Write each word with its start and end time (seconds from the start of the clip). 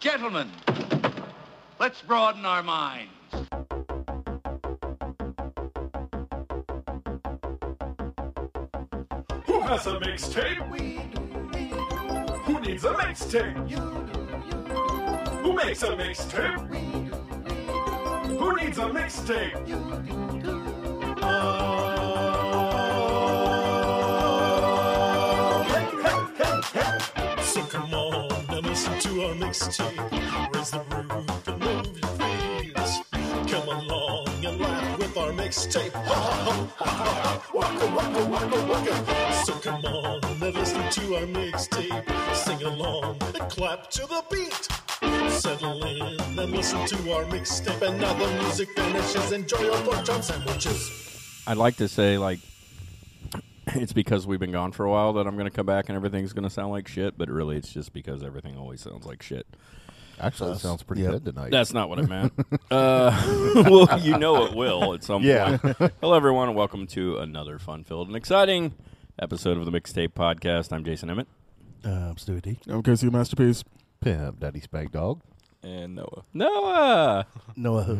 Gentlemen, 0.00 0.48
let's 1.80 2.00
broaden 2.02 2.46
our 2.46 2.62
minds. 2.62 3.10
Who 9.44 9.60
has 9.60 9.88
a 9.88 9.98
mixtape? 9.98 10.70
We 10.70 10.98
do. 11.12 11.20
Who 12.44 12.60
needs 12.60 12.84
a 12.84 12.94
mixtape? 12.94 13.68
You 13.68 13.76
do. 13.76 14.20
Who 15.42 15.52
makes 15.54 15.82
a 15.82 15.96
mixtape? 15.96 16.68
We 16.70 16.78
do. 17.08 18.36
Who 18.36 18.54
needs 18.54 18.78
a 18.78 18.82
mixtape? 18.82 19.66
So 21.20 21.57
mixtape. 29.38 30.54
Raise 30.54 30.70
the 30.70 30.80
roof 30.90 31.48
and 31.48 31.58
move 31.60 31.98
your 31.98 32.12
feet. 32.18 32.74
Come 33.50 33.68
along 33.68 34.28
and 34.44 34.60
laugh 34.60 34.98
with 34.98 35.16
our 35.16 35.32
mixtape. 35.32 35.92
Ha, 35.92 36.14
ha, 36.14 36.68
ha, 36.76 36.84
ha, 36.84 37.12
ha. 37.22 37.50
Waka, 37.54 37.86
waka, 37.96 38.24
waka, 38.32 38.58
waka. 38.70 39.44
So 39.44 39.52
come 39.54 39.84
on 39.84 40.24
and 40.24 40.54
listen 40.54 40.90
to 40.90 41.16
our 41.16 41.26
mixtape. 41.26 42.34
Sing 42.34 42.62
along 42.62 43.18
and 43.22 43.50
clap 43.50 43.90
to 43.90 44.02
the 44.06 44.22
beat. 44.30 44.68
Settle 45.30 45.84
in 45.84 46.20
and 46.38 46.50
listen 46.52 46.84
to 46.86 47.12
our 47.12 47.24
mixtape. 47.24 47.82
And 47.82 48.00
now 48.00 48.12
the 48.14 48.42
music 48.42 48.68
finishes. 48.76 49.32
Enjoy 49.32 49.60
your 49.60 49.80
pork 49.82 50.04
chop 50.04 50.22
sandwiches. 50.22 51.42
I'd 51.46 51.56
like 51.56 51.76
to 51.76 51.88
say 51.88 52.18
like 52.18 52.40
it's 53.82 53.92
because 53.92 54.26
we've 54.26 54.40
been 54.40 54.52
gone 54.52 54.72
for 54.72 54.84
a 54.84 54.90
while 54.90 55.12
that 55.14 55.26
I'm 55.26 55.34
going 55.36 55.46
to 55.50 55.54
come 55.54 55.66
back 55.66 55.88
and 55.88 55.96
everything's 55.96 56.32
going 56.32 56.44
to 56.44 56.50
sound 56.50 56.70
like 56.70 56.88
shit, 56.88 57.16
but 57.18 57.28
really 57.28 57.56
it's 57.56 57.72
just 57.72 57.92
because 57.92 58.22
everything 58.22 58.56
always 58.56 58.80
sounds 58.80 59.06
like 59.06 59.22
shit. 59.22 59.46
Actually, 60.20 60.52
it 60.52 60.58
sounds 60.58 60.82
pretty 60.82 61.02
Yep. 61.02 61.12
good 61.12 61.24
tonight. 61.26 61.50
That's 61.52 61.72
not 61.72 61.88
what 61.88 62.00
I 62.00 62.02
meant. 62.02 62.32
uh, 62.72 63.62
well, 63.70 64.00
you 64.00 64.18
know 64.18 64.44
it 64.46 64.54
will 64.54 64.92
at 64.94 65.04
some 65.04 65.22
Yeah. 65.22 65.58
point. 65.58 65.92
Hello, 66.00 66.14
everyone, 66.14 66.48
and 66.48 66.56
welcome 66.56 66.86
to 66.88 67.18
another 67.18 67.58
fun-filled 67.60 68.08
and 68.08 68.16
exciting 68.16 68.74
episode 69.20 69.56
of 69.58 69.64
the 69.64 69.70
Mixtape 69.70 70.08
Podcast. 70.14 70.72
I'm 70.72 70.84
Jason 70.84 71.08
Emmett. 71.10 71.28
Uh, 71.84 71.90
I'm 71.90 72.16
Stewie 72.16 72.42
D. 72.42 72.58
I'm 72.68 72.82
Casey 72.82 73.08
Masterpiece. 73.10 73.62
Pimp, 74.00 74.40
Daddy 74.40 74.58
Spank 74.60 74.90
Dog. 74.90 75.20
and 75.62 75.94
Noah. 75.94 76.22
Noah, 76.34 77.26
Noah? 77.56 77.96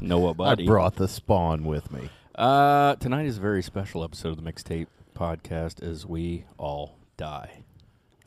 Noah, 0.00 0.34
buddy. 0.34 0.64
I 0.64 0.66
brought 0.66 0.96
the 0.96 1.08
spawn 1.08 1.64
with 1.64 1.90
me. 1.90 2.10
Uh, 2.34 2.94
tonight 2.96 3.26
is 3.26 3.38
a 3.38 3.40
very 3.40 3.62
special 3.62 4.04
episode 4.04 4.30
of 4.30 4.42
the 4.42 4.52
Mixtape 4.52 4.86
Podcast 5.14 5.82
as 5.82 6.06
we 6.06 6.44
all 6.58 6.96
die. 7.16 7.64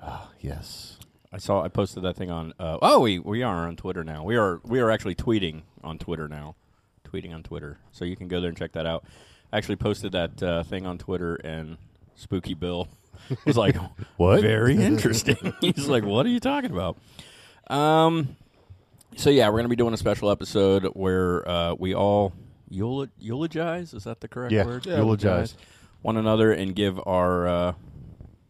Ah, 0.01 0.29
yes. 0.39 0.99
I 1.31 1.37
saw 1.37 1.63
I 1.63 1.67
posted 1.69 2.03
that 2.03 2.15
thing 2.15 2.29
on. 2.29 2.53
Uh, 2.59 2.77
oh, 2.81 2.99
we 2.99 3.17
we 3.17 3.41
are 3.41 3.67
on 3.67 3.75
Twitter 3.75 4.03
now. 4.03 4.23
We 4.23 4.35
are 4.35 4.59
we 4.63 4.79
are 4.79 4.91
actually 4.91 5.15
tweeting 5.15 5.63
on 5.83 5.97
Twitter 5.97 6.27
now, 6.27 6.55
tweeting 7.05 7.33
on 7.33 7.41
Twitter. 7.43 7.79
So 7.91 8.05
you 8.05 8.15
can 8.15 8.27
go 8.27 8.39
there 8.39 8.49
and 8.49 8.57
check 8.57 8.73
that 8.73 8.85
out. 8.85 9.05
I 9.51 9.57
actually 9.57 9.77
posted 9.77 10.11
that 10.11 10.43
uh, 10.43 10.63
thing 10.63 10.85
on 10.85 10.97
Twitter, 10.97 11.35
and 11.35 11.77
Spooky 12.15 12.53
Bill 12.53 12.87
was 13.45 13.57
like, 13.57 13.75
What? 14.17 14.41
Very 14.41 14.75
interesting." 14.75 15.53
He's 15.61 15.87
like, 15.87 16.03
"What 16.03 16.25
are 16.25 16.29
you 16.29 16.39
talking 16.39 16.71
about?" 16.71 16.97
Um. 17.67 18.35
So 19.15 19.29
yeah, 19.29 19.49
we're 19.49 19.59
gonna 19.59 19.69
be 19.69 19.75
doing 19.75 19.93
a 19.93 19.97
special 19.97 20.29
episode 20.29 20.85
where 20.93 21.47
uh, 21.49 21.75
we 21.79 21.95
all 21.95 22.33
eul- 22.73 23.09
eulogize. 23.17 23.93
Is 23.93 24.03
that 24.05 24.21
the 24.21 24.27
correct 24.27 24.53
word? 24.53 24.85
Yeah, 24.85 24.95
word? 24.95 24.97
eulogize. 24.99 25.55
one 26.01 26.17
another 26.17 26.51
and 26.51 26.75
give 26.75 26.99
our 27.05 27.47
uh, 27.47 27.73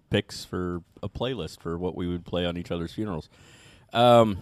picks 0.10 0.44
for 0.46 0.82
a 1.02 1.10
playlist 1.10 1.60
for 1.60 1.78
what 1.78 1.96
we 1.96 2.08
would 2.08 2.26
play 2.26 2.46
on 2.46 2.58
each 2.58 2.72
other's 2.72 2.94
funerals. 2.94 3.30
Um, 3.92 4.38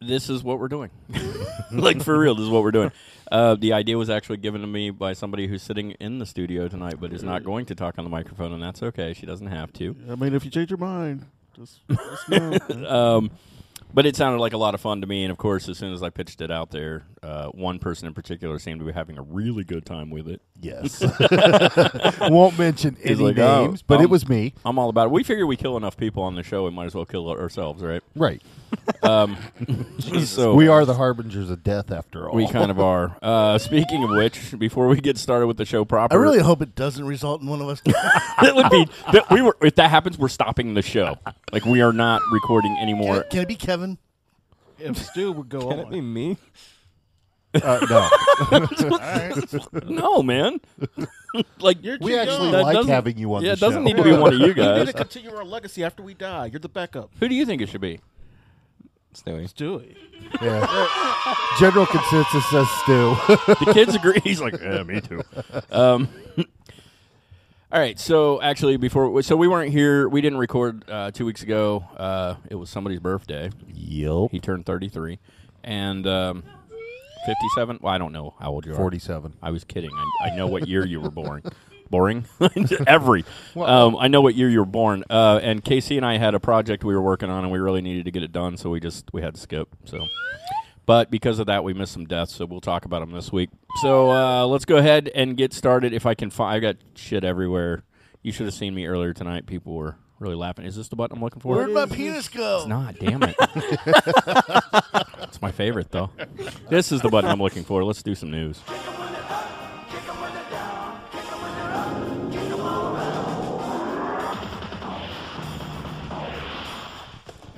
this 0.00 0.30
is 0.30 0.44
what 0.44 0.60
we're 0.60 0.68
doing. 0.68 0.90
like 1.72 2.02
for 2.02 2.18
real, 2.18 2.34
this 2.34 2.44
is 2.44 2.50
what 2.50 2.62
we're 2.62 2.70
doing. 2.70 2.92
Uh, 3.30 3.56
the 3.56 3.72
idea 3.72 3.98
was 3.98 4.08
actually 4.08 4.36
given 4.38 4.60
to 4.60 4.66
me 4.66 4.90
by 4.90 5.12
somebody 5.12 5.46
who's 5.48 5.62
sitting 5.62 5.90
in 5.92 6.18
the 6.18 6.26
studio 6.26 6.68
tonight, 6.68 6.94
but 7.00 7.12
is 7.12 7.22
not 7.22 7.44
going 7.44 7.66
to 7.66 7.74
talk 7.74 7.98
on 7.98 8.04
the 8.04 8.10
microphone, 8.10 8.52
and 8.52 8.62
that's 8.62 8.82
okay. 8.82 9.12
She 9.12 9.26
doesn't 9.26 9.48
have 9.48 9.72
to. 9.74 9.96
I 10.08 10.14
mean, 10.14 10.34
if 10.34 10.44
you 10.44 10.50
change 10.50 10.70
your 10.70 10.78
mind, 10.78 11.26
just 11.56 11.80
let 11.88 11.98
us 12.00 12.28
know. 12.68 12.88
Um, 12.88 13.30
but 13.92 14.06
it 14.06 14.16
sounded 14.16 14.38
like 14.38 14.52
a 14.52 14.58
lot 14.58 14.74
of 14.74 14.80
fun 14.80 15.00
to 15.00 15.06
me, 15.06 15.24
and 15.24 15.30
of 15.30 15.38
course, 15.38 15.68
as 15.68 15.78
soon 15.78 15.92
as 15.92 16.02
I 16.02 16.10
pitched 16.10 16.40
it 16.40 16.50
out 16.50 16.70
there, 16.70 17.04
uh, 17.22 17.46
one 17.48 17.78
person 17.78 18.06
in 18.06 18.14
particular 18.14 18.58
seemed 18.58 18.80
to 18.80 18.86
be 18.86 18.92
having 18.92 19.18
a 19.18 19.22
really 19.22 19.64
good 19.64 19.84
time 19.84 20.10
with 20.10 20.28
it. 20.28 20.40
Yes. 20.60 21.02
Won't 22.30 22.58
mention 22.58 22.96
He's 22.96 23.12
any 23.12 23.32
like, 23.32 23.38
oh, 23.38 23.66
names, 23.66 23.82
but 23.82 23.98
um, 23.98 24.04
it 24.04 24.10
was 24.10 24.28
me. 24.28 24.54
I'm 24.64 24.78
all 24.78 24.88
about 24.88 25.06
it. 25.06 25.10
We 25.10 25.22
figure 25.22 25.46
we 25.46 25.56
kill 25.56 25.76
enough 25.76 25.96
people 25.96 26.22
on 26.22 26.34
the 26.34 26.42
show, 26.42 26.64
we 26.64 26.70
might 26.70 26.86
as 26.86 26.94
well 26.94 27.06
kill 27.06 27.28
ourselves, 27.30 27.82
right? 27.82 28.02
Right. 28.14 28.42
Um, 29.02 29.36
so 30.24 30.54
We 30.54 30.68
are 30.68 30.84
the 30.84 30.94
harbingers 30.94 31.50
of 31.50 31.62
death 31.62 31.90
after 31.90 32.28
all. 32.28 32.34
we 32.34 32.48
kind 32.48 32.70
of 32.70 32.80
are. 32.80 33.16
Uh, 33.22 33.56
speaking 33.58 34.02
of 34.02 34.10
which, 34.10 34.58
before 34.58 34.88
we 34.88 35.00
get 35.00 35.16
started 35.16 35.46
with 35.46 35.56
the 35.56 35.64
show 35.64 35.84
proper, 35.84 36.14
I 36.14 36.18
really 36.18 36.40
hope 36.40 36.60
it 36.62 36.74
doesn't 36.74 37.06
result 37.06 37.40
in 37.40 37.46
one 37.46 37.60
of 37.60 37.68
us. 37.68 37.80
that 37.82 38.54
would 38.54 38.70
be 38.70 38.86
that 39.12 39.30
we 39.30 39.40
were. 39.40 39.56
If 39.62 39.76
that 39.76 39.90
happens, 39.90 40.18
we're 40.18 40.28
stopping 40.28 40.74
the 40.74 40.82
show. 40.82 41.16
Like 41.52 41.64
we 41.64 41.80
are 41.80 41.92
not 41.92 42.20
recording 42.32 42.74
can, 42.74 42.82
anymore. 42.82 43.20
it, 43.20 43.30
can 43.30 43.40
it 43.40 43.48
be 43.48 43.54
Kevin? 43.54 43.77
If 44.78 44.96
Stu 44.98 45.32
would 45.32 45.48
go 45.48 45.60
Can 45.70 45.78
it 45.80 45.86
on, 45.86 45.92
be 45.92 46.00
me? 46.00 46.36
Uh, 47.54 47.80
no. 47.88 48.08
No, 49.88 50.22
man. 50.22 50.60
like 51.60 51.82
You're 51.82 51.98
we 52.00 52.12
too 52.12 52.18
actually 52.18 52.42
young. 52.50 52.52
That 52.52 52.62
like 52.62 52.74
doesn't- 52.74 52.90
having 52.92 53.18
you 53.18 53.34
on 53.34 53.42
yeah, 53.42 53.50
the 53.50 53.52
it 53.54 53.60
doesn't 53.60 53.80
show. 53.82 53.84
need 53.86 53.96
to 53.96 54.04
be 54.04 54.12
one 54.12 54.34
of 54.34 54.40
you 54.40 54.54
guys. 54.54 54.64
You 54.66 54.72
need 54.72 54.78
guys. 54.78 54.86
to 54.88 54.92
continue 54.92 55.34
our 55.34 55.44
legacy 55.44 55.82
after 55.84 56.02
we 56.02 56.14
die. 56.14 56.46
You're 56.46 56.60
the 56.60 56.68
backup. 56.68 57.10
Who 57.20 57.28
do 57.28 57.34
you 57.34 57.44
think 57.46 57.62
it 57.62 57.68
should 57.68 57.80
be? 57.80 58.00
Stewie. 59.14 59.52
Stewie. 59.52 59.96
Yeah. 60.42 60.86
General 61.58 61.86
consensus 61.86 62.46
says 62.50 62.68
Stu. 62.82 63.16
the 63.64 63.70
kids 63.72 63.94
agree. 63.94 64.20
He's 64.22 64.40
like, 64.40 64.60
yeah, 64.60 64.82
me 64.82 65.00
too. 65.00 65.22
Um, 65.70 66.08
all 67.70 67.80
right. 67.80 67.98
So 67.98 68.40
actually, 68.40 68.76
before 68.76 69.22
so 69.22 69.36
we 69.36 69.48
weren't 69.48 69.72
here. 69.72 70.08
We 70.08 70.20
didn't 70.20 70.38
record 70.38 70.88
uh, 70.88 71.10
two 71.10 71.26
weeks 71.26 71.42
ago. 71.42 71.84
Uh, 71.96 72.36
it 72.50 72.54
was 72.54 72.70
somebody's 72.70 73.00
birthday. 73.00 73.50
Yup. 73.74 74.30
He 74.30 74.40
turned 74.40 74.64
thirty 74.66 74.88
three, 74.88 75.18
and 75.62 76.06
um, 76.06 76.42
fifty 77.26 77.46
seven. 77.54 77.78
Well, 77.82 77.92
I 77.92 77.98
don't 77.98 78.12
know 78.12 78.34
how 78.40 78.50
old 78.50 78.64
you 78.66 78.72
are. 78.72 78.76
47. 78.76 79.34
I 79.42 79.50
was 79.50 79.64
kidding. 79.64 79.90
I, 79.92 80.30
I 80.30 80.36
know 80.36 80.46
what 80.46 80.66
year 80.66 80.86
you 80.86 81.00
were 81.00 81.10
born. 81.10 81.42
Boring. 81.90 82.26
Every. 82.86 83.24
Um, 83.56 83.96
I 83.96 84.08
know 84.08 84.20
what 84.20 84.34
year 84.34 84.50
you 84.50 84.58
were 84.58 84.66
born. 84.66 85.04
Uh, 85.08 85.40
and 85.42 85.64
Casey 85.64 85.96
and 85.96 86.04
I 86.04 86.18
had 86.18 86.34
a 86.34 86.40
project 86.40 86.84
we 86.84 86.94
were 86.94 87.00
working 87.00 87.30
on, 87.30 87.44
and 87.44 87.52
we 87.52 87.58
really 87.58 87.80
needed 87.80 88.04
to 88.04 88.10
get 88.10 88.22
it 88.22 88.30
done, 88.30 88.58
so 88.58 88.68
we 88.68 88.78
just 88.78 89.10
we 89.12 89.22
had 89.22 89.34
to 89.36 89.40
skip. 89.40 89.68
So, 89.86 90.06
but 90.88 91.10
because 91.10 91.38
of 91.38 91.48
that, 91.48 91.64
we 91.64 91.74
missed 91.74 91.92
some 91.92 92.06
deaths. 92.06 92.34
So 92.34 92.46
we'll 92.46 92.62
talk 92.62 92.86
about 92.86 93.00
them 93.00 93.12
this 93.12 93.30
week. 93.30 93.50
So 93.82 94.10
uh, 94.10 94.46
let's 94.46 94.64
go 94.64 94.78
ahead 94.78 95.10
and 95.14 95.36
get 95.36 95.52
started. 95.52 95.92
If 95.92 96.06
I 96.06 96.14
can 96.14 96.30
find, 96.30 96.56
I 96.56 96.60
got 96.60 96.76
shit 96.94 97.24
everywhere. 97.24 97.84
You 98.22 98.32
should 98.32 98.46
have 98.46 98.54
seen 98.54 98.74
me 98.74 98.86
earlier 98.86 99.12
tonight. 99.12 99.44
People 99.44 99.74
were 99.74 99.96
really 100.18 100.34
laughing. 100.34 100.64
Is 100.64 100.76
this 100.76 100.88
the 100.88 100.96
button 100.96 101.18
I'm 101.18 101.22
looking 101.22 101.40
for? 101.40 101.56
Where'd 101.56 101.72
my 101.72 101.84
penis 101.84 102.30
go? 102.30 102.60
It's 102.60 102.68
not. 102.68 102.98
Damn 102.98 103.22
it. 103.22 103.36
it's 105.24 105.42
my 105.42 105.52
favorite 105.52 105.90
though. 105.90 106.08
This 106.70 106.90
is 106.90 107.02
the 107.02 107.10
button 107.10 107.28
I'm 107.28 107.42
looking 107.42 107.64
for. 107.64 107.84
Let's 107.84 108.02
do 108.02 108.14
some 108.14 108.30
news. 108.30 108.58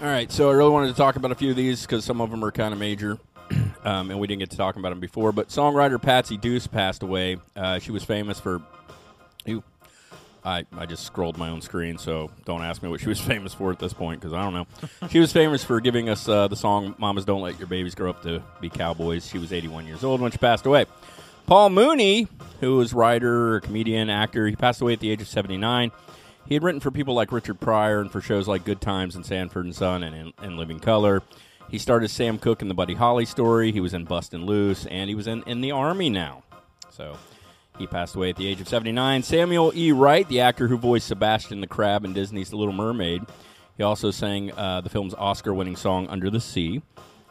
All 0.00 0.06
right, 0.06 0.33
so 0.33 0.49
I 0.49 0.55
really 0.55 0.71
wanted 0.71 0.88
to 0.88 0.94
talk 0.94 1.16
about 1.16 1.31
a 1.31 1.34
few 1.34 1.50
of 1.50 1.56
these 1.56 1.83
because 1.83 2.06
some 2.06 2.22
of 2.22 2.31
them 2.31 2.43
are 2.43 2.50
kind 2.50 2.72
of 2.72 2.81
major, 2.81 3.19
um, 3.84 4.11
and 4.11 4.19
we 4.19 4.27
didn't 4.27 4.38
get 4.38 4.50
to 4.53 4.56
talk 4.56 4.77
about 4.77 4.88
them 4.88 5.00
before. 5.00 5.31
But 5.31 5.49
songwriter 5.49 6.00
Patsy 6.00 6.38
Bruce 6.38 6.66
passed 6.66 7.03
away. 7.03 7.37
Uh, 7.55 7.78
she 7.81 7.93
was 7.93 8.03
famous 8.03 8.41
for. 8.41 8.62
Ew. 9.44 9.62
I, 10.43 10.65
I 10.75 10.87
just 10.87 11.05
scrolled 11.05 11.37
my 11.37 11.50
own 11.50 11.60
screen, 11.60 11.99
so 11.99 12.31
don't 12.47 12.62
ask 12.62 12.83
me 12.83 12.89
what 12.89 13.00
she 13.00 13.10
was 13.10 13.21
famous 13.33 13.53
for 13.53 13.72
at 13.72 13.78
this 13.78 13.93
point 13.93 14.22
because 14.22 14.33
I 14.33 14.43
don't 14.43 14.55
know. 14.55 15.09
she 15.10 15.19
was 15.21 15.34
famous 15.34 15.62
for 15.62 15.83
giving 15.83 16.09
us 16.09 16.27
uh, 16.27 16.48
the 16.48 16.57
song 16.57 16.95
"Mamas 16.97 17.27
Don't 17.27 17.42
Let 17.42 17.59
Your 17.59 17.69
Babies 17.69 17.95
Grow 17.95 18.09
Up 18.09 18.22
to 18.22 18.42
Be 18.59 18.71
Cowboys." 18.71 19.28
She 19.28 19.36
was 19.36 19.53
81 19.53 19.86
years 19.86 20.03
old 20.03 20.22
when 20.22 20.33
she 20.33 20.39
passed 20.39 20.65
away. 20.65 20.86
Paul 21.45 21.69
Mooney, 21.69 22.27
who 22.60 22.77
was 22.77 22.95
writer, 22.95 23.60
comedian, 23.60 24.09
actor, 24.09 24.47
he 24.47 24.57
passed 24.57 24.80
away 24.80 24.95
at 24.95 25.01
the 25.01 25.10
age 25.10 25.21
of 25.21 25.28
79. 25.28 25.91
He 26.51 26.57
had 26.57 26.65
written 26.65 26.81
for 26.81 26.91
people 26.91 27.15
like 27.15 27.31
Richard 27.31 27.61
Pryor 27.61 28.01
and 28.01 28.11
for 28.11 28.21
shows 28.21 28.49
like 28.49 28.65
Good 28.65 28.81
Times 28.81 29.15
and 29.15 29.25
Sanford 29.25 29.67
and 29.67 29.75
Son 29.75 30.03
and, 30.03 30.17
and, 30.17 30.33
and 30.43 30.57
Living 30.57 30.81
Color. 30.81 31.23
He 31.71 31.79
started 31.79 32.11
Sam 32.11 32.39
Cooke 32.39 32.61
in 32.61 32.67
the 32.67 32.75
Buddy 32.75 32.95
Holly 32.95 33.25
story. 33.25 33.71
He 33.71 33.79
was 33.79 33.95
in 33.95 34.05
Bustin' 34.05 34.45
Loose, 34.47 34.85
and 34.87 35.09
he 35.09 35.15
was 35.15 35.29
in, 35.29 35.45
in 35.45 35.61
the 35.61 35.71
Army 35.71 36.11
now. 36.11 36.43
So 36.91 37.17
he 37.79 37.87
passed 37.87 38.17
away 38.17 38.31
at 38.31 38.37
the 38.37 38.49
age 38.49 38.61
of 38.61 38.67
79. 38.67 39.23
Samuel 39.23 39.73
E. 39.77 39.93
Wright, 39.93 40.27
the 40.29 40.41
actor 40.41 40.67
who 40.67 40.77
voiced 40.77 41.07
Sebastian 41.07 41.61
the 41.61 41.69
Crab 41.69 42.05
in 42.05 42.15
Disney's 42.15 42.51
The 42.51 42.57
Little 42.57 42.75
Mermaid, 42.75 43.23
he 43.77 43.85
also 43.85 44.11
sang 44.11 44.51
uh, 44.51 44.81
the 44.81 44.91
film's 44.91 45.15
Oscar-winning 45.15 45.77
song 45.77 46.09
"Under 46.09 46.31
the 46.31 46.41
Sea." 46.41 46.83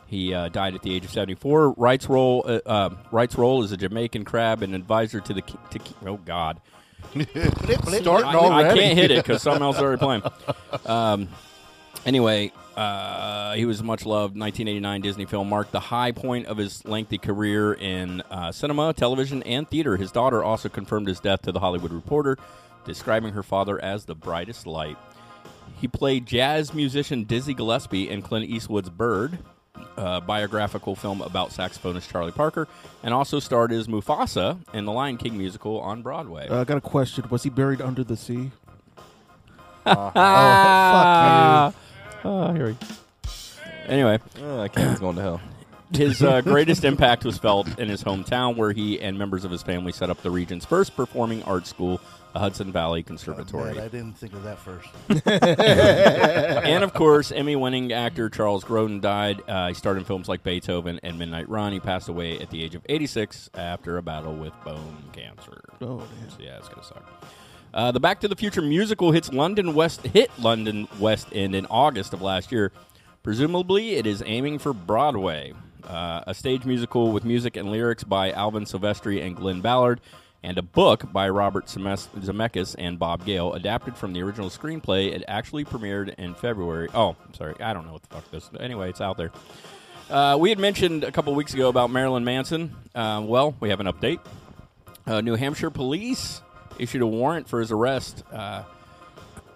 He 0.07 0.33
uh, 0.33 0.47
died 0.47 0.75
at 0.75 0.81
the 0.81 0.95
age 0.95 1.03
of 1.03 1.11
74. 1.11 1.71
Wright's 1.73 2.07
role, 2.07 2.45
uh, 2.47 2.61
uh, 2.65 2.89
Wright's 3.11 3.35
role 3.35 3.63
as 3.63 3.73
a 3.73 3.77
Jamaican 3.77 4.23
crab 4.23 4.63
and 4.63 4.73
advisor 4.73 5.19
to 5.19 5.33
the 5.33 5.41
to 5.41 5.79
oh 6.05 6.17
god, 6.17 6.61
Starting 8.01 8.25
I, 8.27 8.69
I 8.69 8.75
can't 8.75 8.97
hit 8.97 9.11
it 9.11 9.23
because 9.23 9.41
something 9.41 9.63
else 9.63 9.77
is 9.77 9.81
already 9.81 9.99
playing. 9.99 10.23
Um, 10.85 11.29
Anyway, 12.05 12.51
uh, 12.77 13.53
he 13.53 13.65
was 13.65 13.83
much 13.83 14.05
loved. 14.05 14.37
1989 14.37 15.01
Disney 15.01 15.25
film 15.25 15.49
marked 15.49 15.71
the 15.71 15.79
high 15.79 16.11
point 16.11 16.47
of 16.47 16.57
his 16.57 16.85
lengthy 16.85 17.17
career 17.17 17.73
in 17.73 18.21
uh, 18.31 18.51
cinema, 18.51 18.93
television, 18.93 19.43
and 19.43 19.69
theater. 19.69 19.97
His 19.97 20.11
daughter 20.11 20.43
also 20.43 20.69
confirmed 20.69 21.07
his 21.07 21.19
death 21.19 21.41
to 21.43 21.51
the 21.51 21.59
Hollywood 21.59 21.91
Reporter, 21.91 22.37
describing 22.85 23.33
her 23.33 23.43
father 23.43 23.83
as 23.83 24.05
the 24.05 24.15
brightest 24.15 24.65
light. 24.65 24.97
He 25.79 25.87
played 25.87 26.25
jazz 26.25 26.73
musician 26.73 27.25
Dizzy 27.25 27.53
Gillespie 27.53 28.09
in 28.09 28.21
Clint 28.21 28.49
Eastwood's 28.49 28.89
Bird, 28.89 29.37
a 29.97 30.21
biographical 30.21 30.95
film 30.95 31.21
about 31.21 31.49
saxophonist 31.49 32.09
Charlie 32.09 32.31
Parker, 32.31 32.67
and 33.03 33.13
also 33.13 33.39
starred 33.39 33.71
as 33.71 33.87
Mufasa 33.87 34.57
in 34.73 34.85
the 34.85 34.91
Lion 34.91 35.17
King 35.17 35.37
musical 35.37 35.79
on 35.79 36.01
Broadway. 36.01 36.47
Uh, 36.47 36.61
I 36.61 36.63
got 36.63 36.77
a 36.77 36.81
question. 36.81 37.25
Was 37.29 37.43
he 37.43 37.49
buried 37.49 37.81
under 37.81 38.03
the 38.03 38.17
sea? 38.17 38.51
Ah, 39.85 41.73
oh, 42.23 42.53
here 42.53 42.67
we 42.67 42.75
Anyway, 43.87 44.19
Oh, 44.39 44.61
that 44.61 44.73
kid's 44.73 44.99
going 44.99 45.15
to 45.15 45.21
hell. 45.21 45.41
his 45.91 46.21
uh, 46.21 46.41
greatest 46.41 46.83
impact 46.83 47.25
was 47.25 47.37
felt 47.37 47.67
in 47.79 47.89
his 47.89 48.03
hometown, 48.03 48.55
where 48.55 48.71
he 48.71 49.01
and 49.01 49.17
members 49.17 49.43
of 49.43 49.51
his 49.51 49.63
family 49.63 49.91
set 49.91 50.09
up 50.09 50.21
the 50.21 50.29
region's 50.29 50.65
first 50.65 50.95
performing 50.95 51.41
arts 51.43 51.69
school, 51.69 51.99
the 52.33 52.39
Hudson 52.39 52.71
Valley 52.71 53.03
Conservatory. 53.03 53.73
Man, 53.73 53.83
I 53.83 53.87
didn't 53.87 54.13
think 54.13 54.33
of 54.33 54.43
that 54.43 54.59
first. 54.59 54.87
and 56.65 56.83
of 56.83 56.93
course, 56.93 57.31
Emmy-winning 57.31 57.91
actor 57.91 58.29
Charles 58.29 58.63
Grodin 58.63 59.01
died. 59.01 59.41
Uh, 59.47 59.69
he 59.69 59.73
starred 59.73 59.97
in 59.97 60.03
films 60.03 60.27
like 60.27 60.43
Beethoven 60.43 60.99
and 61.01 61.17
Midnight 61.17 61.49
Run. 61.49 61.73
He 61.73 61.79
passed 61.79 62.09
away 62.09 62.39
at 62.39 62.49
the 62.51 62.63
age 62.63 62.75
of 62.75 62.85
86 62.87 63.49
after 63.55 63.97
a 63.97 64.03
battle 64.03 64.35
with 64.35 64.53
bone 64.63 65.03
cancer. 65.11 65.61
Oh, 65.81 65.99
damn. 65.99 66.29
So, 66.29 66.37
yeah, 66.39 66.57
it's 66.57 66.69
gonna 66.69 66.83
suck. 66.83 67.03
Uh, 67.73 67.91
the 67.91 67.99
Back 67.99 68.19
to 68.21 68.27
the 68.27 68.35
Future 68.35 68.61
musical 68.61 69.11
hits 69.11 69.31
London 69.31 69.73
West 69.75 70.01
hit 70.07 70.31
London 70.39 70.87
West 70.99 71.27
End 71.31 71.55
in 71.55 71.65
August 71.67 72.13
of 72.13 72.21
last 72.21 72.51
year. 72.51 72.71
Presumably, 73.21 73.95
it 73.95 74.07
is 74.07 74.23
aiming 74.25 74.59
for 74.59 74.73
Broadway. 74.73 75.53
Uh, 75.83 76.23
a 76.27 76.33
stage 76.33 76.65
musical 76.65 77.11
with 77.11 77.23
music 77.23 77.55
and 77.55 77.71
lyrics 77.71 78.03
by 78.03 78.31
Alan 78.31 78.65
Silvestri 78.65 79.25
and 79.25 79.35
Glen 79.35 79.61
Ballard, 79.61 80.01
and 80.43 80.57
a 80.57 80.61
book 80.61 81.11
by 81.11 81.27
Robert 81.29 81.65
Zemeckis 81.65 82.75
and 82.77 82.97
Bob 82.97 83.25
Gale, 83.25 83.53
adapted 83.53 83.97
from 83.97 84.13
the 84.13 84.21
original 84.21 84.49
screenplay. 84.49 85.13
It 85.13 85.23
actually 85.27 85.65
premiered 85.65 86.15
in 86.15 86.33
February. 86.33 86.87
Oh, 86.93 87.15
I'm 87.25 87.33
sorry, 87.33 87.55
I 87.59 87.73
don't 87.73 87.85
know 87.85 87.93
what 87.93 88.03
the 88.03 88.15
fuck 88.15 88.31
this. 88.31 88.49
Anyway, 88.59 88.89
it's 88.89 89.01
out 89.01 89.17
there. 89.17 89.31
Uh, 90.09 90.37
we 90.39 90.49
had 90.49 90.57
mentioned 90.57 91.03
a 91.03 91.11
couple 91.11 91.35
weeks 91.35 91.53
ago 91.53 91.69
about 91.69 91.91
Marilyn 91.91 92.23
Manson. 92.23 92.75
Uh, 92.95 93.21
well, 93.23 93.53
we 93.59 93.69
have 93.69 93.79
an 93.79 93.87
update. 93.87 94.19
Uh, 95.05 95.21
New 95.21 95.35
Hampshire 95.35 95.69
police 95.69 96.41
issued 96.79 97.01
a 97.01 97.07
warrant 97.07 97.47
for 97.47 97.59
his 97.59 97.71
arrest. 97.71 98.23
Uh, 98.31 98.63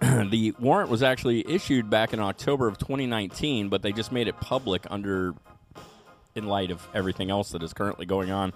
the 0.00 0.54
warrant 0.60 0.90
was 0.90 1.02
actually 1.02 1.48
issued 1.48 1.88
back 1.88 2.12
in 2.12 2.20
October 2.20 2.68
of 2.68 2.78
2019, 2.78 3.68
but 3.68 3.82
they 3.82 3.92
just 3.92 4.12
made 4.12 4.28
it 4.28 4.38
public 4.38 4.86
under, 4.90 5.34
in 6.34 6.46
light 6.46 6.70
of 6.70 6.86
everything 6.92 7.30
else 7.30 7.50
that 7.52 7.62
is 7.62 7.72
currently 7.72 8.04
going 8.04 8.30
on 8.30 8.52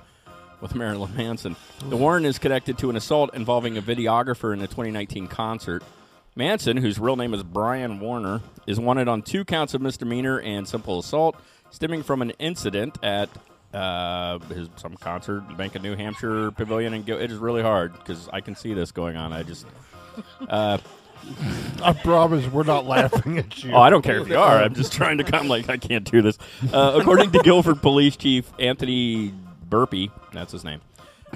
with 0.61 0.75
Marilyn 0.75 1.15
Manson. 1.17 1.57
The 1.89 1.97
warrant 1.97 2.27
is 2.27 2.39
connected 2.39 2.79
to 2.79 2.91
an 2.91 2.97
assault 2.97 3.35
involving 3.35 3.77
a 3.77 3.83
videographer 3.83 4.53
in 4.53 4.61
a 4.61 4.67
2019 4.67 5.29
concert. 5.29 5.83
Manson, 6.37 6.77
whose 6.77 6.99
real 6.99 7.17
name 7.17 7.35
is 7.35 7.43
Brian 7.43 7.99
Warner, 7.99 8.41
is 8.67 8.79
wanted 8.79 9.09
on 9.09 9.23
two 9.23 9.45
counts 9.45 9.75
of 9.75 9.83
misdemeanor 9.83 10.41
and 10.41 10.69
simple 10.69 11.01
assault, 11.01 11.37
stemming 11.71 12.03
from 12.03 12.23
an 12.23 12.31
incident 12.39 12.97
at 13.03 13.29
uh, 13.75 14.39
his 14.39 14.69
some 14.77 14.95
concert, 14.95 15.47
the 15.49 15.55
Bank 15.55 15.75
of 15.75 15.83
New 15.83 15.97
Hampshire 15.97 16.51
Pavilion, 16.53 16.95
and. 16.95 17.09
It 17.09 17.31
is 17.31 17.39
really 17.39 17.63
hard 17.63 17.93
because 17.93 18.29
I 18.33 18.41
can 18.41 18.55
see 18.55 18.73
this 18.73 18.93
going 18.93 19.17
on. 19.17 19.33
I 19.33 19.43
just, 19.43 19.67
uh, 20.49 20.79
I 21.83 21.93
promise 21.93 22.47
we're 22.47 22.63
not 22.63 22.87
laughing 22.87 23.39
at 23.39 23.65
you. 23.65 23.73
oh, 23.73 23.81
I 23.81 23.91
don't 23.91 24.03
care 24.03 24.21
if 24.21 24.29
you 24.29 24.39
are. 24.39 24.63
I'm 24.63 24.75
just 24.75 24.93
trying 24.93 25.19
to 25.19 25.25
come 25.25 25.49
like 25.49 25.69
I 25.69 25.77
can't 25.77 26.09
do 26.09 26.23
this. 26.23 26.39
Uh, 26.73 26.99
according 27.01 27.33
to 27.33 27.41
Gilford 27.41 27.83
Police 27.83 28.17
Chief 28.17 28.51
Anthony 28.59 29.35
Burpee, 29.69 30.11
that's 30.32 30.53
his 30.53 30.65
name. 30.65 30.81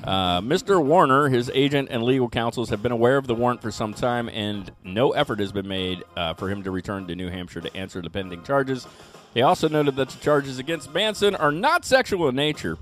Uh, 0.05 0.41
Mr. 0.41 0.83
Warner, 0.83 1.29
his 1.29 1.51
agent, 1.55 1.89
and 1.91 2.03
legal 2.03 2.29
counsels 2.29 2.71
have 2.71 2.83
been 2.83 2.93
aware 2.93 3.17
of 3.19 3.27
the 3.27 3.35
warrant 3.35 3.61
for 3.61 3.71
some 3.71 3.93
time, 3.93 4.29
and 4.31 4.73
no 4.83 5.13
effort 5.13 5.39
has 5.39 5.53
been 5.53 5.69
made 5.69 6.03
uh, 6.17 6.35
for 6.35 6.49
him 6.49 6.63
to 6.63 6.71
return 6.71 7.07
to 7.07 7.15
New 7.15 7.29
Hampshire 7.29 7.61
to 7.61 7.77
answer 7.77 8.01
the 8.01 8.11
pending 8.11 8.43
charges. 8.43 8.87
They 9.35 9.43
also 9.43 9.69
noted 9.69 9.97
that 9.97 10.09
the 10.09 10.19
charges 10.19 10.59
against 10.59 10.93
Manson 10.93 11.35
are 11.37 11.53
not 11.53 11.85
sexual 11.85 12.29
in 12.29 12.35
nature. 12.35 12.79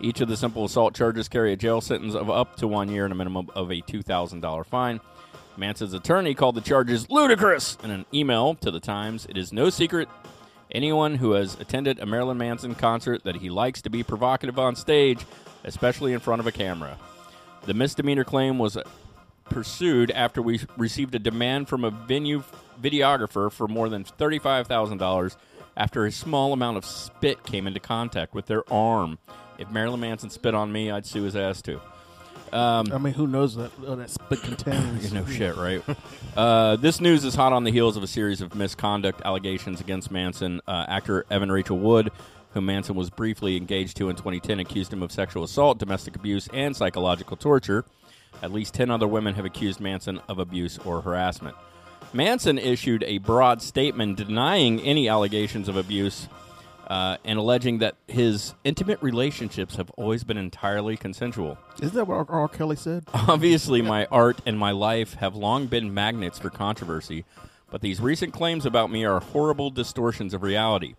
Each 0.00 0.20
of 0.20 0.28
the 0.28 0.36
simple 0.36 0.64
assault 0.64 0.94
charges 0.94 1.28
carry 1.28 1.52
a 1.52 1.56
jail 1.56 1.80
sentence 1.80 2.14
of 2.14 2.30
up 2.30 2.56
to 2.56 2.68
one 2.68 2.88
year 2.88 3.04
and 3.04 3.12
a 3.12 3.16
minimum 3.16 3.50
of 3.54 3.70
a 3.70 3.80
$2,000 3.82 4.66
fine. 4.66 5.00
Manson's 5.56 5.92
attorney 5.92 6.34
called 6.34 6.54
the 6.54 6.60
charges 6.60 7.10
ludicrous 7.10 7.76
in 7.82 7.90
an 7.90 8.06
email 8.14 8.54
to 8.56 8.70
the 8.70 8.78
Times. 8.78 9.26
It 9.28 9.36
is 9.36 9.52
no 9.52 9.70
secret 9.70 10.08
anyone 10.70 11.16
who 11.16 11.32
has 11.32 11.58
attended 11.60 11.98
a 11.98 12.06
Marilyn 12.06 12.38
Manson 12.38 12.74
concert 12.74 13.24
that 13.24 13.36
he 13.36 13.50
likes 13.50 13.82
to 13.82 13.90
be 13.90 14.02
provocative 14.02 14.58
on 14.58 14.76
stage, 14.76 15.24
especially 15.64 16.12
in 16.12 16.20
front 16.20 16.40
of 16.40 16.46
a 16.46 16.52
camera. 16.52 16.98
The 17.66 17.74
misdemeanor 17.74 18.24
claim 18.24 18.58
was 18.58 18.78
pursued 19.48 20.10
after 20.10 20.42
we 20.42 20.60
received 20.76 21.14
a 21.14 21.18
demand 21.18 21.68
from 21.68 21.84
a 21.84 21.90
venue 21.90 22.42
videographer 22.80 23.50
for 23.50 23.66
more 23.66 23.88
than 23.88 24.04
$35,000 24.04 25.36
after 25.76 26.06
a 26.06 26.12
small 26.12 26.52
amount 26.52 26.76
of 26.76 26.84
spit 26.84 27.44
came 27.44 27.66
into 27.66 27.80
contact 27.80 28.34
with 28.34 28.46
their 28.46 28.70
arm. 28.72 29.18
If 29.58 29.70
Marilyn 29.70 30.00
Manson 30.00 30.30
spit 30.30 30.54
on 30.54 30.72
me, 30.72 30.90
I'd 30.90 31.06
sue 31.06 31.22
his 31.22 31.36
ass 31.36 31.62
too. 31.62 31.80
I 32.92 32.98
mean, 32.98 33.14
who 33.14 33.26
knows 33.26 33.56
that 33.56 33.70
uh, 33.86 33.94
that 33.96 34.10
spit 34.10 34.42
contains? 34.42 35.12
you 35.12 35.18
know, 35.18 35.26
shit, 35.26 35.56
right? 35.56 35.82
uh, 36.36 36.76
this 36.76 37.00
news 37.00 37.24
is 37.24 37.34
hot 37.34 37.52
on 37.52 37.64
the 37.64 37.70
heels 37.70 37.96
of 37.96 38.02
a 38.02 38.06
series 38.06 38.40
of 38.40 38.54
misconduct 38.54 39.22
allegations 39.24 39.80
against 39.80 40.10
Manson. 40.10 40.60
Uh, 40.66 40.86
actor 40.88 41.26
Evan 41.30 41.50
Rachel 41.50 41.78
Wood, 41.78 42.10
whom 42.54 42.66
Manson 42.66 42.94
was 42.94 43.10
briefly 43.10 43.56
engaged 43.56 43.96
to 43.98 44.08
in 44.08 44.16
2010, 44.16 44.60
accused 44.60 44.92
him 44.92 45.02
of 45.02 45.12
sexual 45.12 45.44
assault, 45.44 45.78
domestic 45.78 46.16
abuse, 46.16 46.48
and 46.52 46.74
psychological 46.76 47.36
torture. 47.36 47.84
At 48.42 48.52
least 48.52 48.74
10 48.74 48.90
other 48.90 49.08
women 49.08 49.34
have 49.34 49.44
accused 49.44 49.80
Manson 49.80 50.20
of 50.28 50.38
abuse 50.38 50.78
or 50.78 51.00
harassment. 51.00 51.56
Manson 52.12 52.58
issued 52.58 53.02
a 53.04 53.18
broad 53.18 53.60
statement 53.60 54.16
denying 54.16 54.80
any 54.80 55.08
allegations 55.08 55.68
of 55.68 55.76
abuse 55.76 56.28
uh, 56.88 57.18
and 57.24 57.38
alleging 57.38 57.78
that 57.78 57.94
his 58.06 58.54
intimate 58.64 59.00
relationships 59.02 59.76
have 59.76 59.90
always 59.90 60.24
been 60.24 60.38
entirely 60.38 60.96
consensual. 60.96 61.58
Isn't 61.80 61.94
that 61.94 62.06
what 62.06 62.28
R. 62.30 62.40
R. 62.40 62.48
Kelly 62.48 62.76
said? 62.76 63.04
Obviously, 63.14 63.82
my 63.82 64.06
art 64.06 64.40
and 64.46 64.58
my 64.58 64.70
life 64.70 65.14
have 65.14 65.36
long 65.36 65.66
been 65.66 65.92
magnets 65.92 66.38
for 66.38 66.48
controversy, 66.48 67.24
but 67.70 67.82
these 67.82 68.00
recent 68.00 68.32
claims 68.32 68.64
about 68.64 68.90
me 68.90 69.04
are 69.04 69.20
horrible 69.20 69.70
distortions 69.70 70.32
of 70.32 70.42
reality. 70.42 70.94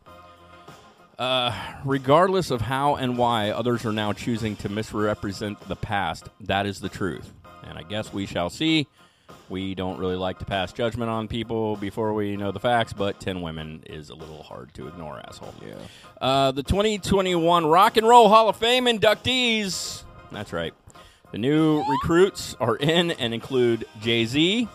Uh, 1.18 1.54
regardless 1.84 2.50
of 2.50 2.62
how 2.62 2.96
and 2.96 3.18
why 3.18 3.50
others 3.50 3.86
are 3.86 3.92
now 3.92 4.14
choosing 4.14 4.56
to 4.56 4.70
misrepresent 4.70 5.60
the 5.68 5.76
past, 5.76 6.30
that 6.40 6.66
is 6.66 6.80
the 6.80 6.88
truth. 6.88 7.34
And 7.64 7.78
I 7.78 7.84
guess 7.84 8.14
we 8.14 8.26
shall 8.26 8.50
see. 8.50 8.88
We 9.50 9.74
don't 9.74 10.00
really 10.00 10.16
like 10.16 10.40
to 10.40 10.46
pass 10.46 10.72
judgment 10.72 11.10
on 11.10 11.28
people 11.28 11.76
before 11.76 12.14
we 12.14 12.38
know 12.38 12.52
the 12.52 12.60
facts, 12.60 12.94
but 12.94 13.20
10 13.20 13.42
women 13.42 13.84
is 13.88 14.10
a 14.10 14.16
little 14.16 14.44
hard 14.44 14.74
to 14.76 14.88
ignore, 14.88 15.20
asshole. 15.28 15.54
Yeah. 15.66 15.76
Uh, 16.22 16.52
the 16.52 16.64
2021 16.64 17.66
Rock 17.66 17.98
and 17.98 18.08
Roll 18.08 18.30
Hall 18.30 18.50
of 18.50 18.58
Fame 18.58 18.86
inductees. 18.86 20.04
That's 20.32 20.54
right. 20.54 20.74
The 21.32 21.38
new 21.38 21.84
recruits 21.90 22.56
are 22.60 22.76
in 22.76 23.12
and 23.12 23.34
include 23.34 23.86
Jay 24.02 24.26
Z, 24.26 24.68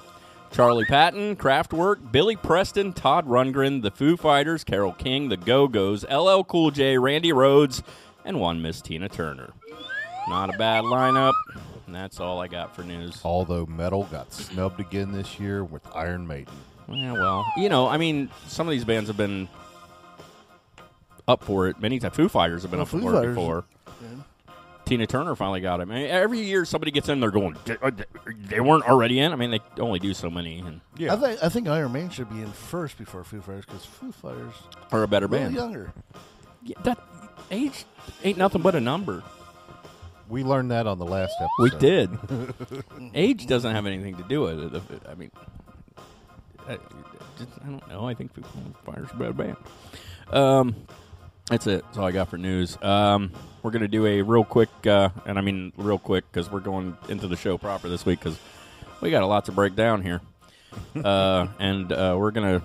Charlie 0.52 0.84
Patton, 0.84 1.34
Kraftwerk, 1.34 2.12
Billy 2.12 2.36
Preston, 2.36 2.92
Todd 2.92 3.26
Rundgren, 3.26 3.82
the 3.82 3.90
Foo 3.90 4.16
Fighters, 4.16 4.62
Carole 4.62 4.92
King, 4.92 5.28
the 5.28 5.36
Go 5.36 5.66
Go's, 5.66 6.04
LL 6.04 6.42
Cool 6.42 6.70
J, 6.70 6.96
Randy 6.96 7.30
Rhoads, 7.30 7.82
and 8.24 8.38
one 8.38 8.62
Miss 8.62 8.80
Tina 8.80 9.08
Turner. 9.08 9.52
Not 10.28 10.54
a 10.54 10.58
bad 10.58 10.84
lineup. 10.84 11.34
And 11.86 11.94
that's 11.94 12.18
all 12.20 12.40
I 12.40 12.48
got 12.48 12.74
for 12.74 12.82
news. 12.82 13.20
Although 13.24 13.66
metal 13.66 14.04
got 14.10 14.32
snubbed 14.32 14.80
again 14.80 15.12
this 15.12 15.38
year 15.38 15.62
with 15.64 15.82
Iron 15.94 16.26
Maiden. 16.26 16.54
Yeah, 16.88 17.12
well, 17.12 17.46
you 17.56 17.68
know, 17.68 17.86
I 17.88 17.96
mean, 17.98 18.30
some 18.46 18.66
of 18.66 18.72
these 18.72 18.84
bands 18.84 19.08
have 19.08 19.16
been 19.16 19.48
up 21.26 21.42
for 21.44 21.68
it 21.68 21.80
many 21.80 21.98
times. 21.98 22.14
Foo 22.14 22.28
Fighters 22.28 22.62
have 22.62 22.70
been 22.70 22.78
Well, 22.78 22.82
up 22.86 22.88
Foo 22.88 23.00
for 23.00 23.10
it 23.12 23.16
Fighters- 23.16 23.34
before. 23.34 23.64
Tina 24.84 25.06
Turner 25.06 25.34
finally 25.34 25.62
got 25.62 25.80
it. 25.80 25.84
I 25.84 25.86
mean, 25.86 26.06
every 26.10 26.40
year 26.40 26.66
somebody 26.66 26.90
gets 26.90 27.08
in, 27.08 27.18
they're 27.18 27.30
going, 27.30 27.56
"They- 27.64 27.78
uh, 27.78 28.62
weren't 28.62 28.84
already 28.86 29.18
in. 29.18 29.32
I 29.32 29.36
mean, 29.36 29.50
they 29.50 29.60
only 29.80 29.98
do 29.98 30.12
so 30.12 30.28
many, 30.28 30.58
and 30.58 30.82
I 31.10 31.16
think 31.16 31.42
I 31.42 31.48
think 31.48 31.68
Iron 31.68 31.90
Maiden 31.92 32.10
should 32.10 32.28
be 32.28 32.42
in 32.42 32.52
first 32.52 32.98
before 32.98 33.24
Foo 33.24 33.40
Fighters 33.40 33.64
because 33.64 33.86
Foo 33.86 34.12
Fighters 34.12 34.52
are 34.92 35.02
a 35.02 35.08
better 35.08 35.26
band. 35.26 35.54
younger. 35.54 35.94
Yeah, 36.64 36.76
that 36.82 36.98
age 37.50 37.86
ain't 38.22 38.36
nothing 38.36 38.60
but 38.60 38.74
a 38.74 38.80
number. 38.80 39.22
We 40.28 40.42
learned 40.42 40.70
that 40.70 40.86
on 40.86 40.98
the 40.98 41.04
last 41.04 41.34
episode. 41.40 41.50
We 41.58 41.70
did. 41.78 42.10
age 43.14 43.46
doesn't 43.46 43.74
have 43.74 43.86
anything 43.86 44.16
to 44.16 44.22
do 44.22 44.42
with 44.42 44.74
it. 44.74 45.02
I 45.08 45.14
mean, 45.14 45.30
I, 46.66 46.78
just, 47.38 47.50
I 47.62 47.66
don't 47.66 47.88
know. 47.88 48.08
I 48.08 48.14
think 48.14 48.32
Fighters 48.84 49.10
a 49.12 49.16
bad 49.16 49.36
band. 49.36 49.56
Um, 50.30 50.74
that's 51.50 51.66
it. 51.66 51.84
That's 51.84 51.98
all 51.98 52.06
I 52.06 52.12
got 52.12 52.28
for 52.28 52.38
news. 52.38 52.78
Um, 52.82 53.32
we're 53.62 53.70
gonna 53.70 53.88
do 53.88 54.06
a 54.06 54.22
real 54.22 54.44
quick, 54.44 54.70
uh, 54.86 55.10
and 55.26 55.38
I 55.38 55.42
mean 55.42 55.72
real 55.76 55.98
quick 55.98 56.24
because 56.30 56.50
we're 56.50 56.60
going 56.60 56.96
into 57.08 57.28
the 57.28 57.36
show 57.36 57.58
proper 57.58 57.88
this 57.88 58.06
week 58.06 58.20
because 58.20 58.38
we 59.00 59.10
got 59.10 59.22
a 59.22 59.26
lot 59.26 59.44
to 59.46 59.52
break 59.52 59.76
down 59.76 60.02
here, 60.02 60.22
uh, 61.04 61.48
and 61.58 61.92
uh, 61.92 62.16
we're 62.18 62.30
gonna 62.30 62.62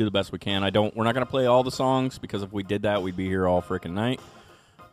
do 0.00 0.04
the 0.04 0.10
best 0.10 0.32
we 0.32 0.38
can. 0.38 0.64
I 0.64 0.70
don't. 0.70 0.96
We're 0.96 1.04
not 1.04 1.14
going 1.14 1.26
to 1.26 1.30
play 1.30 1.46
all 1.46 1.62
the 1.62 1.70
songs 1.70 2.18
because 2.18 2.42
if 2.42 2.52
we 2.52 2.62
did 2.62 2.82
that, 2.82 3.02
we'd 3.02 3.16
be 3.16 3.26
here 3.26 3.46
all 3.46 3.60
freaking 3.60 3.92
night. 3.92 4.20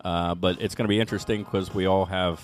Uh, 0.04 0.36
but 0.36 0.62
it's 0.62 0.76
going 0.76 0.86
to 0.86 0.90
be 0.90 1.00
interesting 1.00 1.44
because 1.44 1.74
we 1.74 1.86
all 1.86 2.06
have 2.06 2.40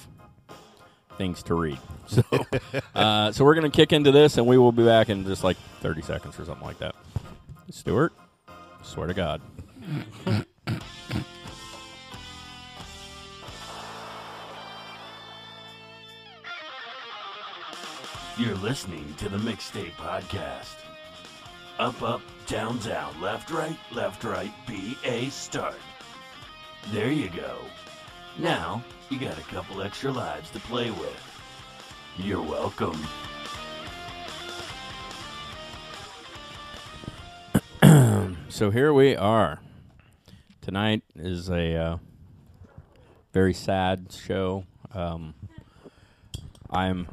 things 1.17 1.43
to 1.43 1.55
read. 1.55 1.79
So, 2.05 2.22
uh, 2.95 3.31
so 3.31 3.45
we're 3.45 3.55
going 3.55 3.72
to 3.72 3.75
kick 3.75 3.93
into 3.93 4.12
this, 4.12 4.38
and 4.38 4.45
we 4.45 4.57
will 4.57 4.74
be 4.74 4.83
back 4.83 5.07
in 5.07 5.24
just 5.24 5.41
like 5.41 5.55
30 5.79 6.01
seconds 6.01 6.38
or 6.38 6.43
something 6.43 6.67
like 6.67 6.77
that. 6.79 6.95
Stuart, 7.72 8.12
swear 8.83 9.07
to 9.07 9.13
God. 9.13 9.41
You're 18.38 18.55
listening 18.55 19.13
to 19.19 19.29
the 19.29 19.38
Mixtape 19.38 19.93
Podcast. 19.93 20.75
Up, 21.79 22.01
up, 22.03 22.22
down, 22.45 22.79
down, 22.79 23.19
left, 23.22 23.50
right, 23.50 23.77
left, 23.91 24.24
right, 24.24 24.51
B, 24.67 24.98
A, 25.05 25.29
start. 25.29 25.77
There 26.91 27.11
you 27.11 27.29
go. 27.29 27.57
Now, 28.37 28.83
you 29.09 29.19
got 29.19 29.37
a 29.37 29.41
couple 29.41 29.81
extra 29.81 30.11
lives 30.11 30.49
to 30.51 30.59
play 30.59 30.91
with. 30.91 31.39
You're 32.17 32.41
welcome. 32.41 32.99
So 38.49 38.69
here 38.69 38.93
we 38.93 39.15
are. 39.15 39.61
Tonight 40.61 41.01
is 41.15 41.49
a 41.49 41.75
uh, 41.75 41.97
very 43.33 43.53
sad 43.53 44.13
show. 44.13 44.65
Um, 44.93 45.33
I'm 46.69 47.07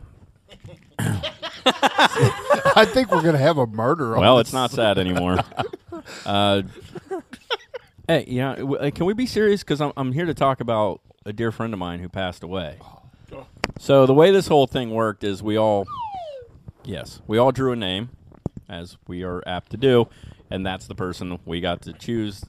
I 0.98 2.86
think 2.86 3.10
we're 3.10 3.22
gonna 3.22 3.38
have 3.38 3.56
a 3.58 3.66
murder. 3.66 4.16
On 4.16 4.20
well. 4.20 4.36
this. 4.36 4.48
It's 4.48 4.52
not 4.52 4.70
sad 4.70 4.98
anymore. 4.98 5.38
uh, 6.26 6.62
hey, 8.10 8.24
yeah. 8.28 8.54
w- 8.56 8.76
uh, 8.76 8.90
Can 8.90 9.06
we 9.06 9.14
be 9.14 9.26
serious? 9.26 9.60
Because 9.62 9.80
I'm 9.80 9.92
I'm 9.96 10.12
here 10.12 10.26
to 10.26 10.34
talk 10.34 10.60
about 10.60 11.00
a 11.24 11.32
dear 11.32 11.52
friend 11.52 11.72
of 11.72 11.78
mine 11.78 12.00
who 12.00 12.08
passed 12.08 12.42
away. 12.42 12.78
So 13.78 14.04
the 14.06 14.14
way 14.14 14.30
this 14.32 14.48
whole 14.48 14.66
thing 14.66 14.90
worked 14.90 15.22
is 15.24 15.42
we 15.42 15.56
all, 15.56 15.86
yes, 16.84 17.20
we 17.26 17.38
all 17.38 17.52
drew 17.52 17.72
a 17.72 17.76
name, 17.76 18.10
as 18.68 18.96
we 19.06 19.22
are 19.22 19.42
apt 19.46 19.70
to 19.70 19.76
do, 19.76 20.08
and 20.50 20.66
that's 20.66 20.86
the 20.86 20.94
person 20.94 21.38
we 21.46 21.60
got 21.60 21.80
to 21.82 21.92
choose 21.92 22.44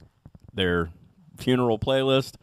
their 0.54 0.90
funeral 1.38 1.78
playlist, 1.80 2.36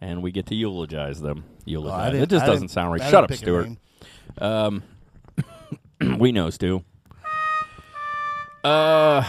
and 0.00 0.22
we 0.22 0.30
get 0.32 0.46
to 0.46 0.54
eulogize 0.54 1.20
them. 1.22 1.44
Eulogize. 1.64 2.14
it 2.14 2.28
just 2.28 2.42
I 2.42 2.46
doesn't 2.48 2.62
didn't- 2.64 2.70
sound 2.72 2.92
right. 2.92 3.00
I 3.00 3.10
Shut 3.10 3.12
didn't 3.12 3.24
up, 3.24 3.28
pick 3.30 3.38
a 3.38 3.42
Stuart. 3.42 3.66
name. 3.66 4.82
Um, 6.02 6.18
we 6.18 6.32
know, 6.32 6.50
Stu. 6.50 6.82
Uh, 8.62 9.22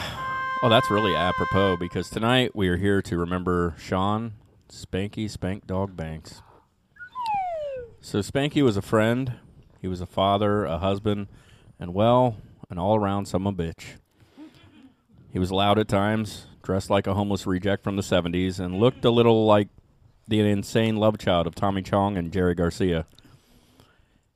oh, 0.65 0.69
that's 0.69 0.89
really 0.89 1.15
apropos 1.15 1.77
because 1.77 2.09
tonight 2.09 2.55
we 2.55 2.67
are 2.69 2.77
here 2.77 2.99
to 2.99 3.19
remember 3.19 3.75
Sean 3.77 4.33
Spanky 4.67 5.29
Spank 5.29 5.67
Dog 5.67 5.95
Banks. 5.95 6.41
So 8.01 8.17
Spanky 8.17 8.63
was 8.63 8.75
a 8.75 8.81
friend, 8.81 9.33
he 9.79 9.87
was 9.87 10.01
a 10.01 10.07
father, 10.07 10.65
a 10.65 10.79
husband, 10.79 11.27
and 11.79 11.93
well, 11.93 12.37
an 12.71 12.79
all-around 12.79 13.27
son 13.27 13.45
of 13.45 13.59
a 13.59 13.63
bitch. 13.63 13.99
He 15.31 15.37
was 15.37 15.51
loud 15.51 15.77
at 15.77 15.87
times, 15.87 16.47
dressed 16.63 16.89
like 16.89 17.05
a 17.05 17.13
homeless 17.13 17.45
reject 17.45 17.83
from 17.83 17.95
the 17.95 18.01
'70s, 18.01 18.59
and 18.59 18.79
looked 18.79 19.05
a 19.05 19.11
little 19.11 19.45
like 19.45 19.67
the 20.27 20.39
insane 20.39 20.95
love 20.95 21.19
child 21.19 21.45
of 21.45 21.53
Tommy 21.53 21.83
Chong 21.83 22.17
and 22.17 22.33
Jerry 22.33 22.55
Garcia. 22.55 23.05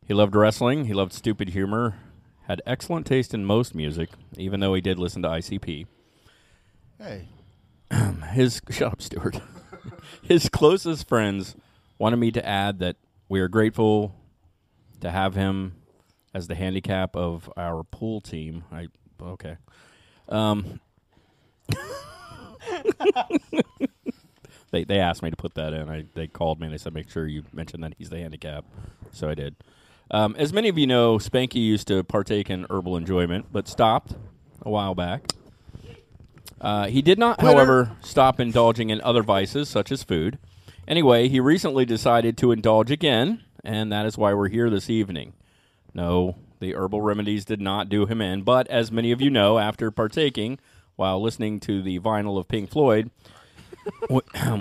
He 0.05 0.13
loved 0.13 0.35
wrestling. 0.35 0.85
He 0.85 0.93
loved 0.93 1.11
stupid 1.11 1.49
humor. 1.49 1.95
Had 2.47 2.61
excellent 2.67 3.07
taste 3.07 3.33
in 3.33 3.45
most 3.45 3.73
music, 3.73 4.09
even 4.37 4.59
though 4.59 4.75
he 4.75 4.81
did 4.81 4.99
listen 4.99 5.23
to 5.23 5.29
ICP. 5.29 5.87
Hey, 7.01 7.29
His 8.33 8.61
shut 8.69 8.91
up, 8.91 9.01
Stuart. 9.01 9.39
His 10.21 10.49
closest 10.49 11.07
friends 11.07 11.55
wanted 11.97 12.17
me 12.17 12.29
to 12.31 12.45
add 12.45 12.79
that 12.79 12.97
we 13.29 13.39
are 13.39 13.47
grateful 13.47 14.13
to 14.99 15.09
have 15.09 15.33
him 15.33 15.77
as 16.33 16.47
the 16.49 16.55
handicap 16.55 17.15
of 17.15 17.49
our 17.55 17.83
pool 17.83 18.19
team. 18.19 18.65
I 18.69 18.87
okay. 19.21 19.55
Um, 20.27 20.81
they 24.71 24.83
they 24.83 24.99
asked 24.99 25.23
me 25.23 25.29
to 25.29 25.37
put 25.37 25.53
that 25.53 25.71
in. 25.73 25.87
I 25.87 26.03
they 26.15 26.27
called 26.27 26.59
me 26.59 26.65
and 26.65 26.73
they 26.73 26.77
said 26.77 26.93
make 26.93 27.09
sure 27.09 27.25
you 27.27 27.43
mention 27.53 27.79
that 27.79 27.93
he's 27.97 28.09
the 28.09 28.17
handicap. 28.19 28.65
So 29.13 29.29
I 29.29 29.35
did. 29.35 29.55
Um, 30.11 30.35
as 30.37 30.51
many 30.51 30.67
of 30.67 30.77
you 30.77 30.85
know, 30.87 31.17
Spanky 31.17 31.63
used 31.63 31.87
to 31.87 32.03
partake 32.03 32.49
in 32.49 32.65
herbal 32.69 32.97
enjoyment, 32.97 33.45
but 33.53 33.69
stopped 33.69 34.15
a 34.63 34.69
while 34.69 34.95
back. 34.95 35.31
Uh, 36.61 36.87
he 36.87 37.01
did 37.01 37.17
not, 37.17 37.41
however, 37.41 37.91
stop 38.01 38.39
indulging 38.39 38.89
in 38.89 39.01
other 39.01 39.23
vices 39.23 39.69
such 39.69 39.91
as 39.91 40.03
food. 40.03 40.37
Anyway, 40.87 41.27
he 41.29 41.39
recently 41.39 41.85
decided 41.85 42.37
to 42.37 42.51
indulge 42.51 42.91
again, 42.91 43.43
and 43.63 43.91
that 43.91 44.05
is 44.05 44.17
why 44.17 44.33
we're 44.33 44.49
here 44.49 44.69
this 44.69 44.89
evening. 44.89 45.33
No, 45.93 46.35
the 46.59 46.75
herbal 46.75 47.01
remedies 47.01 47.45
did 47.45 47.61
not 47.61 47.89
do 47.89 48.05
him 48.05 48.21
in, 48.21 48.41
but 48.41 48.67
as 48.67 48.91
many 48.91 49.11
of 49.11 49.21
you 49.21 49.29
know, 49.29 49.59
after 49.59 49.91
partaking 49.91 50.59
while 50.95 51.21
listening 51.21 51.59
to 51.61 51.81
the 51.81 51.99
vinyl 51.99 52.37
of 52.37 52.47
Pink 52.47 52.69
Floyd, 52.69 53.09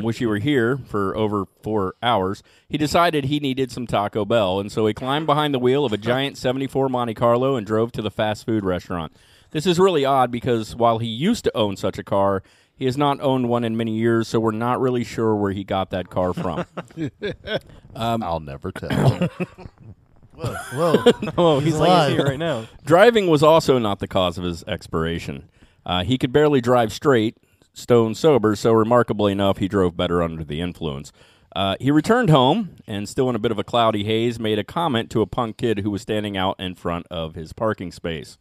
wish 0.00 0.20
you 0.20 0.28
were 0.28 0.38
here 0.38 0.76
for 0.76 1.16
over 1.16 1.46
four 1.62 1.94
hours, 2.02 2.42
he 2.68 2.78
decided 2.78 3.24
he 3.24 3.40
needed 3.40 3.72
some 3.72 3.86
Taco 3.86 4.24
Bell, 4.24 4.60
and 4.60 4.70
so 4.70 4.86
he 4.86 4.94
climbed 4.94 5.26
behind 5.26 5.52
the 5.52 5.58
wheel 5.58 5.84
of 5.84 5.92
a 5.92 5.98
giant 5.98 6.36
74 6.38 6.88
Monte 6.88 7.14
Carlo 7.14 7.56
and 7.56 7.66
drove 7.66 7.92
to 7.92 8.02
the 8.02 8.10
fast 8.10 8.46
food 8.46 8.64
restaurant. 8.64 9.12
This 9.50 9.66
is 9.66 9.78
really 9.78 10.04
odd 10.04 10.30
because 10.30 10.76
while 10.76 10.98
he 10.98 11.06
used 11.06 11.44
to 11.44 11.56
own 11.56 11.76
such 11.76 11.98
a 11.98 12.04
car, 12.04 12.42
he 12.74 12.84
has 12.84 12.96
not 12.96 13.20
owned 13.20 13.48
one 13.48 13.64
in 13.64 13.76
many 13.76 13.96
years, 13.96 14.28
so 14.28 14.38
we're 14.38 14.50
not 14.52 14.80
really 14.80 15.04
sure 15.04 15.34
where 15.34 15.52
he 15.52 15.64
got 15.64 15.90
that 15.90 16.10
car 16.10 16.32
from. 16.32 16.64
I'll 17.96 18.40
never 18.40 18.70
tell. 18.70 19.28
whoa, 20.34 21.04
Oh, 21.36 21.60
he's 21.64 21.76
like 21.76 21.88
alive. 21.88 22.18
right 22.18 22.38
now. 22.38 22.66
Driving 22.84 23.26
was 23.28 23.42
also 23.42 23.78
not 23.78 23.98
the 23.98 24.06
cause 24.08 24.38
of 24.38 24.44
his 24.44 24.62
expiration. 24.64 25.48
Uh, 25.84 26.04
he 26.04 26.18
could 26.18 26.32
barely 26.32 26.60
drive 26.60 26.92
straight, 26.92 27.36
stone 27.72 28.14
sober, 28.14 28.54
so 28.54 28.72
remarkably 28.72 29.32
enough, 29.32 29.58
he 29.58 29.68
drove 29.68 29.96
better 29.96 30.22
under 30.22 30.44
the 30.44 30.60
influence. 30.60 31.12
Uh, 31.56 31.74
he 31.80 31.90
returned 31.90 32.28
home 32.30 32.76
and, 32.86 33.08
still 33.08 33.28
in 33.30 33.34
a 33.34 33.38
bit 33.38 33.50
of 33.50 33.58
a 33.58 33.64
cloudy 33.64 34.04
haze, 34.04 34.38
made 34.38 34.58
a 34.58 34.64
comment 34.64 35.10
to 35.10 35.22
a 35.22 35.26
punk 35.26 35.56
kid 35.56 35.78
who 35.80 35.90
was 35.90 36.02
standing 36.02 36.36
out 36.36 36.54
in 36.60 36.74
front 36.74 37.06
of 37.10 37.34
his 37.34 37.52
parking 37.52 37.90
space. 37.90 38.36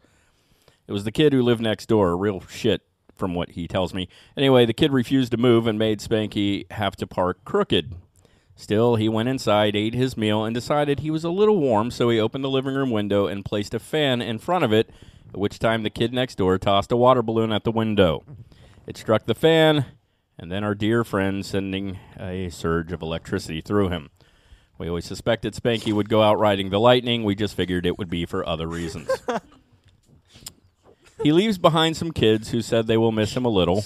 It 0.87 0.93
was 0.93 1.03
the 1.03 1.11
kid 1.11 1.33
who 1.33 1.41
lived 1.41 1.61
next 1.61 1.87
door, 1.87 2.15
real 2.15 2.41
shit 2.49 2.81
from 3.15 3.33
what 3.33 3.51
he 3.51 3.67
tells 3.67 3.93
me. 3.93 4.07
Anyway, 4.35 4.65
the 4.65 4.73
kid 4.73 4.91
refused 4.91 5.31
to 5.31 5.37
move 5.37 5.67
and 5.67 5.77
made 5.77 5.99
Spanky 5.99 6.71
have 6.71 6.95
to 6.97 7.07
park 7.07 7.43
crooked. 7.43 7.95
Still, 8.55 8.95
he 8.95 9.09
went 9.09 9.29
inside, 9.29 9.75
ate 9.75 9.93
his 9.93 10.17
meal, 10.17 10.43
and 10.43 10.53
decided 10.53 10.99
he 10.99 11.11
was 11.11 11.23
a 11.23 11.29
little 11.29 11.59
warm, 11.59 11.91
so 11.91 12.09
he 12.09 12.19
opened 12.19 12.43
the 12.43 12.49
living 12.49 12.73
room 12.73 12.89
window 12.89 13.27
and 13.27 13.45
placed 13.45 13.73
a 13.73 13.79
fan 13.79 14.21
in 14.21 14.39
front 14.39 14.63
of 14.63 14.73
it, 14.73 14.89
at 15.29 15.37
which 15.39 15.59
time 15.59 15.83
the 15.83 15.89
kid 15.89 16.13
next 16.13 16.35
door 16.35 16.57
tossed 16.57 16.91
a 16.91 16.97
water 16.97 17.21
balloon 17.21 17.51
at 17.51 17.63
the 17.63 17.71
window. 17.71 18.23
It 18.87 18.97
struck 18.97 19.25
the 19.25 19.35
fan, 19.35 19.85
and 20.39 20.51
then 20.51 20.63
our 20.63 20.73
dear 20.73 21.03
friend 21.03 21.45
sending 21.45 21.99
a 22.19 22.49
surge 22.49 22.91
of 22.91 23.01
electricity 23.01 23.61
through 23.61 23.89
him. 23.89 24.09
We 24.79 24.87
always 24.87 25.05
suspected 25.05 25.53
Spanky 25.53 25.91
would 25.93 26.09
go 26.09 26.21
out 26.21 26.39
riding 26.39 26.69
the 26.69 26.79
lightning. 26.79 27.23
We 27.23 27.35
just 27.35 27.55
figured 27.55 27.85
it 27.85 27.97
would 27.97 28.09
be 28.09 28.25
for 28.25 28.47
other 28.47 28.67
reasons. 28.67 29.09
he 31.23 31.31
leaves 31.31 31.57
behind 31.57 31.97
some 31.97 32.11
kids 32.11 32.51
who 32.51 32.61
said 32.61 32.87
they 32.87 32.97
will 32.97 33.11
miss 33.11 33.35
him 33.35 33.45
a 33.45 33.49
little, 33.49 33.83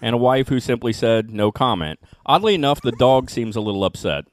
and 0.00 0.14
a 0.14 0.18
wife 0.18 0.48
who 0.48 0.60
simply 0.60 0.92
said 0.92 1.30
no 1.30 1.52
comment. 1.52 2.00
Oddly 2.26 2.54
enough, 2.54 2.80
the 2.80 2.92
dog 2.92 3.30
seems 3.30 3.56
a 3.56 3.60
little 3.60 3.84
upset. 3.84 4.24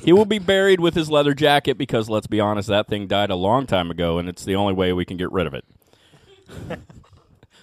he 0.00 0.12
will 0.12 0.24
be 0.24 0.38
buried 0.38 0.80
with 0.80 0.94
his 0.94 1.10
leather 1.10 1.34
jacket 1.34 1.76
because, 1.76 2.08
let's 2.08 2.26
be 2.26 2.40
honest, 2.40 2.68
that 2.68 2.88
thing 2.88 3.06
died 3.06 3.30
a 3.30 3.36
long 3.36 3.66
time 3.66 3.90
ago, 3.90 4.18
and 4.18 4.28
it's 4.28 4.44
the 4.44 4.54
only 4.54 4.72
way 4.72 4.92
we 4.92 5.04
can 5.04 5.16
get 5.16 5.32
rid 5.32 5.46
of 5.46 5.54
it. 5.54 5.64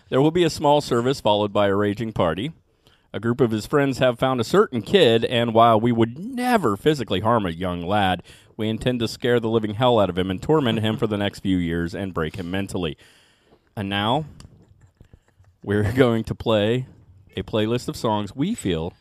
there 0.10 0.22
will 0.22 0.32
be 0.32 0.44
a 0.44 0.50
small 0.50 0.82
service 0.82 1.20
followed 1.20 1.52
by 1.52 1.68
a 1.68 1.76
raging 1.76 2.14
party. 2.14 2.52
A 3.14 3.20
group 3.20 3.42
of 3.42 3.52
his 3.52 3.66
friends 3.66 3.98
have 3.98 4.18
found 4.18 4.40
a 4.40 4.46
certain 4.46 4.82
kid, 4.82 5.26
and 5.26 5.54
while 5.54 5.80
we 5.80 5.92
would 5.92 6.18
never 6.18 6.78
physically 6.78 7.20
harm 7.20 7.46
a 7.46 7.50
young 7.50 7.86
lad, 7.86 8.24
we 8.62 8.70
intend 8.70 9.00
to 9.00 9.08
scare 9.08 9.40
the 9.40 9.50
living 9.50 9.74
hell 9.74 10.00
out 10.00 10.08
of 10.08 10.20
him 10.20 10.30
and 10.30 10.40
torment 10.40 10.80
him 10.82 10.96
for 10.96 11.08
the 11.08 11.18
next 11.18 11.40
few 11.40 11.58
years 11.58 11.96
and 11.96 12.14
break 12.14 12.36
him 12.36 12.52
mentally. 12.52 12.96
And 13.76 13.90
now, 13.90 14.26
we're 15.64 15.92
going 15.96 16.24
to 16.26 16.36
play 16.36 16.86
a 17.36 17.42
playlist 17.42 17.88
of 17.88 17.98
songs 17.98 18.36
we 18.36 18.54
feel 18.54 18.94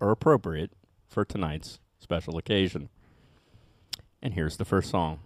are 0.00 0.10
appropriate 0.10 0.72
for 1.10 1.26
tonight's 1.26 1.78
special 2.00 2.38
occasion. 2.38 2.88
And 4.22 4.32
here's 4.32 4.56
the 4.56 4.64
first 4.64 4.90
song. 4.90 5.20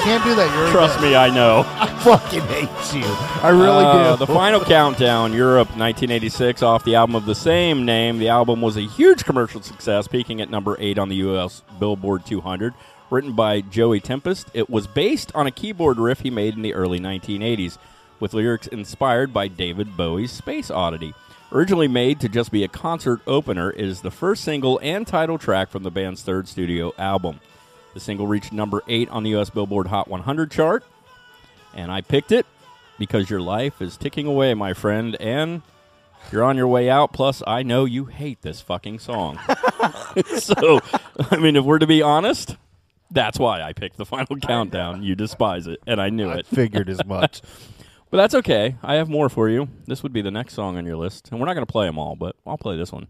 Can't 0.00 0.24
do 0.24 0.34
that. 0.34 0.54
You're 0.56 0.70
Trust 0.70 1.00
me, 1.00 1.14
I 1.16 1.28
know. 1.28 1.64
I 1.66 1.86
fucking 2.02 2.42
hate 2.42 2.94
you. 2.94 3.04
I 3.42 3.48
really 3.50 3.84
Uh, 3.84 4.16
do. 4.16 4.24
The 4.26 4.32
final 4.32 4.60
countdown, 4.60 5.32
Europe, 5.32 5.68
1986, 5.70 6.62
off 6.62 6.84
the 6.84 6.94
album 6.94 7.16
of 7.16 7.26
the 7.26 7.34
same 7.34 7.84
name. 7.84 8.18
The 8.18 8.28
album 8.28 8.60
was 8.60 8.76
a 8.76 8.82
huge 8.82 9.24
commercial 9.24 9.62
success, 9.62 10.06
peaking 10.08 10.40
at 10.40 10.50
number 10.50 10.76
eight 10.78 10.98
on 10.98 11.08
the 11.08 11.16
U.S. 11.16 11.62
Billboard 11.78 12.24
200. 12.26 12.74
Written 13.10 13.32
by 13.34 13.60
Joey 13.60 14.00
Tempest, 14.00 14.48
it 14.52 14.68
was 14.68 14.86
based 14.88 15.30
on 15.34 15.46
a 15.46 15.50
keyboard 15.52 15.98
riff 15.98 16.20
he 16.20 16.30
made 16.30 16.54
in 16.56 16.62
the 16.62 16.74
early 16.74 16.98
1980s, 16.98 17.78
with 18.18 18.34
lyrics 18.34 18.66
inspired 18.66 19.32
by 19.32 19.46
David 19.46 19.96
Bowie's 19.96 20.32
Space 20.32 20.70
Oddity. 20.70 21.14
Originally 21.52 21.86
made 21.86 22.18
to 22.18 22.28
just 22.28 22.50
be 22.50 22.64
a 22.64 22.68
concert 22.68 23.20
opener, 23.28 23.70
it 23.70 23.80
is 23.84 24.00
the 24.00 24.10
first 24.10 24.42
single 24.42 24.80
and 24.82 25.06
title 25.06 25.38
track 25.38 25.68
from 25.70 25.84
the 25.84 25.90
band's 25.92 26.22
third 26.22 26.48
studio 26.48 26.92
album. 26.98 27.38
The 27.96 28.00
single 28.00 28.26
reached 28.26 28.52
number 28.52 28.82
eight 28.88 29.08
on 29.08 29.22
the 29.22 29.30
U.S. 29.30 29.48
Billboard 29.48 29.86
Hot 29.86 30.06
100 30.06 30.50
chart, 30.50 30.84
and 31.72 31.90
I 31.90 32.02
picked 32.02 32.30
it 32.30 32.44
because 32.98 33.30
your 33.30 33.40
life 33.40 33.80
is 33.80 33.96
ticking 33.96 34.26
away, 34.26 34.52
my 34.52 34.74
friend, 34.74 35.16
and 35.18 35.62
you're 36.30 36.44
on 36.44 36.58
your 36.58 36.68
way 36.68 36.90
out. 36.90 37.14
Plus, 37.14 37.42
I 37.46 37.62
know 37.62 37.86
you 37.86 38.04
hate 38.04 38.42
this 38.42 38.60
fucking 38.60 38.98
song. 38.98 39.38
so, 40.26 40.80
I 41.30 41.38
mean, 41.38 41.56
if 41.56 41.64
we're 41.64 41.78
to 41.78 41.86
be 41.86 42.02
honest, 42.02 42.58
that's 43.10 43.38
why 43.38 43.62
I 43.62 43.72
picked 43.72 43.96
the 43.96 44.04
final 44.04 44.36
countdown. 44.36 45.02
You 45.02 45.14
despise 45.14 45.66
it, 45.66 45.80
and 45.86 45.98
I 45.98 46.10
knew 46.10 46.28
I 46.28 46.40
it. 46.40 46.46
figured 46.46 46.90
as 46.90 47.02
much. 47.06 47.40
But 48.10 48.18
that's 48.18 48.34
okay. 48.34 48.76
I 48.82 48.96
have 48.96 49.08
more 49.08 49.30
for 49.30 49.48
you. 49.48 49.68
This 49.86 50.02
would 50.02 50.12
be 50.12 50.20
the 50.20 50.30
next 50.30 50.52
song 50.52 50.76
on 50.76 50.84
your 50.84 50.98
list, 50.98 51.30
and 51.30 51.40
we're 51.40 51.46
not 51.46 51.54
going 51.54 51.64
to 51.64 51.72
play 51.72 51.86
them 51.86 51.98
all, 51.98 52.14
but 52.14 52.36
I'll 52.46 52.58
play 52.58 52.76
this 52.76 52.92
one. 52.92 53.06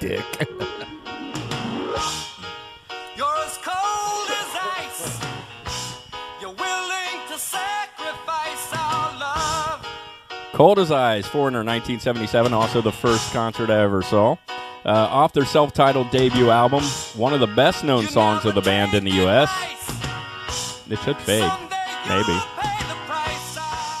Dick. 0.00 0.24
You're 0.40 0.48
as 3.44 3.58
cold 3.58 4.30
as 4.30 4.56
ice. 4.78 5.20
You're 6.40 6.54
willing 6.54 7.20
to 7.28 7.38
sacrifice 7.38 8.72
our 8.72 9.18
love. 9.20 9.86
Cold 10.54 10.78
as 10.78 10.90
Ice, 10.90 11.26
Foreigner, 11.26 11.58
1977, 11.58 12.54
also 12.54 12.80
the 12.80 12.90
first 12.90 13.30
concert 13.34 13.68
I 13.68 13.82
ever 13.82 14.00
saw. 14.00 14.36
Uh, 14.86 14.88
off 14.88 15.34
their 15.34 15.44
self 15.44 15.74
titled 15.74 16.10
debut 16.10 16.48
album, 16.48 16.82
one 17.14 17.34
of 17.34 17.40
the 17.40 17.46
best 17.46 17.84
known 17.84 18.06
songs 18.06 18.46
of 18.46 18.54
the 18.54 18.62
band 18.62 18.94
in 18.94 19.04
the 19.04 19.10
U.S. 19.10 19.50
It 20.88 20.98
should 21.00 21.18
fade. 21.18 21.52
Maybe. 22.08 22.40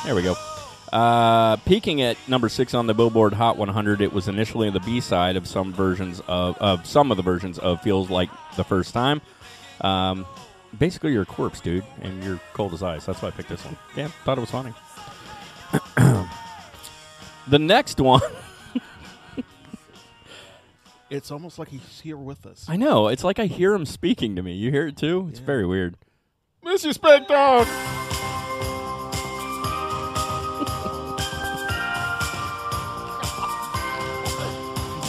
There 0.06 0.14
we 0.14 0.22
go. 0.22 0.34
Uh, 0.92 1.56
peaking 1.58 2.02
at 2.02 2.16
number 2.28 2.48
six 2.48 2.74
on 2.74 2.86
the 2.86 2.94
Billboard 2.94 3.32
Hot 3.32 3.56
100, 3.56 4.00
it 4.00 4.12
was 4.12 4.26
initially 4.28 4.70
the 4.70 4.80
B 4.80 5.00
side 5.00 5.36
of 5.36 5.46
some 5.46 5.72
versions 5.72 6.20
of, 6.26 6.58
of 6.58 6.84
some 6.86 7.10
of 7.10 7.16
the 7.16 7.22
versions 7.22 7.58
of 7.58 7.80
"Feels 7.82 8.10
Like 8.10 8.30
the 8.56 8.64
First 8.64 8.92
Time." 8.92 9.20
Um, 9.82 10.26
basically, 10.78 11.12
you're 11.12 11.22
a 11.22 11.26
corpse, 11.26 11.60
dude, 11.60 11.84
and 12.02 12.22
you're 12.24 12.40
cold 12.54 12.74
as 12.74 12.82
ice. 12.82 13.06
That's 13.06 13.22
why 13.22 13.28
I 13.28 13.30
picked 13.30 13.48
this 13.48 13.64
one. 13.64 13.76
Yeah, 13.96 14.08
thought 14.24 14.38
it 14.38 14.40
was 14.40 14.50
funny. 14.50 14.74
the 17.48 17.58
next 17.58 18.00
one, 18.00 18.20
It's 21.10 21.32
almost 21.32 21.58
like 21.58 21.68
he's 21.68 22.00
here 22.00 22.16
with 22.16 22.46
us. 22.46 22.66
I 22.68 22.76
know 22.76 23.08
it's 23.08 23.24
like 23.24 23.40
I 23.40 23.46
hear 23.46 23.74
him 23.74 23.84
speaking 23.84 24.36
to 24.36 24.42
me. 24.42 24.54
You 24.54 24.70
hear 24.70 24.86
it 24.86 24.96
too? 24.96 25.26
It's 25.30 25.40
very 25.40 25.66
weird. 25.66 25.96
Mr. 26.64 26.94
Spec 26.94 27.26
Dog. 27.26 27.66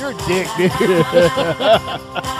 You're 0.01 0.09
a 0.09 0.27
dick, 0.27 0.47
dude. 0.57 1.05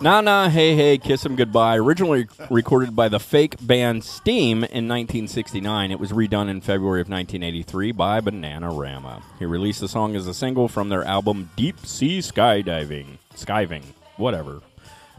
Nah 0.00 0.20
Nah 0.20 0.48
Hey 0.48 0.76
Hey 0.76 0.98
Kiss 0.98 1.26
'Em 1.26 1.34
Goodbye, 1.34 1.76
originally 1.76 2.28
recorded 2.48 2.94
by 2.94 3.08
the 3.08 3.18
fake 3.18 3.56
band 3.60 4.04
Steam 4.04 4.58
in 4.58 4.86
1969. 4.86 5.90
It 5.90 5.98
was 5.98 6.12
redone 6.12 6.48
in 6.48 6.60
February 6.60 7.00
of 7.00 7.08
1983 7.08 7.90
by 7.90 8.20
Bananarama. 8.20 9.22
He 9.40 9.46
released 9.46 9.80
the 9.80 9.88
song 9.88 10.14
as 10.14 10.28
a 10.28 10.34
single 10.34 10.68
from 10.68 10.90
their 10.90 11.02
album 11.02 11.50
Deep 11.56 11.84
Sea 11.84 12.20
Skydiving. 12.20 13.18
Skiving, 13.34 13.82
whatever. 14.16 14.62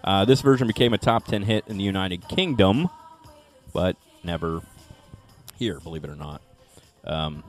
Uh, 0.03 0.25
this 0.25 0.41
version 0.41 0.67
became 0.67 0.93
a 0.93 0.97
top 0.97 1.25
10 1.25 1.43
hit 1.43 1.65
in 1.67 1.77
the 1.77 1.83
United 1.83 2.27
Kingdom, 2.27 2.89
but 3.73 3.95
never 4.23 4.61
here, 5.57 5.79
believe 5.79 6.03
it 6.03 6.09
or 6.09 6.15
not. 6.15 6.41
Um, 7.03 7.43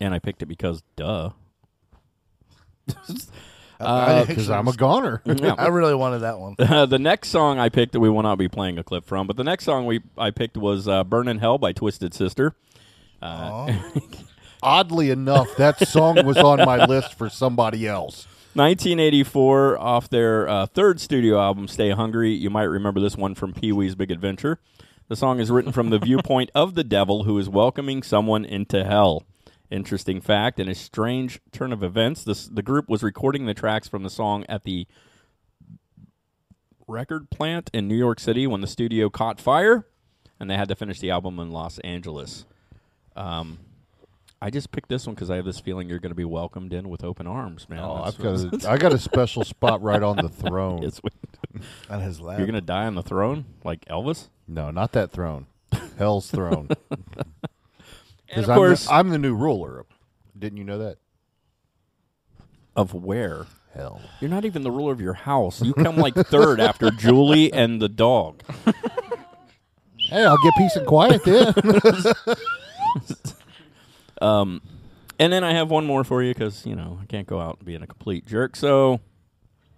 and 0.00 0.14
I 0.14 0.18
picked 0.18 0.42
it 0.42 0.46
because, 0.46 0.82
duh. 0.96 1.30
Because 3.76 4.50
I'm 4.50 4.68
a 4.68 4.72
goner. 4.72 5.20
Yeah. 5.26 5.54
I 5.58 5.66
really 5.66 5.94
wanted 5.94 6.20
that 6.20 6.38
one. 6.38 6.54
Uh, 6.58 6.86
the 6.86 6.98
next 6.98 7.28
song 7.28 7.58
I 7.58 7.68
picked 7.68 7.92
that 7.92 8.00
we 8.00 8.08
will 8.08 8.22
not 8.22 8.38
be 8.38 8.48
playing 8.48 8.78
a 8.78 8.84
clip 8.84 9.04
from, 9.04 9.26
but 9.26 9.36
the 9.36 9.44
next 9.44 9.64
song 9.64 9.84
we 9.84 10.00
I 10.16 10.30
picked 10.30 10.56
was 10.56 10.86
uh, 10.86 11.04
"Burn 11.04 11.28
in 11.28 11.38
Hell" 11.38 11.58
by 11.58 11.72
Twisted 11.72 12.14
Sister. 12.14 12.54
Uh, 13.20 13.72
Oddly 14.62 15.10
enough, 15.10 15.54
that 15.56 15.86
song 15.88 16.24
was 16.24 16.38
on 16.38 16.58
my 16.64 16.86
list 16.86 17.14
for 17.18 17.28
somebody 17.28 17.86
else. 17.86 18.26
1984, 18.54 19.78
off 19.78 20.08
their 20.08 20.48
uh, 20.48 20.66
third 20.66 21.00
studio 21.00 21.40
album, 21.40 21.66
"Stay 21.66 21.90
Hungry." 21.90 22.32
You 22.32 22.50
might 22.50 22.64
remember 22.64 23.00
this 23.00 23.16
one 23.16 23.34
from 23.34 23.52
Pee 23.52 23.72
Wee's 23.72 23.94
Big 23.94 24.10
Adventure. 24.10 24.60
The 25.08 25.16
song 25.16 25.40
is 25.40 25.50
written 25.50 25.72
from 25.72 25.90
the 25.90 25.98
viewpoint 25.98 26.50
of 26.54 26.74
the 26.74 26.84
devil 26.84 27.24
who 27.24 27.36
is 27.38 27.48
welcoming 27.48 28.02
someone 28.02 28.44
into 28.44 28.84
hell. 28.84 29.24
Interesting 29.70 30.20
fact, 30.20 30.60
in 30.60 30.68
a 30.68 30.74
strange 30.74 31.40
turn 31.50 31.72
of 31.72 31.82
events, 31.82 32.22
this, 32.22 32.46
the 32.46 32.62
group 32.62 32.88
was 32.88 33.02
recording 33.02 33.46
the 33.46 33.54
tracks 33.54 33.88
from 33.88 34.04
the 34.04 34.10
song 34.10 34.44
at 34.48 34.62
the 34.62 34.86
record 36.86 37.28
plant 37.30 37.70
in 37.74 37.88
New 37.88 37.96
York 37.96 38.20
City 38.20 38.46
when 38.46 38.60
the 38.60 38.66
studio 38.66 39.10
caught 39.10 39.40
fire, 39.40 39.86
and 40.38 40.48
they 40.48 40.56
had 40.56 40.68
to 40.68 40.76
finish 40.76 41.00
the 41.00 41.10
album 41.10 41.40
in 41.40 41.50
Los 41.50 41.78
Angeles. 41.80 42.46
Um, 43.16 43.58
I 44.44 44.50
just 44.50 44.70
picked 44.72 44.90
this 44.90 45.06
one 45.06 45.14
because 45.14 45.30
I 45.30 45.36
have 45.36 45.46
this 45.46 45.58
feeling 45.58 45.88
you're 45.88 45.98
going 46.00 46.10
to 46.10 46.14
be 46.16 46.26
welcomed 46.26 46.74
in 46.74 46.90
with 46.90 47.02
open 47.02 47.26
arms, 47.26 47.66
man. 47.70 47.78
Oh, 47.82 48.02
That's 48.04 48.18
I've 48.18 48.22
got 48.52 48.64
a, 48.66 48.70
I 48.72 48.76
got 48.76 48.92
a 48.92 48.98
special 48.98 49.42
spot 49.42 49.80
right 49.82 50.02
on 50.02 50.16
the 50.16 50.28
throne. 50.28 50.82
Yes, 50.82 51.00
we- 51.02 51.62
On 51.88 52.00
his 52.02 52.20
lap. 52.20 52.36
You're 52.38 52.46
going 52.46 52.54
to 52.54 52.60
die 52.60 52.84
on 52.84 52.94
the 52.94 53.02
throne 53.02 53.46
like 53.64 53.86
Elvis? 53.86 54.28
No, 54.46 54.70
not 54.70 54.92
that 54.92 55.12
throne. 55.12 55.46
Hell's 55.98 56.30
throne. 56.30 56.68
And 58.30 58.44
Because 58.44 58.44
of 58.44 58.50
I'm, 58.50 58.56
course, 58.56 58.84
the, 58.86 58.92
I'm 58.94 59.08
the 59.10 59.18
new 59.18 59.34
ruler. 59.34 59.84
Didn't 60.36 60.58
you 60.58 60.64
know 60.64 60.78
that? 60.78 60.96
of 62.76 62.92
where? 62.92 63.46
Hell. 63.74 64.00
You're 64.20 64.30
not 64.30 64.44
even 64.44 64.62
the 64.62 64.70
ruler 64.70 64.92
of 64.92 65.00
your 65.00 65.12
house. 65.14 65.62
You 65.62 65.72
come 65.74 65.96
like 65.96 66.14
third 66.14 66.58
after 66.60 66.90
Julie 66.90 67.52
and 67.52 67.80
the 67.80 67.88
dog. 67.88 68.42
Hey, 69.96 70.24
I'll 70.24 70.38
get 70.42 70.52
peace 70.58 70.74
and 70.76 70.86
quiet 70.86 71.22
then. 71.24 71.54
Um, 74.20 74.62
and 75.18 75.32
then 75.32 75.44
I 75.44 75.52
have 75.52 75.70
one 75.70 75.86
more 75.86 76.04
for 76.04 76.22
you 76.22 76.34
because 76.34 76.66
you 76.66 76.74
know 76.74 76.98
I 77.02 77.06
can't 77.06 77.26
go 77.26 77.40
out 77.40 77.58
and 77.58 77.66
being 77.66 77.82
a 77.82 77.86
complete 77.86 78.26
jerk. 78.26 78.56
So 78.56 79.00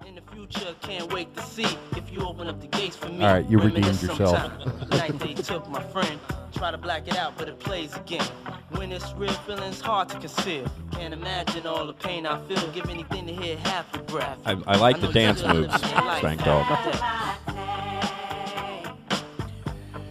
In 0.07 0.15
the 0.15 0.23
future, 0.33 0.75
can't 0.81 1.13
wait 1.13 1.35
to 1.37 1.43
see 1.43 1.67
if 1.97 2.11
you 2.13 2.21
open 2.21 2.47
up 2.49 2.61
the 2.61 2.67
gates 2.69 2.97
for 2.97 3.09
me. 3.09 3.25
All 3.25 3.33
right, 3.35 3.49
you 3.49 3.59
redeemed 3.59 4.01
yourself. 4.03 4.91
Night 4.91 5.19
they 5.19 5.35
took 5.35 5.69
my 5.69 5.83
friend. 5.83 6.19
Try 6.55 6.71
to 6.71 6.79
black 6.79 7.07
it 7.07 7.19
out, 7.19 7.37
but 7.37 7.49
it 7.49 7.59
plays 7.59 7.95
again. 7.97 8.25
When 8.71 8.91
it's 8.91 9.13
real, 9.13 9.33
feeling's 9.33 9.81
hard 9.81 10.09
to 10.09 10.19
conceal. 10.19 10.65
Can't 10.93 11.13
imagine 11.13 11.67
all 11.67 11.87
the 11.87 11.93
pain 11.93 12.25
I 12.25 12.41
feel. 12.47 12.67
Give 12.73 12.89
anything 12.89 13.27
to 13.27 13.33
hear 13.35 13.59
half 13.59 13.87
your 13.95 14.05
breath. 14.05 14.39
I, 14.47 14.53
I 14.67 14.77
like 14.77 15.01
the 15.01 15.13
dance 15.13 15.43
moves, 15.43 15.71
living 15.73 15.91
your 15.91 16.05
life 16.05 16.19
Spank 16.19 16.45
Dog. 16.45 16.67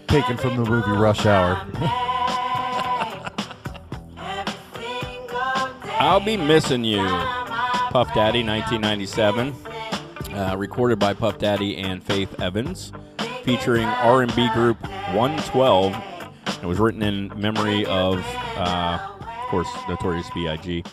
Taken 0.07 0.37
from 0.37 0.55
the 0.55 0.69
movie 0.69 0.91
Rush 0.91 1.25
Hour. 1.25 1.65
I'll 5.97 6.19
be 6.19 6.35
missing 6.35 6.83
you, 6.83 7.05
Puff 7.05 8.13
Daddy, 8.13 8.43
1997, 8.43 9.55
uh, 10.33 10.55
recorded 10.57 10.99
by 10.99 11.13
Puff 11.13 11.37
Daddy 11.37 11.77
and 11.77 12.03
Faith 12.03 12.39
Evans, 12.41 12.91
featuring 13.43 13.85
R&B 13.85 14.49
group 14.53 14.77
112. 15.13 15.95
It 16.61 16.65
was 16.65 16.79
written 16.79 17.01
in 17.01 17.31
memory 17.39 17.85
of, 17.85 18.19
uh, 18.57 18.99
of 19.21 19.47
course, 19.49 19.69
Notorious 19.87 20.29
B.I.G. 20.33 20.83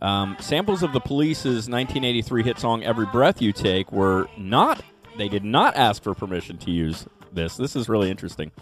Um, 0.00 0.36
samples 0.40 0.82
of 0.82 0.94
the 0.94 1.00
Police's 1.00 1.68
1983 1.68 2.42
hit 2.42 2.58
song 2.58 2.82
"Every 2.82 3.06
Breath 3.06 3.42
You 3.42 3.52
Take" 3.52 3.92
were 3.92 4.26
not. 4.38 4.82
They 5.18 5.28
did 5.28 5.44
not 5.44 5.76
ask 5.76 6.02
for 6.02 6.14
permission 6.14 6.56
to 6.58 6.70
use 6.70 7.06
this. 7.30 7.58
This 7.58 7.76
is 7.76 7.90
really 7.90 8.10
interesting. 8.10 8.52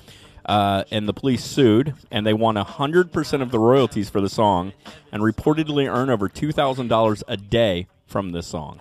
Uh, 0.49 0.85
and 0.91 1.07
the 1.07 1.13
police 1.13 1.45
sued, 1.45 1.95
and 2.11 2.27
they 2.27 2.33
won 2.33 2.57
100% 2.57 3.43
of 3.43 3.51
the 3.51 3.59
royalties 3.59 4.09
for 4.09 4.23
the 4.23 4.31
song 4.31 4.73
and 5.13 5.23
reportedly 5.23 5.87
earn 5.93 6.09
over 6.09 6.27
$2,000 6.27 7.23
a 7.29 7.37
day 7.37 7.87
from 8.07 8.33
this 8.33 8.47
song. 8.47 8.81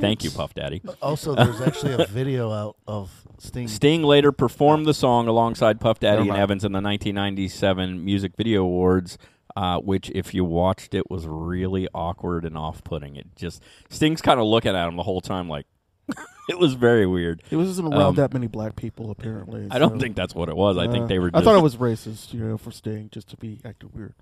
Thank 0.00 0.24
you, 0.24 0.30
Puff 0.32 0.54
Daddy. 0.54 0.82
Also, 1.00 1.36
there's 1.36 1.60
actually 1.60 1.92
a 1.92 2.06
video 2.06 2.50
out 2.50 2.76
of 2.88 3.10
Sting. 3.38 3.68
Sting 3.68 4.02
later 4.02 4.32
performed 4.32 4.86
the 4.86 4.94
song 4.94 5.28
alongside 5.28 5.80
Puff 5.80 6.00
Daddy 6.00 6.28
and. 6.28 6.36
Evans 6.36 6.64
in 6.64 6.72
the 6.72 6.80
1997 6.80 8.04
Music 8.04 8.32
Video 8.36 8.62
Awards, 8.64 9.16
uh, 9.54 9.78
which, 9.78 10.10
if 10.14 10.34
you 10.34 10.44
watched 10.44 10.94
it, 10.94 11.08
was 11.08 11.26
really 11.28 11.86
awkward 11.94 12.44
and 12.44 12.58
off-putting. 12.58 13.14
It 13.14 13.36
just 13.36 13.62
Sting's 13.88 14.20
kind 14.20 14.40
of 14.40 14.46
looking 14.46 14.74
at 14.74 14.88
him 14.88 14.96
the 14.96 15.04
whole 15.04 15.20
time, 15.20 15.48
like 15.48 15.66
it 16.48 16.58
was 16.58 16.74
very 16.74 17.06
weird. 17.06 17.42
It 17.50 17.56
wasn't 17.56 17.88
around 17.88 18.00
Um, 18.02 18.14
that 18.16 18.32
many 18.32 18.46
black 18.46 18.76
people, 18.76 19.10
apparently. 19.10 19.68
I 19.70 19.78
don't 19.78 19.94
so- 19.94 19.98
think 19.98 20.16
that's 20.16 20.34
what 20.34 20.48
it 20.48 20.56
was. 20.56 20.76
I 20.78 20.86
think 20.90 21.04
Uh, 21.04 21.06
they 21.08 21.18
were. 21.18 21.30
I 21.34 21.40
thought 21.42 21.56
it 21.56 21.62
was 21.62 21.76
racist, 21.76 22.32
you 22.34 22.40
know, 22.40 22.56
for 22.58 22.70
Sting 22.70 23.08
just 23.12 23.28
to 23.30 23.36
be 23.36 23.60
acting 23.64 23.90
weird. 23.94 24.14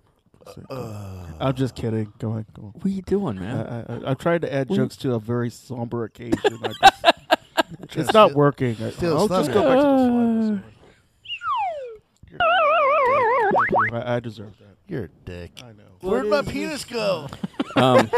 So, 0.54 0.62
Uh, 0.70 1.26
I'm 1.38 1.54
just 1.54 1.74
kidding. 1.76 2.12
Go 2.18 2.32
ahead. 2.32 2.46
Go 2.54 2.62
on. 2.64 2.68
What 2.70 2.84
are 2.84 2.88
you 2.88 3.02
doing, 3.02 3.38
man? 3.38 3.66
I, 3.66 3.80
I, 4.08 4.10
I 4.10 4.14
tried 4.14 4.42
to 4.42 4.52
add 4.52 4.68
What- 4.68 4.76
jokes 4.76 4.96
to 4.98 5.14
a 5.14 5.20
very 5.20 5.50
somber 5.50 6.04
occasion. 6.04 6.38
I 6.64 6.68
just, 7.86 7.96
it's 7.96 8.12
not 8.12 8.34
working. 8.34 8.76
I, 8.82 8.90
Still, 8.90 9.16
I'll 9.18 9.24
it's 9.26 9.34
just 9.46 9.52
go 9.52 9.62
back 9.62 9.76
to 9.78 9.82
the 9.82 10.06
slide. 10.08 10.62
You're, 12.30 12.38
Thank 13.54 13.92
you. 13.92 13.96
I, 13.98 14.16
I 14.16 14.20
deserve 14.20 14.56
that. 14.58 14.76
you're 14.88 15.04
a 15.04 15.08
dick. 15.24 15.52
I 15.62 15.68
know. 15.72 15.84
Where'd 16.00 16.26
my 16.26 16.42
penis 16.42 16.84
go? 16.84 17.28
um, 17.76 18.10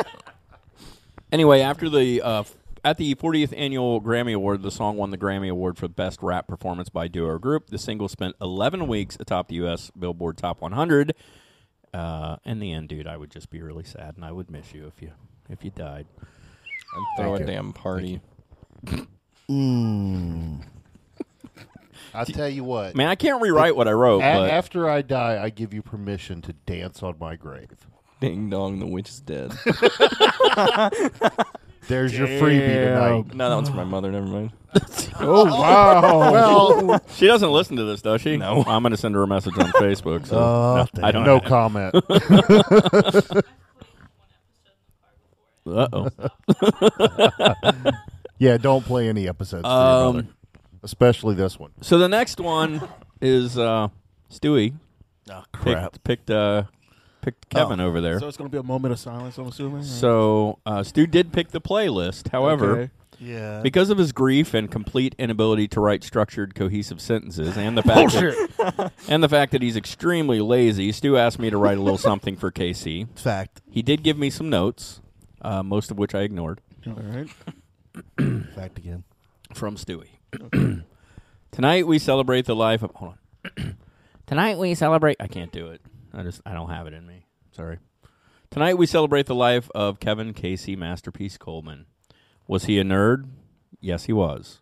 anyway, 1.33 1.61
after 1.61 1.88
the 1.90 2.23
uh, 2.23 2.40
f- 2.40 2.55
at 2.85 2.99
the 2.99 3.14
40th 3.14 3.55
annual 3.57 4.01
Grammy 4.01 4.35
Award, 4.35 4.62
the 4.62 4.70
song 4.70 4.97
won 4.97 5.11
the 5.11 5.18
Grammy 5.18 5.49
Award 5.49 5.79
for 5.79 5.88
best 5.88 6.23
rap 6.23 6.47
performance 6.47 6.90
by 6.90 7.09
duo 7.09 7.29
or 7.29 7.38
group. 7.38 7.70
The 7.70 7.79
single 7.79 8.09
spent 8.09 8.37
11 8.40 8.87
weeks 8.87 9.16
atop 9.18 9.49
the 9.49 9.55
U.S. 9.57 9.90
Billboard 9.99 10.37
Top 10.37 10.61
100. 10.61 11.14
Uh, 11.94 12.37
in 12.44 12.59
the 12.59 12.73
end, 12.73 12.88
dude, 12.88 13.07
I 13.07 13.16
would 13.16 13.31
just 13.31 13.51
be 13.51 13.62
really 13.62 13.85
sad, 13.85 14.16
and 14.16 14.25
I 14.25 14.33
would 14.33 14.51
miss 14.51 14.75
you 14.75 14.87
if 14.87 15.01
you 15.01 15.12
if 15.49 15.64
you 15.64 15.70
died. 15.70 16.07
I'd 16.97 17.23
throw 17.23 17.35
a 17.37 17.44
damn 17.44 17.73
party. 17.73 18.20
Mm. 19.49 20.64
I'll 22.12 22.27
tell 22.27 22.49
you 22.49 22.64
what. 22.64 22.97
Man, 22.97 23.09
I 23.09 23.14
can't 23.14 23.40
rewrite 23.40 23.77
what 23.77 23.88
I 23.88 23.92
wrote, 23.92 24.20
A- 24.23 24.35
but 24.35 24.51
after 24.51 24.88
I 24.88 25.03
die, 25.03 25.40
I 25.42 25.51
give 25.51 25.73
you 25.73 25.83
permission 25.83 26.42
to 26.42 26.53
dance 26.53 27.03
on 27.03 27.16
my 27.18 27.37
grave. 27.37 27.70
Ding 28.20 28.51
dong, 28.51 28.81
the 28.81 28.87
witch 28.87 29.09
is 29.09 29.20
dead. 29.20 29.53
There's 31.88 32.16
your 32.16 32.27
freebie 32.27 32.85
tonight. 32.85 33.35
no, 33.35 33.49
that 33.49 33.55
one's 33.55 33.68
for 33.68 33.77
my 33.77 33.85
mother. 33.85 34.11
Never 34.12 34.27
mind. 34.27 34.51
Oh 35.20 35.44
wow! 35.44 36.33
Well, 36.33 37.01
she 37.14 37.29
doesn't 37.29 37.49
listen 37.53 37.77
to 37.77 37.85
this, 37.85 38.03
does 38.03 38.20
she? 38.20 38.37
No. 38.37 38.64
I'm 38.66 38.83
going 38.83 38.90
to 38.90 38.97
send 38.97 39.14
her 39.14 39.23
a 39.23 39.27
message 39.29 39.57
on 39.57 39.66
Facebook. 39.75 40.27
So 40.27 40.37
Oh, 40.37 40.87
no, 40.97 41.05
I 41.07 41.12
don't. 41.12 41.25
no 41.25 41.38
comment. 41.38 41.94
Uh 45.66 45.88
oh. 45.92 46.09
yeah, 48.38 48.59
don't 48.59 48.85
play 48.85 49.09
any 49.09 49.27
episodes 49.29 49.62
for 49.62 49.68
your 49.68 50.12
brother, 50.12 50.18
Um, 50.20 50.35
especially 50.83 51.35
this 51.35 51.59
one. 51.59 51.70
so 51.81 51.97
the 51.97 52.09
next 52.09 52.38
one 52.38 52.87
is 53.23 53.57
uh, 53.59 53.88
Stewie. 54.31 54.75
Oh, 55.31 55.42
picked 55.53 55.62
crap. 55.62 56.05
picked 56.05 56.31
uh, 56.31 56.64
picked 57.25 57.49
Kevin 57.49 57.81
over 57.81 58.01
there. 58.01 58.19
So 58.21 58.29
it's 58.29 58.37
going 58.37 58.49
to 58.51 58.53
be 58.53 58.59
a 58.59 58.63
moment 58.63 58.93
of 58.93 58.99
silence. 58.99 59.39
I'm 59.39 59.47
assuming. 59.49 59.81
or- 59.81 59.85
So 59.85 60.59
uh, 60.67 60.83
Stu 60.83 61.07
did 61.07 61.33
pick 61.33 61.49
the 61.49 61.61
playlist. 61.61 62.29
However, 62.29 62.73
Okay. 62.73 62.91
Yeah. 63.21 63.61
because 63.63 63.91
of 63.91 63.99
his 63.99 64.11
grief 64.13 64.55
and 64.55 64.69
complete 64.71 65.15
inability 65.19 65.69
to 65.69 65.81
write 65.81 66.03
structured, 66.03 66.55
cohesive 66.57 67.01
sentences, 67.01 67.57
and 67.57 67.79
the 67.79 67.83
fact 67.83 68.13
that, 68.13 68.93
and 69.09 69.23
the 69.23 69.29
fact 69.29 69.53
that 69.53 69.63
he's 69.63 69.77
extremely 69.77 70.41
lazy, 70.41 70.91
Stu 70.93 71.17
asked 71.17 71.39
me 71.39 71.49
to 71.49 71.57
write 71.57 71.79
a 71.79 71.81
little 71.81 71.97
something 72.11 72.37
for 72.37 72.51
KC. 72.51 73.09
Fact. 73.19 73.63
He 73.71 73.83
did 73.83 74.03
give 74.03 74.19
me 74.19 74.31
some 74.31 74.51
notes, 74.51 75.01
uh, 75.43 75.63
most 75.63 75.91
of 75.93 75.97
which 75.99 76.13
I 76.15 76.21
ignored 76.23 76.61
All 76.87 76.95
right. 76.95 77.29
Fact 78.55 78.79
again. 78.79 79.05
from 79.55 79.77
Stewie. 79.77 80.09
Tonight 81.53 81.87
we 81.87 81.99
celebrate 82.01 82.47
the 82.47 82.57
life 82.57 82.83
of. 82.83 82.91
Hold 82.97 83.15
on. 83.57 83.77
Tonight 84.27 84.59
we 84.59 84.75
celebrate. 84.75 85.17
I 85.21 85.29
can't 85.29 85.53
do 85.53 85.69
it. 85.69 85.81
I 86.14 86.22
just 86.22 86.40
I 86.46 86.55
don't 86.55 86.70
have 86.70 86.87
it 86.87 86.94
in 86.94 87.07
me. 87.07 87.27
Sorry. 87.53 87.79
Tonight 88.50 88.79
we 88.79 88.87
celebrate 88.87 89.27
the 89.27 89.35
life 89.35 89.68
of 89.74 89.98
Kevin 89.98 90.33
Casey 90.33 90.77
Masterpiece 90.77 91.37
Coleman. 91.37 91.87
Was 92.46 92.64
he 92.66 92.79
a 92.79 92.85
nerd? 92.85 93.29
Yes, 93.81 94.05
he 94.05 94.12
was. 94.12 94.61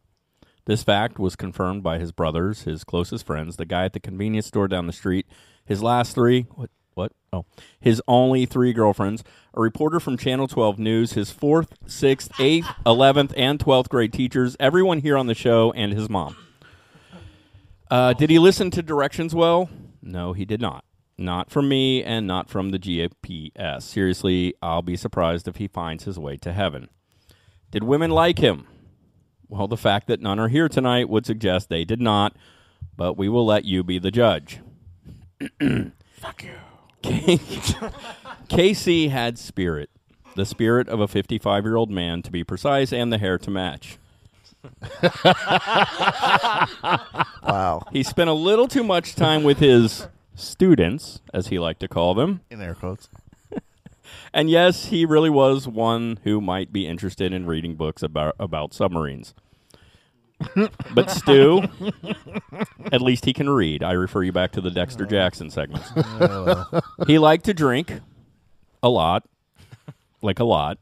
This 0.65 0.83
fact 0.83 1.19
was 1.19 1.37
confirmed 1.37 1.83
by 1.83 1.99
his 1.99 2.13
brothers, 2.13 2.63
his 2.63 2.85
closest 2.85 3.27
friends, 3.27 3.57
the 3.57 3.67
guy 3.67 3.85
at 3.85 3.93
the 3.93 4.01
convenience 4.01 4.47
store 4.47 4.69
down 4.69 4.87
the 4.87 4.93
street, 4.93 5.27
his 5.65 5.83
last 5.83 6.15
three 6.15 6.47
what 6.55 6.71
what? 6.95 7.13
Oh, 7.33 7.47
his 7.81 8.03
only 8.07 8.45
three 8.47 8.73
girlfriends, 8.73 9.25
a 9.55 9.61
reporter 9.61 9.99
from 9.99 10.19
Channel 10.19 10.47
12 10.47 10.79
News, 10.79 11.13
his 11.15 11.31
fourth, 11.31 11.75
sixth, 11.87 12.31
eighth, 12.39 12.69
eleventh, 12.85 13.33
and 13.37 13.59
twelfth 13.59 13.89
grade 13.89 14.13
teachers, 14.13 14.57
everyone 14.61 15.01
here 15.01 15.17
on 15.17 15.27
the 15.27 15.35
show, 15.35 15.73
and 15.73 15.93
his 15.93 16.09
mom. 16.11 16.37
Uh, 17.91 18.13
did 18.13 18.31
he 18.31 18.39
listen 18.39 18.71
to 18.71 18.83
directions 18.83 19.35
well? 19.35 19.71
No, 20.03 20.33
he 20.33 20.45
did 20.45 20.61
not. 20.61 20.85
Not 21.19 21.51
from 21.51 21.69
me 21.69 22.03
and 22.03 22.27
not 22.27 22.49
from 22.49 22.71
the 22.71 22.79
GPS. 22.79 23.83
Seriously, 23.83 24.55
I'll 24.63 24.83
be 24.83 24.97
surprised 24.97 25.47
if 25.47 25.57
he 25.57 25.69
finds 25.69 26.05
his 26.05 26.19
way 26.19 26.37
to 26.39 26.53
heaven. 26.53 26.89
Did 27.71 27.85
women 27.85 28.11
like 28.11 28.39
him? 28.39 28.67
Well, 29.49 29.69
the 29.69 29.77
fact 29.77 30.07
that 30.07 30.21
none 30.21 30.39
are 30.39 30.49
here 30.49 30.69
tonight 30.69 31.09
would 31.09 31.27
suggest 31.27 31.69
they 31.69 31.85
did 31.85 32.01
not, 32.01 32.35
but 32.97 33.19
we 33.19 33.29
will 33.29 33.45
let 33.45 33.65
you 33.65 33.85
be 33.85 33.99
the 33.99 34.11
judge. 34.11 34.61
Fuck 36.13 36.45
you. 36.45 37.03
Casey 38.49 39.09
had 39.09 39.39
spirit. 39.39 39.91
The 40.35 40.47
spirit 40.47 40.89
of 40.89 41.01
a 41.01 41.09
55 41.09 41.65
year 41.65 41.77
old 41.77 41.91
man, 41.91 42.23
to 42.23 42.31
be 42.31 42.45
precise, 42.45 42.93
and 42.93 43.13
the 43.13 43.19
hair 43.19 43.37
to 43.39 43.51
match. 43.51 43.99
Wow. 47.43 47.87
He 47.93 48.03
spent 48.03 48.31
a 48.31 48.35
little 48.35 48.69
too 48.69 48.85
much 48.85 49.15
time 49.15 49.43
with 49.43 49.59
his 49.59 50.07
students, 50.43 51.21
as 51.33 51.49
he 51.49 51.59
liked 51.59 51.81
to 51.81 51.89
call 51.89 52.15
them. 52.15 52.41
In 52.51 52.61
air 52.61 52.75
quotes. 52.75 53.09
And 54.35 54.51
yes, 54.51 54.87
he 54.87 55.07
really 55.07 55.31
was 55.31 55.69
one 55.69 56.19
who 56.25 56.41
might 56.41 56.73
be 56.73 56.87
interested 56.87 57.33
in 57.33 57.47
reading 57.47 57.77
books 57.77 58.03
about 58.03 58.35
about 58.39 58.75
submarines. 58.75 59.33
but 60.95 61.11
Stu, 61.11 61.63
at 62.91 63.01
least 63.01 63.25
he 63.25 63.33
can 63.33 63.49
read. 63.49 63.83
I 63.83 63.93
refer 63.93 64.23
you 64.23 64.33
back 64.33 64.53
to 64.53 64.61
the 64.61 64.71
Dexter 64.71 65.05
oh, 65.05 65.09
Jackson 65.09 65.51
segments. 65.51 65.89
Oh, 65.97 66.81
he 67.07 67.19
liked 67.19 67.45
to 67.47 67.55
drink 67.55 68.01
a 68.83 68.89
lot, 68.89 69.25
like 70.21 70.41
a 70.41 70.45
lot, 70.45 70.79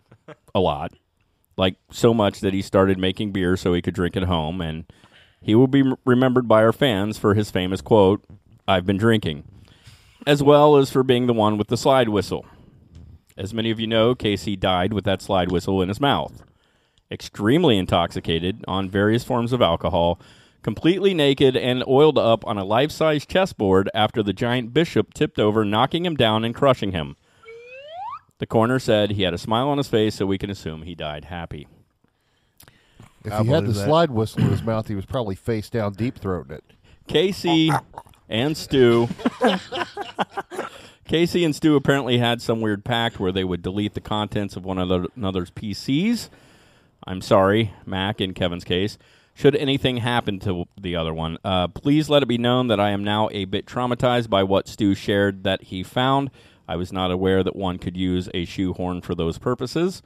a 0.55 0.61
lot, 0.61 0.92
like 1.57 1.77
so 1.90 2.14
much 2.14 2.40
that 2.40 2.55
he 2.55 2.62
started 2.62 2.99
making 2.99 3.33
beer 3.33 3.57
so 3.57 3.75
he 3.75 3.83
could 3.83 3.94
drink 3.94 4.16
at 4.16 4.25
home. 4.25 4.61
And 4.61 4.85
he 5.40 5.55
will 5.55 5.68
be 5.68 5.92
remembered 6.05 6.49
by 6.49 6.62
our 6.62 6.73
fans 6.73 7.18
for 7.18 7.35
his 7.35 7.51
famous 7.51 7.81
quote, 7.81 8.25
"I've 8.70 8.87
been 8.87 8.98
drinking," 8.98 9.42
as 10.26 10.42
well 10.42 10.76
as 10.76 10.90
for 10.90 11.02
being 11.02 11.26
the 11.26 11.33
one 11.33 11.59
with 11.59 11.66
the 11.66 11.76
slide 11.76 12.09
whistle. 12.09 12.46
As 13.37 13.52
many 13.52 13.70
of 13.70 13.80
you 13.80 13.87
know, 13.88 14.14
Casey 14.14 14.54
died 14.54 14.92
with 14.92 15.04
that 15.04 15.22
slide 15.22 15.50
whistle 15.50 15.83
in 15.83 15.88
his 15.88 16.00
mouth. 16.00 16.44
Extremely 17.11 17.78
intoxicated 17.78 18.64
on 18.68 18.88
various 18.88 19.24
forms 19.24 19.52
of 19.52 19.61
alcohol, 19.61 20.20
completely 20.62 21.14
naked 21.14 21.56
and 21.56 21.83
oiled 21.88 22.16
up 22.16 22.46
on 22.46 22.59
a 22.59 22.64
life 22.64 22.92
size 22.92 23.26
chessboard 23.26 23.90
after 23.92 24.22
the 24.22 24.33
giant 24.33 24.72
bishop 24.72 25.14
tipped 25.14 25.40
over, 25.40 25.64
knocking 25.64 26.06
him 26.06 26.14
down 26.14 26.44
and 26.44 26.54
crushing 26.54 26.92
him. 26.92 27.16
The 28.38 28.46
coroner 28.46 28.78
said 28.78 29.11
he 29.11 29.22
had 29.22 29.35
a 29.35 29.38
smile 29.38 29.68
on 29.68 29.78
his 29.78 29.88
face, 29.88 30.14
so 30.14 30.26
we 30.26 30.38
can 30.38 30.48
assume 30.48 30.83
he 30.83 30.94
died 30.94 31.24
happy. 31.24 31.66
If 33.24 33.33
I 33.33 33.42
he 33.42 33.48
had 33.48 33.66
the 33.66 33.72
that. 33.72 33.85
slide 33.85 34.11
whistle 34.12 34.42
in 34.42 34.48
his 34.50 34.62
mouth, 34.62 34.87
he 34.87 34.94
was 34.94 35.06
probably 35.06 35.35
face 35.35 35.68
down, 35.68 35.94
deep 35.94 36.20
throating 36.20 36.52
it. 36.52 36.64
Casey 37.09 37.70
and 38.31 38.57
Stu. 38.57 39.09
Casey 41.07 41.45
and 41.45 41.55
Stu 41.55 41.75
apparently 41.75 42.19
had 42.19 42.40
some 42.40 42.61
weird 42.61 42.85
pact 42.85 43.19
where 43.19 43.33
they 43.33 43.45
would 43.45 43.62
delete 43.62 43.95
the 43.95 44.01
contents 44.01 44.57
of 44.57 44.64
one 44.64 44.79
another- 44.79 45.09
another's 45.16 45.51
PCs. 45.51 46.31
I'm 47.07 47.21
sorry, 47.21 47.73
Mac, 47.85 48.21
in 48.21 48.33
Kevin's 48.33 48.64
case. 48.64 48.97
Should 49.35 49.57
anything 49.57 49.99
happen 49.99 50.38
to 50.40 50.66
the 50.81 50.95
other 50.97 51.12
one, 51.14 51.38
uh, 51.45 51.69
please 51.69 52.09
let 52.09 52.23
it 52.23 52.27
be 52.27 52.38
known 52.38 52.69
that 52.69 52.79
I 52.79 52.90
am 52.90 53.03
now 53.03 53.29
a 53.33 53.45
bit 53.47 53.66
traumatized 53.66 54.29
by 54.31 54.43
what 54.43 54.69
Stu 54.69 54.95
shared 54.95 55.45
that 55.45 55.64
he 55.64 55.83
found. 55.83 56.31
I 56.69 56.77
was 56.77 56.93
not 56.93 57.11
aware 57.11 57.43
that 57.43 57.57
one 57.57 57.79
could 57.79 57.97
use 57.97 58.29
a 58.35 58.45
shoehorn 58.45 59.01
for 59.01 59.14
those 59.14 59.38
purposes. 59.38 60.03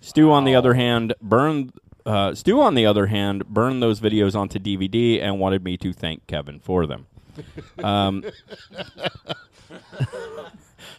Stu, 0.00 0.30
on 0.30 0.44
the 0.44 0.54
other 0.54 0.74
hand, 0.74 1.14
burned. 1.22 1.72
Uh, 2.04 2.34
Stu, 2.34 2.60
on 2.60 2.74
the 2.74 2.84
other 2.84 3.06
hand, 3.06 3.46
burned 3.46 3.82
those 3.82 4.00
videos 4.00 4.34
onto 4.34 4.58
DVD 4.58 5.22
and 5.22 5.38
wanted 5.38 5.62
me 5.64 5.76
to 5.78 5.92
thank 5.92 6.26
Kevin 6.26 6.58
for 6.58 6.84
them. 6.86 7.06
Um, 7.82 8.22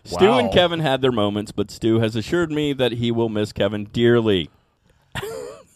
Stu 0.03 0.31
and 0.33 0.51
Kevin 0.51 0.79
had 0.79 1.01
their 1.01 1.11
moments, 1.11 1.51
but 1.51 1.71
Stu 1.71 1.99
has 1.99 2.15
assured 2.15 2.51
me 2.51 2.73
that 2.73 2.93
he 2.93 3.11
will 3.11 3.29
miss 3.29 3.53
Kevin 3.53 3.85
dearly. 3.85 4.49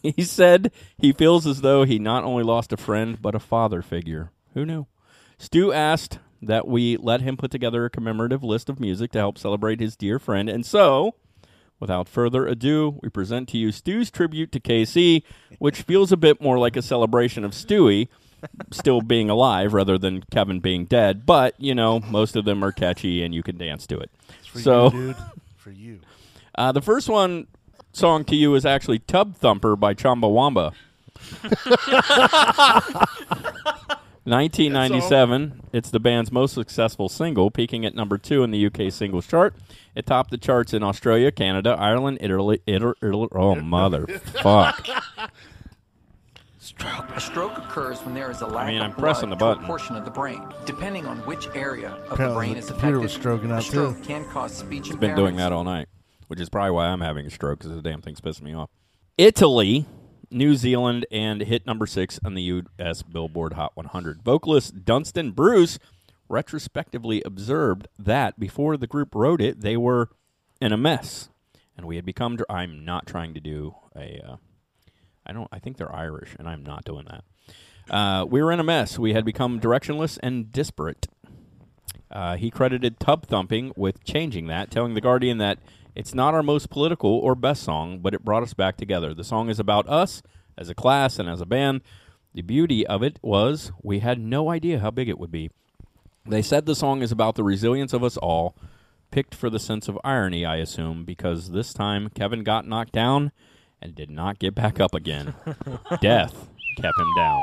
he 0.04 0.24
said 0.24 0.72
he 0.98 1.14
feels 1.14 1.48
as 1.48 1.62
though 1.62 1.84
he 1.84 2.00
not 2.00 2.24
only 2.24 2.44
lost 2.44 2.74
a 2.74 2.78
friend, 2.78 3.22
but 3.22 3.36
a 3.36 3.40
father 3.40 3.82
figure. 3.82 4.32
Who 4.54 4.66
knew? 4.66 4.88
Stu 5.38 5.72
asked 5.72 6.20
that 6.42 6.68
we 6.68 6.98
let 6.98 7.22
him 7.22 7.38
put 7.38 7.52
together 7.52 7.86
a 7.86 7.90
commemorative 7.90 8.44
list 8.44 8.70
of 8.70 8.80
music 8.80 9.12
to 9.12 9.20
help 9.20 9.38
celebrate 9.38 9.80
his 9.80 9.96
dear 9.96 10.20
friend, 10.20 10.50
and 10.50 10.66
so 10.66 11.14
Without 11.80 12.10
further 12.10 12.48
ado, 12.48 13.00
we 13.04 13.10
present 13.10 13.48
to 13.50 13.58
you 13.58 13.72
Stu's 13.72 14.10
tribute 14.10 14.52
to 14.52 14.60
KC, 14.60 15.22
which 15.60 15.84
feels 15.84 16.12
a 16.12 16.18
bit 16.18 16.42
more 16.42 16.58
like 16.58 16.76
a 16.76 16.82
celebration 16.82 17.44
of 17.44 17.52
Stewie 17.52 18.08
still 18.72 19.02
being 19.02 19.30
alive 19.30 19.74
rather 19.74 19.98
than 19.98 20.24
Kevin 20.32 20.60
being 20.60 20.86
dead. 20.86 21.26
But, 21.26 21.56
you 21.58 21.76
know, 21.76 22.00
most 22.00 22.36
of 22.36 22.46
them 22.46 22.64
are 22.64 22.72
catchy 22.72 23.24
and 23.24 23.34
you 23.34 23.44
can 23.44 23.58
dance 23.58 23.88
to 23.88 24.00
it. 24.00 24.12
For 24.52 24.60
so, 24.60 24.86
you, 24.86 24.92
dude. 24.92 25.16
For 25.58 25.72
you. 25.72 26.00
Uh, 26.56 26.72
the 26.72 26.82
first 26.82 27.08
one 27.08 27.46
song 27.92 28.26
to 28.26 28.36
you 28.36 28.56
is 28.56 28.66
actually 28.66 28.98
Tub 28.98 29.36
Thumper 29.36 29.76
by 29.76 29.94
Chumbawamba. 29.94 30.74
1997. 34.24 35.62
It's 35.74 35.92
the 35.92 36.00
band's 36.00 36.32
most 36.32 36.56
successful 36.56 37.10
single, 37.10 37.52
peaking 37.52 37.86
at 37.86 37.94
number 37.94 38.18
two 38.18 38.44
in 38.44 38.50
the 38.50 38.66
UK 38.66 38.92
singles 38.92 39.28
chart. 39.28 39.54
It 39.94 40.08
topped 40.08 40.32
the 40.32 40.38
charts 40.38 40.74
in 40.74 40.82
Australia, 40.82 41.32
Canada, 41.32 41.76
Ireland, 41.78 42.18
Italy. 42.22 42.62
Italy, 42.66 42.96
Italy 43.02 43.28
oh, 43.34 43.56
mother 43.62 44.08
fuck. 44.08 44.88
A 46.80 47.20
stroke 47.20 47.58
occurs 47.58 48.00
when 48.02 48.14
there 48.14 48.30
is 48.30 48.42
a 48.42 48.46
lack 48.48 48.68
mean, 48.68 48.78
of 48.78 48.84
I'm 48.84 48.94
pressing 48.94 49.30
blood 49.30 49.58
the 49.58 49.60
to 49.60 49.64
a 49.64 49.68
portion 49.68 49.96
of 49.96 50.06
the 50.06 50.12
brain. 50.12 50.42
Depending 50.66 51.06
on 51.06 51.18
which 51.20 51.48
area 51.56 51.90
of 51.90 52.04
the 52.10 52.14
Apparently 52.14 52.36
brain 52.38 52.54
the 52.54 52.60
is 52.60 52.66
computer 52.68 52.88
affected, 52.98 53.02
was 53.04 53.12
stroking 53.14 53.52
out, 53.52 53.60
a 53.60 53.62
stroke 53.64 53.98
too. 53.98 54.04
can 54.04 54.26
cause 54.26 54.56
speech 54.56 54.88
It's 54.88 54.96
been 54.96 55.16
doing 55.16 55.38
that 55.38 55.52
all 55.52 55.64
night, 55.64 55.88
which 56.28 56.40
is 56.40 56.50
probably 56.50 56.72
why 56.72 56.88
I'm 56.88 57.02
having 57.02 57.26
a 57.26 57.30
stroke 57.32 57.60
because 57.60 57.76
the 57.76 57.82
damn 57.82 58.02
thing's 58.02 58.22
pissing 58.22 58.44
me 58.44 58.54
off. 58.54 58.70
Italy, 59.18 59.88
New 60.30 60.56
Zealand, 60.56 61.06
and 61.12 61.42
hit 61.42 61.66
number 61.66 61.88
six 61.88 62.20
on 62.24 62.36
the 62.36 62.44
U.S. 62.44 63.02
Billboard 63.02 63.54
Hot 63.54 63.72
100. 63.76 64.22
Vocalist 64.22 64.86
Dunstan 64.86 65.32
Bruce 65.32 65.80
retrospectively 66.30 67.24
observed 67.24 67.88
that 67.98 68.40
before 68.40 68.78
the 68.78 68.88
group 68.88 69.16
wrote 69.16 69.42
it, 69.42 69.62
they 69.62 69.78
were 69.78 70.10
in 70.62 70.72
a 70.72 70.78
mess, 70.78 71.30
and 71.76 71.88
we 71.88 71.96
had 71.96 72.06
become. 72.06 72.36
dr- 72.36 72.46
I'm 72.50 72.86
not 72.86 73.08
trying 73.08 73.34
to 73.34 73.40
do 73.40 73.76
a. 73.96 74.22
Uh, 74.24 74.36
I 75.28 75.34
don't. 75.34 75.48
I 75.52 75.60
think 75.60 75.78
they're 75.78 75.94
Irish, 75.94 76.36
and 76.40 76.48
I'm 76.48 76.64
not 76.64 76.86
doing 76.86 77.06
that. 77.10 77.24
Uh, 77.94 78.26
we 78.26 78.42
were 78.42 78.52
in 78.52 78.60
a 78.60 78.64
mess. 78.64 78.98
We 78.98 79.14
had 79.14 79.26
become 79.26 79.60
directionless 79.60 80.18
and 80.24 80.52
disparate. 80.52 81.08
Uh, 82.10 82.38
he 82.38 82.50
credited 82.50 83.00
Tub 83.00 83.26
Thumping 83.26 83.74
with 83.76 84.04
changing 84.04 84.48
that, 84.48 84.72
telling 84.72 84.94
The 84.94 85.02
Guardian 85.02 85.38
that 85.40 85.60
it's 85.96 86.14
not 86.14 86.34
our 86.34 86.44
most 86.44 86.70
political 86.70 87.12
or 87.12 87.36
best 87.36 87.64
song, 87.64 88.00
but 88.00 88.14
it 88.14 88.24
brought 88.24 88.44
us 88.44 88.54
back 88.54 88.78
together. 88.78 89.14
The 89.14 89.24
song 89.24 89.50
is 89.50 89.60
about 89.60 89.88
us 89.90 90.22
as 90.58 90.70
a 90.70 90.76
class 90.76 91.20
and 91.20 91.30
as 91.30 91.42
a 91.42 91.46
band. 91.46 91.82
The 92.34 92.42
beauty 92.42 92.86
of 92.86 93.04
it 93.04 93.20
was 93.22 93.72
we 93.82 94.00
had 94.00 94.20
no 94.20 94.50
idea 94.50 94.80
how 94.80 94.92
big 94.92 95.10
it 95.10 95.20
would 95.20 95.32
be. 95.32 95.50
They 96.26 96.42
said 96.42 96.66
the 96.66 96.76
song 96.76 97.02
is 97.02 97.12
about 97.12 97.36
the 97.36 97.44
resilience 97.44 97.94
of 97.94 98.04
us 98.04 98.18
all, 98.18 98.56
picked 99.12 99.34
for 99.34 99.50
the 99.50 99.60
sense 99.60 99.88
of 99.88 99.98
irony, 100.04 100.46
I 100.46 100.58
assume, 100.58 101.04
because 101.04 101.52
this 101.52 101.74
time 101.74 102.10
Kevin 102.10 102.44
got 102.44 102.68
knocked 102.68 102.92
down 102.92 103.32
and 103.82 103.96
did 103.96 104.10
not 104.10 104.40
get 104.40 104.56
back 104.56 104.80
up 104.80 104.94
again. 104.94 105.34
Death 106.02 106.48
kept 106.78 107.00
him 107.00 107.14
down. 107.16 107.42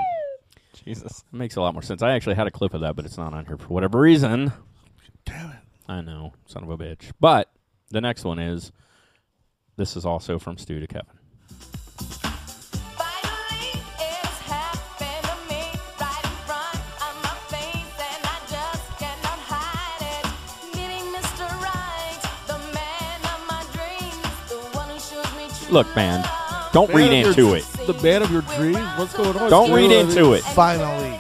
Jesus. 0.85 1.25
It 1.33 1.37
makes 1.37 1.57
a 1.57 1.61
lot 1.61 1.75
more 1.75 1.83
sense. 1.83 2.03
I 2.03 2.13
actually 2.13 2.35
had 2.35 2.47
a 2.47 2.51
clip 2.51 2.75
of 2.75 2.81
that, 2.83 2.97
but 2.97 3.05
it's 3.05 3.17
not 3.17 3.33
on 3.33 3.47
here 3.47 3.57
for 3.57 3.69
whatever 3.69 4.01
reason. 4.01 4.53
Damn 5.25 5.51
it. 5.51 5.57
I 5.89 6.01
know, 6.01 6.33
son 6.47 6.65
of 6.65 6.71
a 6.71 6.79
bitch. 6.79 7.13
But 7.21 7.51
the 7.91 8.01
next 8.01 8.25
one 8.25 8.39
is 8.39 8.73
this 9.77 9.97
is 9.97 10.05
also 10.05 10.39
from 10.39 10.57
Stu 10.59 10.81
to 10.81 10.87
Kevin. 10.87 11.14
Look, 25.75 25.97
man, 25.97 26.25
don't 26.73 26.87
Man 26.95 26.97
read 26.97 27.27
of 27.27 27.37
your 27.37 27.49
into 27.49 27.55
it. 27.57 27.87
The 27.89 28.01
man 28.01 28.23
of 28.23 28.31
your 28.31 28.43
dreams? 28.43 28.79
What's 28.97 29.13
going 29.13 29.37
on? 29.37 29.51
Don't 29.51 29.73
read 29.73 29.91
into 29.91 30.35
it. 30.35 30.45
Finally. 30.45 31.19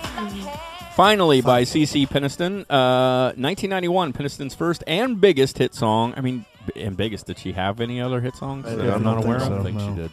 Finally, 0.94 1.40
by 1.40 1.62
CeCe 1.62 2.06
Peniston, 2.06 2.60
uh, 2.70 3.34
1991, 3.34 4.12
Peniston's 4.12 4.54
first 4.54 4.84
and 4.86 5.20
biggest 5.20 5.58
hit 5.58 5.74
song. 5.74 6.14
I 6.16 6.20
mean, 6.20 6.44
b- 6.72 6.82
and 6.82 6.96
biggest. 6.96 7.26
Did 7.26 7.40
she 7.40 7.50
have 7.50 7.80
any 7.80 8.00
other 8.00 8.20
hit 8.20 8.36
songs 8.36 8.64
that 8.66 8.78
I'm 8.94 9.02
not 9.02 9.24
aware 9.24 9.40
so. 9.40 9.46
of? 9.46 9.52
I 9.52 9.54
don't 9.56 9.64
think 9.64 9.80
she 9.80 10.02
did. 10.02 10.10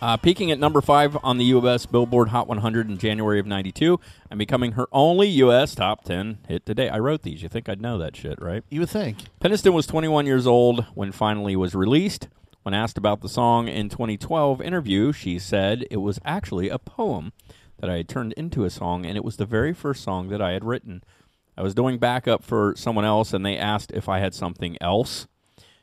Uh, 0.00 0.16
peaking 0.16 0.50
at 0.50 0.58
number 0.58 0.80
five 0.80 1.16
on 1.22 1.38
the 1.38 1.44
U.S. 1.44 1.86
Billboard 1.86 2.30
Hot 2.30 2.48
100 2.48 2.90
in 2.90 2.98
January 2.98 3.38
of 3.38 3.46
'92, 3.46 4.00
and 4.28 4.38
becoming 4.40 4.72
her 4.72 4.88
only 4.90 5.28
U.S. 5.28 5.76
top 5.76 6.02
10 6.02 6.38
hit 6.48 6.66
today. 6.66 6.88
I 6.88 6.98
wrote 6.98 7.22
these. 7.22 7.44
You 7.44 7.48
think 7.48 7.68
I'd 7.68 7.80
know 7.80 7.96
that 7.98 8.16
shit, 8.16 8.42
right? 8.42 8.64
You 8.70 8.80
would 8.80 8.90
think. 8.90 9.18
Peniston 9.40 9.72
was 9.72 9.86
21 9.86 10.26
years 10.26 10.48
old 10.48 10.86
when 10.94 11.12
finally 11.12 11.54
was 11.54 11.76
released. 11.76 12.26
When 12.62 12.74
asked 12.74 12.96
about 12.96 13.20
the 13.20 13.28
song 13.28 13.66
in 13.66 13.88
2012 13.88 14.60
interview, 14.60 15.12
she 15.12 15.38
said 15.38 15.84
it 15.90 15.96
was 15.96 16.20
actually 16.24 16.68
a 16.68 16.78
poem 16.78 17.32
that 17.80 17.90
I 17.90 17.96
had 17.96 18.08
turned 18.08 18.34
into 18.34 18.64
a 18.64 18.70
song, 18.70 19.04
and 19.04 19.16
it 19.16 19.24
was 19.24 19.36
the 19.36 19.46
very 19.46 19.72
first 19.72 20.04
song 20.04 20.28
that 20.28 20.40
I 20.40 20.52
had 20.52 20.64
written. 20.64 21.02
I 21.56 21.62
was 21.62 21.74
doing 21.74 21.98
backup 21.98 22.44
for 22.44 22.74
someone 22.76 23.04
else, 23.04 23.32
and 23.32 23.44
they 23.44 23.58
asked 23.58 23.90
if 23.90 24.08
I 24.08 24.20
had 24.20 24.32
something 24.32 24.76
else, 24.80 25.26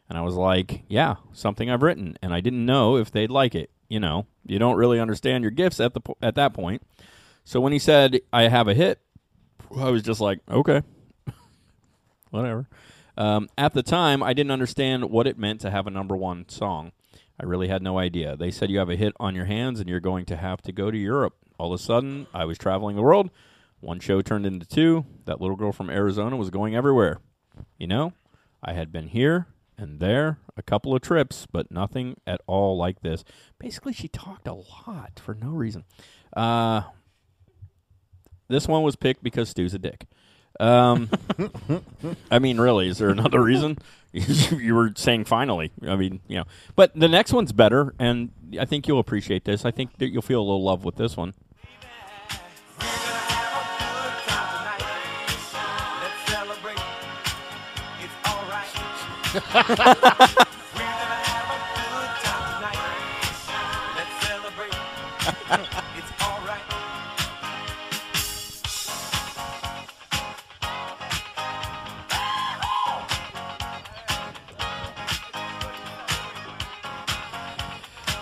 and 0.07 0.17
I 0.17 0.21
was 0.21 0.35
like, 0.35 0.83
"Yeah, 0.87 1.15
something 1.33 1.69
I've 1.69 1.83
written," 1.83 2.17
and 2.21 2.33
I 2.33 2.39
didn't 2.39 2.65
know 2.65 2.95
if 2.95 3.11
they'd 3.11 3.29
like 3.29 3.55
it. 3.55 3.69
You 3.89 3.99
know, 3.99 4.25
you 4.45 4.57
don't 4.57 4.77
really 4.77 5.01
understand 5.01 5.43
your 5.43 5.51
gifts 5.51 5.81
at 5.81 5.93
the 5.93 5.99
po- 5.99 6.17
at 6.21 6.35
that 6.35 6.53
point. 6.53 6.81
So 7.43 7.59
when 7.59 7.73
he 7.73 7.79
said 7.79 8.21
I 8.31 8.43
have 8.43 8.69
a 8.69 8.73
hit, 8.73 9.01
I 9.75 9.89
was 9.89 10.01
just 10.01 10.21
like, 10.21 10.39
"Okay." 10.49 10.81
whatever. 12.29 12.69
Um, 13.19 13.49
at 13.57 13.73
the 13.73 13.83
time, 13.83 14.23
I 14.23 14.33
didn't 14.33 14.51
understand 14.51 15.11
what 15.11 15.27
it 15.27 15.37
meant 15.37 15.59
to 15.61 15.69
have 15.69 15.85
a 15.85 15.91
number 15.91 16.15
one 16.15 16.47
song. 16.47 16.93
I 17.37 17.45
really 17.45 17.67
had 17.67 17.83
no 17.83 17.99
idea. 17.99 18.37
They 18.37 18.49
said 18.49 18.71
you 18.71 18.79
have 18.79 18.89
a 18.89 18.95
hit 18.95 19.13
on 19.19 19.35
your 19.35 19.45
hands 19.45 19.81
and 19.81 19.89
you're 19.89 19.99
going 19.99 20.25
to 20.25 20.37
have 20.37 20.61
to 20.63 20.71
go 20.71 20.89
to 20.89 20.97
Europe. 20.97 21.35
All 21.57 21.73
of 21.73 21.79
a 21.79 21.83
sudden, 21.83 22.27
I 22.33 22.45
was 22.45 22.57
traveling 22.57 22.95
the 22.95 23.01
world. 23.01 23.29
One 23.81 23.99
show 23.99 24.21
turned 24.21 24.45
into 24.45 24.65
two. 24.65 25.05
That 25.25 25.41
little 25.41 25.57
girl 25.57 25.73
from 25.73 25.89
Arizona 25.89 26.37
was 26.37 26.49
going 26.49 26.75
everywhere. 26.75 27.19
You 27.77 27.87
know, 27.87 28.13
I 28.63 28.71
had 28.71 28.91
been 28.91 29.07
here 29.07 29.47
and 29.77 29.99
there, 29.99 30.39
a 30.55 30.61
couple 30.61 30.95
of 30.95 31.01
trips, 31.01 31.45
but 31.51 31.71
nothing 31.71 32.19
at 32.25 32.41
all 32.47 32.77
like 32.77 33.01
this. 33.01 33.25
Basically, 33.57 33.93
she 33.93 34.07
talked 34.07 34.47
a 34.47 34.53
lot 34.53 35.19
for 35.21 35.33
no 35.33 35.49
reason. 35.49 35.83
Uh, 36.35 36.83
this 38.47 38.67
one 38.67 38.83
was 38.83 38.95
picked 38.95 39.23
because 39.23 39.49
Stu's 39.49 39.73
a 39.73 39.79
dick. 39.79 40.05
Um, 40.59 41.09
I 42.31 42.39
mean, 42.39 42.59
really, 42.59 42.89
is 42.89 42.97
there 42.97 43.09
another 43.09 43.41
reason? 43.41 43.77
you 44.11 44.75
were 44.75 44.91
saying 44.95 45.25
finally. 45.25 45.71
I 45.87 45.95
mean, 45.95 46.19
you 46.27 46.37
know, 46.37 46.45
but 46.75 46.93
the 46.95 47.07
next 47.07 47.31
one's 47.31 47.51
better, 47.51 47.93
and 47.99 48.31
I 48.59 48.65
think 48.65 48.87
you'll 48.87 48.99
appreciate 48.99 49.45
this. 49.45 49.65
I 49.65 49.71
think 49.71 49.97
that 49.99 50.09
you'll 50.09 50.21
feel 50.21 50.41
a 50.41 50.43
little 50.43 50.63
love 50.63 50.83
with 50.83 50.95
this 50.95 51.15
one. 51.15 51.33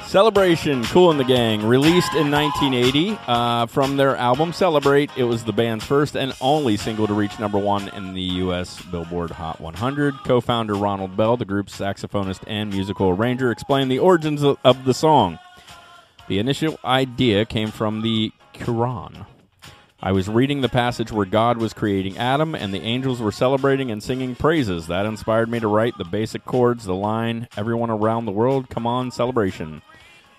Celebration, 0.07 0.85
Kool 0.85 1.11
& 1.13 1.15
the 1.15 1.25
Gang, 1.25 1.65
released 1.65 2.13
in 2.13 2.31
1980 2.31 3.19
uh, 3.27 3.65
from 3.65 3.97
their 3.97 4.15
album 4.15 4.53
Celebrate. 4.53 5.11
It 5.17 5.25
was 5.25 5.43
the 5.43 5.51
band's 5.51 5.83
first 5.83 6.15
and 6.15 6.33
only 6.39 6.77
single 6.77 7.07
to 7.07 7.13
reach 7.13 7.37
number 7.39 7.57
one 7.57 7.89
in 7.89 8.13
the 8.13 8.21
U.S. 8.21 8.81
Billboard 8.83 9.31
Hot 9.31 9.59
100. 9.59 10.15
Co 10.23 10.39
founder 10.39 10.75
Ronald 10.75 11.17
Bell, 11.17 11.35
the 11.35 11.43
group's 11.43 11.77
saxophonist 11.77 12.41
and 12.47 12.69
musical 12.69 13.09
arranger, 13.09 13.51
explained 13.51 13.91
the 13.91 13.99
origins 13.99 14.43
of, 14.43 14.57
of 14.63 14.85
the 14.85 14.93
song. 14.93 15.39
The 16.29 16.39
initial 16.39 16.79
idea 16.85 17.43
came 17.43 17.69
from 17.69 18.01
the 18.01 18.31
Quran. 18.53 19.25
I 20.01 20.13
was 20.13 20.29
reading 20.29 20.61
the 20.61 20.69
passage 20.69 21.11
where 21.11 21.25
God 21.25 21.57
was 21.57 21.73
creating 21.73 22.17
Adam 22.17 22.55
and 22.55 22.73
the 22.73 22.81
angels 22.81 23.19
were 23.19 23.31
celebrating 23.33 23.91
and 23.91 24.01
singing 24.01 24.35
praises. 24.35 24.87
That 24.87 25.05
inspired 25.05 25.49
me 25.49 25.59
to 25.59 25.67
write 25.67 25.97
the 25.97 26.05
basic 26.05 26.45
chords, 26.45 26.85
the 26.85 26.95
line, 26.95 27.49
Everyone 27.57 27.89
around 27.89 28.23
the 28.23 28.31
world, 28.31 28.69
come 28.69 28.87
on, 28.87 29.11
celebration. 29.11 29.81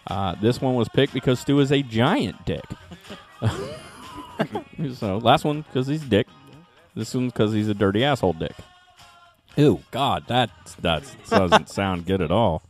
Uh, 0.09 0.35
this 0.41 0.61
one 0.61 0.75
was 0.75 0.89
picked 0.89 1.13
because 1.13 1.39
Stu 1.41 1.61
is 1.61 1.71
a 1.71 1.83
giant 1.83 2.45
dick. 2.47 2.65
so, 4.95 5.19
last 5.19 5.45
one 5.45 5.63
because 5.63 5.87
he's 5.87 6.03
a 6.03 6.07
dick. 6.07 6.27
This 6.95 7.15
one 7.15 7.27
because 7.29 7.53
he's 7.53 7.69
a 7.69 7.75
dirty 7.75 8.03
asshole 8.05 8.33
dick. 8.35 8.55
Ew, 9.57 9.83
God, 9.91 10.25
that 10.29 10.51
that 10.81 11.03
doesn't 11.29 11.69
sound 11.71 12.07
good 12.07 12.21
at 12.23 12.31
all. 12.31 12.63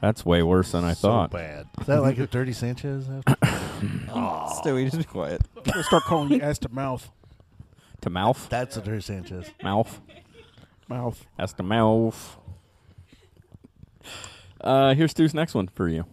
That's 0.00 0.24
way 0.24 0.42
worse 0.42 0.72
than 0.72 0.84
I 0.84 0.92
So 0.92 1.08
thought. 1.08 1.30
bad. 1.30 1.66
Is 1.80 1.86
that 1.86 2.02
like 2.02 2.18
a 2.18 2.26
dirty 2.26 2.52
Sanchez? 2.52 3.06
Stewie, 3.26 4.84
just 4.84 4.98
be 4.98 5.04
quiet. 5.04 5.40
We'll 5.74 5.82
start 5.82 6.02
calling 6.04 6.30
you 6.30 6.40
ass 6.40 6.58
to 6.60 6.68
mouth. 6.68 7.10
To 8.02 8.10
mouth? 8.10 8.48
That's 8.50 8.76
a 8.76 8.82
dirty 8.82 9.00
Sanchez. 9.00 9.50
Mouth. 9.62 10.00
Mouth. 10.88 11.26
That's 11.38 11.54
the 11.54 11.62
mouth. 11.62 12.36
Uh, 14.60 14.94
here's 14.94 15.10
Stu's 15.12 15.32
next 15.34 15.54
one 15.54 15.68
for 15.68 15.88
you. 15.88 16.04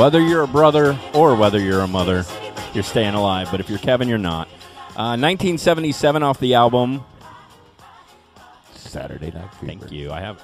Whether 0.00 0.22
you're 0.22 0.44
a 0.44 0.48
brother 0.48 0.98
or 1.12 1.34
whether 1.34 1.60
you're 1.60 1.82
a 1.82 1.86
mother, 1.86 2.24
you're 2.72 2.82
staying 2.82 3.12
alive. 3.12 3.48
But 3.50 3.60
if 3.60 3.68
you're 3.68 3.78
Kevin, 3.78 4.08
you're 4.08 4.16
not. 4.16 4.48
Uh, 4.96 5.12
1977 5.20 6.22
off 6.22 6.40
the 6.40 6.54
album. 6.54 7.04
Saturday 8.74 9.30
Night 9.30 9.52
Fever. 9.56 9.66
Thank 9.66 9.92
you. 9.92 10.10
I 10.10 10.20
have 10.20 10.42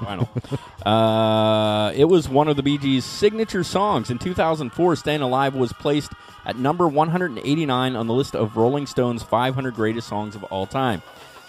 final. 0.00 0.28
uh, 0.84 1.92
it 1.94 2.06
was 2.06 2.28
one 2.28 2.48
of 2.48 2.56
the 2.56 2.64
Bee 2.64 2.76
Gees' 2.76 3.04
signature 3.04 3.62
songs. 3.62 4.10
In 4.10 4.18
2004, 4.18 4.96
"Staying 4.96 5.22
Alive" 5.22 5.54
was 5.54 5.72
placed 5.72 6.10
at 6.44 6.58
number 6.58 6.88
189 6.88 7.94
on 7.94 8.06
the 8.08 8.14
list 8.14 8.34
of 8.34 8.56
Rolling 8.56 8.86
Stone's 8.86 9.22
500 9.22 9.76
greatest 9.76 10.08
songs 10.08 10.34
of 10.34 10.42
all 10.42 10.66
time. 10.66 11.02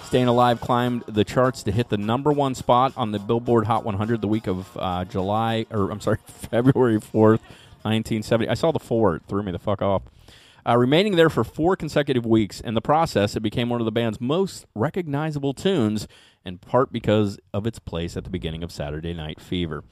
"Staying 0.07 0.29
Alive" 0.29 0.61
climbed 0.61 1.03
the 1.05 1.25
charts 1.25 1.63
to 1.63 1.71
hit 1.73 1.89
the 1.89 1.97
number 1.97 2.31
one 2.31 2.55
spot 2.55 2.93
on 2.95 3.11
the 3.11 3.19
Billboard 3.19 3.65
Hot 3.65 3.83
100 3.83 4.21
the 4.21 4.27
week 4.29 4.47
of 4.47 4.77
uh, 4.77 5.03
July, 5.03 5.65
or 5.69 5.91
I'm 5.91 5.99
sorry, 5.99 6.19
February 6.25 6.97
4th, 6.97 7.41
1970. 7.83 8.47
I 8.47 8.53
saw 8.53 8.71
the 8.71 8.79
four; 8.79 9.17
it 9.17 9.23
threw 9.27 9.43
me 9.43 9.51
the 9.51 9.59
fuck 9.59 9.81
off. 9.81 10.03
Uh, 10.65 10.77
remaining 10.77 11.17
there 11.17 11.29
for 11.29 11.43
four 11.43 11.75
consecutive 11.75 12.25
weeks. 12.25 12.61
In 12.61 12.73
the 12.73 12.79
process, 12.79 13.35
it 13.35 13.41
became 13.41 13.67
one 13.67 13.81
of 13.81 13.85
the 13.85 13.91
band's 13.91 14.21
most 14.21 14.65
recognizable 14.73 15.53
tunes, 15.53 16.07
in 16.45 16.57
part 16.57 16.93
because 16.93 17.37
of 17.53 17.67
its 17.67 17.77
place 17.77 18.15
at 18.15 18.23
the 18.23 18.29
beginning 18.29 18.63
of 18.63 18.71
Saturday 18.71 19.13
Night 19.13 19.41
Fever. 19.41 19.83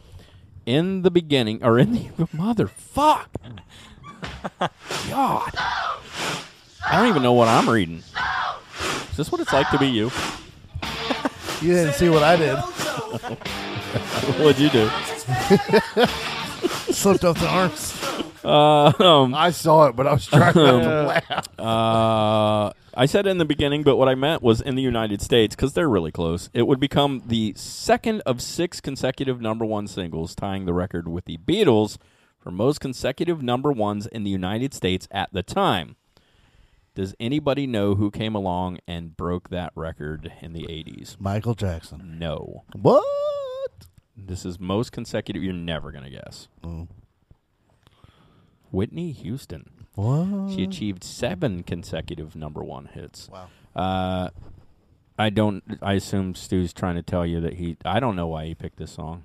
In 0.66 1.02
the 1.02 1.12
beginning, 1.12 1.62
or 1.62 1.78
in 1.78 1.92
the 1.92 2.00
motherfuck, 2.34 3.28
God, 5.10 5.52
I 5.58 6.94
don't 6.94 7.10
even 7.10 7.22
know 7.22 7.34
what 7.34 7.50
I'm 7.50 7.70
reading. 7.70 8.02
Is 9.12 9.18
this 9.18 9.32
what 9.32 9.42
it's 9.42 9.54
like 9.54 9.70
to 9.72 9.78
be 9.78 9.88
you? 9.88 10.12
You 11.62 11.74
didn't 11.74 11.94
see 11.94 12.10
what 12.10 12.24
I 12.24 12.36
did. 12.36 12.56
What'd 14.40 14.60
you 14.60 14.70
do? 14.70 14.90
Slipped 16.94 17.24
off 17.24 17.40
the 17.40 17.48
arms. 17.48 18.02
Uh, 18.44 18.92
um, 19.04 19.34
I 19.34 19.50
saw 19.52 19.88
it, 19.88 19.96
but 19.96 20.06
I 20.06 20.14
was 20.14 20.28
trying 20.28 20.54
not 20.54 20.54
to 20.54 21.22
laugh. 21.30 21.60
Uh, 21.60 22.72
I 22.94 23.06
said 23.08 23.26
in 23.26 23.38
the 23.40 23.46
beginning, 23.46 23.84
but 23.84 23.98
what 23.98 24.08
I 24.08 24.16
meant 24.16 24.44
was 24.44 24.62
in 24.62 24.76
the 24.76 24.82
United 24.82 25.22
States 25.22 25.56
because 25.56 25.74
they're 25.74 25.90
really 25.90 26.12
close. 26.12 26.50
It 26.54 26.68
would 26.68 26.80
become 26.80 27.24
the 27.26 27.54
second 27.56 28.22
of 28.26 28.42
six 28.42 28.82
consecutive 28.82 29.42
number 29.42 29.66
one 29.66 29.88
singles, 29.88 30.36
tying 30.36 30.66
the 30.66 30.74
record 30.74 31.08
with 31.08 31.26
the 31.26 31.38
Beatles 31.38 31.98
for 32.40 32.52
most 32.52 32.80
consecutive 32.80 33.42
number 33.42 33.72
ones 33.72 34.06
in 34.08 34.24
the 34.24 34.30
United 34.30 34.74
States 34.74 35.08
at 35.12 35.34
the 35.34 35.42
time. 35.42 35.96
Does 36.96 37.14
anybody 37.20 37.68
know 37.68 37.96
who 37.96 38.10
came 38.10 38.36
along 38.36 38.80
and 38.88 39.16
broke 39.18 39.50
that 39.50 39.74
record 39.76 40.32
in 40.42 40.54
the 40.54 40.64
80s? 40.64 41.20
Michael 41.20 41.54
Jackson. 41.54 42.18
No. 42.18 42.64
What? 42.74 43.04
This 44.16 44.46
is 44.46 44.60
most 44.62 44.94
consecutive. 44.94 45.44
You're 45.44 45.54
never 45.54 45.92
going 45.92 46.06
to 46.06 46.10
guess. 46.10 46.48
Oh. 46.64 46.88
Whitney 48.72 49.12
Houston. 49.12 49.70
What? 49.96 50.54
She 50.54 50.64
achieved 50.64 51.04
seven 51.04 51.64
consecutive 51.64 52.34
number 52.34 52.64
one 52.64 52.86
hits. 52.86 53.30
Wow. 53.30 53.50
Uh, 53.76 54.30
I 55.20 55.30
don't. 55.30 55.64
I 55.82 55.94
assume 55.94 56.34
Stu's 56.34 56.74
trying 56.74 56.96
to 56.96 57.02
tell 57.04 57.26
you 57.26 57.40
that 57.42 57.54
he. 57.56 57.78
I 57.86 58.00
don't 58.00 58.16
know 58.16 58.28
why 58.28 58.46
he 58.46 58.56
picked 58.56 58.78
this 58.78 58.92
song. 58.92 59.24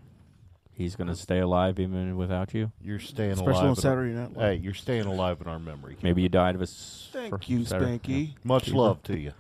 He's 0.81 0.97
going 0.97 1.09
to 1.09 1.15
stay 1.15 1.41
alive 1.41 1.79
even 1.79 2.17
without 2.17 2.55
you. 2.55 2.73
You're 2.83 2.99
staying 3.01 3.33
Especially 3.33 3.53
alive. 3.53 3.65
on 3.65 3.69
in 3.71 3.77
Saturday 3.77 4.15
Night 4.15 4.33
Live. 4.35 4.41
Hey, 4.49 4.55
you're 4.55 4.73
staying 4.73 5.05
alive 5.05 5.39
in 5.43 5.47
our 5.47 5.59
memory. 5.59 5.99
Maybe 6.03 6.23
you 6.23 6.31
died 6.31 6.55
of 6.55 6.63
a. 6.63 6.65
s- 6.65 7.11
Thank 7.13 7.29
for- 7.29 7.41
you, 7.53 7.67
Saturday- 7.67 7.99
Spanky. 7.99 8.31
Much 8.45 8.65
Fever. 8.65 8.77
love 8.79 9.03
to 9.03 9.19
you. 9.19 9.33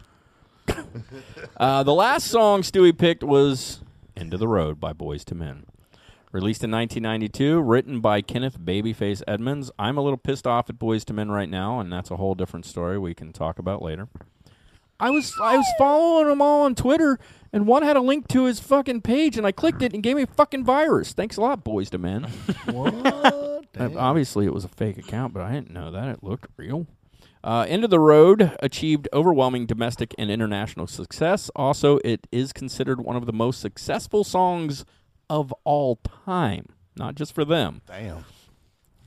Uh, 1.57 1.83
the 1.83 1.95
last 1.95 2.27
song 2.27 2.63
Stewie 2.63 2.97
picked 2.97 3.23
was 3.25 3.81
"End 4.17 4.33
of 4.35 4.41
the 4.41 4.49
Road" 4.49 4.79
by 4.81 4.93
Boyz 4.93 5.31
II 5.33 5.39
Men. 5.39 5.65
Released 6.33 6.63
in 6.63 6.71
1992, 6.71 7.61
written 7.61 8.01
by 8.01 8.21
Kenneth 8.21 8.59
Babyface 8.61 9.23
Edmonds. 9.27 9.71
I'm 9.79 9.97
a 9.99 10.03
little 10.03 10.17
pissed 10.19 10.47
off 10.47 10.71
at 10.71 10.79
Boyz 10.79 11.09
II 11.11 11.17
Men 11.17 11.31
right 11.31 11.49
now, 11.49 11.81
and 11.81 11.91
that's 11.93 12.11
a 12.11 12.17
whole 12.17 12.35
different 12.35 12.67
story 12.67 12.99
we 12.99 13.15
can 13.15 13.33
talk 13.33 13.59
about 13.59 13.83
later. 13.83 14.09
I 15.01 15.11
was 15.11 15.35
I 15.43 15.57
was 15.57 15.67
following 15.79 16.29
them 16.29 16.43
all 16.43 16.63
on 16.63 16.75
Twitter, 16.75 17.19
and 17.53 17.67
one 17.67 17.83
had 17.83 17.97
a 17.97 18.01
link 18.01 18.29
to 18.29 18.45
his 18.45 18.61
fucking 18.61 19.01
page, 19.03 19.37
and 19.37 19.47
I 19.47 19.53
clicked 19.53 19.83
it 19.83 19.93
and 19.95 20.03
gave 20.03 20.17
me 20.17 20.23
a 20.23 20.27
fucking 20.27 20.65
virus. 20.65 21.13
Thanks 21.13 21.37
a 21.37 21.41
lot, 21.41 21.65
Boyz 21.65 21.93
II 21.93 22.01
Men. 22.01 22.25
What? 22.73 22.95
Uh, 23.07 23.61
Damn. 23.73 23.97
Obviously, 23.97 24.47
it 24.47 24.53
was 24.53 24.65
a 24.65 24.69
fake 24.69 24.99
account, 24.99 25.33
but 25.33 25.43
I 25.43 25.53
didn't 25.53 25.71
know 25.71 25.91
that. 25.91 26.09
It 26.09 26.25
looked 26.25 26.51
real. 26.57 26.87
Uh, 27.43 27.65
End 27.69 27.85
of 27.85 27.91
the 27.91 28.01
Road 28.01 28.53
achieved 28.61 29.09
overwhelming 29.13 29.65
domestic 29.65 30.15
and 30.19 30.31
international 30.31 30.87
success. 30.87 31.51
Also, 31.57 31.99
it 32.05 32.27
is 32.31 32.53
considered 32.53 33.01
one 33.01 33.17
of 33.17 33.27
the 33.27 33.33
most 33.33 33.61
successful 33.61 34.25
songs 34.25 34.85
of 35.31 35.55
all 35.65 35.97
time, 36.27 36.67
not 36.97 37.15
just 37.15 37.33
for 37.35 37.45
them. 37.45 37.81
Damn. 37.87 38.25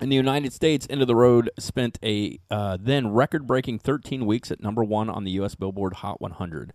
In 0.03 0.09
the 0.09 0.17
United 0.17 0.51
States, 0.51 0.85
End 0.89 0.99
of 0.99 1.07
the 1.07 1.15
Road 1.15 1.49
spent 1.57 1.97
a 2.03 2.37
uh, 2.51 2.77
then 2.77 3.13
record 3.13 3.47
breaking 3.47 3.79
13 3.79 4.25
weeks 4.25 4.51
at 4.51 4.59
number 4.59 4.83
one 4.83 5.09
on 5.09 5.23
the 5.23 5.31
U.S. 5.31 5.55
Billboard 5.55 5.93
Hot 5.93 6.19
100. 6.19 6.73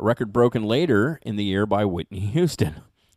A 0.00 0.02
record 0.02 0.32
broken 0.32 0.62
later 0.62 1.20
in 1.20 1.36
the 1.36 1.44
year 1.44 1.66
by 1.66 1.84
Whitney 1.84 2.20
Houston. 2.32 2.76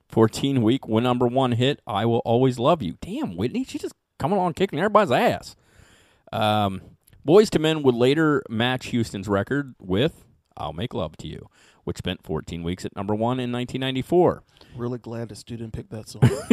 14 0.09 0.61
week 0.61 0.89
one 0.89 1.03
number 1.03 1.25
one 1.25 1.53
hit, 1.53 1.79
I 1.87 2.05
Will 2.05 2.21
Always 2.25 2.59
Love 2.59 2.81
You. 2.81 2.97
Damn, 2.99 3.37
Whitney, 3.37 3.63
she's 3.63 3.83
just 3.83 3.95
coming 4.19 4.37
on 4.37 4.53
kicking 4.53 4.77
everybody's 4.77 5.11
ass. 5.13 5.55
Um, 6.33 6.81
Boyz 7.25 7.55
II 7.55 7.61
Men 7.61 7.83
would 7.83 7.95
later 7.95 8.43
match 8.49 8.87
Houston's 8.87 9.29
record 9.29 9.73
with 9.79 10.25
I'll 10.57 10.73
Make 10.73 10.93
Love 10.93 11.15
to 11.19 11.29
You, 11.29 11.49
which 11.85 11.97
spent 11.97 12.21
14 12.23 12.61
weeks 12.63 12.83
at 12.83 12.95
number 12.95 13.15
one 13.15 13.39
in 13.39 13.51
1994. 13.51 14.43
Really 14.75 14.97
glad 14.97 15.29
this 15.29 15.39
student 15.39 15.71
didn't 15.71 15.89
that 15.91 16.09
song. 16.09 16.19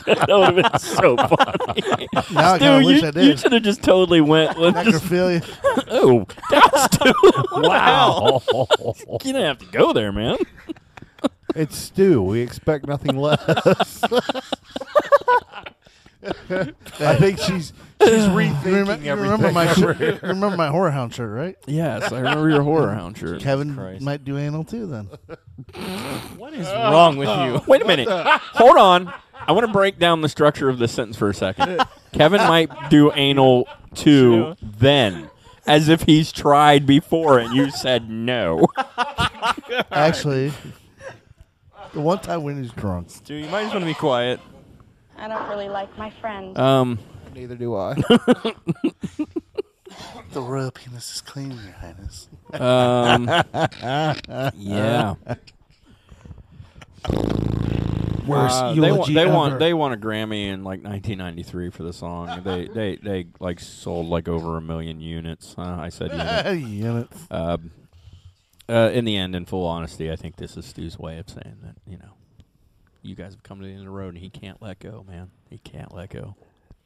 that 0.00 0.26
would 0.28 0.44
have 0.44 0.72
been 0.72 0.78
so 0.78 1.16
funny. 1.16 2.06
Now 2.32 2.52
I 2.52 2.58
kinda 2.58 2.78
Stu, 2.80 2.86
wish 2.86 3.02
you, 3.02 3.08
I 3.08 3.10
did. 3.10 3.24
you 3.24 3.36
should 3.36 3.52
have 3.52 3.62
just 3.64 3.82
totally 3.82 4.20
went. 4.20 4.56
Let's 4.56 4.88
just, 4.88 5.04
Necrophilia. 5.06 5.42
oh, 5.90 6.24
that 6.50 6.70
was 6.72 6.84
Stu. 6.84 7.12
What 7.50 7.62
the 7.62 7.80
hell? 7.80 8.44
Wow. 8.52 8.94
You 9.24 9.32
didn't 9.32 9.42
have 9.46 9.58
to 9.58 9.66
go 9.66 9.92
there, 9.92 10.12
man. 10.12 10.36
it's 11.56 11.76
Stu. 11.76 12.22
We 12.22 12.40
expect 12.40 12.86
nothing 12.86 13.16
less. 13.16 13.40
I 17.00 17.16
think 17.18 17.38
she's 17.40 17.72
she's 18.02 18.24
you 18.26 18.30
rethinking 18.30 18.64
remember, 18.64 19.04
you 19.04 19.10
everything. 19.10 19.18
remember 19.18 19.52
my 19.52 19.70
over 19.70 19.94
shirt, 19.94 20.00
you 20.22 20.28
remember 20.28 20.56
my 20.56 20.68
horror 20.68 20.90
hound 20.90 21.14
shirt, 21.14 21.30
right? 21.30 21.56
Yes, 21.66 22.12
I 22.12 22.18
remember 22.20 22.48
your 22.50 22.62
horror 22.62 22.94
hound 22.94 23.16
shirt. 23.18 23.40
Kevin 23.42 23.74
Christ. 23.74 24.02
might 24.02 24.24
do 24.24 24.36
anal 24.38 24.64
too 24.64 24.86
then. 24.86 25.08
What 26.36 26.52
is 26.54 26.66
wrong 26.66 27.16
with 27.16 27.28
you? 27.28 27.60
Wait 27.66 27.82
a 27.82 27.86
minute. 27.86 28.08
Hold 28.08 28.76
on. 28.76 29.12
I 29.48 29.52
want 29.52 29.66
to 29.66 29.72
break 29.72 29.98
down 29.98 30.22
the 30.22 30.28
structure 30.28 30.68
of 30.68 30.78
this 30.78 30.92
sentence 30.92 31.16
for 31.16 31.28
a 31.30 31.34
second. 31.34 31.80
Kevin 32.12 32.40
might 32.42 32.70
do 32.90 33.12
anal 33.14 33.68
too 33.94 34.56
then, 34.60 35.30
as 35.66 35.88
if 35.88 36.02
he's 36.02 36.32
tried 36.32 36.84
before 36.86 37.38
and 37.38 37.54
you 37.54 37.70
said 37.70 38.10
no. 38.10 38.66
Actually, 39.92 40.52
the 41.92 42.00
one 42.00 42.18
time 42.18 42.42
when 42.42 42.60
he's 42.62 42.72
drunk. 42.72 43.08
Dude, 43.24 43.44
you 43.44 43.50
might 43.50 43.62
just 43.62 43.74
want 43.74 43.84
to 43.84 43.90
be 43.90 43.94
quiet. 43.94 44.40
I 45.16 45.28
don't 45.28 45.48
really 45.48 45.68
like 45.68 45.96
my 45.96 46.10
friends. 46.20 46.58
Um, 46.58 46.98
Neither 47.36 47.54
do 47.54 47.76
I. 47.76 47.94
The 50.32 50.42
royal 50.42 50.70
penis 50.70 51.14
is 51.14 51.20
clean, 51.22 51.52
Your 51.52 51.72
Highness. 51.72 52.28
um, 52.52 53.26
yeah. 54.58 55.14
Worst 58.26 58.56
Uh, 58.60 58.74
they, 58.74 58.80
want, 58.80 59.08
eulogy 59.08 59.14
they 59.14 59.26
want 59.26 59.58
they 59.60 59.72
won 59.72 59.92
a 59.92 59.96
Grammy 59.96 60.48
in 60.48 60.64
like 60.64 60.82
1993 60.82 61.70
for 61.70 61.84
the 61.84 61.92
song. 61.92 62.42
They 62.44 62.66
they 62.66 62.96
they 62.96 63.26
like 63.38 63.60
sold 63.60 64.08
like 64.08 64.28
over 64.28 64.56
a 64.56 64.60
million 64.60 65.00
units. 65.00 65.54
Uh, 65.56 65.76
I 65.80 65.88
said 65.88 66.10
units. 66.52 66.68
Units. 66.68 67.26
Uh, 67.30 67.56
uh, 68.68 68.90
in 68.92 69.04
the 69.04 69.16
end, 69.16 69.34
in 69.36 69.46
full 69.46 69.64
honesty, 69.64 70.10
I 70.10 70.16
think 70.16 70.36
this 70.36 70.56
is 70.56 70.66
Stu's 70.66 70.98
way 70.98 71.18
of 71.18 71.28
saying 71.30 71.58
that 71.62 71.76
you 71.86 71.96
know, 71.98 72.14
you 73.02 73.14
guys 73.14 73.32
have 73.32 73.44
come 73.44 73.60
to 73.60 73.64
the 73.64 73.70
end 73.70 73.80
of 73.80 73.86
the 73.86 73.90
road, 73.90 74.14
and 74.14 74.18
he 74.18 74.28
can't 74.28 74.60
let 74.60 74.80
go, 74.80 75.04
man. 75.08 75.30
He 75.48 75.58
can't 75.58 75.94
let 75.94 76.10
go, 76.10 76.34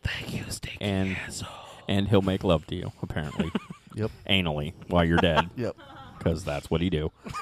Thank 0.03 0.35
you, 0.35 0.45
Sticky 0.49 0.79
and 0.81 1.17
asshole. 1.27 1.49
and 1.89 2.09
he'll 2.09 2.23
make 2.23 2.43
love 2.45 2.67
to 2.69 2.75
you 2.75 2.93
apparently, 3.03 3.51
Yep. 3.95 4.11
anally 4.29 4.73
while 4.89 5.05
you're 5.05 5.19
dead, 5.19 5.51
Yep. 5.57 5.77
because 6.19 6.45
that's 6.45 6.71
what 6.71 6.81
he 6.81 6.91
do. 6.91 7.11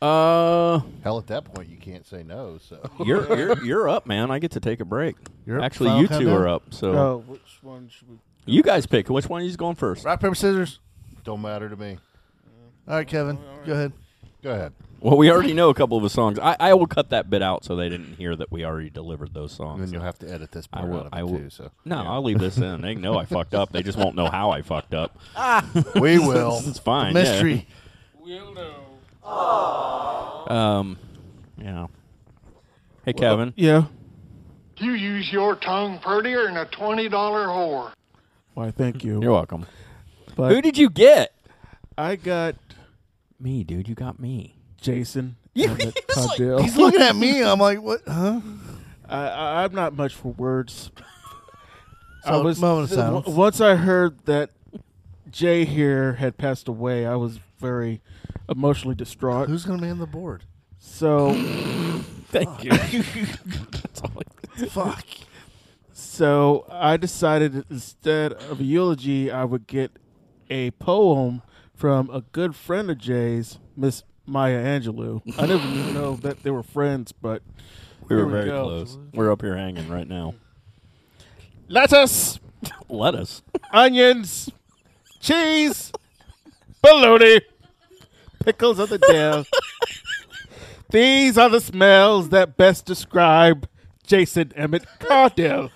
Uh, 0.00 0.80
Hell, 1.04 1.16
at 1.18 1.28
that 1.28 1.44
point, 1.44 1.68
you 1.68 1.76
can't 1.76 2.04
say 2.04 2.24
no. 2.24 2.58
So 2.58 2.80
you're 3.04 3.36
you're 3.38 3.64
you're 3.64 3.88
up, 3.88 4.04
man. 4.04 4.32
I 4.32 4.40
get 4.40 4.50
to 4.52 4.60
take 4.60 4.80
a 4.80 4.84
break. 4.84 5.14
You're 5.46 5.58
up? 5.58 5.64
Actually, 5.64 5.90
Final 5.90 6.00
you 6.02 6.08
two 6.08 6.14
countdown? 6.14 6.36
are 6.42 6.48
up. 6.48 6.62
So 6.74 6.92
Oh, 6.92 7.24
which 7.28 7.58
one 7.62 7.88
should 7.88 8.08
we? 8.08 8.16
you 8.44 8.64
guys 8.64 8.84
pick. 8.84 9.08
Which 9.08 9.28
one 9.28 9.42
is 9.42 9.56
going 9.56 9.76
first? 9.76 10.04
Rock 10.04 10.18
paper 10.20 10.34
scissors. 10.34 10.80
don't 11.22 11.40
matter 11.40 11.68
to 11.68 11.76
me. 11.76 11.98
All 12.88 12.96
right, 12.96 13.06
Kevin, 13.06 13.38
go 13.64 13.74
ahead. 13.74 13.92
Go 14.42 14.50
ahead. 14.50 14.72
Well, 15.02 15.16
we 15.16 15.32
already 15.32 15.52
know 15.52 15.68
a 15.68 15.74
couple 15.74 15.96
of 15.96 16.04
the 16.04 16.10
songs. 16.10 16.38
I, 16.38 16.54
I 16.60 16.74
will 16.74 16.86
cut 16.86 17.10
that 17.10 17.28
bit 17.28 17.42
out 17.42 17.64
so 17.64 17.74
they 17.74 17.88
didn't 17.88 18.14
hear 18.14 18.36
that 18.36 18.52
we 18.52 18.64
already 18.64 18.88
delivered 18.88 19.34
those 19.34 19.50
songs. 19.50 19.80
And 19.80 19.88
then 19.88 19.94
you'll 19.94 20.04
have 20.04 20.18
to 20.20 20.30
edit 20.30 20.52
this 20.52 20.68
I 20.72 20.78
part 20.78 20.90
will. 20.90 21.00
out 21.00 21.06
of 21.06 21.12
I 21.12 21.24
will. 21.24 21.38
too. 21.38 21.50
So 21.50 21.72
No, 21.84 21.96
I'll 21.96 22.22
leave 22.22 22.38
this 22.38 22.56
in. 22.56 22.82
They 22.82 22.94
know 22.94 23.18
I 23.18 23.24
fucked 23.24 23.52
up. 23.52 23.72
They 23.72 23.82
just 23.82 23.98
won't 23.98 24.14
know 24.14 24.28
how 24.30 24.50
I 24.50 24.62
fucked 24.62 24.94
up. 24.94 25.18
we 25.96 26.20
will. 26.20 26.60
it's 26.66 26.78
fine. 26.78 27.16
yeah. 27.16 27.22
Mystery. 27.22 27.66
We 28.22 28.34
will 28.34 28.54
though. 28.54 30.54
Um, 30.54 30.98
yeah. 31.58 31.88
Hey, 33.04 33.12
Kevin. 33.12 33.54
Yeah. 33.56 33.86
You 34.76 34.92
use 34.92 35.32
your 35.32 35.56
tongue 35.56 35.98
prettier 35.98 36.44
than 36.44 36.56
a 36.56 36.66
$20 36.66 37.10
whore. 37.10 37.90
Why? 38.54 38.70
Thank 38.70 39.02
you. 39.02 39.20
You're 39.20 39.32
welcome. 39.32 39.66
But 40.36 40.52
Who 40.52 40.62
did 40.62 40.78
you 40.78 40.90
get? 40.90 41.34
I 41.98 42.14
got 42.16 42.54
Me, 43.40 43.64
dude. 43.64 43.88
You 43.88 43.96
got 43.96 44.20
me. 44.20 44.58
Jason. 44.82 45.36
You- 45.54 45.64
Emmett 45.70 45.98
he's 46.14 46.16
like- 46.26 46.60
He's 46.62 46.76
looking 46.76 47.02
at 47.02 47.16
me. 47.16 47.42
I'm 47.42 47.58
like, 47.60 47.80
what? 47.82 48.00
Huh? 48.06 48.40
I, 49.08 49.28
I, 49.28 49.64
I'm 49.64 49.74
not 49.74 49.94
much 49.94 50.14
for 50.14 50.32
words. 50.32 50.90
So, 52.24 52.30
I 52.30 52.36
was 52.36 52.60
moment 52.60 52.84
of 52.84 52.96
th- 52.96 53.00
w- 53.24 53.36
once 53.36 53.60
I 53.60 53.74
heard 53.74 54.26
that 54.26 54.50
Jay 55.28 55.64
here 55.64 56.12
had 56.12 56.38
passed 56.38 56.68
away. 56.68 57.04
I 57.04 57.16
was 57.16 57.40
very 57.58 58.00
emotionally 58.48 58.94
distraught. 58.94 59.48
Who's 59.48 59.64
going 59.64 59.80
to 59.80 59.84
man 59.84 59.98
the 59.98 60.06
board? 60.06 60.44
So, 60.78 61.32
thank 62.28 62.62
you. 62.62 62.70
Fuck. 64.68 65.04
So 65.92 66.64
I 66.70 66.96
decided 66.96 67.64
instead 67.68 68.34
of 68.34 68.60
a 68.60 68.62
eulogy, 68.62 69.28
I 69.28 69.42
would 69.44 69.66
get 69.66 69.90
a 70.48 70.70
poem 70.72 71.42
from 71.74 72.08
a 72.10 72.20
good 72.20 72.54
friend 72.54 72.88
of 72.88 72.98
Jay's, 72.98 73.58
Miss 73.76 74.04
Maya 74.32 74.62
Angelou. 74.64 75.20
I 75.38 75.46
never 75.46 75.66
even 75.68 75.94
know 76.00 76.16
that 76.16 76.42
they 76.42 76.50
were 76.50 76.62
friends, 76.62 77.12
but 77.12 77.42
We 78.08 78.16
were 78.16 78.22
here 78.22 78.30
very 78.30 78.46
go. 78.46 78.64
close. 78.64 78.98
We're 79.12 79.30
up 79.30 79.42
here 79.42 79.56
hanging 79.56 79.88
right 79.88 80.08
now. 80.08 80.34
Lettuce, 81.68 82.40
Lettuce. 82.88 83.42
onions, 83.72 84.50
cheese, 85.20 85.92
bologna, 86.82 87.40
pickles 88.44 88.78
of 88.78 88.88
the 88.88 88.98
dale. 88.98 89.44
These 90.90 91.38
are 91.38 91.48
the 91.48 91.60
smells 91.60 92.30
that 92.30 92.56
best 92.56 92.84
describe 92.84 93.68
Jason 94.06 94.52
Emmett 94.56 94.84
Cardell. 94.98 95.70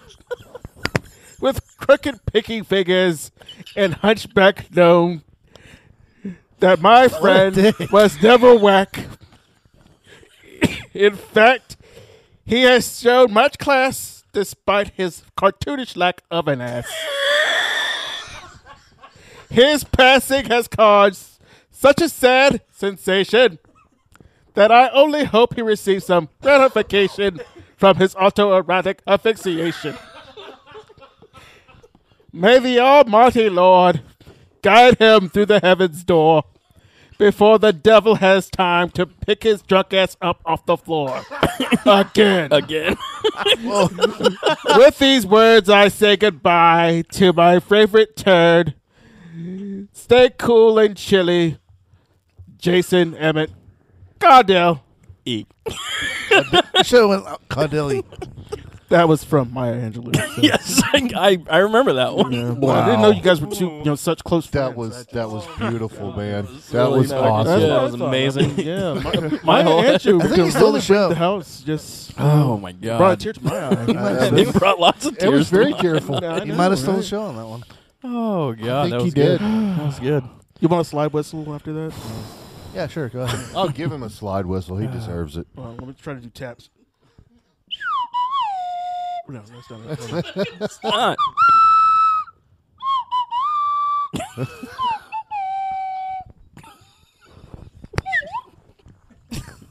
With 1.40 1.60
crooked 1.76 2.20
picking 2.26 2.64
fingers 2.64 3.30
and 3.76 3.94
hunchback 3.94 4.74
known 4.74 5.22
that 6.60 6.80
my 6.80 7.04
oh, 7.04 7.08
friend 7.08 7.74
was 7.90 8.20
never 8.22 8.54
whack. 8.54 9.04
In 10.94 11.14
fact, 11.14 11.76
he 12.44 12.62
has 12.62 13.00
shown 13.00 13.32
much 13.32 13.58
class 13.58 14.24
despite 14.32 14.88
his 14.90 15.22
cartoonish 15.36 15.96
lack 15.96 16.22
of 16.30 16.48
an 16.48 16.60
ass. 16.60 16.90
His 19.50 19.84
passing 19.84 20.46
has 20.46 20.68
caused 20.68 21.38
such 21.70 22.00
a 22.00 22.08
sad 22.08 22.62
sensation 22.70 23.58
that 24.54 24.72
I 24.72 24.88
only 24.88 25.24
hope 25.24 25.54
he 25.54 25.62
receives 25.62 26.06
some 26.06 26.28
gratification 26.40 27.40
from 27.76 27.96
his 27.96 28.14
autoerotic 28.14 29.00
asphyxiation. 29.06 29.96
May 32.32 32.58
the 32.58 32.80
Almighty 32.80 33.48
Lord 33.48 34.02
guide 34.62 34.98
him 34.98 35.28
through 35.28 35.46
the 35.46 35.60
heavens 35.60 36.04
door 36.04 36.44
before 37.18 37.58
the 37.58 37.72
devil 37.72 38.16
has 38.16 38.50
time 38.50 38.90
to 38.90 39.06
pick 39.06 39.42
his 39.42 39.62
drunk 39.62 39.94
ass 39.94 40.16
up 40.20 40.40
off 40.44 40.66
the 40.66 40.76
floor 40.76 41.22
again. 41.86 42.52
Again. 42.52 42.96
With 44.76 44.98
these 44.98 45.26
words, 45.26 45.68
I 45.70 45.88
say 45.88 46.16
goodbye 46.16 47.04
to 47.12 47.32
my 47.32 47.60
favorite 47.60 48.16
turd. 48.16 48.74
Stay 49.92 50.30
cool 50.38 50.78
and 50.78 50.96
chilly, 50.96 51.58
Jason 52.58 53.14
Emmett 53.16 53.50
Cardell. 54.18 54.82
E. 55.24 55.44
You 55.66 56.84
should 56.84 57.00
have 57.00 57.08
went 57.08 57.24
Cardelli. 57.48 58.04
That 58.88 59.08
was 59.08 59.24
from 59.24 59.52
Maya 59.52 59.74
Angelou. 59.74 60.14
so- 60.36 60.42
yes, 60.42 60.80
I, 60.84 61.10
I, 61.16 61.38
I 61.50 61.58
remember 61.58 61.94
that 61.94 62.14
one. 62.14 62.32
Yeah, 62.32 62.52
boy, 62.52 62.70
I 62.70 62.86
didn't 62.86 63.02
know 63.02 63.10
you 63.10 63.22
guys 63.22 63.40
were 63.40 63.48
two, 63.52 63.66
you 63.68 63.84
know, 63.84 63.96
such 63.96 64.22
close 64.22 64.46
friends. 64.46 64.70
That 64.70 64.76
was 64.76 65.06
that 65.06 65.28
was 65.30 65.46
beautiful, 65.58 66.12
man. 66.12 66.46
That 66.70 66.84
really 66.84 67.00
was 67.00 67.12
awesome. 67.12 67.60
Yeah, 67.60 67.66
that 67.66 67.82
was 67.82 67.94
amazing. 67.94 68.58
Yeah, 68.66 68.94
my, 68.94 69.12
My 69.12 69.38
my 69.44 69.62
whole- 69.62 69.80
Andrew 69.80 70.20
I 70.20 70.26
think 70.28 70.44
he 70.44 70.50
stole 70.50 70.72
the 70.72 70.80
show. 70.80 71.08
The 71.08 71.14
house 71.16 71.62
just 71.62 72.12
Oh 72.18 72.56
my 72.58 72.72
god! 72.72 72.98
brought 72.98 73.12
a 73.12 73.16
tear 73.16 73.32
to 73.32 73.44
my 73.44 73.56
eye. 73.58 74.30
it 74.38 74.54
brought 74.54 74.78
lots 74.80 75.04
of 75.06 75.14
It 75.14 75.20
tears. 75.20 75.32
was 75.32 75.50
very 75.50 75.66
to 75.66 75.70
my- 75.72 75.80
tearful. 75.80 76.24
I 76.24 76.42
You 76.44 76.54
might 76.54 76.70
have 76.70 76.78
stole 76.78 76.94
right? 76.94 77.00
the 77.02 77.06
show 77.06 77.22
on 77.22 77.36
that 77.36 77.46
one. 77.46 77.64
Oh 78.04 78.52
god, 78.54 78.90
think 78.90 78.92
that 78.92 78.98
he 79.00 79.04
was 79.04 79.14
did. 79.14 79.38
good. 79.38 79.40
That 79.40 79.86
was 79.86 79.98
good. 80.00 80.24
You 80.60 80.68
want 80.68 80.86
a 80.86 80.88
slide 80.88 81.12
whistle 81.12 81.54
after 81.54 81.72
that? 81.74 81.94
Yeah, 82.74 82.86
sure. 82.86 83.08
Go 83.10 83.20
ahead. 83.22 83.54
I'll 83.54 83.68
give 83.68 83.92
him 83.92 84.02
a 84.02 84.08
slide 84.08 84.46
whistle. 84.46 84.78
He 84.78 84.86
ah. 84.86 84.90
deserves 84.90 85.36
it. 85.36 85.46
Well, 85.54 85.74
let 85.78 85.86
me 85.86 85.94
try 86.00 86.14
to 86.14 86.20
do 86.20 86.30
taps. 86.30 86.70
No, 89.28 89.42
that's 89.42 89.70
not 89.70 89.80
it. 90.36 90.48
It's 90.60 90.78
not. 90.84 91.16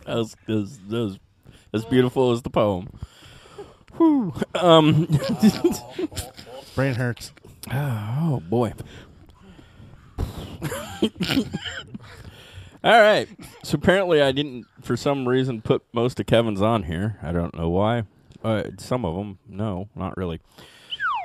that 0.06 0.16
was, 0.16 0.36
that 0.46 0.54
was, 0.56 0.78
that 0.90 0.98
was 0.98 1.20
as 1.74 1.86
beautiful 1.86 2.32
as 2.32 2.42
the 2.42 2.50
poem. 2.50 2.90
Whew. 3.98 4.34
Um. 4.56 5.08
Brain 6.76 6.96
hurts. 6.96 7.32
oh 7.72 8.42
boy. 8.50 8.74
All 12.84 13.02
right. 13.02 13.28
So 13.64 13.76
apparently, 13.78 14.22
I 14.22 14.32
didn't, 14.32 14.66
for 14.82 14.98
some 14.98 15.28
reason, 15.28 15.62
put 15.62 15.84
most 15.94 16.20
of 16.20 16.26
Kevin's 16.26 16.62
on 16.62 16.84
here. 16.84 17.18
I 17.24 17.32
don't 17.32 17.56
know 17.58 17.70
why. 17.70 18.04
Uh, 18.46 18.70
some 18.78 19.06
of 19.06 19.16
them, 19.16 19.40
no, 19.48 19.90
not 19.96 20.16
really. 20.18 20.40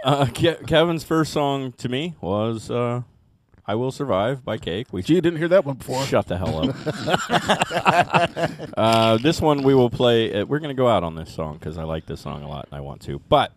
Uh, 0.05 0.25
Ke- 0.27 0.67
Kevin's 0.67 1.05
first 1.05 1.33
song 1.35 1.73
to 1.73 1.89
me 1.91 2.15
was 2.23 2.71
uh, 2.71 3.03
"I 3.67 3.75
Will 3.75 3.93
Survive" 3.93 4.43
by 4.43 4.57
Cake. 4.57 4.87
We 4.91 5.03
Gee, 5.03 5.21
didn't 5.21 5.39
hear 5.39 5.49
that 5.49 5.67
one 5.67 5.77
before. 5.77 6.03
Shut 6.07 6.29
the 6.29 6.39
hell 6.39 6.71
up. 6.71 6.75
uh, 8.79 9.19
this 9.19 9.39
one 9.41 9.63
we 9.63 9.75
will 9.75 9.91
play. 9.91 10.33
Uh, 10.33 10.47
we're 10.47 10.61
going 10.61 10.75
to 10.75 10.81
go 10.81 10.89
out 10.89 11.05
on 11.05 11.15
this 11.15 11.35
song 11.35 11.59
because 11.59 11.77
I 11.77 11.83
like 11.83 12.07
this 12.07 12.23
song 12.23 12.43
a 12.43 12.49
lot 12.49 12.69
and 12.71 12.75
I 12.75 12.81
want 12.81 13.03
to. 13.03 13.19
But 13.29 13.53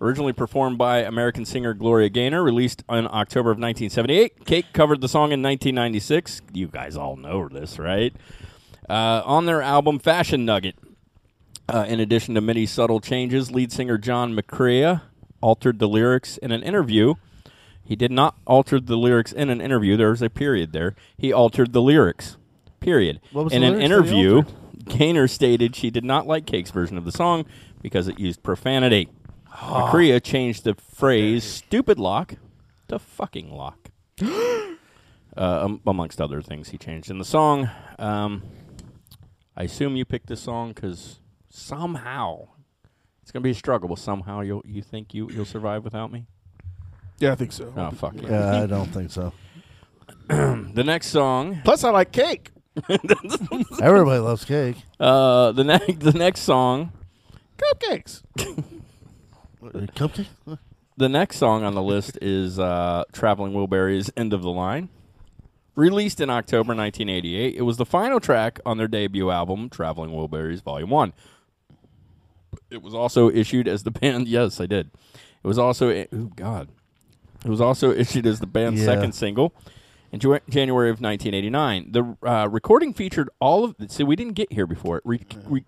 originally 0.00 0.32
performed 0.32 0.76
by 0.76 0.98
American 0.98 1.44
singer 1.44 1.74
Gloria 1.74 2.08
Gaynor, 2.08 2.42
released 2.42 2.82
in 2.88 3.06
October 3.06 3.50
of 3.50 3.58
1978. 3.58 4.44
Cake 4.44 4.66
covered 4.72 5.00
the 5.00 5.08
song 5.08 5.30
in 5.30 5.42
1996. 5.42 6.42
You 6.52 6.66
guys 6.66 6.96
all 6.96 7.14
know 7.14 7.48
this, 7.48 7.78
right? 7.78 8.12
Uh, 8.90 9.22
on 9.24 9.46
their 9.46 9.62
album 9.62 10.00
Fashion 10.00 10.44
Nugget. 10.44 10.74
Uh, 11.68 11.84
in 11.88 11.98
addition 11.98 12.34
to 12.34 12.40
many 12.40 12.64
subtle 12.64 13.00
changes, 13.00 13.50
lead 13.50 13.72
singer 13.72 13.98
John 13.98 14.36
McCrea 14.36 15.02
altered 15.40 15.78
the 15.78 15.88
lyrics 15.88 16.36
in 16.38 16.52
an 16.52 16.62
interview. 16.62 17.14
He 17.82 17.96
did 17.96 18.10
not 18.10 18.36
alter 18.46 18.80
the 18.80 18.96
lyrics 18.96 19.32
in 19.32 19.50
an 19.50 19.60
interview. 19.60 19.96
There 19.96 20.10
was 20.10 20.22
a 20.22 20.30
period 20.30 20.72
there. 20.72 20.94
He 21.16 21.32
altered 21.32 21.72
the 21.72 21.82
lyrics. 21.82 22.36
Period. 22.80 23.20
In 23.32 23.38
an 23.38 23.48
lyrics 23.48 23.52
that 23.52 23.78
he 23.78 23.84
interview? 23.84 24.42
Gaynor 24.84 25.28
stated 25.28 25.74
she 25.74 25.90
did 25.90 26.04
not 26.04 26.26
like 26.26 26.46
Cake's 26.46 26.70
version 26.70 26.96
of 26.96 27.04
the 27.04 27.12
song 27.12 27.44
because 27.82 28.08
it 28.08 28.18
used 28.18 28.42
profanity. 28.42 29.08
Ah. 29.52 29.90
McCrea 29.92 30.22
changed 30.22 30.64
the 30.64 30.74
phrase 30.74 31.44
"stupid 31.44 31.98
lock" 31.98 32.34
to 32.88 32.98
"fucking 32.98 33.50
lock." 33.50 33.90
uh, 34.22 34.76
um, 35.36 35.80
amongst 35.86 36.20
other 36.20 36.42
things, 36.42 36.68
he 36.68 36.78
changed 36.78 37.10
in 37.10 37.18
the 37.18 37.24
song. 37.24 37.68
Um, 37.98 38.42
I 39.56 39.64
assume 39.64 39.96
you 39.96 40.04
picked 40.04 40.26
this 40.26 40.40
song 40.40 40.72
because 40.72 41.18
somehow 41.56 42.46
it's 43.22 43.32
gonna 43.32 43.42
be 43.42 43.50
a 43.50 43.54
struggle. 43.54 43.88
But 43.88 43.98
somehow 43.98 44.40
you 44.40 44.62
you 44.64 44.82
think 44.82 45.14
you 45.14 45.28
you'll 45.30 45.44
survive 45.44 45.84
without 45.84 46.12
me? 46.12 46.26
Yeah, 47.18 47.32
I 47.32 47.34
think 47.34 47.52
so. 47.52 47.72
Oh 47.76 47.90
fuck 47.90 48.14
yeah. 48.20 48.28
Yeah, 48.30 48.62
I 48.62 48.66
don't 48.66 48.86
think 48.92 49.10
so. 49.10 49.32
The 50.28 50.82
next 50.84 51.08
song, 51.08 51.60
Plus, 51.64 51.82
I 51.84 51.90
like 51.90 52.12
cake. 52.12 52.50
Everybody 53.80 54.18
loves 54.20 54.44
cake. 54.44 54.76
uh, 55.00 55.52
the 55.52 55.64
next 55.64 56.00
the 56.00 56.12
next 56.12 56.40
song, 56.42 56.92
Cupcakes. 57.58 58.22
Cupcake? 59.62 60.26
the 60.96 61.08
next 61.08 61.38
song 61.38 61.64
on 61.64 61.74
the 61.74 61.82
list 61.82 62.18
is 62.20 62.58
uh, 62.58 63.04
"Traveling 63.12 63.52
Wilburys" 63.54 64.10
"End 64.16 64.32
of 64.32 64.42
the 64.42 64.50
Line." 64.50 64.88
Released 65.74 66.20
in 66.22 66.30
October 66.30 66.74
1988, 66.74 67.54
it 67.54 67.60
was 67.62 67.76
the 67.76 67.84
final 67.84 68.18
track 68.18 68.60
on 68.64 68.78
their 68.78 68.88
debut 68.88 69.30
album, 69.30 69.68
Traveling 69.68 70.10
Wilburys 70.10 70.62
Volume 70.62 70.88
1. 70.88 71.12
It 72.70 72.82
was 72.82 72.94
also 72.94 73.30
issued 73.30 73.68
as 73.68 73.82
the 73.82 73.90
band. 73.90 74.28
Yes, 74.36 74.60
I 74.60 74.66
did. 74.66 74.90
It 75.42 75.46
was 75.46 75.58
also. 75.58 75.90
Oh, 75.90 76.30
God. 76.36 76.68
It 77.44 77.48
was 77.50 77.60
also 77.60 77.92
issued 77.92 78.26
as 78.26 78.40
the 78.40 78.46
band's 78.46 78.80
Yeah. 78.80 78.86
second 78.86 79.12
single 79.14 79.52
in 80.10 80.18
Ju- 80.20 80.40
January 80.48 80.90
of 80.90 81.00
1989. 81.00 81.92
The 81.92 82.16
uh, 82.28 82.48
recording 82.48 82.92
featured 82.92 83.30
all 83.40 83.64
of. 83.64 83.76
See, 83.88 84.02
we 84.02 84.16
didn't 84.16 84.32
get 84.34 84.52
here 84.52 84.66
before. 84.66 85.00
Re- 85.04 85.20
re- 85.44 85.64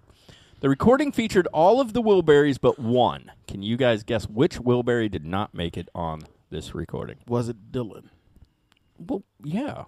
the 0.61 0.68
recording 0.68 1.12
featured 1.12 1.47
all 1.53 1.80
of 1.80 1.93
the 1.93 2.03
Wilburys 2.03 2.59
but 2.61 2.78
one. 2.80 3.30
Can 3.47 3.62
you 3.62 3.76
guys 3.76 4.03
guess 4.03 4.28
which 4.28 4.59
Wilbury 4.59 5.09
did 5.11 5.24
not 5.24 5.55
make 5.55 5.76
it 5.76 5.89
on 5.95 6.22
this 6.51 6.74
recording? 6.74 7.18
Was 7.28 7.49
it 7.49 7.70
Dylan? 7.70 8.09
Well, 8.99 9.22
yeah. 9.45 9.84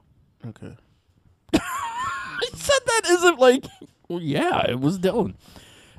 Okay. 0.46 0.76
I 1.54 2.46
said 2.54 2.78
that 2.86 3.02
isn't 3.10 3.38
like. 3.40 3.64
Well, 4.08 4.20
yeah, 4.20 4.68
it 4.70 4.80
was 4.80 4.98
Dylan. 4.98 5.34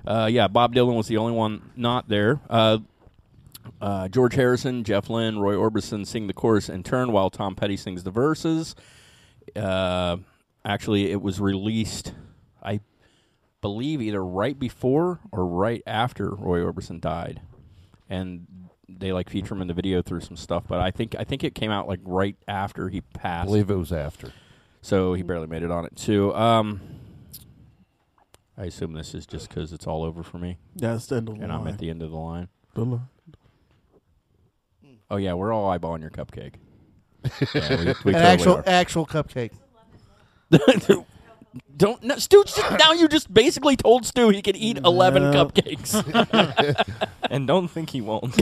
Uh, 0.06 0.28
yeah, 0.32 0.48
Bob 0.48 0.74
Dylan 0.74 0.96
was 0.96 1.08
the 1.08 1.18
only 1.18 1.34
one 1.34 1.72
not 1.76 2.08
there. 2.08 2.40
Uh, 2.50 2.80
uh, 3.80 4.08
George 4.08 4.36
Harrison, 4.36 4.84
Jeff 4.84 5.10
Lynne, 5.10 5.40
Roy 5.40 5.54
Orbison 5.54 6.06
sing 6.06 6.28
the 6.28 6.34
chorus 6.34 6.70
in 6.70 6.84
turn 6.84 7.12
while 7.12 7.30
Tom 7.30 7.56
Petty 7.56 7.78
sings 7.78 8.04
the 8.04 8.12
verses. 8.12 8.76
Uh, 9.56 10.18
actually, 10.66 11.12
it 11.12 11.22
was 11.22 11.40
released, 11.40 12.14
I 12.64 12.80
believe, 13.62 14.02
either 14.02 14.24
right 14.24 14.58
before 14.58 15.20
or 15.32 15.46
right 15.46 15.84
after 15.86 16.32
Roy 16.32 16.60
Orbison 16.60 17.00
died, 17.00 17.42
and 18.10 18.48
they 18.90 19.14
like 19.14 19.30
feature 19.30 19.54
him 19.54 19.62
in 19.62 19.68
the 19.68 19.74
video 19.74 20.02
through 20.02 20.22
some 20.22 20.38
stuff. 20.38 20.64
But 20.68 20.80
I 20.80 20.92
think 20.92 21.16
I 21.18 21.24
think 21.24 21.44
it 21.44 21.56
came 21.56 21.72
out 21.72 21.88
like 21.88 22.00
right 22.04 22.36
after 22.48 22.90
he 22.90 23.02
passed. 23.02 23.44
I 23.44 23.46
believe 23.46 23.70
it 23.70 23.76
was 23.76 23.94
after. 23.94 24.34
So 24.82 25.14
he 25.14 25.22
barely 25.22 25.48
made 25.48 25.64
it 25.64 25.72
on 25.72 25.86
it 25.86 25.96
too. 25.96 26.34
Um, 26.34 26.82
I 28.62 28.66
assume 28.66 28.94
this 28.94 29.16
is 29.16 29.26
just 29.26 29.50
because 29.50 29.74
it's 29.74 29.88
all 29.88 30.04
over 30.04 30.22
for 30.22 30.38
me, 30.38 30.58
Yeah, 30.76 30.94
it's 30.94 31.08
the 31.08 31.16
end 31.16 31.30
of 31.30 31.38
the 31.38 31.44
and 31.44 31.52
I'm 31.52 31.66
at 31.68 31.80
the 31.80 31.90
end 31.90 32.04
of 32.04 32.12
the 32.12 32.18
line. 32.18 32.48
The 32.76 32.86
line. 32.86 33.08
Oh 35.10 35.16
yeah, 35.18 35.34
we're 35.34 35.52
all 35.52 35.68
eyeballing 35.76 36.02
your 36.02 36.12
cupcake. 36.12 36.54
Yeah, 37.56 37.94
we- 38.06 38.12
we 38.12 38.14
An 38.14 38.22
totally 38.22 38.22
actual 38.22 38.56
are. 38.58 38.64
actual 38.68 39.06
cupcake. 39.08 39.52
Don't 41.76 42.02
no, 42.04 42.16
Stu. 42.18 42.44
just- 42.46 42.62
now 42.80 42.94
you 42.94 43.08
just 43.08 43.34
basically 43.34 43.76
told 43.76 44.06
Stu 44.06 44.30
he 44.30 44.42
could 44.44 44.56
eat 44.56 44.78
eleven 44.86 45.32
No. 45.32 45.46
cupcakes. 45.48 45.92
and 47.32 47.48
don't 47.48 47.68
think 47.68 47.90
he 47.90 48.00
won't. 48.02 48.36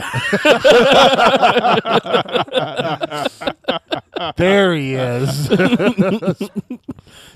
There 4.36 4.74
he 4.74 4.94
is. 4.94 5.48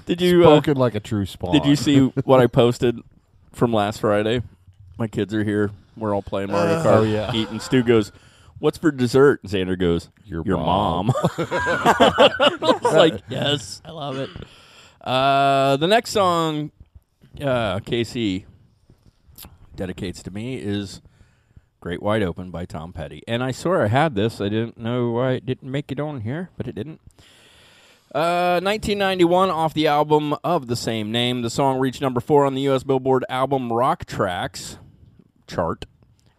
Did 0.07 0.21
you 0.21 0.43
uh, 0.45 0.49
Spoken 0.57 0.77
like 0.77 0.95
a 0.95 1.01
true 1.01 1.27
spawn. 1.27 1.53
Did 1.53 1.65
you 1.65 1.77
see 1.77 1.99
what 2.25 2.41
I 2.41 2.47
posted 2.47 2.99
from 3.53 3.73
last 3.73 4.01
Friday? 4.01 4.43
My 4.99 5.07
kids 5.09 5.33
are 5.35 5.45
here. 5.45 5.71
We're 5.97 6.15
all 6.15 6.23
playing 6.23 6.51
Mario 6.51 6.75
Uh, 6.75 6.85
Kart. 6.85 6.97
oh, 6.99 7.03
yeah. 7.03 7.33
Eating. 7.33 7.61
Stu 7.61 7.83
goes, 7.83 8.13
"What's 8.59 8.79
for 8.79 8.91
dessert?" 8.91 9.41
And 9.43 9.51
Xander 9.53 9.79
goes, 9.79 10.11
Your 10.25 10.43
mom." 10.45 11.07
mom. 11.07 11.13
I 11.39 12.79
was 12.83 12.95
like, 12.95 13.23
"Yes, 13.29 13.81
I 13.85 13.91
love 13.93 14.17
it." 14.19 14.31
Uh, 15.01 15.77
the 15.77 15.87
next 15.87 16.11
song, 16.11 16.71
uh, 17.41 17.79
Casey 17.81 18.47
dedicates 19.77 20.23
to 20.25 20.31
me 20.31 20.57
is 20.57 21.01
"Great 21.81 22.03
Wide 22.03 22.23
Open" 22.23 22.51
by 22.51 22.65
Tom 22.65 22.93
Petty. 22.93 23.23
And 23.29 23.43
I 23.43 23.51
swear 23.53 23.83
I 23.85 23.89
had 23.89 24.15
this. 24.15 24.41
I 24.41 24.49
didn't 24.49 24.79
know 24.79 25.11
why 25.11 25.33
it 25.33 25.47
didn't 25.47 25.71
make 25.71 25.91
it 25.93 26.01
on 26.01 26.21
here, 26.23 26.51
but 26.57 26.67
it 26.67 26.75
didn't. 26.75 27.01
Uh, 28.15 28.61
1991, 28.63 29.51
off 29.51 29.75
the 29.75 29.89
album 29.89 30.37
of 30.45 30.69
the 30.69 30.77
same 30.77 31.11
name, 31.11 31.43
the 31.43 31.51
song 31.51 31.81
reached 31.81 32.01
number 32.01 32.21
four 32.21 32.45
on 32.47 32.55
the 32.55 32.61
U.S. 32.63 32.85
Billboard 32.85 33.25
album 33.29 33.73
Rock 33.73 34.05
Tracks 34.05 34.79
chart, 35.49 35.85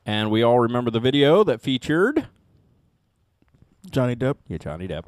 and 0.06 0.32
we 0.32 0.42
all 0.42 0.62
remember 0.62 0.90
the 0.90 1.02
video 1.02 1.44
that 1.44 1.60
featured 1.60 2.28
Johnny 3.92 4.16
Depp. 4.16 4.38
yeah 4.48 4.58
Johnny 4.58 4.88
Depp. 4.88 5.04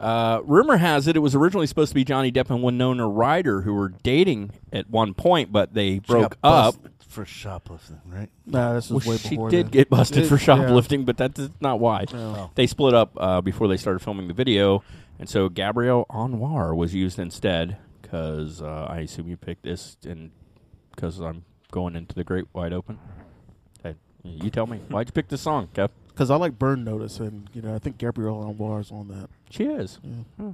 Uh, 0.00 0.40
rumor 0.42 0.78
has 0.78 1.06
it 1.06 1.14
it 1.14 1.20
was 1.20 1.36
originally 1.36 1.68
supposed 1.68 1.90
to 1.90 1.94
be 1.94 2.02
Johnny 2.02 2.32
Depp 2.32 2.50
and 2.50 2.60
Winona 2.60 3.06
Ryder 3.06 3.60
who 3.60 3.74
were 3.74 3.90
dating 4.02 4.50
at 4.72 4.90
one 4.90 5.14
point, 5.14 5.52
but 5.52 5.74
they 5.74 6.00
broke 6.00 6.36
up. 6.42 6.74
Busted 7.14 7.26
for 7.28 7.40
shoplifting, 7.40 8.00
right? 8.06 8.28
Nah, 8.46 8.74
this 8.74 8.90
was 8.90 9.04
Well, 9.06 9.14
way 9.14 9.18
she 9.18 9.28
before. 9.30 9.50
She 9.50 9.56
did 9.56 9.66
then. 9.66 9.70
get 9.72 9.90
busted 9.90 10.24
It- 10.24 10.26
for 10.28 10.34
yeah. 10.34 10.38
shoplifting, 10.40 11.04
but 11.04 11.16
that's 11.16 11.48
not 11.60 11.80
why. 11.80 12.04
Oh. 12.12 12.50
They 12.54 12.66
split 12.66 12.94
up 12.94 13.12
uh, 13.16 13.40
before 13.40 13.68
they 13.68 13.76
started 13.76 14.00
filming 14.00 14.28
the 14.28 14.34
video, 14.34 14.82
and 15.18 15.28
so 15.28 15.48
Gabrielle 15.48 16.06
Anwar 16.10 16.74
was 16.76 16.94
used 16.94 17.18
instead. 17.18 17.76
Because 18.02 18.62
uh, 18.62 18.86
I 18.88 19.00
assume 19.00 19.28
you 19.28 19.36
picked 19.36 19.64
this, 19.64 19.96
and 20.06 20.30
because 20.94 21.18
I'm 21.20 21.44
going 21.72 21.96
into 21.96 22.14
the 22.14 22.22
Great 22.22 22.44
Wide 22.52 22.72
Open. 22.72 22.98
Hey, 23.82 23.96
you 24.22 24.50
tell 24.50 24.66
me 24.68 24.78
why'd 24.88 25.08
you 25.08 25.12
pick 25.12 25.28
this 25.28 25.40
song, 25.40 25.68
Kev? 25.74 25.88
Because 26.08 26.30
I 26.30 26.36
like 26.36 26.56
Burn 26.58 26.84
Notice, 26.84 27.18
and 27.18 27.48
you 27.54 27.60
know 27.62 27.74
I 27.74 27.80
think 27.80 27.98
Gabrielle 27.98 28.44
Anwar 28.54 28.80
is 28.80 28.92
on 28.92 29.08
that. 29.08 29.30
She 29.50 29.64
is. 29.64 29.98
Yeah. 30.38 30.52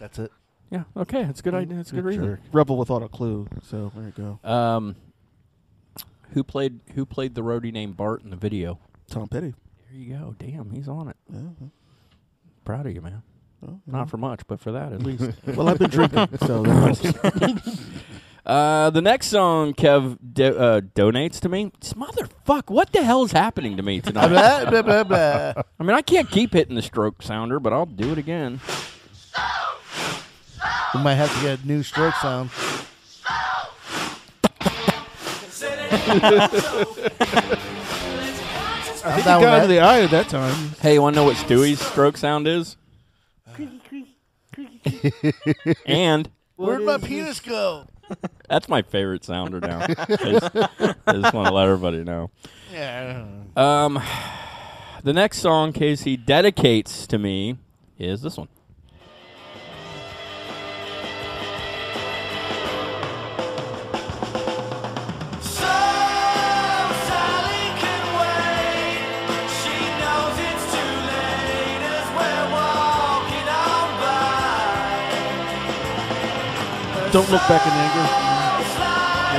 That's 0.00 0.18
it. 0.18 0.32
Yeah. 0.70 0.82
Okay, 0.96 1.22
that's 1.22 1.38
a 1.38 1.42
good 1.44 1.54
idea. 1.54 1.76
That's 1.76 1.92
a 1.92 1.94
good 1.94 2.04
reason. 2.04 2.38
Rebel 2.52 2.76
without 2.76 3.02
a 3.04 3.08
clue. 3.08 3.46
So 3.62 3.92
there 3.94 4.12
you 4.16 4.38
go. 4.42 4.48
Um, 4.50 4.96
who 6.32 6.42
played 6.44 6.80
Who 6.94 7.04
played 7.06 7.34
the 7.34 7.42
roadie 7.42 7.72
named 7.72 7.96
Bart 7.96 8.22
in 8.22 8.30
the 8.30 8.36
video? 8.36 8.78
Tom 9.10 9.28
Petty. 9.28 9.54
There 9.90 10.00
you 10.00 10.14
go. 10.14 10.34
Damn, 10.38 10.70
he's 10.70 10.88
on 10.88 11.08
it. 11.08 11.16
Yeah. 11.32 11.68
Proud 12.64 12.86
of 12.86 12.94
you, 12.94 13.00
man. 13.00 13.22
Oh, 13.66 13.80
Not 13.86 14.10
for 14.10 14.16
much, 14.18 14.40
but 14.46 14.60
for 14.60 14.72
that 14.72 14.92
at 14.92 15.02
least. 15.04 15.30
well, 15.46 15.68
I've 15.68 15.78
been 15.78 15.90
drinking, 15.90 16.28
so 16.46 16.62
that 16.64 16.96
helps. 17.38 17.80
Uh, 18.44 18.90
the 18.90 19.02
next 19.02 19.26
song 19.26 19.74
Kev 19.74 20.18
do- 20.32 20.56
uh, 20.56 20.80
donates 20.80 21.40
to 21.40 21.48
me. 21.48 21.72
This 21.80 21.94
motherfuck, 21.94 22.70
what 22.70 22.92
the 22.92 23.02
hell 23.02 23.24
is 23.24 23.32
happening 23.32 23.76
to 23.76 23.82
me 23.82 24.00
tonight? 24.00 24.28
Blah, 24.28 24.70
blah, 24.70 24.82
blah, 24.82 25.02
blah. 25.02 25.62
I 25.80 25.82
mean, 25.82 25.96
I 25.96 26.00
can't 26.00 26.30
keep 26.30 26.52
hitting 26.52 26.76
the 26.76 26.82
stroke 26.82 27.22
sounder, 27.22 27.58
but 27.58 27.72
I'll 27.72 27.86
do 27.86 28.12
it 28.12 28.18
again. 28.18 28.60
We 30.94 31.02
might 31.02 31.14
have 31.16 31.34
to 31.34 31.40
get 31.42 31.64
a 31.64 31.66
new 31.66 31.82
stroke 31.82 32.14
sound. 32.14 32.50
I 39.06 39.12
think 39.12 39.24
down 39.24 39.40
you 39.40 39.46
got 39.46 39.54
with 39.54 39.62
into 39.62 39.74
the 39.74 39.80
eye 39.80 40.00
at 40.00 40.10
that 40.10 40.28
time. 40.28 40.70
Hey, 40.80 40.94
you 40.94 41.02
want 41.02 41.14
to 41.14 41.20
know 41.20 41.24
what 41.24 41.36
Stewie's 41.36 41.80
stroke 41.80 42.16
sound 42.16 42.46
is? 42.48 42.76
and 45.86 46.30
Where'd 46.56 46.82
my 46.82 46.98
penis 46.98 47.40
go? 47.40 47.86
that's 48.48 48.68
my 48.68 48.82
favorite 48.82 49.24
sounder 49.24 49.60
now. 49.60 49.80
I 49.82 49.94
just, 49.94 50.56
I 51.06 51.12
just 51.12 51.34
want 51.34 51.48
to 51.48 51.52
let 51.52 51.66
everybody 51.66 52.04
know. 52.04 52.30
Yeah. 52.72 53.26
Um, 53.56 54.00
the 55.02 55.12
next 55.12 55.38
song 55.38 55.72
Casey 55.72 56.16
dedicates 56.16 57.06
to 57.08 57.18
me 57.18 57.58
is 57.98 58.22
this 58.22 58.36
one. 58.36 58.48
Don't 77.16 77.30
look 77.30 77.48
back 77.48 77.66
in 77.66 77.72
anger. 77.72 78.04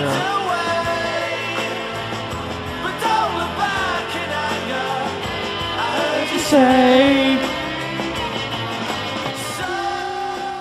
Yeah. 0.09 0.33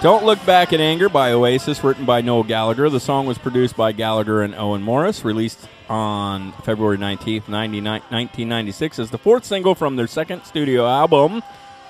Don't 0.02 0.26
Look 0.26 0.44
Back 0.44 0.74
in 0.74 0.82
Anger 0.82 1.08
by 1.08 1.32
Oasis, 1.32 1.82
written 1.82 2.04
by 2.04 2.20
Noel 2.20 2.42
Gallagher. 2.42 2.90
The 2.90 3.00
song 3.00 3.24
was 3.24 3.38
produced 3.38 3.78
by 3.78 3.92
Gallagher 3.92 4.42
and 4.42 4.54
Owen 4.54 4.82
Morris, 4.82 5.24
released 5.24 5.66
on 5.88 6.52
February 6.64 6.98
19th, 6.98 7.48
1996, 7.48 8.98
as 8.98 9.10
the 9.10 9.16
fourth 9.16 9.46
single 9.46 9.74
from 9.74 9.96
their 9.96 10.06
second 10.06 10.44
studio 10.44 10.86
album, 10.86 11.42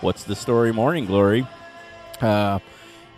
What's 0.03 0.23
the 0.23 0.37
Story 0.37 0.73
Morning 0.73 1.05
Glory. 1.05 1.45
Uh, 2.21 2.61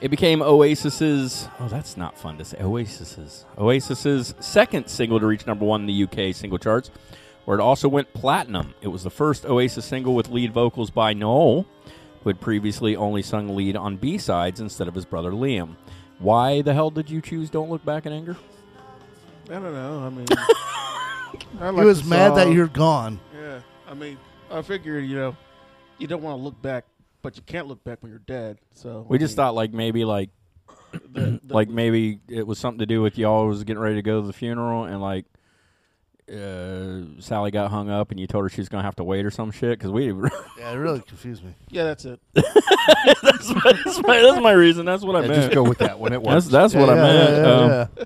it 0.01 0.09
became 0.09 0.41
Oasis's, 0.41 1.49
oh, 1.61 1.69
that's 1.69 1.97
not 1.97 2.19
fun 2.19 2.39
to 2.39 2.45
say, 2.45 2.59
Oasis's, 2.59 3.45
Oasis's 3.57 4.35
second 4.41 4.89
single 4.89 5.19
to 5.21 5.27
reach 5.27 5.47
number 5.47 5.65
one 5.65 5.83
in 5.83 5.87
the 5.87 6.05
UK 6.05 6.35
single 6.35 6.59
charts, 6.59 6.91
where 7.45 7.59
it 7.59 7.63
also 7.63 7.89
went 7.89 8.13
platinum. 8.13 8.75
It 8.81 8.89
was 8.89 9.03
the 9.03 9.11
first 9.11 9.45
Oasis 9.45 9.85
single 9.85 10.15
with 10.15 10.29
lead 10.29 10.53
vocals 10.53 10.91
by 10.91 11.13
Noel 11.15 11.67
who 12.23 12.29
had 12.29 12.41
previously 12.41 12.97
only 12.97 13.23
sung 13.23 13.55
lead 13.55 13.77
on 13.77 13.97
B 13.97 14.19
sides 14.19 14.61
instead 14.61 14.89
of 14.89 14.95
his 14.95 15.05
brother 15.05 15.31
Liam. 15.31 15.77
Why 16.19 16.63
the 16.63 16.75
hell 16.75 16.91
did 16.91 17.09
you 17.09 17.21
choose 17.21 17.49
Don't 17.49 17.71
Look 17.71 17.85
Back 17.85 18.07
in 18.07 18.13
Anger? 18.13 18.37
I 19.47 19.55
don't 19.55 19.73
know. 19.73 20.01
I 20.01 20.11
mean, 20.11 20.27
I 21.61 21.73
He 21.73 21.87
was 21.87 22.03
the 22.03 22.09
mad 22.09 22.35
that 22.35 22.53
you're 22.53 22.67
gone. 22.67 23.21
Yeah. 23.35 23.61
I 23.89 23.95
mean, 23.95 24.19
I 24.51 24.63
figured 24.63 25.07
you 25.07 25.17
know, 25.17 25.37
you 25.99 26.07
don't 26.07 26.23
want 26.23 26.39
to 26.39 26.43
look 26.43 26.61
back 26.61 26.85
but 27.23 27.37
you 27.37 27.43
can't 27.43 27.67
look 27.67 27.83
back 27.85 28.03
when 28.03 28.11
you're 28.11 28.19
dead. 28.21 28.59
So 28.75 29.05
We 29.09 29.19
just 29.19 29.37
thought 29.37 29.55
like 29.55 29.73
maybe 29.73 30.05
like 30.05 30.31
like 31.49 31.69
maybe 31.69 32.21
it 32.29 32.47
was 32.47 32.59
something 32.59 32.79
to 32.79 32.87
do 32.87 33.03
with 33.03 33.19
y'all 33.19 33.47
was 33.47 33.65
getting 33.65 33.81
ready 33.83 33.97
to 33.97 34.03
go 34.03 34.21
to 34.21 34.27
the 34.27 34.33
funeral 34.33 34.85
and 34.85 35.01
like 35.01 35.27
uh, 36.33 37.21
Sally 37.21 37.51
got 37.51 37.71
hung 37.71 37.89
up 37.89 38.11
and 38.11 38.21
you 38.21 38.27
told 38.27 38.45
her 38.45 38.49
she's 38.51 38.69
gonna 38.69 38.83
have 38.83 38.97
to 38.97 39.05
wait 39.05 39.25
or 39.25 39.31
some 39.31 39.51
shit 39.51 39.79
because 39.79 39.91
we 39.91 40.07
Yeah, 40.59 40.73
it 40.73 40.77
really 40.77 41.01
confused 41.01 41.43
me. 41.43 41.55
Yeah, 41.71 41.85
that's 41.85 42.05
it. 42.05 42.21
that's, 42.35 42.45
my, 43.55 43.73
that's, 43.85 44.03
my, 44.03 44.21
that's 44.21 44.41
my 44.41 44.53
reason. 44.53 44.85
That's 44.87 45.03
what 45.03 45.17
I 45.17 45.23
meant. 45.23 45.35
just 45.35 45.53
go 45.53 45.63
with 45.63 45.79
that 45.79 45.99
when 45.99 46.13
it 46.13 46.23
That's 46.23 46.47
works. 46.47 46.47
that's 46.49 46.75
what 46.75 46.87
Yeah, 46.89 46.93
I 46.93 46.97
meant. 46.97 47.37
yeah, 47.37 47.53
um, 47.53 47.71
yeah. 47.99 48.05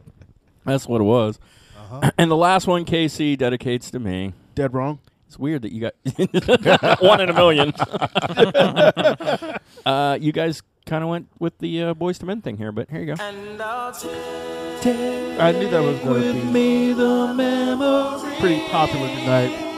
That's 0.65 0.87
what 0.87 1.01
it 1.01 1.05
was. 1.05 1.39
Uh-huh. 1.77 2.11
And 2.19 2.31
the 2.31 2.37
last 2.37 2.67
one, 2.67 2.85
Casey 2.85 3.37
dedicates 3.37 3.91
to 3.91 3.99
me. 3.99 4.33
Dead 4.55 4.73
wrong. 4.73 5.01
It's 5.33 5.39
weird 5.39 5.63
that 5.63 5.73
you 5.73 5.81
got 5.81 5.95
one 7.01 7.23
in 7.23 7.31
a 7.31 7.33
million. 7.33 7.73
uh, 9.87 10.19
you 10.21 10.31
guys 10.31 10.61
kind 10.85 11.03
of 11.03 11.09
went 11.09 11.29
with 11.39 11.57
the 11.57 11.85
uh, 11.85 11.95
boys 11.95 12.19
to 12.19 12.27
men 12.27 12.43
thing 12.43 12.59
here, 12.59 12.71
but 12.71 12.91
here 12.91 13.01
you 13.01 13.07
go. 13.07 13.15
I 13.19 13.31
knew 15.53 15.71
that 15.71 15.83
was 15.83 15.99
going 16.01 16.35
to 16.35 16.53
be 16.53 16.93
the 16.93 17.33
memory. 17.33 18.37
pretty 18.41 18.61
popular 18.69 19.09
tonight. 19.09 19.71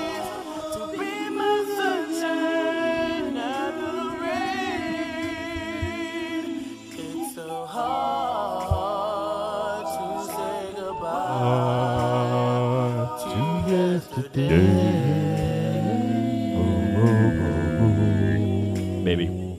Baby, 14.34 15.03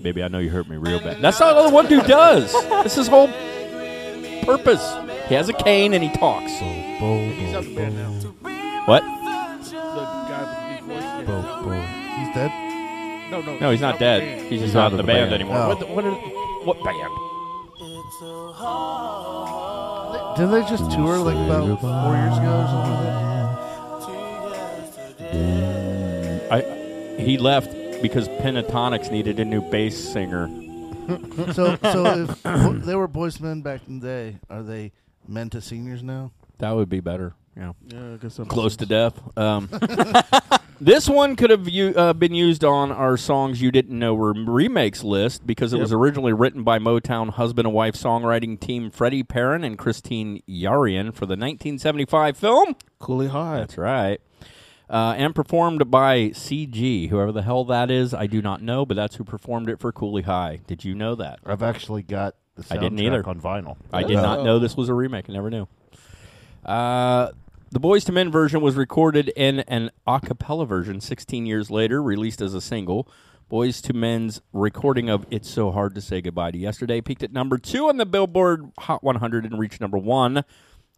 baby, 0.05 0.21
I 0.21 0.27
know 0.27 0.37
you 0.37 0.51
hurt 0.51 0.69
me 0.69 0.77
real 0.77 0.99
bad. 0.99 1.19
That's 1.19 1.39
not 1.39 1.55
what 1.55 1.63
the 1.67 1.73
one 1.73 1.87
dude 1.87 2.05
does. 2.05 2.53
That's 2.69 2.93
his 2.93 3.07
whole 3.07 3.27
purpose. 4.43 4.95
He 5.27 5.33
has 5.33 5.49
a 5.49 5.53
cane 5.53 5.95
and 5.95 6.03
he 6.03 6.11
talks. 6.11 6.51
He's 6.51 7.55
out 7.55 7.63
the 7.63 7.75
band 7.75 7.95
now. 7.95 8.11
What? 8.85 9.01
The 9.01 9.09
guy 9.71 10.79
with 10.81 10.99
the 10.99 11.41
deep 11.41 11.63
voice. 11.63 11.73
yeah. 11.73 12.23
He's 12.23 12.35
dead. 12.35 13.31
No, 13.31 13.41
no. 13.41 13.57
No, 13.57 13.71
he's 13.71 13.81
not 13.81 13.97
dead. 13.97 14.21
band. 14.21 14.47
He's 14.47 14.61
just 14.61 14.75
not 14.75 14.91
in 14.91 14.97
the 14.97 15.03
band 15.03 15.33
anymore. 15.33 15.57
Oh. 15.57 15.69
What, 15.69 15.79
the, 15.79 15.87
what, 15.87 16.05
are, 16.05 16.11
what 16.11 16.83
band? 16.83 17.11
Didn't 20.37 20.51
they 20.51 20.69
just 20.69 20.91
tour 20.91 21.17
like 21.17 21.35
about 21.35 21.81
four 21.81 22.15
years 22.15 22.37
ago 22.37 22.61
or 22.61 22.67
something 22.67 22.93
like 26.51 26.61
I 26.61 26.61
he 27.19 27.37
left 27.39 27.74
because 28.07 28.27
Pentatonix 28.27 29.11
needed 29.11 29.39
a 29.39 29.45
new 29.45 29.61
bass 29.71 29.97
singer. 29.97 30.47
So, 31.53 31.75
so 31.81 32.05
if 32.29 32.43
bo- 32.43 32.73
they 32.73 32.95
were 32.95 33.07
boys 33.07 33.39
men 33.39 33.61
back 33.61 33.81
in 33.87 33.99
the 33.99 34.07
day, 34.07 34.39
are 34.49 34.63
they 34.63 34.91
men 35.27 35.49
to 35.51 35.61
seniors 35.61 36.03
now? 36.03 36.31
That 36.59 36.71
would 36.75 36.89
be 36.89 36.99
better. 36.99 37.33
Yeah. 37.57 37.73
Yeah, 37.87 38.13
I 38.13 38.17
guess 38.17 38.39
Close 38.47 38.73
makes 38.73 38.75
to 38.77 38.85
death. 38.85 39.37
Um, 39.37 39.69
this 40.81 41.07
one 41.07 41.35
could 41.35 41.49
have 41.49 41.69
u- 41.69 41.93
uh, 41.95 42.13
been 42.13 42.33
used 42.33 42.63
on 42.63 42.91
our 42.91 43.17
songs 43.17 43.61
you 43.61 43.71
didn't 43.71 43.97
know 43.97 44.13
were 44.13 44.33
remakes 44.33 45.03
list 45.03 45.47
because 45.47 45.73
it 45.73 45.79
was 45.79 45.93
originally 45.93 46.33
written 46.33 46.63
by 46.63 46.79
Motown 46.79 47.29
husband 47.29 47.65
and 47.67 47.73
wife 47.73 47.95
songwriting 47.95 48.59
team 48.59 48.91
Freddie 48.91 49.23
Perren 49.23 49.65
and 49.65 49.77
Christine 49.77 50.41
Yarian 50.49 51.13
for 51.13 51.25
the 51.25 51.33
1975 51.37 52.37
film. 52.37 52.75
Cooley 52.99 53.27
High. 53.27 53.59
That's 53.59 53.77
right. 53.77 54.19
Uh, 54.89 55.15
and 55.17 55.33
performed 55.33 55.89
by 55.89 56.29
CG, 56.29 57.09
whoever 57.09 57.31
the 57.31 57.41
hell 57.41 57.65
that 57.65 57.89
is, 57.89 58.13
I 58.13 58.27
do 58.27 58.41
not 58.41 58.61
know, 58.61 58.85
but 58.85 58.95
that's 58.95 59.15
who 59.15 59.23
performed 59.23 59.69
it 59.69 59.79
for 59.79 59.91
Cooley 59.91 60.21
High. 60.21 60.59
Did 60.67 60.85
you 60.85 60.93
know 60.93 61.15
that? 61.15 61.39
I've 61.43 61.63
actually 61.63 62.03
got 62.03 62.35
the 62.55 62.63
soundtrack 62.63 62.77
I 62.77 62.81
didn't 62.81 62.99
either. 62.99 63.27
on 63.27 63.41
vinyl. 63.41 63.77
I 63.91 64.03
did 64.03 64.15
not 64.15 64.43
know 64.43 64.59
this 64.59 64.77
was 64.77 64.89
a 64.89 64.93
remake. 64.93 65.29
I 65.29 65.33
never 65.33 65.49
knew. 65.49 65.67
Uh, 66.63 67.31
the 67.71 67.79
Boyz 67.79 68.07
II 68.07 68.15
Men 68.15 68.31
version 68.31 68.61
was 68.61 68.75
recorded 68.75 69.29
in 69.35 69.59
an 69.61 69.89
a 70.07 70.19
cappella 70.21 70.65
version 70.65 71.01
16 71.01 71.45
years 71.45 71.69
later, 71.69 72.01
released 72.01 72.41
as 72.41 72.53
a 72.53 72.61
single. 72.61 73.07
Boyz 73.51 73.87
II 73.87 73.99
Men's 73.99 74.41
recording 74.53 75.09
of 75.09 75.25
"It's 75.29 75.49
So 75.49 75.71
Hard 75.71 75.93
to 75.95 76.01
Say 76.01 76.21
Goodbye 76.21 76.51
to 76.51 76.57
Yesterday" 76.57 77.01
peaked 77.01 77.21
at 77.23 77.33
number 77.33 77.57
two 77.57 77.89
on 77.89 77.97
the 77.97 78.05
Billboard 78.05 78.71
Hot 78.79 79.03
100 79.03 79.45
and 79.45 79.59
reached 79.59 79.81
number 79.81 79.97
one 79.97 80.43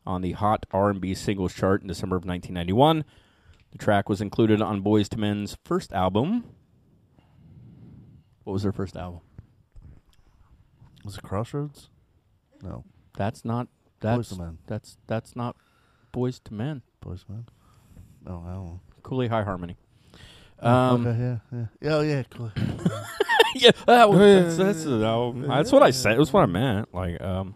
on 0.06 0.22
the 0.22 0.34
Hot 0.34 0.66
R&B 0.72 1.14
Singles 1.16 1.54
chart 1.54 1.82
in 1.82 1.88
December 1.88 2.16
of 2.16 2.26
1991. 2.26 3.04
The 3.72 3.78
track 3.78 4.10
was 4.10 4.22
included 4.22 4.62
on 4.62 4.82
Boyz 4.82 5.14
II 5.14 5.22
Men's 5.22 5.58
first 5.64 5.94
album. 5.94 6.46
What 8.44 8.54
was 8.54 8.64
their 8.64 8.72
first 8.72 8.96
album? 8.96 9.22
Was 11.04 11.18
it 11.18 11.24
Crossroads? 11.24 11.90
No, 12.62 12.84
That's 13.18 13.46
not 13.46 13.68
that's 14.00 14.30
Boyz 14.30 14.34
II 14.34 14.38
Men. 14.40 14.58
that's 14.68 14.98
that's 15.08 15.36
not 15.36 15.56
Boyz 16.14 16.40
II 16.52 16.58
Men. 16.58 16.82
boys 17.02 17.24
to 17.24 17.32
men. 17.32 17.46
No, 18.26 18.44
I 18.46 18.54
don't 18.54 18.66
know. 18.66 18.80
Cooley 19.04 19.28
High 19.28 19.44
Harmony. 19.44 19.78
Um, 20.60 21.06
okay, 21.06 21.20
yeah, 21.20 21.66
yeah. 21.82 21.90
Oh, 21.92 22.02
yeah, 22.02 22.24
cool. 22.30 22.52
yeah, 23.56 23.72
that 23.86 24.10
was, 24.10 24.58
that's, 24.58 24.58
that's, 24.58 24.84
the 24.84 25.06
album. 25.06 25.48
that's 25.48 25.72
what 25.72 25.84
I 25.84 25.92
said. 25.92 26.18
That's 26.18 26.34
what 26.34 26.42
I 26.42 26.46
meant. 26.48 26.94
Like 26.94 27.22
um, 27.22 27.56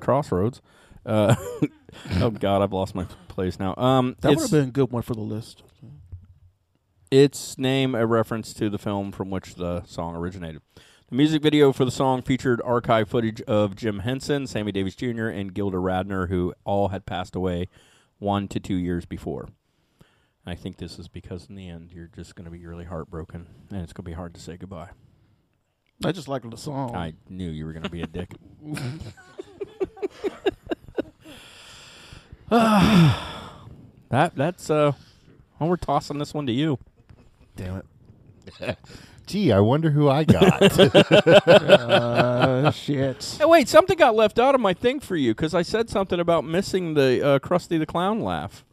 Crossroads. 0.00 0.62
Uh, 1.04 1.34
oh 2.20 2.30
God, 2.30 2.62
I've 2.62 2.72
lost 2.72 2.94
my 2.94 3.06
place 3.32 3.58
now. 3.58 3.74
Um, 3.76 4.16
That 4.20 4.30
would 4.30 4.38
it's, 4.38 4.50
have 4.50 4.60
been 4.60 4.68
a 4.68 4.72
good 4.72 4.92
one 4.92 5.02
for 5.02 5.14
the 5.14 5.20
list. 5.20 5.62
its 7.10 7.58
name 7.58 7.94
a 7.94 8.06
reference 8.06 8.54
to 8.54 8.70
the 8.70 8.78
film 8.78 9.12
from 9.12 9.30
which 9.30 9.56
the 9.56 9.82
song 9.84 10.14
originated. 10.14 10.62
The 11.08 11.16
music 11.16 11.42
video 11.42 11.72
for 11.72 11.84
the 11.84 11.90
song 11.90 12.22
featured 12.22 12.62
archive 12.64 13.08
footage 13.08 13.42
of 13.42 13.76
Jim 13.76 14.00
Henson, 14.00 14.46
Sammy 14.46 14.72
Davis 14.72 14.94
Jr., 14.94 15.28
and 15.28 15.52
Gilda 15.52 15.76
Radner, 15.76 16.28
who 16.28 16.54
all 16.64 16.88
had 16.88 17.04
passed 17.04 17.36
away 17.36 17.68
one 18.18 18.48
to 18.48 18.60
two 18.60 18.76
years 18.76 19.04
before. 19.04 19.48
I 20.46 20.54
think 20.54 20.78
this 20.78 20.98
is 20.98 21.08
because 21.08 21.48
in 21.48 21.54
the 21.54 21.68
end 21.68 21.92
you're 21.92 22.10
just 22.14 22.34
going 22.34 22.46
to 22.46 22.50
be 22.50 22.66
really 22.66 22.84
heartbroken, 22.84 23.46
and 23.70 23.82
it's 23.82 23.92
going 23.92 24.04
to 24.04 24.10
be 24.10 24.14
hard 24.14 24.34
to 24.34 24.40
say 24.40 24.56
goodbye. 24.56 24.90
I 26.04 26.12
just 26.12 26.28
like 26.28 26.48
the 26.48 26.56
song. 26.56 26.96
I 26.96 27.12
knew 27.28 27.50
you 27.50 27.66
were 27.66 27.72
going 27.72 27.84
to 27.84 27.90
be 27.90 28.02
a 28.02 28.06
dick. 28.06 28.32
that 34.10 34.32
that's 34.36 34.68
uh, 34.68 34.92
well, 35.58 35.70
we're 35.70 35.76
tossing 35.76 36.18
this 36.18 36.34
one 36.34 36.46
to 36.46 36.52
you. 36.52 36.78
Damn 37.56 37.82
it. 38.60 38.78
Gee, 39.26 39.52
I 39.52 39.60
wonder 39.60 39.88
who 39.90 40.10
I 40.10 40.24
got. 40.24 40.62
uh, 41.48 42.70
shit. 42.72 43.36
Hey, 43.38 43.44
wait, 43.46 43.68
something 43.68 43.96
got 43.96 44.14
left 44.14 44.38
out 44.38 44.54
of 44.54 44.60
my 44.60 44.74
thing 44.74 45.00
for 45.00 45.16
you 45.16 45.30
because 45.32 45.54
I 45.54 45.62
said 45.62 45.88
something 45.88 46.20
about 46.20 46.44
missing 46.44 46.92
the 46.94 47.24
uh, 47.26 47.38
Krusty 47.38 47.78
the 47.78 47.86
Clown 47.86 48.20
laugh. 48.20 48.64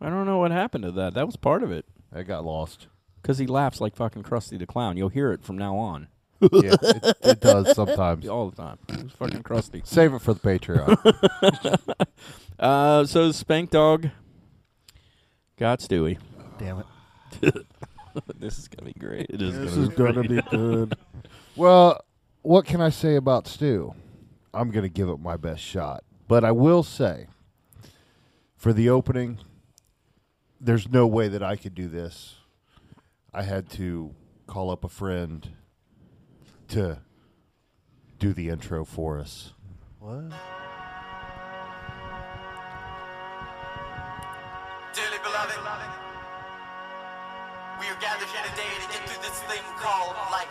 I 0.00 0.08
don't 0.08 0.24
know 0.24 0.38
what 0.38 0.50
happened 0.50 0.84
to 0.84 0.92
that. 0.92 1.12
That 1.14 1.26
was 1.26 1.36
part 1.36 1.62
of 1.62 1.70
it 1.70 1.84
I 2.14 2.22
got 2.22 2.44
lost. 2.44 2.86
because 3.20 3.36
he 3.36 3.46
laughs 3.46 3.82
like 3.82 3.96
fucking 3.96 4.22
Krusty 4.22 4.58
the 4.58 4.66
Clown. 4.66 4.96
You'll 4.96 5.10
hear 5.10 5.30
it 5.32 5.42
from 5.44 5.58
now 5.58 5.76
on 5.76 6.08
Yeah, 6.40 6.76
it, 6.80 7.16
it 7.22 7.40
does 7.40 7.74
sometimes. 7.74 8.26
all 8.26 8.48
the 8.48 8.56
time. 8.56 8.78
It's 8.88 9.12
fucking 9.12 9.42
Krusty. 9.42 9.86
Save 9.86 10.14
it 10.14 10.22
for 10.22 10.32
the 10.32 10.40
Patreon. 10.40 10.96
Uh, 12.60 13.06
so 13.06 13.32
Spank 13.32 13.70
Dog 13.70 14.10
got 15.58 15.80
Stewie. 15.80 16.18
Damn 16.58 16.80
it. 16.80 16.86
this 18.38 18.58
is 18.58 18.68
gonna 18.68 18.92
be 18.92 19.00
great. 19.00 19.26
It 19.30 19.40
is. 19.40 19.58
This 19.58 19.70
gonna 19.70 19.82
is 19.82 19.88
be 19.88 19.94
going 19.94 20.14
to 20.14 20.22
be 20.28 20.42
good. 20.42 20.94
well, 21.56 22.04
what 22.42 22.66
can 22.66 22.82
I 22.82 22.90
say 22.90 23.16
about 23.16 23.48
Stu? 23.48 23.94
I'm 24.52 24.70
going 24.70 24.82
to 24.82 24.90
give 24.90 25.08
it 25.08 25.20
my 25.20 25.36
best 25.38 25.62
shot. 25.62 26.04
But 26.28 26.44
I 26.44 26.52
will 26.52 26.82
say, 26.82 27.28
for 28.56 28.72
the 28.72 28.90
opening, 28.90 29.38
there's 30.60 30.88
no 30.88 31.06
way 31.06 31.28
that 31.28 31.42
I 31.42 31.56
could 31.56 31.74
do 31.74 31.88
this. 31.88 32.36
I 33.32 33.42
had 33.42 33.70
to 33.70 34.14
call 34.46 34.70
up 34.70 34.84
a 34.84 34.88
friend 34.88 35.48
to 36.68 36.98
do 38.18 38.32
the 38.32 38.48
intro 38.48 38.84
for 38.84 39.18
us. 39.18 39.54
What? 39.98 40.32
Dearly 44.92 45.18
beloved, 45.22 45.54
we 47.78 47.86
are 47.86 48.00
gathered 48.00 48.26
here 48.26 48.42
today 48.50 48.74
to 48.82 48.88
get 48.90 49.08
through 49.08 49.22
this 49.22 49.38
thing 49.46 49.62
called 49.78 50.16
life. 50.32 50.48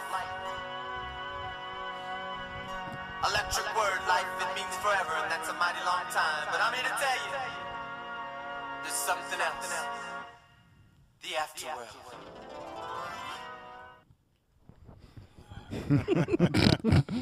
Electric 3.28 3.68
word, 3.76 4.00
life, 4.08 4.24
it 4.40 4.56
means 4.56 4.74
forever, 4.78 5.12
and 5.22 5.30
that's 5.30 5.50
a 5.50 5.54
mighty 5.54 5.84
long 5.86 6.04
time. 6.10 6.48
But 6.52 6.62
I'm 6.62 6.74
here 6.74 6.84
to 6.84 6.90
tell 6.90 7.18
you, 7.20 7.36
there's 8.82 8.94
something 8.94 9.40
else. 9.42 9.74
The 11.22 11.36
afterworld. 11.36 12.00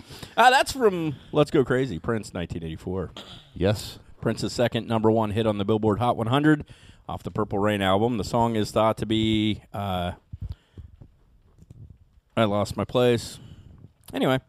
Ah, 0.38 0.52
that's 0.52 0.72
from 0.72 1.16
Let's 1.32 1.50
Go 1.50 1.66
Crazy, 1.66 1.98
Prince, 1.98 2.32
1984. 2.32 3.12
Yes. 3.56 3.98
Prince's 4.22 4.54
second 4.54 4.88
number 4.88 5.10
one 5.10 5.32
hit 5.32 5.48
on 5.48 5.58
the 5.58 5.66
Billboard 5.66 5.98
Hot 5.98 6.16
100 6.16 6.64
off 7.08 7.24
the 7.24 7.32
Purple 7.32 7.60
Rain 7.60 7.82
album. 7.82 8.18
The 8.18 8.24
song 8.24 8.56
is 8.56 8.72
thought 8.72 8.98
to 8.98 9.06
be 9.06 9.62
uh, 9.74 10.14
I 12.38 12.44
lost 12.44 12.78
my 12.78 12.86
place. 12.86 13.40
Anyway, 14.14 14.40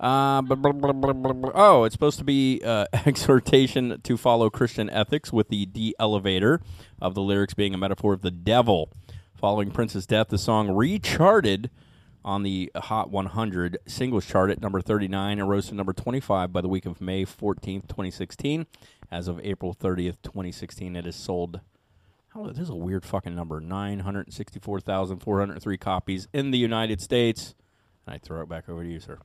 uh, 0.00 0.40
blah, 0.40 0.56
blah, 0.56 0.92
blah, 0.92 1.50
oh, 1.54 1.84
it's 1.84 1.92
supposed 1.92 2.18
to 2.18 2.24
be 2.24 2.62
uh, 2.64 2.86
exhortation 3.06 4.00
to 4.02 4.16
follow 4.16 4.48
Christian 4.48 4.88
ethics 4.88 5.30
with 5.30 5.48
the 5.48 5.66
de-elevator 5.66 6.62
of 7.02 7.14
the 7.14 7.20
lyrics 7.20 7.52
being 7.52 7.74
a 7.74 7.78
metaphor 7.78 8.14
of 8.14 8.22
the 8.22 8.30
devil. 8.30 8.90
Following 9.34 9.70
Prince's 9.70 10.06
death, 10.06 10.28
the 10.28 10.38
song 10.38 10.70
recharted 10.70 11.70
on 12.24 12.44
the 12.44 12.72
Hot 12.74 13.10
100 13.10 13.76
singles 13.86 14.24
chart 14.24 14.50
at 14.50 14.62
number 14.62 14.80
39 14.80 15.38
and 15.38 15.48
rose 15.48 15.68
to 15.68 15.74
number 15.74 15.92
25 15.92 16.50
by 16.50 16.62
the 16.62 16.68
week 16.68 16.86
of 16.86 17.02
May 17.02 17.26
14th, 17.26 17.88
2016. 17.88 18.66
As 19.10 19.28
of 19.28 19.38
April 19.44 19.74
30th, 19.74 20.16
2016, 20.22 20.96
it 20.96 21.04
has 21.04 21.14
sold. 21.14 21.60
Oh, 22.36 22.48
this 22.48 22.58
is 22.58 22.68
a 22.68 22.74
weird 22.74 23.04
fucking 23.04 23.36
number. 23.36 23.60
964,403 23.60 25.78
copies 25.78 26.26
in 26.32 26.50
the 26.50 26.58
United 26.58 27.00
States. 27.00 27.54
And 28.06 28.16
I 28.16 28.18
throw 28.18 28.42
it 28.42 28.48
back 28.48 28.68
over 28.68 28.82
to 28.82 28.90
you, 28.90 28.98
sir. 28.98 29.18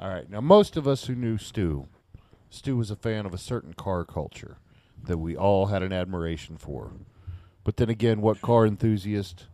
All 0.00 0.08
right. 0.08 0.30
Now, 0.30 0.40
most 0.40 0.78
of 0.78 0.88
us 0.88 1.04
who 1.04 1.14
knew 1.14 1.36
Stu, 1.36 1.88
Stu 2.48 2.78
was 2.78 2.90
a 2.90 2.96
fan 2.96 3.26
of 3.26 3.34
a 3.34 3.38
certain 3.38 3.74
car 3.74 4.06
culture 4.06 4.56
that 5.04 5.18
we 5.18 5.36
all 5.36 5.66
had 5.66 5.82
an 5.82 5.92
admiration 5.92 6.56
for. 6.56 6.92
But 7.64 7.76
then 7.76 7.90
again, 7.90 8.22
what 8.22 8.40
car 8.40 8.66
enthusiast 8.66 9.48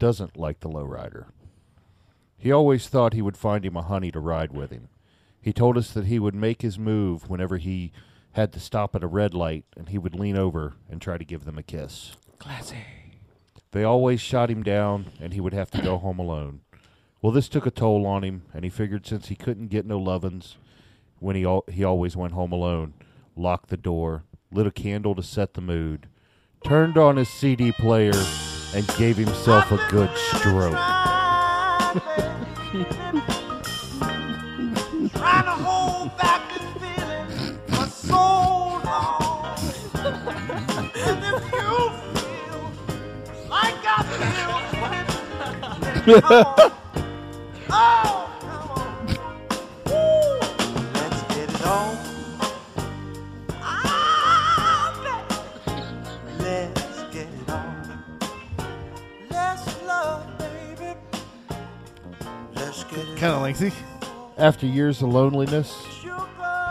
doesn't 0.00 0.36
like 0.36 0.58
the 0.58 0.68
lowrider? 0.68 1.26
He 2.36 2.50
always 2.50 2.88
thought 2.88 3.12
he 3.12 3.22
would 3.22 3.36
find 3.36 3.64
him 3.64 3.76
a 3.76 3.82
honey 3.82 4.10
to 4.10 4.18
ride 4.18 4.50
with 4.52 4.72
him. 4.72 4.88
He 5.40 5.52
told 5.52 5.78
us 5.78 5.92
that 5.92 6.06
he 6.06 6.18
would 6.18 6.34
make 6.34 6.62
his 6.62 6.80
move 6.80 7.30
whenever 7.30 7.58
he 7.58 7.92
had 8.32 8.52
to 8.52 8.60
stop 8.60 8.96
at 8.96 9.04
a 9.04 9.06
red 9.06 9.34
light 9.34 9.64
and 9.76 9.90
he 9.90 9.98
would 9.98 10.14
lean 10.14 10.36
over 10.36 10.74
and 10.90 11.00
try 11.00 11.16
to 11.16 11.24
give 11.24 11.44
them 11.44 11.58
a 11.58 11.62
kiss. 11.62 12.16
Classy. 12.44 12.76
They 13.72 13.84
always 13.84 14.20
shot 14.20 14.50
him 14.50 14.62
down 14.62 15.06
and 15.18 15.32
he 15.32 15.40
would 15.40 15.54
have 15.54 15.70
to 15.70 15.80
go 15.80 15.96
home 16.04 16.18
alone. 16.18 16.60
Well, 17.22 17.32
this 17.32 17.48
took 17.48 17.64
a 17.64 17.70
toll 17.70 18.06
on 18.06 18.22
him, 18.22 18.42
and 18.52 18.64
he 18.64 18.70
figured 18.70 19.06
since 19.06 19.28
he 19.28 19.34
couldn't 19.34 19.68
get 19.68 19.86
no 19.86 19.98
lovin's 19.98 20.58
when 21.20 21.36
he 21.36 21.46
al- 21.46 21.64
he 21.68 21.82
always 21.82 22.14
went 22.18 22.34
home 22.34 22.52
alone, 22.52 22.92
locked 23.34 23.70
the 23.70 23.78
door, 23.78 24.24
lit 24.52 24.66
a 24.66 24.70
candle 24.70 25.14
to 25.14 25.22
set 25.22 25.54
the 25.54 25.62
mood, 25.62 26.06
turned 26.62 26.98
on 26.98 27.16
his 27.16 27.30
CD 27.30 27.72
player, 27.72 28.12
and 28.74 28.86
gave 28.98 29.16
himself 29.16 29.72
a 29.72 29.80
good 29.90 30.10
stroke. 30.14 30.74
Kind 63.16 63.36
of 63.36 63.42
lengthy. 63.42 63.72
After 64.36 64.66
years 64.66 65.00
of 65.00 65.08
loneliness, 65.08 65.82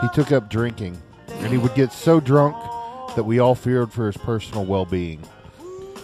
he 0.02 0.08
took 0.14 0.30
up 0.30 0.48
drinking, 0.48 0.96
and 1.28 1.48
he 1.48 1.58
would 1.58 1.74
get 1.74 1.92
so 1.92 2.20
drunk 2.20 2.54
that 3.16 3.24
we 3.24 3.40
all 3.40 3.56
feared 3.56 3.90
for 3.90 4.06
his 4.06 4.16
personal 4.16 4.64
well 4.64 4.84
being. 4.84 5.20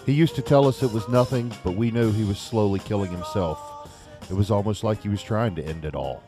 He 0.07 0.13
used 0.13 0.35
to 0.37 0.43
tell 0.43 0.67
us 0.67 0.83
it 0.83 0.93
was 0.93 1.09
nothing, 1.09 1.53
but 1.63 1.77
we 1.77 1.91
knew 1.91 2.11
he 2.13 2.25
was 2.25 2.39
slowly 2.39 2.81
killing 2.81 3.11
himself. 3.11 3.59
It 4.31 4.35
was 4.35 4.51
almost 4.51 4.83
like 4.83 5.03
he 5.03 5.09
was 5.09 5.23
trying 5.23 5.55
to 5.57 5.65
end 5.65 5.85
it 5.85 5.95
all. 5.95 6.23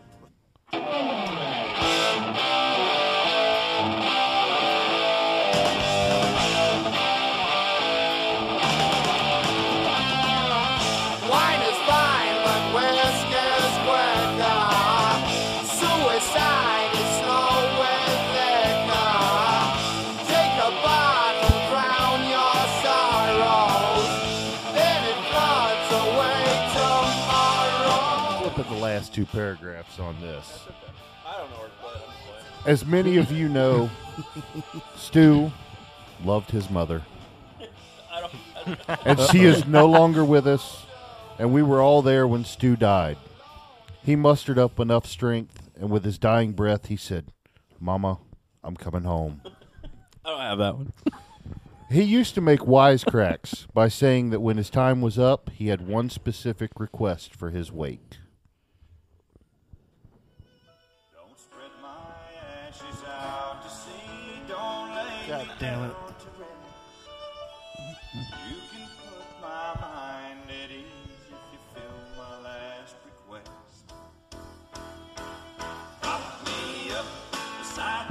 Last 29.13 29.15
two 29.15 29.27
paragraphs 29.27 29.99
on 29.99 30.21
this. 30.21 30.67
As 32.65 32.87
many 32.87 33.17
of 33.17 33.31
you 33.31 33.49
know, 33.49 33.91
Stu 34.97 35.51
loved 36.25 36.51
his 36.51 36.71
mother. 36.71 37.03
and 39.05 39.19
she 39.31 39.45
is 39.45 39.67
no 39.67 39.87
longer 39.87 40.25
with 40.25 40.47
us, 40.47 40.87
and 41.39 41.53
we 41.53 41.63
were 41.63 41.83
all 41.83 42.01
there 42.01 42.27
when 42.27 42.45
Stu 42.45 42.77
died. 42.77 43.19
He 44.03 44.17
mustered 44.17 44.59
up 44.59 44.79
enough 44.81 45.07
strength, 45.07 45.71
and 45.77 45.91
with 45.91 46.05
his 46.05 46.19
dying 46.19 46.53
breath, 46.53 46.87
he 46.87 46.97
said, 46.97 47.33
Mama, 47.81 48.19
I'm 48.63 48.77
coming 48.77 49.03
home. 49.03 49.43
I 50.25 50.31
don't 50.31 50.41
have 50.41 50.59
that 50.59 50.77
one. 50.77 50.93
He 51.91 52.03
used 52.03 52.35
to 52.37 52.41
make 52.41 52.61
wisecracks 52.61 53.67
by 53.75 53.89
saying 53.89 54.31
that 54.31 54.41
when 54.41 54.57
his 54.57 54.71
time 54.71 55.03
was 55.03 55.19
up, 55.19 55.51
he 55.51 55.69
had 55.69 55.87
one 55.87 56.09
specific 56.09 56.71
request 56.79 57.35
for 57.35 57.51
his 57.51 57.71
wake. 57.71 58.19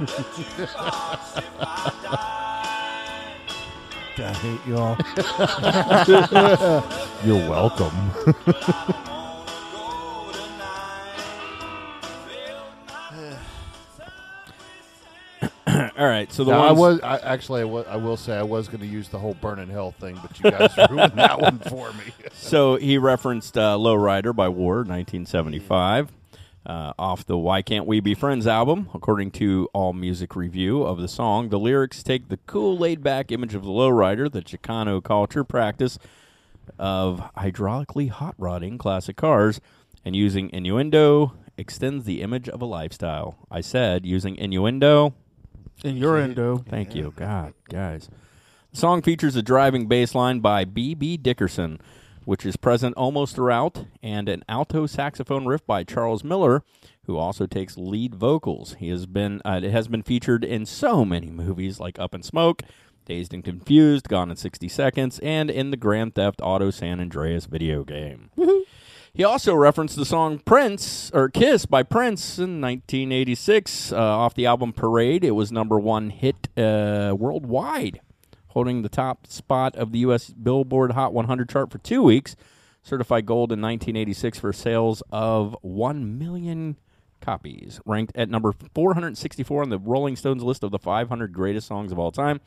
Jukebox 0.06 1.38
if 1.38 1.60
I 1.60 1.92
die. 2.02 2.52
I 4.18 4.32
hate 4.34 4.66
y'all. 4.66 4.96
You're 7.24 7.48
welcome. 7.48 8.12
All 16.02 16.08
right, 16.08 16.32
so 16.32 16.42
the 16.42 16.50
Now, 16.50 16.62
I 16.62 16.72
was 16.72 16.98
I, 17.00 17.18
actually 17.18 17.60
I 17.60 17.94
will 17.94 18.16
say 18.16 18.36
I 18.36 18.42
was 18.42 18.66
going 18.66 18.80
to 18.80 18.86
use 18.88 19.08
the 19.08 19.20
whole 19.20 19.34
burn 19.34 19.60
in 19.60 19.68
hell 19.68 19.92
thing, 19.92 20.18
but 20.20 20.36
you 20.40 20.50
guys 20.50 20.76
ruined 20.90 21.12
that 21.12 21.40
one 21.40 21.60
for 21.60 21.92
me. 21.92 22.12
so 22.32 22.74
he 22.74 22.98
referenced 22.98 23.56
uh, 23.56 23.76
Lowrider 23.76 24.34
by 24.34 24.48
War, 24.48 24.78
1975, 24.78 26.10
uh, 26.66 26.92
off 26.98 27.24
the 27.24 27.38
Why 27.38 27.62
Can't 27.62 27.86
We 27.86 28.00
Be 28.00 28.14
Friends 28.14 28.48
album. 28.48 28.88
According 28.92 29.30
to 29.32 29.68
All 29.72 29.92
Music 29.92 30.34
Review 30.34 30.82
of 30.82 30.98
the 30.98 31.06
song, 31.06 31.50
the 31.50 31.58
lyrics 31.60 32.02
take 32.02 32.30
the 32.30 32.38
cool, 32.48 32.76
laid 32.76 33.04
back 33.04 33.30
image 33.30 33.54
of 33.54 33.62
the 33.62 33.70
lowrider, 33.70 34.28
the 34.28 34.42
Chicano 34.42 35.00
culture 35.00 35.44
practice 35.44 36.00
of 36.80 37.22
hydraulically 37.38 38.10
hot 38.10 38.34
rodding 38.38 38.76
classic 38.76 39.14
cars, 39.14 39.60
and 40.04 40.16
using 40.16 40.50
innuendo 40.50 41.34
extends 41.56 42.06
the 42.06 42.22
image 42.22 42.48
of 42.48 42.60
a 42.60 42.64
lifestyle. 42.64 43.36
I 43.52 43.60
said 43.60 44.04
using 44.04 44.34
innuendo. 44.34 45.14
Innuendo. 45.84 46.64
Thank 46.68 46.94
you. 46.94 47.12
God, 47.16 47.54
guys. 47.68 48.08
The 48.72 48.78
song 48.78 49.02
features 49.02 49.36
a 49.36 49.42
driving 49.42 49.86
bass 49.86 50.14
line 50.14 50.40
by 50.40 50.64
B.B. 50.64 51.18
Dickerson, 51.18 51.80
which 52.24 52.46
is 52.46 52.56
present 52.56 52.96
almost 52.96 53.34
throughout, 53.34 53.84
and 54.02 54.28
an 54.28 54.44
alto 54.48 54.86
saxophone 54.86 55.46
riff 55.46 55.66
by 55.66 55.84
Charles 55.84 56.24
Miller, 56.24 56.62
who 57.06 57.16
also 57.16 57.46
takes 57.46 57.76
lead 57.76 58.14
vocals. 58.14 58.76
He 58.78 58.88
has 58.88 59.06
been 59.06 59.42
uh, 59.44 59.60
it 59.62 59.70
has 59.72 59.88
been 59.88 60.02
featured 60.02 60.44
in 60.44 60.64
so 60.66 61.04
many 61.04 61.30
movies 61.30 61.80
like 61.80 61.98
Up 61.98 62.14
in 62.14 62.22
Smoke, 62.22 62.62
Dazed 63.04 63.34
and 63.34 63.44
Confused, 63.44 64.08
Gone 64.08 64.30
in 64.30 64.36
60 64.36 64.68
Seconds, 64.68 65.18
and 65.18 65.50
in 65.50 65.70
the 65.70 65.76
Grand 65.76 66.14
Theft 66.14 66.40
Auto 66.42 66.70
San 66.70 67.00
Andreas 67.00 67.46
video 67.46 67.84
game. 67.84 68.30
He 69.14 69.24
also 69.24 69.54
referenced 69.54 69.96
the 69.96 70.06
song 70.06 70.38
Prince 70.38 71.10
or 71.12 71.28
Kiss 71.28 71.66
by 71.66 71.82
Prince 71.82 72.38
in 72.38 72.62
1986 72.62 73.92
uh, 73.92 73.96
off 73.96 74.32
the 74.32 74.46
album 74.46 74.72
Parade. 74.72 75.22
It 75.22 75.32
was 75.32 75.52
number 75.52 75.78
one 75.78 76.08
hit 76.08 76.48
uh, 76.56 77.14
worldwide, 77.18 78.00
holding 78.48 78.80
the 78.80 78.88
top 78.88 79.26
spot 79.26 79.76
of 79.76 79.92
the 79.92 79.98
U.S. 79.98 80.30
Billboard 80.30 80.92
Hot 80.92 81.12
100 81.12 81.50
chart 81.50 81.70
for 81.70 81.76
two 81.76 82.02
weeks. 82.02 82.36
Certified 82.82 83.26
gold 83.26 83.52
in 83.52 83.60
1986 83.60 84.38
for 84.38 84.50
sales 84.50 85.02
of 85.12 85.54
1 85.60 86.18
million 86.18 86.78
copies. 87.20 87.80
Ranked 87.84 88.16
at 88.16 88.30
number 88.30 88.54
464 88.74 89.62
on 89.62 89.68
the 89.68 89.78
Rolling 89.78 90.16
Stones 90.16 90.42
list 90.42 90.64
of 90.64 90.70
the 90.70 90.78
500 90.78 91.34
greatest 91.34 91.66
songs 91.66 91.92
of 91.92 91.98
all 91.98 92.12
time. 92.12 92.40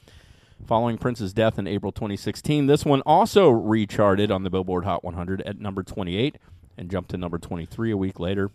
Following 0.65 0.97
Prince's 0.97 1.31
death 1.31 1.59
in 1.59 1.67
April 1.67 1.91
2016, 1.91 2.65
this 2.65 2.85
one 2.85 3.01
also 3.01 3.49
recharted 3.49 4.31
on 4.31 4.43
the 4.43 4.49
Billboard 4.49 4.85
Hot 4.85 5.03
100 5.03 5.41
at 5.41 5.59
number 5.59 5.83
28 5.83 6.37
and 6.77 6.89
jumped 6.89 7.11
to 7.11 7.17
number 7.17 7.37
23 7.37 7.91
a 7.91 7.97
week 7.97 8.19
later. 8.19 8.51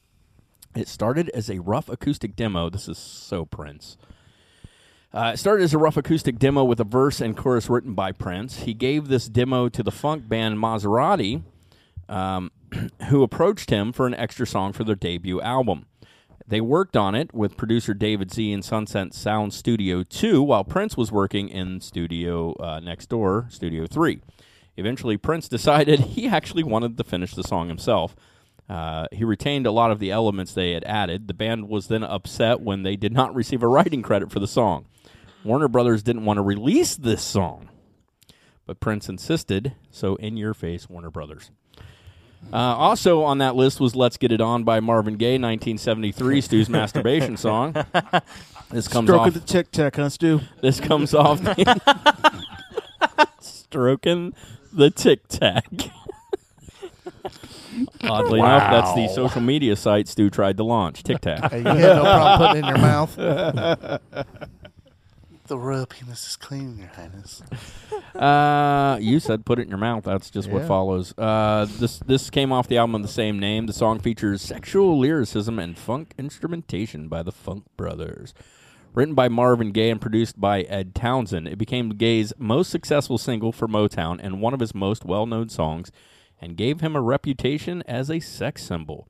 It 0.74 0.88
started 0.88 1.28
as 1.30 1.50
a 1.50 1.58
rough 1.60 1.88
acoustic 1.88 2.36
demo. 2.36 2.70
This 2.70 2.88
is 2.88 2.98
so 2.98 3.44
Prince. 3.44 3.96
Uh, 5.12 5.32
it 5.34 5.38
started 5.38 5.64
as 5.64 5.74
a 5.74 5.78
rough 5.78 5.96
acoustic 5.96 6.38
demo 6.38 6.62
with 6.62 6.78
a 6.78 6.84
verse 6.84 7.20
and 7.20 7.36
chorus 7.36 7.68
written 7.68 7.94
by 7.94 8.12
Prince. 8.12 8.60
He 8.60 8.74
gave 8.74 9.08
this 9.08 9.26
demo 9.26 9.68
to 9.68 9.82
the 9.82 9.90
funk 9.90 10.28
band 10.28 10.58
Mazarati, 10.58 11.42
um, 12.08 12.52
who 13.08 13.24
approached 13.24 13.70
him 13.70 13.92
for 13.92 14.06
an 14.06 14.14
extra 14.14 14.46
song 14.46 14.72
for 14.72 14.84
their 14.84 14.94
debut 14.94 15.40
album. 15.40 15.86
They 16.46 16.60
worked 16.60 16.96
on 16.96 17.14
it 17.14 17.32
with 17.32 17.56
producer 17.56 17.94
David 17.94 18.32
Z 18.32 18.52
in 18.52 18.62
Sunset 18.62 19.14
Sound 19.14 19.54
Studio 19.54 20.02
2 20.02 20.42
while 20.42 20.64
Prince 20.64 20.96
was 20.96 21.12
working 21.12 21.48
in 21.48 21.80
studio 21.80 22.54
uh, 22.54 22.80
next 22.80 23.08
door, 23.08 23.46
Studio 23.50 23.86
3. 23.86 24.20
Eventually, 24.80 25.18
Prince 25.18 25.46
decided 25.46 26.00
he 26.16 26.26
actually 26.26 26.64
wanted 26.64 26.96
to 26.96 27.04
finish 27.04 27.34
the 27.34 27.44
song 27.44 27.68
himself. 27.68 28.16
Uh, 28.68 29.06
he 29.12 29.24
retained 29.24 29.66
a 29.66 29.70
lot 29.72 29.90
of 29.90 29.98
the 29.98 30.10
elements 30.10 30.54
they 30.54 30.72
had 30.72 30.84
added. 30.84 31.28
The 31.28 31.34
band 31.34 31.68
was 31.68 31.88
then 31.88 32.02
upset 32.02 32.60
when 32.60 32.82
they 32.82 32.96
did 32.96 33.12
not 33.12 33.34
receive 33.34 33.62
a 33.62 33.68
writing 33.68 34.00
credit 34.00 34.30
for 34.32 34.40
the 34.40 34.46
song. 34.46 34.86
Warner 35.44 35.68
Brothers 35.68 36.02
didn't 36.02 36.24
want 36.24 36.38
to 36.38 36.42
release 36.42 36.96
this 36.96 37.22
song, 37.22 37.68
but 38.66 38.80
Prince 38.80 39.08
insisted, 39.08 39.74
so 39.90 40.14
in 40.16 40.36
your 40.36 40.54
face, 40.54 40.88
Warner 40.88 41.10
Brothers. 41.10 41.50
Uh, 42.52 42.56
also 42.56 43.22
on 43.22 43.38
that 43.38 43.56
list 43.56 43.80
was 43.80 43.94
"Let's 43.94 44.16
Get 44.16 44.32
It 44.32 44.40
On" 44.40 44.64
by 44.64 44.80
Marvin 44.80 45.16
Gaye, 45.16 45.38
1973, 45.38 46.40
Stu's 46.40 46.68
masturbation 46.70 47.36
song. 47.36 47.72
This 48.70 48.88
comes 48.88 49.08
Stroke 49.08 49.20
off 49.20 49.28
of 49.28 49.34
the 49.34 49.40
tic 49.40 49.70
tac, 49.72 49.96
huh, 49.96 50.08
Stu? 50.08 50.40
This 50.62 50.80
comes 50.80 51.12
off 51.12 51.40
stroking 53.40 54.32
the 54.72 54.90
tic 54.90 55.28
tac. 55.28 55.64
Oddly 58.02 58.40
enough, 58.40 58.70
that's 58.70 58.94
the 58.94 59.08
social 59.08 59.40
media 59.40 59.76
site 59.76 60.08
Stu 60.08 60.30
tried 60.30 60.56
to 60.56 60.64
launch. 60.64 61.02
Tic 61.02 61.20
Tac. 61.20 61.50
Hey, 61.50 61.58
you 61.58 61.64
had 61.64 61.96
no 61.96 62.02
problem 62.02 62.38
putting 62.38 62.56
it 62.56 62.58
in 62.58 62.68
your 62.68 62.78
mouth? 62.78 63.16
the 65.46 65.58
royal 65.58 65.86
penis 65.86 66.26
is 66.26 66.36
clean, 66.36 66.78
Your 66.78 66.88
Highness. 66.88 67.42
Uh, 68.14 68.98
you 69.00 69.20
said 69.20 69.44
put 69.44 69.58
it 69.58 69.62
in 69.62 69.68
your 69.68 69.78
mouth. 69.78 70.04
That's 70.04 70.30
just 70.30 70.50
what 70.50 70.66
follows. 70.66 71.14
Uh, 71.16 71.66
this 71.78 71.98
this 72.00 72.30
came 72.30 72.52
off 72.52 72.68
the 72.68 72.78
album 72.78 72.96
of 72.96 73.02
the 73.02 73.08
same 73.08 73.38
name. 73.38 73.66
The 73.66 73.72
song 73.72 73.98
features 73.98 74.42
sexual 74.42 74.98
lyricism 74.98 75.58
and 75.58 75.78
funk 75.78 76.14
instrumentation 76.18 77.08
by 77.08 77.22
the 77.22 77.32
Funk 77.32 77.64
Brothers. 77.76 78.34
Written 78.92 79.14
by 79.14 79.28
Marvin 79.28 79.70
Gaye 79.70 79.90
and 79.90 80.00
produced 80.00 80.40
by 80.40 80.62
Ed 80.62 80.94
Townsend, 80.94 81.46
it 81.46 81.58
became 81.58 81.90
Gaye's 81.90 82.32
most 82.38 82.70
successful 82.70 83.18
single 83.18 83.52
for 83.52 83.68
Motown 83.68 84.18
and 84.20 84.40
one 84.40 84.52
of 84.52 84.60
his 84.60 84.74
most 84.74 85.04
well-known 85.04 85.48
songs, 85.48 85.92
and 86.40 86.56
gave 86.56 86.80
him 86.80 86.96
a 86.96 87.00
reputation 87.00 87.84
as 87.86 88.10
a 88.10 88.18
sex 88.18 88.64
symbol. 88.64 89.06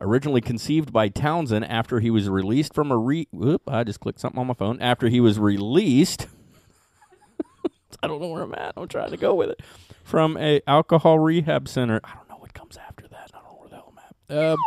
Originally 0.00 0.40
conceived 0.40 0.92
by 0.92 1.08
Townsend 1.08 1.66
after 1.66 2.00
he 2.00 2.10
was 2.10 2.28
released 2.28 2.74
from 2.74 2.90
a 2.90 2.96
re. 2.96 3.28
Whoop! 3.30 3.62
I 3.68 3.84
just 3.84 4.00
clicked 4.00 4.18
something 4.20 4.40
on 4.40 4.46
my 4.46 4.54
phone. 4.54 4.80
After 4.80 5.08
he 5.08 5.20
was 5.20 5.38
released 5.38 6.26
I 8.02 8.08
don't 8.08 8.20
know 8.20 8.28
where 8.28 8.42
I'm 8.42 8.54
at. 8.54 8.72
I'm 8.76 8.88
trying 8.88 9.10
to 9.10 9.16
go 9.16 9.34
with 9.34 9.50
it. 9.50 9.60
From 10.02 10.36
a 10.38 10.60
alcohol 10.66 11.18
rehab 11.18 11.68
center. 11.68 12.00
I 12.02 12.14
don't 12.14 12.28
know 12.28 12.36
what 12.36 12.54
comes 12.54 12.76
after 12.76 13.06
that. 13.08 13.30
I 13.32 13.38
don't 13.38 13.44
know 13.44 13.58
where 13.60 13.68
the 13.68 13.76
hell 13.76 13.92
I'm 14.30 14.36
at. 14.36 14.52
Um, 14.52 14.58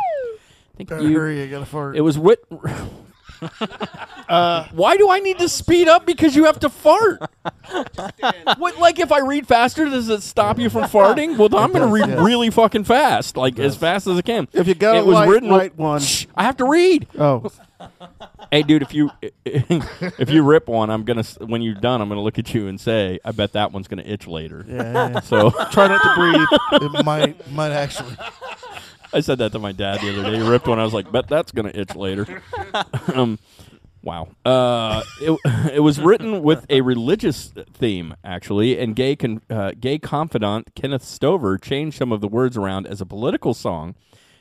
think 0.76 0.88
Better 0.88 1.02
you, 1.02 1.18
hurry, 1.18 1.42
I 1.42 1.46
gotta 1.48 1.66
fart. 1.66 1.96
It 1.96 2.02
was 2.02 2.18
wit. 2.18 2.44
uh, 4.28 4.66
why 4.72 4.96
do 4.96 5.10
I 5.10 5.20
need 5.20 5.38
to 5.38 5.48
speed 5.48 5.88
up? 5.88 6.06
Because 6.06 6.34
you 6.36 6.44
have 6.44 6.60
to 6.60 6.68
fart. 6.68 7.20
what? 8.58 8.78
Like 8.78 8.98
if 8.98 9.12
I 9.12 9.20
read 9.20 9.46
faster, 9.46 9.84
does 9.86 10.08
it 10.08 10.22
stop 10.22 10.58
you 10.58 10.70
from 10.70 10.84
farting? 10.90 11.36
Well, 11.36 11.54
I'm 11.56 11.72
going 11.72 11.82
to 11.82 11.86
does, 11.86 11.90
read 11.90 12.08
yes. 12.08 12.24
really 12.24 12.50
fucking 12.50 12.84
fast, 12.84 13.36
like 13.36 13.58
as 13.58 13.76
fast 13.76 14.06
as 14.06 14.18
I 14.18 14.22
can. 14.22 14.48
If 14.52 14.66
you 14.68 14.74
got 14.74 14.96
it 14.96 15.00
a 15.00 15.04
was 15.04 15.14
light, 15.14 15.28
written. 15.28 15.48
light 15.50 15.76
one. 15.76 16.00
Shh, 16.00 16.26
I 16.34 16.44
have 16.44 16.56
to 16.58 16.64
read. 16.64 17.06
Oh. 17.18 17.50
Hey, 18.52 18.62
dude, 18.62 18.80
if 18.82 18.94
you 18.94 19.10
if 19.44 20.30
you 20.30 20.42
rip 20.44 20.68
one, 20.68 20.88
I'm 20.88 21.02
gonna 21.02 21.20
s- 21.20 21.36
when 21.40 21.62
you're 21.62 21.74
done, 21.74 22.00
I'm 22.00 22.08
gonna 22.08 22.22
look 22.22 22.38
at 22.38 22.54
you 22.54 22.68
and 22.68 22.80
say, 22.80 23.18
"I 23.24 23.32
bet 23.32 23.52
that 23.54 23.72
one's 23.72 23.88
gonna 23.88 24.04
itch 24.06 24.26
later." 24.28 24.64
Yeah, 24.66 24.76
yeah, 24.92 25.08
yeah. 25.10 25.20
So 25.20 25.50
Try 25.72 25.88
not 25.88 26.00
to 26.02 26.14
breathe. 26.14 26.82
It 26.96 27.04
might 27.04 27.50
might 27.52 27.72
actually. 27.72 28.16
I 29.16 29.20
said 29.20 29.38
that 29.38 29.52
to 29.52 29.58
my 29.58 29.72
dad 29.72 30.02
the 30.02 30.10
other 30.12 30.30
day. 30.30 30.36
He 30.42 30.46
ripped 30.46 30.68
one. 30.68 30.78
I 30.78 30.84
was 30.84 30.92
like, 30.92 31.10
"Bet 31.10 31.26
that's 31.26 31.50
gonna 31.52 31.72
itch 31.74 31.96
later." 31.96 32.42
um, 33.14 33.38
wow. 34.02 34.28
Uh, 34.44 35.02
it 35.22 35.38
it 35.72 35.80
was 35.80 35.98
written 35.98 36.42
with 36.42 36.66
a 36.68 36.82
religious 36.82 37.52
theme 37.72 38.14
actually, 38.22 38.78
and 38.78 38.94
Gaye 38.94 39.16
con- 39.16 39.40
uh, 39.48 39.72
Gaye 39.80 39.98
confidant 39.98 40.74
Kenneth 40.74 41.02
Stover 41.02 41.56
changed 41.56 41.96
some 41.96 42.12
of 42.12 42.20
the 42.20 42.28
words 42.28 42.58
around 42.58 42.86
as 42.86 43.00
a 43.00 43.06
political 43.06 43.54
song. 43.54 43.94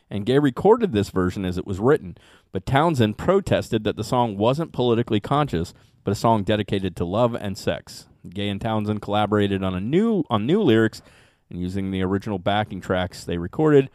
And 0.10 0.26
Gaye 0.26 0.40
recorded 0.40 0.92
this 0.92 1.10
version 1.10 1.46
as 1.46 1.58
it 1.58 1.66
was 1.66 1.80
written, 1.80 2.16
but 2.52 2.66
Townsend 2.66 3.18
protested 3.18 3.86
that 3.86 3.96
the 3.96 4.04
song 4.04 4.38
wasn't 4.38 4.72
politically 4.72 5.20
conscious, 5.20 5.74
but 6.04 6.12
a 6.12 6.16
song 6.16 6.44
dedicated 6.44 6.96
to 6.98 7.06
love 7.06 7.34
and 7.34 7.58
sex. 7.58 8.08
Gaye 8.30 8.50
and 8.50 8.62
Townsend 8.62 9.02
collaborated 9.02 9.64
on 9.64 9.74
a 9.74 9.80
new 9.80 10.24
on 10.30 10.46
new 10.46 10.62
lyrics, 10.62 11.02
and 11.50 11.62
using 11.62 11.92
the 11.92 12.02
original 12.02 12.40
backing 12.40 12.82
tracks 12.82 13.24
they 13.24 13.38
recorded, 13.38 13.90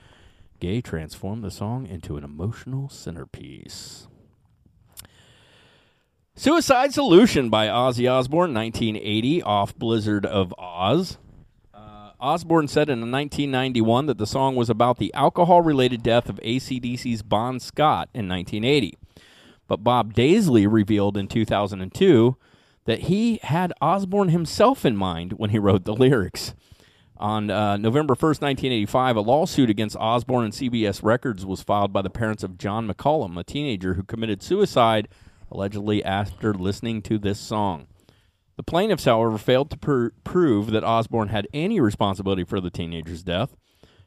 Gaye 0.61 0.83
transformed 0.83 1.43
the 1.43 1.51
song 1.51 1.87
into 1.87 2.17
an 2.17 2.25
emotional 2.25 2.89
centerpiece. 2.89 4.07
Suicide 6.35 6.95
Solution 6.95 7.51
by 7.51 7.67
Ozzy 7.67 8.11
Osbourne, 8.11 8.55
1980, 8.55 9.43
off 9.43 9.77
Blizzard 9.77 10.25
of 10.25 10.55
Ozz. 10.59 11.17
Uh, 11.75 12.13
Osbourne 12.21 12.69
said 12.69 12.89
in 12.89 13.01
1991 13.11 14.07
that 14.07 14.19
the 14.19 14.27
song 14.27 14.55
was 14.55 14.71
about 14.71 14.99
the 14.99 15.13
alcohol 15.15 15.63
related 15.63 16.03
death 16.03 16.29
of 16.29 16.37
ACDC's 16.37 17.23
Bon 17.23 17.59
Scott 17.59 18.09
in 18.15 18.29
1980. 18.29 18.97
But 19.67 19.83
Bob 19.83 20.15
Daisley 20.15 20.67
revealed 20.71 21.17
in 21.17 21.27
2002 21.27 22.37
that 22.85 23.01
he 23.01 23.39
had 23.43 23.73
Osbourne 23.81 24.29
himself 24.29 24.85
in 24.85 24.97
mind 24.97 25.35
when 25.35 25.51
he 25.51 25.59
wrote 25.59 25.85
the 25.85 25.95
lyrics. 25.95 26.55
On 27.21 27.51
uh, 27.51 27.77
November 27.77 28.15
1st, 28.15 28.41
1985, 28.41 29.17
a 29.17 29.21
lawsuit 29.21 29.69
against 29.69 29.95
Osbourne 29.97 30.47
and 30.47 30.55
CBS 30.55 31.03
Records 31.03 31.45
was 31.45 31.63
filed 31.63 31.93
by 31.93 32.01
the 32.01 32.09
parents 32.09 32.43
of 32.43 32.57
John 32.57 32.89
McCollum, 32.89 33.39
a 33.39 33.45
teenager 33.45 33.93
who 33.93 34.03
committed 34.03 34.43
suicide 34.43 35.07
allegedly 35.53 36.03
after 36.03 36.55
listening 36.55 37.03
to 37.03 37.19
this 37.19 37.39
song. 37.39 37.89
The 38.57 38.63
plaintiffs, 38.63 39.05
however, 39.05 39.37
failed 39.37 39.71
to 39.71 39.77
pr- 39.77 40.07
prove 40.25 40.71
that 40.71 40.83
Osbourne 40.83 41.29
had 41.29 41.47
any 41.53 41.79
responsibility 41.79 42.43
for 42.43 42.59
the 42.59 42.71
teenager's 42.71 43.23
death. 43.23 43.55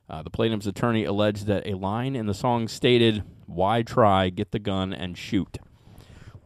Uh, 0.09 0.24
the 0.24 0.32
plaintiff's 0.32 0.66
attorney 0.66 1.05
alleged 1.05 1.45
that 1.45 1.68
a 1.68 1.78
line 1.78 2.16
in 2.16 2.26
the 2.26 2.34
song 2.34 2.68
stated, 2.68 3.24
Why 3.45 3.84
try? 3.84 4.30
Get 4.30 4.49
the 4.49 4.59
gun 4.59 4.91
and 4.91 5.16
shoot. 5.16 5.59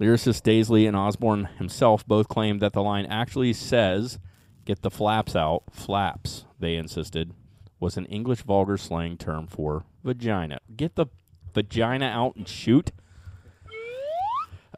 Lyricist 0.01 0.43
Daisley 0.43 0.86
and 0.86 0.97
Osbourne 0.97 1.47
himself 1.57 2.05
both 2.05 2.28
claimed 2.28 2.59
that 2.61 2.74
the 2.74 2.84
line 2.84 3.05
actually 3.05 3.53
says, 3.53 4.20
Get 4.65 4.82
the 4.82 4.91
flaps 4.91 5.34
out. 5.34 5.63
Flaps, 5.72 6.43
they 6.60 6.76
insisted, 6.76 7.34
was 7.80 7.97
an 7.97 8.05
English 8.05 8.41
vulgar 8.41 8.78
slang 8.78 9.18
term 9.18 9.47
for 9.47 9.86
vagina. 10.03 10.60
Get 10.76 10.95
the 10.95 11.08
vagina 11.53 12.05
out 12.05 12.36
and 12.36 12.47
shoot? 12.47 12.91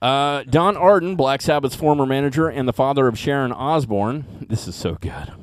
Uh, 0.02 0.44
Don 0.44 0.78
Arden, 0.78 1.16
Black 1.16 1.42
Sabbath's 1.42 1.76
former 1.76 2.06
manager 2.06 2.48
and 2.48 2.68
the 2.68 2.74
father 2.74 3.08
of 3.08 3.18
Sharon 3.20 3.52
Osbourne, 3.52 4.46
this 4.48 4.68
is 4.68 4.76
so 4.76 4.96
good, 4.96 5.34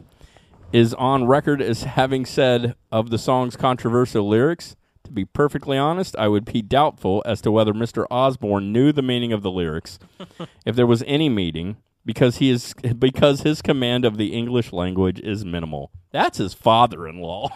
is 0.72 0.94
on 0.94 1.26
record 1.26 1.60
as 1.60 1.82
having 1.82 2.24
said 2.24 2.74
of 2.90 3.10
the 3.10 3.18
song's 3.18 3.56
controversial 3.56 4.26
lyrics, 4.26 4.74
to 5.04 5.12
be 5.12 5.24
perfectly 5.24 5.76
honest, 5.76 6.16
I 6.18 6.28
would 6.28 6.46
be 6.46 6.62
doubtful 6.62 7.22
as 7.26 7.40
to 7.42 7.50
whether 7.50 7.72
Mr. 7.72 8.06
Osbourne 8.10 8.72
knew 8.72 8.92
the 8.92 9.02
meaning 9.02 9.32
of 9.32 9.42
the 9.42 9.50
lyrics, 9.50 9.98
if 10.66 10.74
there 10.74 10.86
was 10.86 11.04
any 11.06 11.28
meaning, 11.28 11.76
because 12.06 12.36
he 12.36 12.48
is 12.48 12.72
because 12.98 13.42
his 13.42 13.60
command 13.60 14.06
of 14.06 14.16
the 14.16 14.32
English 14.32 14.72
language 14.72 15.20
is 15.20 15.44
minimal. 15.44 15.90
That's 16.12 16.38
his 16.38 16.54
father-in-law. 16.54 17.50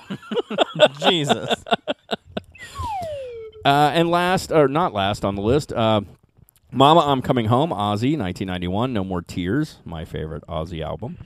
Jesus. 1.09 1.55
Uh, 3.63 3.91
and 3.93 4.11
last, 4.11 4.51
or 4.51 4.69
not 4.69 4.95
last 4.95 5.23
on 5.23 5.35
the 5.35 5.43
list, 5.43 5.71
uh, 5.71 6.01
Mama, 6.73 7.01
I'm 7.01 7.21
Coming 7.21 7.45
Home, 7.45 7.69
Ozzy, 7.73 8.17
1991, 8.17 8.95
No 8.95 9.05
More 9.05 9.21
Tears, 9.21 9.81
my 9.85 10.07
favorite 10.07 10.43
Ozzy 10.49 10.83
album. 10.83 11.19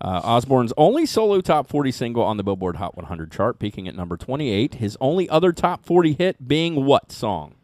Uh, 0.00 0.18
Osbourne's 0.24 0.72
only 0.78 1.04
solo 1.04 1.42
top 1.42 1.68
40 1.68 1.92
single 1.92 2.22
on 2.22 2.38
the 2.38 2.42
Billboard 2.42 2.76
Hot 2.76 2.96
100 2.96 3.30
chart, 3.30 3.58
peaking 3.58 3.86
at 3.86 3.94
number 3.94 4.16
28. 4.16 4.76
His 4.76 4.96
only 4.98 5.28
other 5.28 5.52
top 5.52 5.84
40 5.84 6.14
hit 6.14 6.48
being 6.48 6.86
what 6.86 7.12
song? 7.12 7.54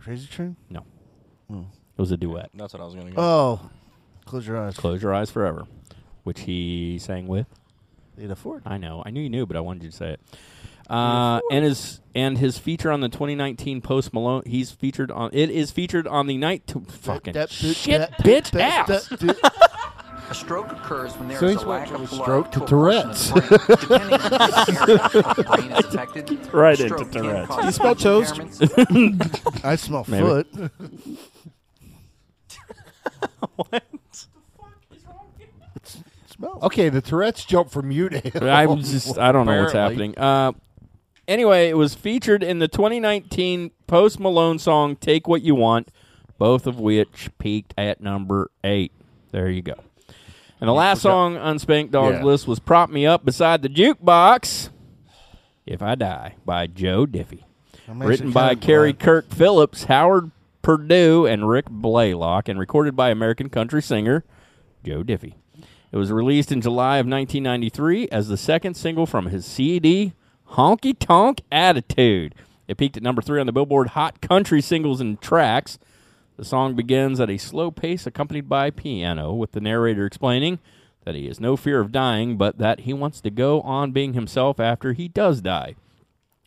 Crazy 0.00 0.26
Train? 0.26 0.56
No. 0.70 0.86
It 1.96 2.00
was 2.00 2.10
a 2.12 2.16
duet. 2.16 2.50
That's 2.54 2.72
what 2.74 2.82
I 2.82 2.84
was 2.84 2.94
going 2.94 3.06
to 3.08 3.12
go. 3.14 3.20
Oh, 3.22 3.70
close 4.26 4.46
your 4.46 4.58
eyes. 4.58 4.76
Close 4.76 5.02
Your 5.02 5.14
Eyes 5.14 5.30
Forever, 5.30 5.64
which 6.24 6.40
he 6.40 6.98
sang 7.00 7.26
with. 7.26 7.46
Lita 8.18 8.36
Ford. 8.36 8.62
I 8.66 8.76
know. 8.78 9.02
I 9.04 9.10
knew 9.10 9.20
you 9.20 9.30
knew, 9.30 9.46
but 9.46 9.56
I 9.56 9.60
wanted 9.60 9.82
you 9.84 9.90
to 9.90 9.96
say 9.96 10.10
it. 10.12 10.20
Uh, 10.88 11.40
and 11.50 11.64
his 11.64 12.00
and 12.14 12.38
his 12.38 12.58
feature 12.58 12.92
on 12.92 13.00
the 13.00 13.08
2019 13.08 13.80
Post 13.80 14.12
Malone, 14.14 14.42
he's 14.46 14.70
featured 14.70 15.10
on. 15.10 15.30
It 15.32 15.50
is 15.50 15.70
featured 15.72 16.06
on 16.06 16.26
the 16.28 16.36
night. 16.36 16.66
To, 16.68 16.80
fucking 16.80 17.32
that- 17.32 17.50
that- 17.50 17.74
shit, 17.76 17.98
that- 17.98 18.12
bitch 18.18 18.50
that- 18.52 18.88
ass. 18.90 19.08
that- 19.08 19.52
A 20.28 20.34
stroke 20.34 20.72
occurs 20.72 21.12
when 21.18 21.28
there 21.28 21.38
So 21.38 21.46
is 21.46 21.62
a 21.62 21.66
lack 21.68 21.90
of 21.90 22.08
blood 22.10 22.22
stroke 22.22 22.50
to 22.52 22.64
a 22.64 22.66
portion 22.66 23.08
the 23.10 23.76
brain. 23.76 23.76
Depending 23.80 24.20
on 24.20 25.10
which 25.12 25.36
the 25.36 25.44
brain 25.44 25.72
is 25.72 25.84
affected, 25.86 26.30
Right 26.54 26.80
into 26.80 27.04
Tourette's. 27.04 27.64
you 27.64 27.70
smell 27.72 27.94
vision 27.94 28.50
toast? 28.50 29.64
I 29.64 29.76
smell 29.76 30.04
Maybe. 30.08 30.24
foot. 30.26 30.48
Smell. 36.28 36.58
Okay, 36.62 36.88
the 36.90 37.00
Tourette's 37.00 37.44
jumped 37.44 37.72
from 37.72 37.90
you 37.90 38.08
to 38.10 38.18
him. 38.20 38.42
I'm 38.42 38.80
just 38.82 39.16
I 39.18 39.32
don't 39.32 39.46
know 39.46 39.60
what's 39.62 39.72
Apparently. 39.72 40.08
happening. 40.14 40.18
Uh, 40.18 40.52
anyway, 41.26 41.68
it 41.70 41.76
was 41.76 41.94
featured 41.94 42.42
in 42.42 42.58
the 42.58 42.68
2019 42.68 43.70
Post 43.86 44.20
Malone 44.20 44.58
song 44.58 44.96
"Take 44.96 45.26
What 45.28 45.40
You 45.42 45.54
Want," 45.54 45.90
both 46.38 46.66
of 46.66 46.78
which 46.78 47.30
peaked 47.38 47.72
at 47.78 48.00
number 48.02 48.50
eight. 48.64 48.92
There 49.32 49.48
you 49.48 49.62
go. 49.62 49.74
And 50.60 50.68
the 50.68 50.74
last 50.74 51.02
song 51.02 51.36
on 51.36 51.58
Spank 51.58 51.90
Dog's 51.90 52.16
Yeah. 52.18 52.24
list 52.24 52.46
was 52.46 52.58
"Prop 52.58 52.90
Me 52.90 53.06
Up 53.06 53.24
Beside 53.24 53.62
the 53.62 53.68
Jukebox." 53.68 54.70
If 55.64 55.80
I 55.82 55.94
Die 55.94 56.34
by 56.44 56.66
Joe 56.66 57.06
Diffie. 57.06 57.44
That 57.86 57.94
makes 57.96 58.08
Written 58.08 58.30
by 58.32 58.50
kinda 58.50 58.66
Kerry 58.66 58.92
glad. 58.92 59.04
Kirk 59.04 59.30
Phillips, 59.30 59.84
Howard 59.84 60.30
Perdew, 60.66 61.32
and 61.32 61.48
Rick 61.48 61.66
Blaylock, 61.70 62.48
and 62.48 62.58
recorded 62.58 62.96
by 62.96 63.10
American 63.10 63.48
country 63.48 63.80
singer 63.80 64.24
Joe 64.82 65.04
Diffie. 65.04 65.34
It 65.92 65.96
was 65.96 66.10
released 66.10 66.50
in 66.50 66.60
July 66.60 66.96
of 66.96 67.06
1993 67.06 68.08
as 68.08 68.26
the 68.26 68.36
second 68.36 68.74
single 68.74 69.06
from 69.06 69.26
his 69.26 69.46
CD, 69.46 70.14
Honky 70.54 70.98
Tonk 70.98 71.42
Attitude. 71.52 72.34
It 72.66 72.78
peaked 72.78 72.96
at 72.96 73.04
number 73.04 73.22
three 73.22 73.38
on 73.38 73.46
the 73.46 73.52
Billboard 73.52 73.90
Hot 73.90 74.20
Country 74.20 74.60
Singles 74.60 75.00
and 75.00 75.20
Tracks. 75.20 75.78
The 76.36 76.44
song 76.44 76.74
begins 76.74 77.20
at 77.20 77.30
a 77.30 77.38
slow 77.38 77.70
pace 77.70 78.04
accompanied 78.04 78.48
by 78.48 78.70
piano, 78.70 79.32
with 79.32 79.52
the 79.52 79.60
narrator 79.60 80.04
explaining 80.04 80.58
that 81.04 81.14
he 81.14 81.28
has 81.28 81.38
no 81.38 81.56
fear 81.56 81.78
of 81.78 81.92
dying, 81.92 82.36
but 82.36 82.58
that 82.58 82.80
he 82.80 82.92
wants 82.92 83.20
to 83.20 83.30
go 83.30 83.60
on 83.60 83.92
being 83.92 84.14
himself 84.14 84.58
after 84.58 84.94
he 84.94 85.06
does 85.06 85.40
die. 85.40 85.76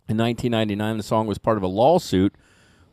In 0.09 0.17
1999, 0.17 0.97
the 0.97 1.03
song 1.03 1.25
was 1.25 1.37
part 1.37 1.55
of 1.55 1.63
a 1.63 1.67
lawsuit 1.67 2.35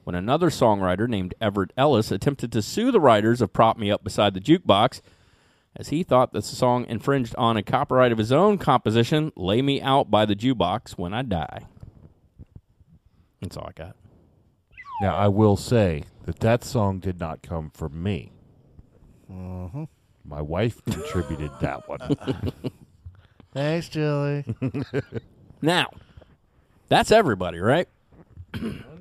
when 0.07 0.15
another 0.15 0.51
songwriter 0.51 1.09
named 1.09 1.35
Everett 1.41 1.73
Ellis 1.77 2.13
attempted 2.13 2.53
to 2.53 2.63
sue 2.63 2.93
the 2.93 3.01
writers 3.01 3.41
of 3.41 3.53
Prop 3.53 3.77
Me 3.77 3.91
Up 3.91 4.05
Beside 4.05 4.35
the 4.35 4.41
Jukebox 4.41 5.01
as 5.75 5.89
he 5.89 6.05
thought 6.05 6.33
that 6.33 6.45
the 6.45 6.55
song 6.55 6.87
infringed 6.89 7.35
on 7.35 7.57
a 7.57 7.63
copyright 7.65 8.13
of 8.13 8.19
his 8.19 8.31
own 8.31 8.57
composition, 8.57 9.33
Lay 9.35 9.63
Me 9.63 9.83
Out 9.83 10.09
by 10.09 10.25
the 10.25 10.37
Jukebox 10.37 10.93
When 10.93 11.13
I 11.13 11.23
Die. 11.23 11.67
That's 13.43 13.57
all 13.57 13.67
I 13.67 13.73
got. 13.73 13.97
Now, 15.03 15.17
I 15.17 15.27
will 15.27 15.57
say 15.57 16.05
that 16.25 16.39
that 16.39 16.63
song 16.63 17.01
did 17.01 17.19
not 17.19 17.43
come 17.43 17.71
from 17.71 18.01
me. 18.01 18.31
Uh-huh. 19.29 19.87
My 20.25 20.41
wife 20.41 20.85
contributed 20.85 21.51
that 21.61 21.89
one. 21.89 21.99
Thanks, 23.53 23.89
Julie. 23.89 24.45
Now, 25.63 25.89
that's 26.89 27.11
everybody, 27.11 27.59
right? 27.59 27.89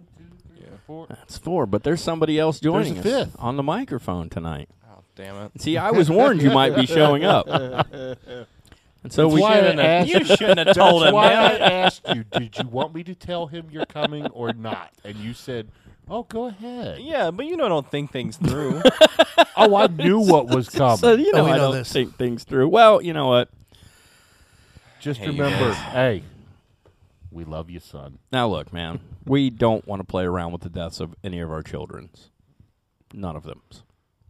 Yeah, 0.86 0.88
four. 0.88 1.08
That's 1.10 1.38
four, 1.38 1.66
but 1.66 1.84
there's 1.84 2.02
somebody 2.02 2.40
else 2.40 2.60
joining 2.60 2.96
a 2.98 3.00
us 3.00 3.04
fifth. 3.04 3.36
on 3.40 3.58
the 3.58 3.64
microphone 3.64 4.30
tonight. 4.30 4.70
Oh, 4.90 5.00
damn 5.16 5.36
it. 5.46 5.62
See, 5.62 5.78
I 5.78 5.92
was 5.92 6.10
warned 6.10 6.42
you 6.42 6.52
might 6.52 6.76
be 6.76 6.86
showing 6.86 7.24
up. 7.24 7.48
And 7.48 9.14
so 9.14 9.24
That's 9.26 9.36
we 9.36 9.42
why 9.42 9.52
I 9.52 9.56
shouldn't 9.58 9.80
have- 9.80 9.88
asked- 9.88 10.10
You 10.10 10.26
shouldn't 10.36 10.58
have 10.68 10.76
told 10.76 11.02
That's 11.04 11.10
him, 11.10 11.16
why 11.16 11.30
damn 11.30 11.44
I 11.44 11.54
it. 11.54 11.62
asked 11.62 12.02
you, 12.16 12.24
did 12.24 12.58
you 12.58 12.68
want 12.68 12.96
me 12.96 13.04
to 13.04 13.14
tell 13.14 13.46
him 13.48 13.68
you're 13.72 13.86
coming 13.86 14.26
or 14.28 14.52
not? 14.54 14.92
And 15.04 15.16
you 15.18 15.34
said, 15.36 15.68
oh, 16.10 16.24
go 16.24 16.46
ahead. 16.48 17.00
Yeah, 17.02 17.30
but 17.30 17.46
you 17.46 17.56
know, 17.56 17.66
I 17.66 17.70
don't 17.70 17.90
think 17.90 18.12
things 18.12 18.38
through. 18.38 18.82
Oh, 19.58 19.74
I 19.76 19.88
knew 19.88 20.20
what 20.20 20.48
was 20.48 20.68
coming. 20.70 20.98
So 20.98 21.14
you 21.14 21.32
know, 21.32 21.40
Oh, 21.42 21.46
we 21.46 21.52
I 21.52 21.56
know 21.58 21.62
don't 21.72 21.76
this. 21.76 21.92
think 21.92 22.18
things 22.18 22.44
through. 22.44 22.68
Well, 22.68 23.02
you 23.02 23.14
know 23.14 23.28
what? 23.28 23.50
Just 25.00 25.20
Hey, 25.22 25.28
remember, 25.28 25.70
guys. 25.72 25.76
hey, 25.94 26.24
we 27.32 27.46
love 27.46 27.70
you, 27.70 27.80
son. 27.80 28.18
Now, 28.34 28.48
look, 28.50 28.74
man, 28.74 29.00
we 29.26 29.50
don't 29.50 29.88
want 29.88 30.00
to 30.02 30.04
play 30.06 30.24
around 30.26 30.52
with 30.52 30.62
the 30.62 30.70
deaths 30.70 31.00
of 31.00 31.16
any 31.24 31.40
of 31.40 31.52
our 31.52 31.64
children's. 31.64 32.30
None 33.14 33.36
of 33.36 33.44
them. 33.44 33.62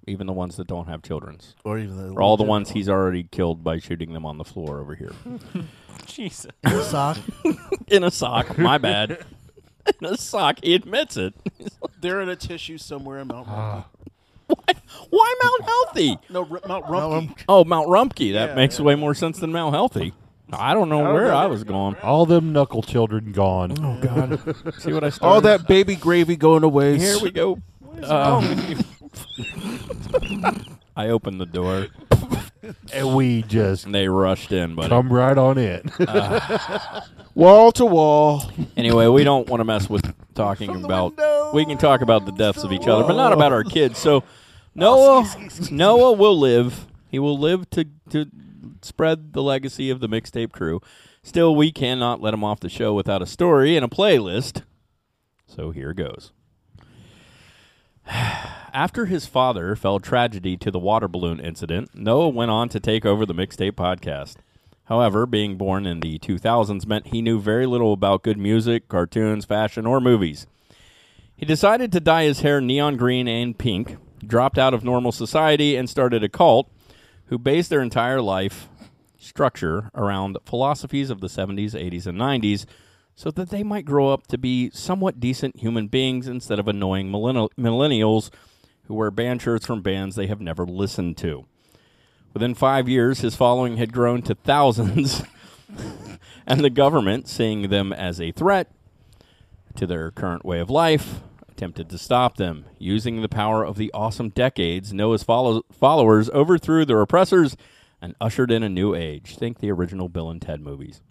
Even 0.08 0.28
the 0.28 0.34
ones 0.34 0.56
that 0.58 0.68
don't 0.68 0.88
have 0.88 1.02
children's. 1.02 1.56
Or 1.64 1.80
even 1.80 1.98
the 1.98 2.14
Or 2.14 2.22
all 2.22 2.38
the 2.38 2.43
legit 2.43 2.50
ones 2.50 2.70
he's 2.72 2.88
already 2.88 3.24
killed 3.24 3.64
by 3.64 3.80
shooting 3.80 4.14
them 4.14 4.26
on 4.26 4.38
the 4.38 4.43
floor 4.43 4.80
over 4.80 4.93
here. 4.96 5.12
Jesus. 6.06 6.52
In 6.64 6.72
a 6.74 6.84
sock. 6.84 7.18
In 7.88 8.04
a 8.04 8.12
sock. 8.12 8.58
My 8.58 8.78
bad. 8.78 9.26
In 10.02 10.08
a 10.08 10.18
sock. 10.18 10.60
He 10.64 10.76
admits 10.76 11.18
it. 11.18 11.34
They're 12.02 12.22
in 12.22 12.30
a 12.30 12.36
tissue 12.36 12.78
somewhere 12.78 13.20
in 13.20 13.28
Mount 13.28 13.48
Rumpke. 13.48 13.86
Why 15.10 15.36
Mount 15.43 15.64
Healthy? 15.64 16.18
no, 16.30 16.41
R- 16.41 16.48
Mount 16.68 16.68
Mount 16.68 16.86
Rumpke. 16.86 17.43
Oh, 17.50 17.64
Mount 17.64 17.88
Rumpke. 17.88 18.34
That 18.34 18.50
Yeah, 18.50 18.56
makes 18.56 18.78
yeah. 18.80 18.86
way 18.86 18.96
more 18.96 19.16
sense 19.16 19.39
than 19.39 19.52
Mount 19.52 19.74
Healthy. 19.74 20.14
I 20.54 20.74
don't 20.74 20.89
know 20.89 21.14
where 21.14 21.34
I 21.34 21.48
was 21.48 21.64
going. 21.64 21.96
All 21.98 22.26
them 22.26 22.54
knuckle 22.54 22.82
children 22.82 23.32
gone. 23.32 23.74
Oh, 23.80 24.00
God. 24.00 24.39
See 24.80 24.93
what 24.93 25.04
I 25.04 25.10
started? 25.10 25.34
All 25.34 25.41
that 25.41 25.68
baby 25.68 25.96
gravy 25.96 26.36
going 26.36 26.62
to 26.62 26.70
waste. 26.70 27.04
Here 27.04 27.20
we 27.22 27.32
go. 27.32 27.60
Uh, 28.04 28.76
I 30.96 31.10
opened 31.10 31.41
the 31.41 31.46
door 31.46 31.88
and 32.93 33.16
we 33.16 33.41
just 33.43 33.86
and 33.86 33.96
they 33.96 34.08
rushed 34.08 34.52
in, 34.52 34.76
but 34.76 34.89
come 34.89 35.12
right 35.12 35.38
on 35.38 35.58
in. 35.58 35.91
Wall 37.34 37.72
to 37.74 37.86
wall. 37.86 38.43
anyway, 38.78 39.08
we 39.08 39.24
don't 39.24 39.50
want 39.50 39.60
to 39.60 39.66
mess 39.66 39.89
with 39.89 40.14
talking 40.36 40.84
about. 40.84 41.54
We 41.54 41.66
can 41.66 41.78
talk 41.78 42.02
about 42.02 42.26
the 42.26 42.32
deaths 42.32 42.64
of 42.64 42.72
each 42.72 42.88
other, 42.88 43.04
but 43.04 43.16
not 43.16 43.34
about 43.34 43.52
our 43.52 43.64
kids. 43.64 43.98
So 43.98 44.24
Noah, 44.74 45.26
Noah 45.72 46.14
will 46.14 46.38
live. 46.38 46.88
He 47.10 47.20
will 47.20 47.38
live 47.38 47.70
to 47.72 47.86
to 48.10 48.26
spread 48.86 49.33
the 49.33 49.43
legacy 49.43 49.89
of 49.89 49.99
the 49.99 50.09
mixtape 50.09 50.51
crew. 50.51 50.81
Still, 51.23 51.55
we 51.55 51.71
cannot 51.71 52.21
let 52.21 52.33
him 52.33 52.43
off 52.43 52.59
the 52.59 52.69
show 52.69 52.93
without 52.93 53.21
a 53.21 53.25
story 53.25 53.75
and 53.75 53.83
a 53.83 53.89
playlist. 53.89 54.63
So 55.47 55.71
here 55.71 55.93
goes. 55.93 56.31
After 58.07 59.05
his 59.05 59.25
father 59.25 59.75
fell 59.75 59.99
tragedy 59.99 60.57
to 60.57 60.69
the 60.69 60.79
water 60.79 61.07
balloon 61.07 61.39
incident, 61.39 61.95
Noah 61.95 62.29
went 62.29 62.51
on 62.51 62.69
to 62.69 62.79
take 62.79 63.05
over 63.05 63.25
the 63.25 63.33
Mixtape 63.33 63.71
podcast. 63.71 64.36
However, 64.86 65.25
being 65.25 65.57
born 65.57 65.86
in 65.86 66.01
the 66.01 66.19
2000s 66.19 66.86
meant 66.86 67.07
he 67.07 67.21
knew 67.21 67.39
very 67.39 67.65
little 67.65 67.93
about 67.93 68.23
good 68.23 68.38
music, 68.38 68.88
cartoons, 68.88 69.45
fashion, 69.45 69.86
or 69.86 69.99
movies. 69.99 70.45
He 71.36 71.45
decided 71.45 71.91
to 71.91 71.99
dye 71.99 72.25
his 72.25 72.41
hair 72.41 72.61
neon 72.61 72.95
green 72.95 73.27
and 73.27 73.57
pink, 73.57 73.97
dropped 74.25 74.57
out 74.57 74.73
of 74.73 74.83
normal 74.83 75.11
society, 75.11 75.75
and 75.75 75.89
started 75.89 76.23
a 76.23 76.29
cult 76.29 76.69
who 77.27 77.38
based 77.39 77.69
their 77.71 77.81
entire 77.81 78.21
life 78.21 78.69
structure 79.26 79.89
around 79.95 80.38
philosophies 80.45 81.09
of 81.09 81.21
the 81.21 81.28
70s, 81.28 81.71
80s, 81.71 82.05
and 82.05 82.17
90s 82.17 82.65
so 83.15 83.32
that 83.32 83.49
they 83.49 83.63
might 83.63 83.86
grow 83.86 84.09
up 84.09 84.28
to 84.28 84.38
be 84.38 84.69
somewhat 84.71 85.19
decent 85.19 85.57
human 85.57 85.88
beings 85.88 86.28
instead 86.28 86.59
of 86.59 86.67
annoying 86.67 87.09
millennials 87.09 88.30
who 88.88 88.93
wear 88.93 89.09
band 89.09 89.41
shirts 89.41 89.65
from 89.65 89.82
bands 89.82 90.15
they 90.15 90.28
have 90.28 90.41
never 90.41 90.65
listened 90.65 91.17
to. 91.17 91.45
Within 92.34 92.53
five 92.53 92.89
years, 92.89 93.21
his 93.21 93.36
following 93.36 93.78
had 93.78 93.93
grown 93.93 94.21
to 94.23 94.36
thousands, 94.36 95.23
and 96.45 96.59
the 96.59 96.69
government, 96.69 97.30
seeing 97.30 97.69
them 97.69 97.93
as 97.93 98.19
a 98.19 98.34
threat 98.34 98.69
to 99.76 99.88
their 99.88 100.11
current 100.11 100.43
way 100.43 100.59
of 100.59 100.69
life, 100.69 101.21
attempted 101.49 101.89
to 101.89 101.97
stop 101.97 102.36
them. 102.36 102.65
Using 102.78 103.21
the 103.21 103.30
power 103.30 103.63
of 103.63 103.78
the 103.78 103.89
awesome 103.93 104.30
decades, 104.30 104.93
Noah's 104.93 105.23
follow- 105.23 105.63
followers 105.71 106.30
overthrew 106.32 106.84
their 106.84 106.99
oppressors 106.99 107.55
and 108.06 108.16
ushered 108.22 108.51
in 108.51 108.64
a 108.64 108.70
new 108.70 108.93
age. 108.93 109.36
Think 109.36 109.60
the 109.60 109.72
original 109.72 110.08
Bill 110.08 110.30
and 110.30 110.41
Ted 110.41 110.62
movies. 110.62 111.01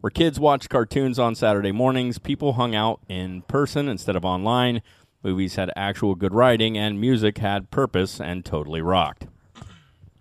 Where 0.00 0.10
kids 0.10 0.40
watched 0.40 0.70
cartoons 0.70 1.18
on 1.18 1.34
Saturday 1.34 1.70
mornings, 1.70 2.18
people 2.18 2.54
hung 2.54 2.74
out 2.74 3.00
in 3.08 3.42
person 3.42 3.88
instead 3.88 4.16
of 4.16 4.24
online. 4.24 4.80
Movies 5.22 5.56
had 5.56 5.70
actual 5.76 6.14
good 6.14 6.32
writing, 6.32 6.78
and 6.78 6.98
music 6.98 7.38
had 7.38 7.70
purpose 7.70 8.18
and 8.18 8.42
totally 8.42 8.80
rocked. 8.80 9.26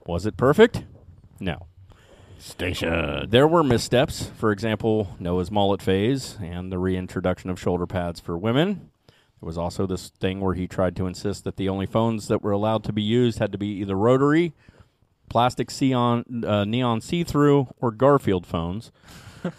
Was 0.06 0.26
it 0.26 0.36
perfect? 0.36 0.84
No. 1.40 1.68
Station. 2.38 3.30
There 3.30 3.48
were 3.48 3.64
missteps. 3.64 4.30
For 4.36 4.52
example, 4.52 5.16
Noah's 5.20 5.50
mullet 5.50 5.82
phase 5.82 6.38
and 6.42 6.70
the 6.70 6.78
reintroduction 6.78 7.50
of 7.50 7.60
shoulder 7.60 7.88
pads 7.88 8.20
for 8.20 8.38
women. 8.38 8.90
There 9.08 9.48
was 9.48 9.58
also 9.58 9.88
this 9.88 10.10
thing 10.10 10.42
where 10.42 10.56
he 10.56 10.68
tried 10.68 10.98
to 10.98 11.08
insist 11.08 11.46
that 11.46 11.56
the 11.56 11.70
only 11.70 11.86
phones 11.86 12.28
that 12.28 12.42
were 12.42 12.52
allowed 12.52 12.84
to 12.84 12.94
be 12.94 13.02
used 13.02 13.40
had 13.40 13.54
to 13.54 13.58
be 13.58 13.68
either 13.68 13.96
rotary, 13.96 14.54
plastic 15.30 15.70
neon, 15.82 16.44
uh, 16.46 16.66
neon 16.66 17.02
see-through, 17.02 17.68
or 17.80 17.92
Garfield 17.92 18.46
phones. 18.46 18.92
it 19.44 19.54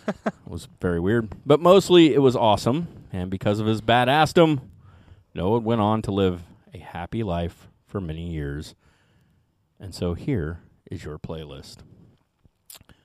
was 0.46 0.68
very 0.80 1.00
weird, 1.00 1.32
but 1.46 1.60
mostly 1.60 2.14
it 2.14 2.20
was 2.20 2.36
awesome. 2.36 2.88
And 3.12 3.30
because 3.30 3.60
of 3.60 3.66
his 3.66 3.80
badassdom, 3.80 4.60
Noah 5.34 5.60
went 5.60 5.80
on 5.80 6.02
to 6.02 6.10
live 6.10 6.42
a 6.74 6.78
happy 6.78 7.22
life 7.22 7.68
for 7.86 8.00
many 8.00 8.30
years. 8.30 8.74
And 9.78 9.94
so 9.94 10.14
here 10.14 10.60
is 10.90 11.04
your 11.04 11.18
playlist. 11.18 11.78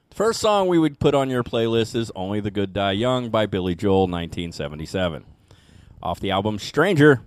The 0.10 0.16
first 0.16 0.40
song 0.40 0.68
we 0.68 0.80
would 0.80 1.00
put 1.00 1.16
on 1.16 1.30
your 1.30 1.44
playlist 1.44 1.96
is 1.96 2.12
Only 2.16 2.40
the 2.40 2.52
Good 2.52 2.74
Die 2.74 2.92
Young 2.94 3.30
by 3.30 3.46
Billy 3.46 3.76
Joel, 3.76 4.08
1977. 4.08 5.26
Off 6.02 6.20
the 6.20 6.32
album 6.32 6.60
Stranger. 6.60 7.22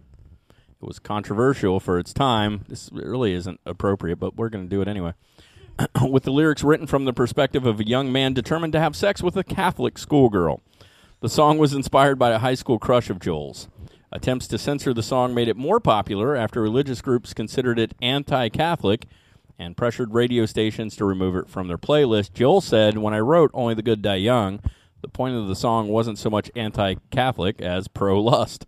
It 0.81 0.87
was 0.87 0.99
controversial 0.99 1.81
for 1.81 1.99
its 1.99 2.13
time. 2.13 2.65
This 2.69 2.89
really 2.93 3.33
isn't 3.35 3.61
appropriate, 3.67 4.17
but 4.17 4.37
we're 4.37 4.49
going 4.49 4.65
to 4.65 4.71
do 4.71 4.81
it 4.81 4.89
anyway. 4.89 5.15
with 6.09 6.23
the 6.23 6.31
lyrics 6.31 6.63
written 6.63 6.87
from 6.87 7.05
the 7.05 7.13
perspective 7.13 7.67
of 7.67 7.81
a 7.81 7.87
young 7.87 8.13
man 8.13 8.33
determined 8.33 8.73
to 8.73 8.81
have 8.81 8.97
sex 8.97 9.23
with 9.23 9.37
a 9.37 9.45
Catholic 9.45 9.99
schoolgirl. 9.99 10.61
The 11.21 11.29
song 11.29 11.59
was 11.59 11.75
inspired 11.75 12.19
by 12.19 12.31
a 12.31 12.39
high 12.39 12.55
school 12.55 12.79
crush 12.79 13.11
of 13.11 13.19
Joel's. 13.19 13.69
Attempts 14.13 14.47
to 14.49 14.59
censor 14.59 14.95
the 14.95 15.03
song 15.03 15.35
made 15.35 15.49
it 15.49 15.57
more 15.57 15.81
popular 15.81 16.37
after 16.37 16.63
religious 16.63 17.03
groups 17.03 17.35
considered 17.35 17.79
it 17.79 17.95
anti 18.01 18.49
Catholic 18.49 19.07
and 19.59 19.77
pressured 19.77 20.15
radio 20.15 20.47
stations 20.47 20.95
to 20.97 21.05
remove 21.05 21.35
it 21.35 21.49
from 21.49 21.67
their 21.67 21.77
playlist. 21.77 22.33
Joel 22.33 22.61
said, 22.61 22.99
When 22.99 23.13
I 23.13 23.19
wrote 23.19 23.51
Only 23.53 23.75
the 23.75 23.83
Good 23.83 24.01
Die 24.01 24.15
Young, 24.15 24.61
the 25.03 25.09
point 25.09 25.35
of 25.35 25.49
the 25.49 25.57
song 25.57 25.89
wasn't 25.89 26.19
so 26.19 26.31
much 26.31 26.51
anti 26.55 26.95
Catholic 27.11 27.61
as 27.61 27.89
pro 27.89 28.21
lust. 28.21 28.65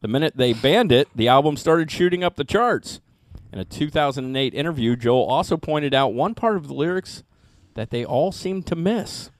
The 0.00 0.08
minute 0.08 0.36
they 0.36 0.52
banned 0.52 0.92
it, 0.92 1.08
the 1.14 1.28
album 1.28 1.56
started 1.56 1.90
shooting 1.90 2.22
up 2.22 2.36
the 2.36 2.44
charts. 2.44 3.00
In 3.52 3.58
a 3.58 3.64
2008 3.64 4.54
interview, 4.54 4.94
Joel 4.94 5.24
also 5.24 5.56
pointed 5.56 5.94
out 5.94 6.14
one 6.14 6.34
part 6.34 6.56
of 6.56 6.68
the 6.68 6.74
lyrics 6.74 7.24
that 7.74 7.90
they 7.90 8.04
all 8.04 8.30
seem 8.30 8.62
to 8.64 8.76
miss. 8.76 9.30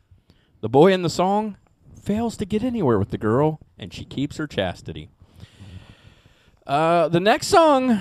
The 0.60 0.68
boy 0.68 0.92
in 0.92 1.02
the 1.02 1.10
song 1.10 1.56
fails 2.02 2.36
to 2.38 2.44
get 2.44 2.64
anywhere 2.64 2.98
with 2.98 3.10
the 3.10 3.18
girl, 3.18 3.60
and 3.78 3.92
she 3.92 4.04
keeps 4.04 4.38
her 4.38 4.46
chastity. 4.46 5.10
Uh, 6.66 7.08
the 7.08 7.20
next 7.20 7.46
song 7.48 8.00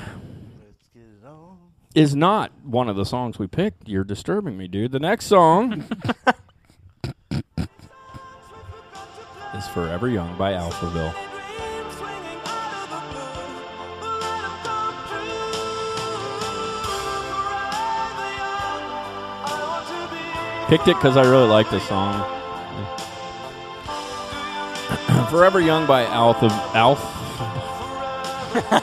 is 1.94 2.16
not 2.16 2.52
one 2.64 2.90
of 2.90 2.96
the 2.96 3.06
songs 3.06 3.38
we 3.40 3.48
picked. 3.48 3.88
You're 3.88 4.04
disturbing 4.04 4.58
me, 4.58 4.68
dude. 4.68 4.92
The 4.92 5.00
next 5.00 5.26
song 5.26 5.86
is 9.56 9.68
Forever 9.74 10.10
Young 10.10 10.38
by 10.38 10.54
Alphaville. 10.54 11.37
Picked 20.68 20.88
it 20.90 20.96
because 20.96 21.16
I 21.16 21.24
really 21.24 21.48
like 21.48 21.70
this 21.70 21.88
song. 21.88 22.16
Forever 25.30 25.62
Young 25.62 25.86
by 25.88 26.04
Alf. 26.06 26.44
Of, 26.44 26.52
Alf. 26.76 27.00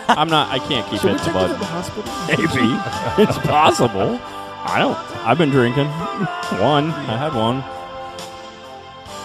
I'm 0.09 0.29
not. 0.29 0.51
I 0.51 0.59
can't 0.61 0.89
keep 0.89 1.01
Should 1.01 1.11
we 1.11 1.17
it. 1.17 1.23
take 1.23 1.35
but 1.35 1.51
it 1.51 1.55
to 1.55 1.59
the 1.59 1.67
hospital? 1.67 2.11
Maybe 2.29 3.23
it's 3.23 3.39
possible. 3.47 4.19
I 4.67 4.79
don't. 4.79 4.97
I've 5.27 5.37
been 5.37 5.51
drinking 5.51 5.87
one. 6.59 6.91
I 6.91 7.17
had 7.19 7.35
one. 7.35 7.63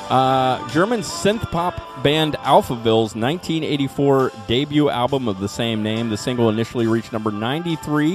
Uh, 0.09 0.67
German 0.69 1.01
synth 1.01 1.49
pop 1.51 2.03
band 2.03 2.33
Alphaville's 2.39 3.15
1984 3.15 4.31
debut 4.47 4.89
album 4.89 5.27
of 5.29 5.39
the 5.39 5.47
same 5.47 5.81
name. 5.81 6.09
The 6.09 6.17
single 6.17 6.49
initially 6.49 6.87
reached 6.87 7.13
number 7.13 7.31
93 7.31 8.05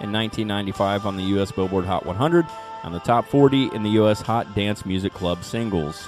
in 0.00 0.12
1995 0.12 1.06
on 1.06 1.16
the 1.16 1.22
U.S. 1.24 1.52
Billboard 1.52 1.86
Hot 1.86 2.04
100 2.04 2.44
and 2.84 2.94
the 2.94 3.00
top 3.00 3.26
40 3.26 3.74
in 3.74 3.82
the 3.82 3.90
U.S. 3.90 4.20
Hot 4.22 4.54
Dance 4.54 4.86
Music 4.86 5.12
Club 5.12 5.44
singles. 5.44 6.06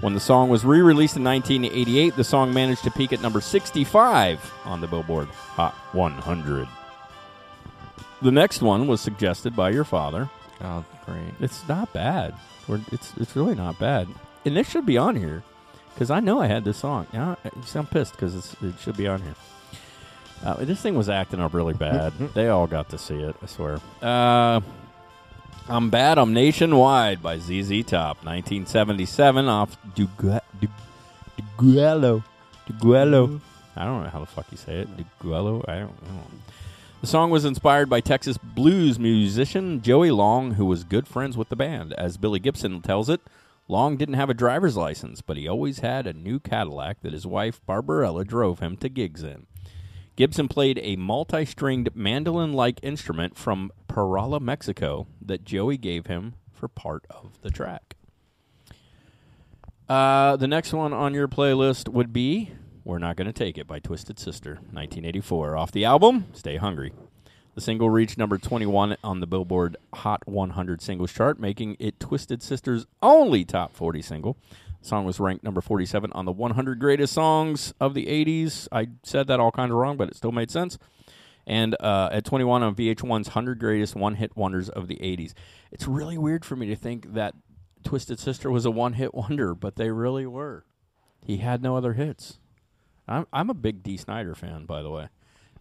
When 0.00 0.14
the 0.14 0.20
song 0.20 0.48
was 0.48 0.64
re 0.64 0.80
released 0.80 1.16
in 1.16 1.24
1988, 1.24 2.14
the 2.14 2.22
song 2.22 2.54
managed 2.54 2.84
to 2.84 2.90
peak 2.90 3.12
at 3.12 3.20
number 3.20 3.40
65 3.40 4.52
on 4.64 4.80
the 4.80 4.86
Billboard 4.86 5.28
Hot 5.28 5.74
100. 5.92 6.68
The 8.22 8.30
next 8.30 8.62
one 8.62 8.86
was 8.86 9.00
suggested 9.00 9.56
by 9.56 9.70
your 9.70 9.84
father. 9.84 10.30
Oh, 10.60 10.84
great. 11.04 11.34
It's 11.40 11.66
not 11.68 11.92
bad. 11.92 12.34
We're, 12.66 12.80
it's 12.92 13.12
it's 13.16 13.34
really 13.34 13.54
not 13.54 13.78
bad. 13.78 14.08
And 14.44 14.56
this 14.56 14.68
should 14.68 14.86
be 14.86 14.98
on 14.98 15.16
here 15.16 15.42
because 15.94 16.10
I 16.10 16.20
know 16.20 16.40
I 16.40 16.46
had 16.46 16.64
this 16.64 16.76
song. 16.76 17.06
Now 17.12 17.36
I'm 17.74 17.86
pissed 17.86 18.12
because 18.12 18.56
it 18.62 18.74
should 18.80 18.96
be 18.96 19.08
on 19.08 19.22
here. 19.22 19.34
Uh, 20.44 20.54
this 20.64 20.80
thing 20.80 20.94
was 20.94 21.08
acting 21.08 21.40
up 21.40 21.54
really 21.54 21.74
bad. 21.74 22.12
they 22.34 22.48
all 22.48 22.66
got 22.66 22.88
to 22.90 22.98
see 22.98 23.16
it. 23.16 23.34
I 23.42 23.46
swear. 23.46 23.80
Uh, 24.00 24.60
I'm 25.68 25.90
bad. 25.90 26.16
I'm 26.18 26.32
nationwide 26.32 27.22
by 27.22 27.38
ZZ 27.38 27.84
Top, 27.84 28.24
1977, 28.24 29.48
off 29.48 29.76
Dugu- 29.94 30.40
Du- 30.60 30.68
Duguelo. 31.58 32.24
Duguelo. 32.66 33.40
I 33.76 33.84
don't 33.84 34.02
know 34.02 34.08
how 34.08 34.20
the 34.20 34.26
fuck 34.26 34.46
you 34.50 34.56
say 34.56 34.76
it. 34.80 34.88
Duguelo. 34.96 35.62
I 35.68 35.80
don't 35.80 36.02
know. 36.02 36.22
The 37.02 37.06
song 37.06 37.30
was 37.30 37.44
inspired 37.44 37.88
by 37.90 38.00
Texas 38.00 38.38
blues 38.38 38.98
musician 38.98 39.82
Joey 39.82 40.10
Long, 40.10 40.54
who 40.54 40.64
was 40.64 40.84
good 40.84 41.06
friends 41.06 41.36
with 41.36 41.50
the 41.50 41.56
band. 41.56 41.92
As 41.92 42.16
Billy 42.16 42.40
Gibbons 42.40 42.82
tells 42.84 43.08
it, 43.10 43.20
Long 43.68 43.98
didn't 43.98 44.14
have 44.14 44.30
a 44.30 44.34
driver's 44.34 44.76
license, 44.76 45.20
but 45.20 45.36
he 45.36 45.46
always 45.46 45.80
had 45.80 46.06
a 46.06 46.14
new 46.14 46.40
Cadillac 46.40 47.02
that 47.02 47.12
his 47.12 47.26
wife 47.26 47.60
Barbarella 47.66 48.24
drove 48.24 48.60
him 48.60 48.76
to 48.78 48.88
gigs 48.88 49.22
in. 49.22 49.46
Gibbons 50.16 50.50
played 50.50 50.80
a 50.82 50.96
multi 50.96 51.44
stringed 51.44 51.94
mandolin 51.94 52.54
like 52.54 52.80
instrument 52.82 53.36
from 53.36 53.70
Parala, 53.98 54.40
Mexico, 54.40 55.08
that 55.20 55.42
Joey 55.42 55.76
gave 55.76 56.06
him 56.06 56.34
for 56.52 56.68
part 56.68 57.04
of 57.10 57.42
the 57.42 57.50
track. 57.50 57.96
Uh, 59.88 60.36
the 60.36 60.46
next 60.46 60.72
one 60.72 60.92
on 60.92 61.14
your 61.14 61.26
playlist 61.26 61.88
would 61.88 62.12
be 62.12 62.52
We're 62.84 62.98
Not 62.98 63.16
Gonna 63.16 63.32
Take 63.32 63.58
It 63.58 63.66
by 63.66 63.80
Twisted 63.80 64.20
Sister, 64.20 64.54
1984. 64.70 65.56
Off 65.56 65.72
the 65.72 65.84
album, 65.84 66.26
Stay 66.32 66.58
Hungry. 66.58 66.92
The 67.56 67.60
single 67.60 67.90
reached 67.90 68.16
number 68.16 68.38
21 68.38 68.98
on 69.02 69.18
the 69.18 69.26
Billboard 69.26 69.76
Hot 69.92 70.22
100 70.28 70.80
singles 70.80 71.12
chart, 71.12 71.40
making 71.40 71.76
it 71.80 71.98
Twisted 71.98 72.40
Sister's 72.40 72.86
only 73.02 73.44
top 73.44 73.74
40 73.74 74.00
single. 74.00 74.36
The 74.80 74.86
song 74.86 75.06
was 75.06 75.18
ranked 75.18 75.42
number 75.42 75.60
47 75.60 76.12
on 76.12 76.24
the 76.24 76.30
100 76.30 76.78
greatest 76.78 77.14
songs 77.14 77.74
of 77.80 77.94
the 77.94 78.06
80s. 78.06 78.68
I 78.70 78.90
said 79.02 79.26
that 79.26 79.40
all 79.40 79.50
kind 79.50 79.72
of 79.72 79.76
wrong, 79.76 79.96
but 79.96 80.08
it 80.08 80.14
still 80.14 80.30
made 80.30 80.52
sense. 80.52 80.78
And 81.48 81.74
uh, 81.80 82.10
at 82.12 82.26
21 82.26 82.62
on 82.62 82.74
VH1's 82.74 83.28
100 83.28 83.58
greatest 83.58 83.96
one 83.96 84.16
hit 84.16 84.36
wonders 84.36 84.68
of 84.68 84.86
the 84.86 84.96
80s. 84.96 85.32
It's 85.72 85.88
really 85.88 86.18
weird 86.18 86.44
for 86.44 86.56
me 86.56 86.66
to 86.66 86.76
think 86.76 87.14
that 87.14 87.34
Twisted 87.82 88.20
Sister 88.20 88.50
was 88.50 88.66
a 88.66 88.70
one 88.70 88.92
hit 88.92 89.14
wonder, 89.14 89.54
but 89.54 89.76
they 89.76 89.90
really 89.90 90.26
were. 90.26 90.66
He 91.24 91.38
had 91.38 91.62
no 91.62 91.74
other 91.74 91.94
hits. 91.94 92.38
I'm, 93.08 93.26
I'm 93.32 93.48
a 93.48 93.54
big 93.54 93.82
Dee 93.82 93.96
Snider 93.96 94.34
fan, 94.34 94.66
by 94.66 94.82
the 94.82 94.90
way. 94.90 95.08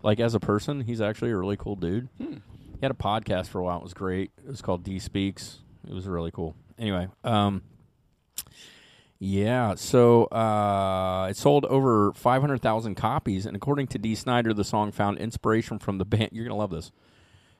Like, 0.04 0.20
as 0.20 0.36
a 0.36 0.40
person, 0.42 0.82
he's 0.82 1.00
actually 1.00 1.32
a 1.32 1.38
really 1.38 1.58
cool 1.58 1.78
dude. 1.78 2.10
He 2.18 2.82
had 2.82 2.92
a 2.92 2.96
podcast 2.96 3.48
for 3.48 3.60
a 3.60 3.64
while. 3.64 3.78
It 3.78 3.84
was 3.84 3.94
great. 3.94 4.32
It 4.46 4.50
was 4.50 4.62
called 4.62 4.84
D 4.84 5.00
Speaks. 5.00 5.60
It 5.88 5.94
was 5.94 6.06
really 6.06 6.32
cool. 6.32 6.54
Anyway, 6.78 7.08
um, 7.24 7.64
yeah, 9.20 9.76
so 9.76 10.26
uh, 10.26 11.28
it 11.30 11.38
sold 11.38 11.66
over 11.66 12.14
500,000 12.14 12.96
copies, 12.96 13.46
and 13.46 13.56
according 13.56 13.88
to 13.88 13.98
Dee 13.98 14.16
Snider, 14.16 14.54
the 14.54 14.64
song 14.64 14.92
found 14.92 15.18
inspiration 15.18 15.80
from 15.80 15.98
the 15.98 16.06
band. 16.06 16.30
You're 16.32 16.46
going 16.46 16.56
to 16.56 16.60
love 16.60 16.72
this. 16.72 16.92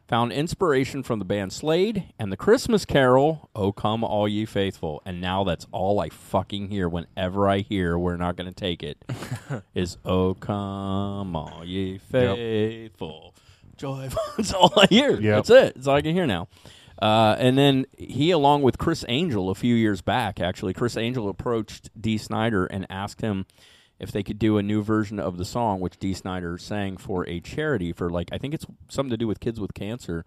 Found 0.08 0.32
inspiration 0.32 1.04
from 1.04 1.20
the 1.20 1.26
band 1.26 1.52
Slade 1.52 2.14
and 2.18 2.32
the 2.32 2.38
Christmas 2.38 2.86
carol, 2.86 3.50
Oh 3.54 3.74
Come 3.74 4.06
All 4.06 4.26
Ye 4.26 4.46
Faithful. 4.46 5.02
And 5.06 5.20
now 5.20 5.44
that's 5.44 5.68
all 5.74 6.00
I 6.00 6.08
fucking 6.08 6.70
hear 6.70 6.88
whenever 6.88 7.50
I 7.50 7.60
hear 7.60 8.00
We're 8.00 8.16
Not 8.16 8.38
Going 8.38 8.48
to 8.48 8.56
Take 8.56 8.84
It 8.84 9.04
is 9.76 9.98
Oh 10.06 10.34
Come 10.34 11.36
All 11.36 11.64
Ye 11.66 11.98
Faithful. 11.98 13.36
Joyful. 13.76 14.22
That's 14.38 14.54
all 14.54 14.74
I 14.76 14.88
hear. 14.88 15.12
Yep. 15.12 15.22
That's 15.22 15.50
it. 15.52 15.76
That's 15.76 15.88
all 15.88 15.96
I 15.96 16.02
can 16.02 16.16
hear 16.16 16.26
now. 16.26 16.48
Uh, 17.00 17.36
and 17.38 17.58
then 17.58 17.86
he, 17.98 18.32
along 18.32 18.64
with 18.64 18.78
Criss 18.78 19.06
Angel, 19.08 19.50
a 19.50 19.56
few 19.56 19.76
years 19.76 20.02
back, 20.02 20.40
actually, 20.40 20.74
Criss 20.74 20.98
Angel 20.98 21.30
approached 21.30 21.90
Dee 22.00 22.18
Snider 22.18 22.66
and 22.66 22.88
asked 22.90 23.22
him 23.22 23.46
if 24.00 24.12
they 24.12 24.24
could 24.24 24.40
do 24.40 24.58
a 24.58 24.64
new 24.64 24.82
version 24.84 25.20
of 25.20 25.38
the 25.38 25.46
song, 25.46 25.80
which 25.80 25.98
Dee 25.98 26.14
Snider 26.14 26.58
sang 26.58 26.98
for 26.98 27.28
a 27.28 27.40
charity 27.40 27.94
for 27.94 28.10
like 28.10 28.30
I 28.32 28.38
think 28.38 28.54
it's 28.54 28.66
something 28.90 29.12
to 29.12 29.18
do 29.18 29.28
with 29.28 29.40
kids 29.40 29.60
with 29.60 29.74
cancer, 29.74 30.26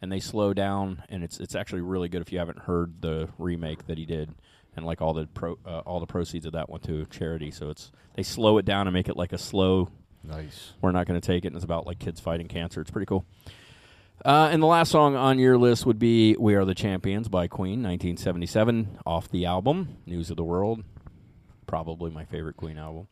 and 0.00 0.10
they 0.10 0.20
slow 0.20 0.52
down, 0.54 1.02
and 1.08 1.22
it's 1.22 1.38
it's 1.40 1.54
actually 1.54 1.82
really 1.82 2.08
good 2.08 2.22
if 2.22 2.32
you 2.32 2.38
haven't 2.38 2.60
heard 2.60 3.00
the 3.00 3.28
remake 3.38 3.86
that 3.86 3.98
he 3.98 4.06
did, 4.06 4.34
and 4.76 4.86
like 4.86 5.00
all 5.00 5.14
the 5.14 5.26
pro 5.26 5.58
uh, 5.66 5.80
all 5.80 6.00
the 6.00 6.06
proceeds 6.06 6.46
of 6.46 6.52
that 6.52 6.68
went 6.70 6.84
to 6.84 7.06
charity, 7.06 7.50
so 7.50 7.70
it's 7.70 7.92
they 8.14 8.22
slow 8.22 8.58
it 8.58 8.64
down 8.64 8.86
and 8.86 8.94
make 8.94 9.08
it 9.08 9.16
like 9.16 9.32
a 9.32 9.38
slow. 9.38 9.88
Nice. 10.22 10.74
We're 10.82 10.92
not 10.92 11.06
going 11.06 11.18
to 11.18 11.26
take 11.26 11.44
it, 11.44 11.48
and 11.48 11.56
it's 11.56 11.64
about 11.64 11.86
like 11.86 11.98
kids 11.98 12.20
fighting 12.20 12.46
cancer. 12.46 12.82
It's 12.82 12.90
pretty 12.90 13.06
cool. 13.06 13.24
Uh, 14.24 14.50
and 14.52 14.62
the 14.62 14.66
last 14.66 14.90
song 14.90 15.16
on 15.16 15.38
your 15.38 15.56
list 15.56 15.86
would 15.86 15.98
be 15.98 16.36
"We 16.38 16.54
Are 16.54 16.64
the 16.64 16.74
Champions" 16.74 17.28
by 17.28 17.48
Queen, 17.48 17.82
1977, 17.82 18.98
off 19.06 19.30
the 19.30 19.46
album 19.46 19.96
"News 20.04 20.30
of 20.30 20.36
the 20.36 20.44
World." 20.44 20.84
Probably 21.66 22.10
my 22.10 22.24
favorite 22.26 22.56
Queen 22.56 22.76
album. 22.76 23.08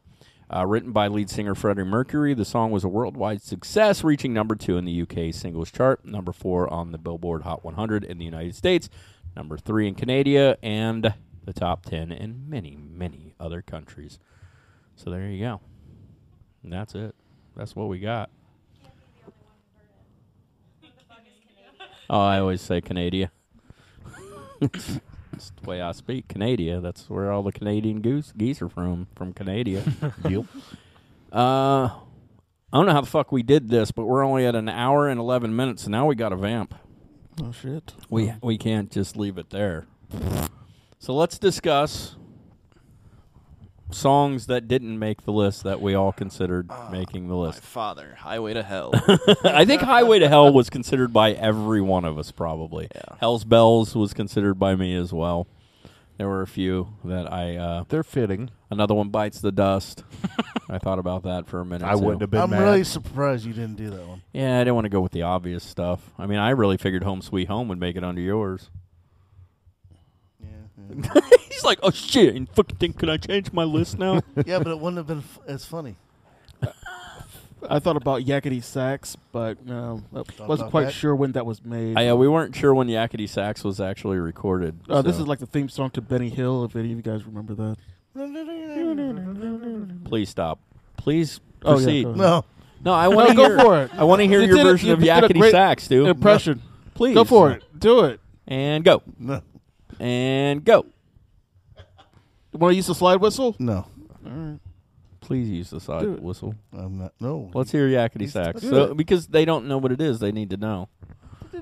Uh, 0.55 0.67
written 0.67 0.93
by 0.93 1.09
lead 1.09 1.31
singer 1.31 1.55
Freddie 1.55 1.83
Mercury, 1.83 2.35
the 2.35 2.45
song 2.45 2.71
was 2.71 2.85
a 2.85 2.89
worldwide 2.89 3.43
success, 3.43 4.03
reaching 4.03 4.33
number 4.33 4.55
two 4.55 4.79
in 4.79 4.85
the 4.85 5.03
UK 5.03 5.33
singles 5.33 5.71
chart, 5.71 6.05
number 6.05 6.33
four 6.33 6.71
on 6.73 6.93
the 6.93 6.99
Billboard 6.99 7.43
Hot 7.43 7.65
100 7.65 8.05
in 8.05 8.19
the 8.19 8.25
United 8.25 8.55
States, 8.55 8.89
number 9.37 9.59
three 9.59 9.89
in 9.89 9.95
Canada, 9.95 10.57
and 10.63 11.15
the 11.45 11.53
top 11.53 11.85
10 11.85 12.13
in 12.13 12.49
many, 12.49 12.77
many 12.77 13.35
other 13.39 13.61
countries. 13.61 14.19
So 14.97 15.11
there 15.11 15.29
you 15.29 15.45
go. 15.45 15.61
And 16.63 16.73
that's 16.73 16.95
it. 16.95 17.15
That's 17.55 17.77
what 17.77 17.89
we 17.89 17.99
got. 17.99 18.31
Oh, 22.11 22.21
I 22.21 22.39
always 22.41 22.61
say 22.61 22.81
Canada. 22.81 23.31
That's 24.61 25.01
the 25.63 25.69
way 25.69 25.81
I 25.81 25.93
speak. 25.93 26.29
Canada. 26.29 26.81
That's 26.81 27.09
where 27.09 27.31
all 27.31 27.43
the 27.43 27.53
Canadian 27.53 28.01
goose 28.01 28.33
geese 28.37 28.61
are 28.63 28.69
from. 28.69 29.07
From 29.15 29.33
Canada. 29.33 29.83
Yep. 30.29 30.45
Uh, 31.31 31.91
I 32.73 32.77
don't 32.77 32.87
know 32.87 32.93
how 32.93 33.03
the 33.03 33.07
fuck 33.07 33.31
we 33.33 33.43
did 33.43 33.69
this, 33.69 33.91
but 33.91 34.07
we're 34.07 34.25
only 34.25 34.47
at 34.47 34.55
an 34.55 34.69
hour 34.69 35.09
and 35.09 35.21
eleven 35.21 35.55
minutes, 35.55 35.85
and 35.85 35.93
now 35.93 36.07
we 36.07 36.15
got 36.15 36.33
a 36.33 36.37
vamp. 36.37 36.75
Oh 37.43 37.53
shit. 37.53 37.93
We 38.11 38.33
we 38.43 38.57
can't 38.59 38.91
just 38.91 39.17
leave 39.17 39.37
it 39.39 39.51
there. 39.51 39.87
So 40.99 41.15
let's 41.15 41.39
discuss 41.39 42.17
songs 43.90 44.47
that 44.47 44.69
didn't 44.69 44.98
make 44.98 45.23
the 45.23 45.32
list 45.32 45.65
that 45.65 45.81
we 45.81 45.94
all 45.94 46.12
considered 46.12 46.70
making 46.90 47.28
the 47.28 47.36
list. 47.36 47.62
Father, 47.62 48.16
Highway 48.19 48.55
to 48.55 48.62
Hell. 48.62 48.93
I 49.44 49.65
think 49.65 49.82
Highway 49.82 50.19
to 50.19 50.28
Hell 50.28 50.52
was 50.52 50.70
considered 50.70 51.12
by 51.12 51.32
every 51.32 51.81
one 51.81 52.05
of 52.05 52.19
us 52.19 52.31
probably. 52.31 52.89
Hell's 53.20 53.44
Bells 53.44 53.94
was 53.94 54.12
considered 54.12 54.55
by 54.55 54.74
me 54.77 54.94
as 54.94 55.12
well. 55.12 55.47
There 56.19 56.28
were 56.28 56.43
a 56.43 56.47
few 56.48 56.89
that 57.05 57.32
I 57.32 57.56
uh 57.56 57.85
They're 57.89 58.02
fitting. 58.02 58.51
Another 58.70 58.93
one 58.93 59.09
bites 59.09 59.40
the 59.40 59.52
dust. 59.52 60.05
I 60.69 60.78
thought 60.78 60.98
about 60.98 61.23
that 61.23 61.47
for 61.47 61.60
a 61.60 61.65
minute. 61.65 61.86
I 61.86 61.94
wouldn't 61.94 62.20
have 62.20 62.31
been 62.31 62.40
I'm 62.43 62.51
mad. 62.51 62.60
really 62.62 62.85
surprised 62.85 63.47
you 63.47 63.52
didn't 63.55 63.77
do 63.77 63.89
that 63.90 64.06
one. 64.06 64.23
Yeah, 64.32 64.56
I 64.56 64.60
didn't 64.60 64.74
want 64.74 64.85
to 64.86 64.90
go 64.90 65.01
with 65.01 65.12
the 65.12 65.23
obvious 65.23 65.65
stuff. 65.65 66.12
I 66.19 66.27
mean, 66.27 66.39
I 66.39 66.51
really 66.51 66.77
figured 66.77 67.05
Home 67.05 67.23
Sweet 67.23 67.48
Home 67.48 67.69
would 67.69 67.78
make 67.78 67.97
it 67.97 68.05
under 68.05 68.20
yours. 68.20 68.69
He's 71.51 71.65
like, 71.65 71.78
oh 71.82 71.90
shit! 71.90 72.35
And 72.35 72.48
fucking 72.51 72.77
think, 72.77 72.98
can 72.98 73.09
I 73.10 73.16
change 73.16 73.52
my 73.52 73.65
list 73.65 73.98
now? 73.98 74.20
yeah, 74.47 74.59
but 74.59 74.69
it 74.69 74.78
wouldn't 74.78 74.97
have 74.98 75.06
been 75.06 75.19
f- 75.19 75.39
as 75.47 75.65
funny. 75.65 75.97
I 77.69 77.81
thought 77.81 77.97
about 77.97 78.23
Yakety 78.23 78.62
Sax, 78.62 79.16
but 79.32 79.66
no, 79.66 80.02
I 80.15 80.23
Thought 80.23 80.48
wasn't 80.48 80.60
about 80.60 80.70
quite 80.70 80.85
that? 80.85 80.93
sure 80.93 81.16
when 81.16 81.32
that 81.32 81.44
was 81.44 81.65
made. 81.65 81.98
I, 81.98 82.06
uh, 82.09 82.15
we 82.15 82.28
weren't 82.28 82.55
sure 82.55 82.73
when 82.73 82.86
Yakety 82.86 83.28
Sax 83.28 83.65
was 83.65 83.81
actually 83.81 84.19
recorded. 84.19 84.78
Uh, 84.89 85.02
This 85.02 85.16
so- 85.16 85.23
is 85.23 85.28
like 85.28 85.40
the 85.40 85.47
theme 85.47 85.69
song 85.69 85.90
to 85.90 86.01
Benny 86.01 86.28
Hill. 86.28 86.65
If 86.65 86.77
any 86.77 86.93
of 86.93 86.97
you 86.97 87.02
guys 87.02 87.24
remember 87.24 87.55
that. 87.55 87.77
Please 90.05 90.28
stop. 90.28 90.60
Please 90.97 91.40
Oh, 91.65 91.70
yeah, 91.70 91.85
proceed. 91.85 92.02
go 92.05 92.09
ahead. 92.10 92.19
No. 92.20 92.44
no, 92.85 92.93
I 92.93 93.09
want 93.09 93.28
to 93.31 93.35
No, 93.35 93.43
hear. 93.48 93.56
go 93.56 93.62
for 93.65 93.82
it. 93.82 93.90
I 93.94 94.05
want 94.05 94.20
to 94.20 94.27
hear 94.28 94.40
You 94.40 94.47
your 94.47 94.56
did 94.59 94.66
it- 94.66 94.70
version 94.70 94.86
you 94.89 94.93
of 94.94 95.01
did 95.01 95.09
a 95.09 95.12
Yakety 95.12 95.39
great 95.40 95.51
Sax, 95.51 95.89
dude. 95.89 96.06
Impression. 96.09 96.62
Please 96.94 97.15
Go 97.15 97.24
for 97.24 97.51
it. 97.51 97.62
Do 97.78 98.05
it. 98.05 98.20
and 98.47 98.85
go 98.85 99.02
No. 99.19 99.43
And 100.01 100.65
go. 100.65 100.87
Want 102.53 102.73
to 102.73 102.77
use 102.77 102.87
the 102.87 102.95
slide 102.95 103.16
whistle? 103.20 103.55
No. 103.59 103.87
Please 105.20 105.49
use 105.49 105.70
the 105.70 105.81
slide 105.81 106.20
whistle. 106.20 106.55
I'm 106.73 106.99
not. 106.99 107.12
No. 107.20 107.51
Let's 107.55 107.70
hear 107.73 107.87
Yakety 107.89 108.20
He's- 108.23 108.33
Sax. 108.33 108.61
do 108.62 108.70
So, 108.70 108.85
it. 108.85 108.97
because 108.97 109.27
they 109.29 109.45
don't 109.45 109.66
know 109.66 109.77
what 109.79 109.93
it 109.93 110.01
is, 110.01 110.19
they 110.20 110.33
need 110.33 110.51
to 110.51 110.57
know. 110.57 110.89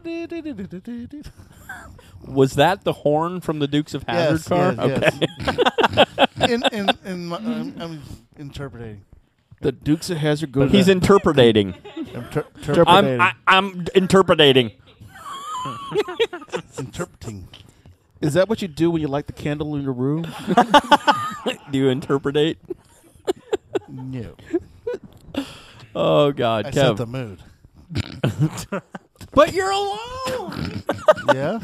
Was 2.26 2.54
that 2.54 2.84
the 2.84 2.92
horn 2.92 3.40
from 3.40 3.58
the 3.60 3.66
Dukes 3.68 3.94
of 3.94 4.04
Hazzard 4.04 4.38
Yes, 4.40 4.48
car? 4.48 4.74
yes, 4.88 5.14
okay. 5.48 6.06
in 6.54 6.62
in 6.72 6.90
in 7.04 7.26
my, 7.28 7.36
I'm, 7.38 7.74
I'm 7.80 8.02
interpreting. 8.36 9.04
The 9.62 9.72
Dukes 9.72 10.10
of 10.10 10.18
Hazzard 10.18 10.52
go. 10.52 10.68
He's 10.68 10.88
interpreting. 10.88 11.74
Inter- 12.14 12.44
I'm 12.86 13.20
I, 13.20 13.32
I'm 13.46 13.86
interpreting. 13.94 14.72
interpreting. 16.78 17.48
Is 18.20 18.34
that 18.34 18.48
what 18.48 18.62
you 18.62 18.68
do 18.68 18.90
when 18.90 19.02
you 19.02 19.08
light 19.08 19.26
the 19.26 19.32
candle 19.32 19.74
in 19.76 19.82
your 19.82 19.92
room? 19.92 20.22
Do 21.70 21.78
you 21.78 21.88
interpretate? 21.88 22.58
No. 23.88 24.34
Oh 25.94 26.32
God, 26.32 26.66
I 26.66 26.70
Kev. 26.70 26.74
set 26.74 26.96
the 26.96 27.06
mood. 27.06 27.40
but 29.32 29.52
you're 29.52 29.70
alone. 29.70 30.82
Yeah. 31.34 31.58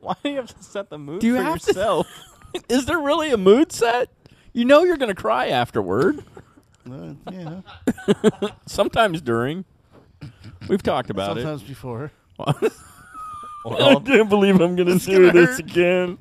Why 0.00 0.14
do 0.22 0.30
you 0.30 0.36
have 0.36 0.54
to 0.56 0.62
set 0.62 0.90
the 0.90 0.98
mood 0.98 1.20
Do 1.20 1.26
you 1.26 1.36
for 1.36 1.42
have 1.42 1.60
to- 1.60 1.66
yourself? 1.66 2.06
Is 2.68 2.86
there 2.86 2.98
really 2.98 3.30
a 3.30 3.36
mood 3.36 3.72
set? 3.72 4.10
You 4.52 4.64
know 4.64 4.84
you're 4.84 4.96
gonna 4.96 5.14
cry 5.14 5.48
afterward. 5.48 6.24
Uh, 6.90 7.14
yeah. 7.30 7.60
Sometimes 8.66 9.20
during. 9.20 9.64
We've 10.68 10.82
talked 10.82 11.10
about 11.10 11.36
Sometimes 11.36 11.62
before. 11.62 12.10
it. 12.40 12.72
I 13.70 13.94
can't 14.00 14.28
believe 14.28 14.60
I'm 14.60 14.76
gonna 14.76 14.98
do 14.98 15.30
this 15.32 15.58
again. 15.58 16.18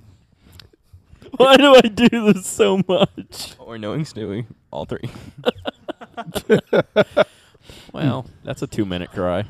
Why 1.38 1.56
do 1.58 1.76
I 1.76 1.82
do 1.82 2.34
this 2.34 2.46
so 2.48 2.82
much? 2.88 3.56
Or 3.60 3.78
knowing 3.78 4.02
Stewie, 4.02 4.46
all 4.72 4.86
three. 4.86 5.10
Well, 7.94 8.26
that's 8.44 8.62
a 8.62 8.68
two 8.68 8.86
minute 8.86 9.12
cry. 9.12 9.46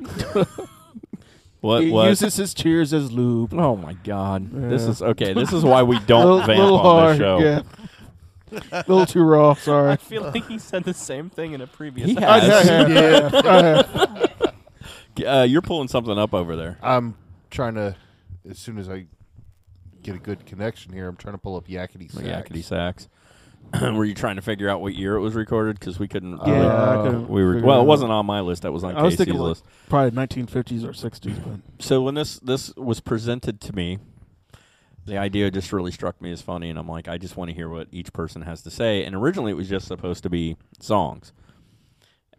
what? 1.60 1.82
he 1.84 1.90
what? 1.90 2.08
uses 2.08 2.36
his 2.36 2.54
tears 2.54 2.92
as 2.94 3.12
lube. 3.12 3.52
Oh 3.54 3.76
my 3.76 3.92
God! 4.04 4.50
This 4.50 4.82
is 4.84 5.02
okay. 5.02 5.32
This 5.34 5.52
is 5.58 5.64
why 5.64 5.82
we 5.82 5.98
don't 6.00 6.24
Little- 6.24 6.38
vamp 6.46 6.58
little 6.58 6.78
on 6.78 6.84
hard, 6.84 7.14
the 7.16 7.18
show. 7.18 7.38
Yeah. 7.40 7.62
A 8.70 8.84
little 8.86 9.06
too 9.06 9.22
raw. 9.22 9.54
Sorry. 9.54 9.92
I 9.92 9.96
feel 9.96 10.22
like 10.22 10.46
he 10.46 10.58
said 10.58 10.84
the 10.84 10.92
same 10.94 11.30
thing 11.30 11.52
in 11.52 11.60
a 11.62 11.66
previous 11.66 12.10
He 12.10 12.16
episode. 12.18 12.90
has. 12.90 13.34
I 13.34 13.62
have. 13.62 14.51
Uh, 15.26 15.42
you're 15.48 15.62
pulling 15.62 15.88
something 15.88 16.18
up 16.18 16.32
over 16.34 16.56
there. 16.56 16.78
I'm 16.82 17.16
trying 17.50 17.74
to, 17.74 17.96
as 18.48 18.58
soon 18.58 18.78
as 18.78 18.88
I 18.88 19.06
get 20.02 20.14
a 20.14 20.18
good 20.18 20.46
connection 20.46 20.92
here, 20.92 21.08
I'm 21.08 21.16
trying 21.16 21.34
to 21.34 21.38
pull 21.38 21.56
up 21.56 21.68
Yakety 21.68 22.10
Sax. 22.10 22.24
Yakety 22.26 22.64
sax. 22.64 23.08
Were 23.80 24.04
you 24.04 24.14
trying 24.14 24.36
to 24.36 24.42
figure 24.42 24.68
out 24.68 24.80
what 24.80 24.94
year 24.94 25.14
it 25.16 25.20
was 25.20 25.34
recorded? 25.34 25.78
Because 25.78 25.98
we 25.98 26.08
couldn't. 26.08 26.38
Yeah, 26.46 26.52
really- 26.52 26.66
I 26.66 27.02
couldn't 27.04 27.28
we 27.28 27.42
were. 27.44 27.60
Well, 27.60 27.76
it 27.76 27.78
it 27.78 27.82
out. 27.82 27.86
wasn't 27.86 28.10
on 28.12 28.26
my 28.26 28.40
list. 28.40 28.62
That 28.62 28.72
was 28.72 28.84
on 28.84 28.96
I 28.96 29.02
was 29.02 29.12
Casey's 29.14 29.18
thinking 29.26 29.40
like 29.40 29.48
list. 29.50 29.64
probably 29.88 30.10
1950s 30.10 30.84
or 30.84 30.92
60s, 30.92 31.42
but 31.44 31.84
So 31.84 32.02
when 32.02 32.14
this 32.14 32.38
this 32.40 32.74
was 32.76 33.00
presented 33.00 33.60
to 33.62 33.72
me, 33.74 33.98
the 35.06 35.16
idea 35.16 35.50
just 35.50 35.72
really 35.72 35.90
struck 35.92 36.20
me 36.20 36.32
as 36.32 36.42
funny, 36.42 36.68
and 36.70 36.78
I'm 36.78 36.88
like, 36.88 37.08
I 37.08 37.16
just 37.18 37.36
want 37.36 37.50
to 37.50 37.54
hear 37.54 37.68
what 37.68 37.88
each 37.92 38.12
person 38.12 38.42
has 38.42 38.62
to 38.62 38.70
say. 38.70 39.04
And 39.04 39.14
originally, 39.14 39.52
it 39.52 39.56
was 39.56 39.68
just 39.68 39.86
supposed 39.86 40.22
to 40.24 40.30
be 40.30 40.56
songs, 40.80 41.32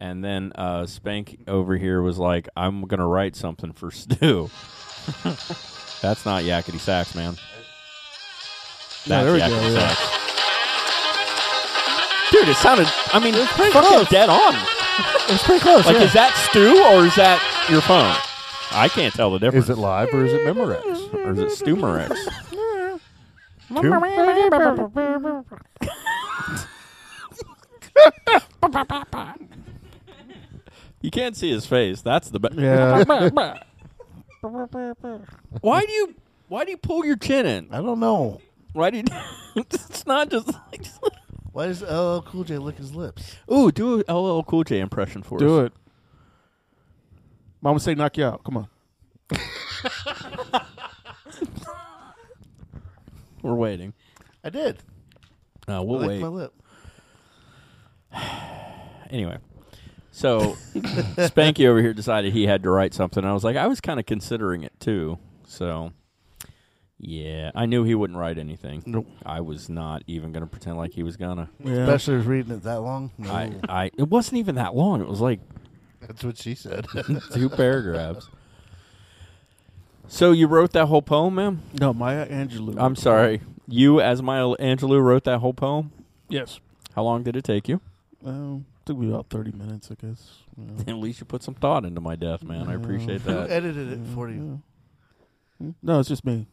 and 0.00 0.24
then 0.24 0.52
uh, 0.54 0.86
Spank 0.86 1.38
over 1.46 1.76
here 1.76 2.02
was 2.02 2.18
like, 2.18 2.48
I'm 2.56 2.82
gonna 2.82 3.06
write 3.06 3.36
something 3.36 3.72
for 3.72 3.90
Stu. 3.90 4.50
That's 6.02 6.26
not 6.26 6.42
yakety 6.42 6.80
sax, 6.80 7.14
man. 7.14 7.36
Yeah, 9.06 9.22
That's 9.22 9.24
there 9.24 9.32
we 9.32 9.38
go, 9.38 9.46
yakety 9.46 9.74
yeah. 9.74 9.94
sax. 9.94 10.00
Dude, 12.32 12.48
it 12.48 12.56
sounded. 12.56 12.88
I 13.12 13.20
mean, 13.20 13.34
it's 13.34 13.52
fucking 13.52 13.70
close. 13.72 14.08
dead 14.08 14.28
on. 14.28 14.54
it's 15.28 15.44
pretty 15.44 15.60
close. 15.60 15.86
Like, 15.86 15.96
yeah. 15.96 16.02
is 16.02 16.12
that 16.14 16.34
Stu 16.50 16.82
or 16.84 17.04
is 17.06 17.14
that 17.14 17.40
your 17.70 17.80
phone? 17.80 18.12
I 18.72 18.88
can't 18.88 19.14
tell 19.14 19.30
the 19.30 19.38
difference. 19.38 19.66
Is 19.66 19.70
it 19.70 19.78
live 19.78 20.08
or 20.12 20.24
is 20.24 20.32
it 20.32 20.40
Memorex? 20.40 21.14
or 21.14 21.30
is 21.30 21.38
it 21.38 21.52
Stu 21.52 21.76
Murex? 21.76 22.18
You 31.04 31.10
can't 31.10 31.36
see 31.36 31.50
his 31.50 31.66
face. 31.66 32.00
That's 32.00 32.30
the 32.30 32.40
best. 32.40 32.54
Yeah. 32.58 33.04
why 35.60 35.84
do 35.84 35.92
you 35.92 36.14
why 36.48 36.64
do 36.64 36.70
you 36.70 36.78
pull 36.78 37.04
your 37.04 37.16
chin 37.16 37.44
in? 37.44 37.68
I 37.70 37.82
don't 37.82 38.00
know. 38.00 38.40
Why 38.72 38.88
do 38.88 38.96
you? 38.96 39.04
it's 39.54 40.06
not 40.06 40.30
just 40.30 40.46
like. 40.46 40.86
Why 41.52 41.66
does 41.66 41.82
LL 41.82 42.20
Cool 42.22 42.42
J 42.44 42.56
lick 42.58 42.78
his 42.78 42.94
lips? 42.96 43.36
Ooh, 43.52 43.70
do 43.70 44.02
a 44.08 44.12
LL 44.12 44.42
Cool 44.42 44.64
J 44.64 44.80
impression 44.80 45.22
for 45.22 45.36
us. 45.36 45.40
Do 45.40 45.60
us. 45.60 45.66
it. 45.66 45.72
Mama 47.60 47.78
say 47.78 47.94
knock 47.94 48.16
you 48.16 48.24
out. 48.24 48.42
Come 48.42 48.56
on. 48.56 48.68
We're 53.42 53.54
waiting. 53.54 53.92
I 54.42 54.48
did. 54.50 54.78
Uh, 55.68 55.82
we'll 55.84 56.02
I 56.02 56.06
licked 56.06 56.08
wait. 56.08 56.20
my 56.22 56.28
lip. 56.28 56.54
Anyway, 59.10 59.36
so 60.14 60.52
Spanky 60.74 61.66
over 61.66 61.82
here 61.82 61.92
decided 61.92 62.32
he 62.32 62.46
had 62.46 62.62
to 62.62 62.70
write 62.70 62.94
something. 62.94 63.24
I 63.24 63.32
was 63.32 63.42
like, 63.42 63.56
I 63.56 63.66
was 63.66 63.80
kind 63.80 63.98
of 63.98 64.06
considering 64.06 64.62
it 64.62 64.72
too. 64.78 65.18
So, 65.44 65.92
yeah, 67.00 67.50
I 67.52 67.66
knew 67.66 67.82
he 67.82 67.96
wouldn't 67.96 68.16
write 68.16 68.38
anything. 68.38 68.84
Nope. 68.86 69.08
I 69.26 69.40
was 69.40 69.68
not 69.68 70.04
even 70.06 70.30
going 70.30 70.42
to 70.42 70.46
pretend 70.46 70.76
like 70.76 70.92
he 70.92 71.02
was 71.02 71.16
gonna. 71.16 71.50
Yeah. 71.58 71.78
Especially 71.78 72.14
if 72.20 72.28
reading 72.28 72.52
it 72.52 72.62
that 72.62 72.80
long. 72.80 73.10
No. 73.18 73.28
I, 73.28 73.54
I, 73.68 73.90
it 73.98 74.08
wasn't 74.08 74.38
even 74.38 74.54
that 74.54 74.76
long. 74.76 75.00
It 75.00 75.08
was 75.08 75.20
like 75.20 75.40
That's 76.00 76.22
what 76.22 76.38
she 76.38 76.54
said. 76.54 76.86
two 77.32 77.48
paragraphs. 77.48 78.28
So 80.06 80.30
you 80.30 80.46
wrote 80.46 80.70
that 80.74 80.86
whole 80.86 81.02
poem, 81.02 81.34
ma'am? 81.34 81.60
No, 81.80 81.92
Maya 81.92 82.24
Angelou. 82.28 82.76
I'm 82.78 82.94
sorry. 82.94 83.40
You, 83.66 84.00
as 84.00 84.22
Maya 84.22 84.54
Angelou, 84.60 85.02
wrote 85.02 85.24
that 85.24 85.40
whole 85.40 85.54
poem. 85.54 85.90
Yes. 86.28 86.60
How 86.94 87.02
long 87.02 87.24
did 87.24 87.34
it 87.34 87.42
take 87.42 87.68
you? 87.68 87.80
Um, 88.24 88.66
took 88.86 88.98
me 88.98 89.08
about 89.08 89.28
30 89.30 89.52
minutes, 89.52 89.90
I 89.90 89.94
guess. 90.06 90.32
Yeah. 90.56 90.84
At 90.92 90.96
least 90.98 91.20
you 91.20 91.26
put 91.26 91.42
some 91.42 91.54
thought 91.54 91.84
into 91.84 92.00
my 92.00 92.16
death, 92.16 92.42
man. 92.42 92.68
I 92.68 92.74
appreciate 92.74 93.24
that. 93.24 93.30
Who 93.32 93.38
that. 93.40 93.50
edited 93.50 93.92
it 93.92 94.06
for 94.14 94.28
you? 94.28 94.62
No, 95.82 96.00
it's 96.00 96.08
just 96.08 96.24
me. 96.24 96.46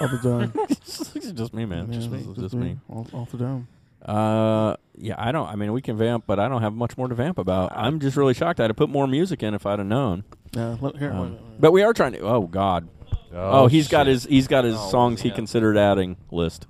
All 0.00 0.08
the 0.08 0.18
time. 0.18 0.52
it's 0.70 1.32
just 1.32 1.54
me, 1.54 1.64
man. 1.64 1.90
Yeah, 1.90 1.98
just 1.98 2.10
me. 2.10 2.24
it's 2.28 2.38
Just 2.40 2.54
me. 2.54 2.78
All, 2.88 3.06
all 3.12 3.24
the 3.30 3.38
time. 3.38 3.68
Uh, 4.04 4.76
yeah, 4.96 5.14
I 5.16 5.30
don't. 5.32 5.48
I 5.48 5.54
mean, 5.56 5.72
we 5.72 5.80
can 5.80 5.96
vamp, 5.96 6.24
but 6.26 6.38
I 6.40 6.48
don't 6.48 6.60
have 6.60 6.72
much 6.74 6.98
more 6.98 7.08
to 7.08 7.14
vamp 7.14 7.38
about. 7.38 7.72
I'm 7.74 8.00
just 8.00 8.16
really 8.16 8.34
shocked. 8.34 8.60
I'd 8.60 8.68
have 8.70 8.76
put 8.76 8.90
more 8.90 9.06
music 9.06 9.42
in 9.42 9.54
if 9.54 9.64
I'd 9.64 9.78
have 9.78 9.86
known. 9.88 10.24
Yeah, 10.52 10.76
let, 10.80 10.96
here, 10.96 11.12
Um, 11.12 11.20
wait, 11.20 11.30
wait, 11.30 11.40
wait. 11.40 11.60
but 11.60 11.72
we 11.72 11.82
are 11.84 11.92
trying 11.94 12.12
to. 12.12 12.18
Oh 12.20 12.42
God. 12.42 12.88
Oh, 13.32 13.62
Oh, 13.62 13.66
he's 13.68 13.88
got 13.88 14.06
his 14.08 14.24
he's 14.24 14.48
got 14.48 14.64
his 14.64 14.76
Oh, 14.76 14.90
songs 14.90 15.22
he 15.22 15.30
considered 15.30 15.76
adding 15.78 16.16
list. 16.30 16.66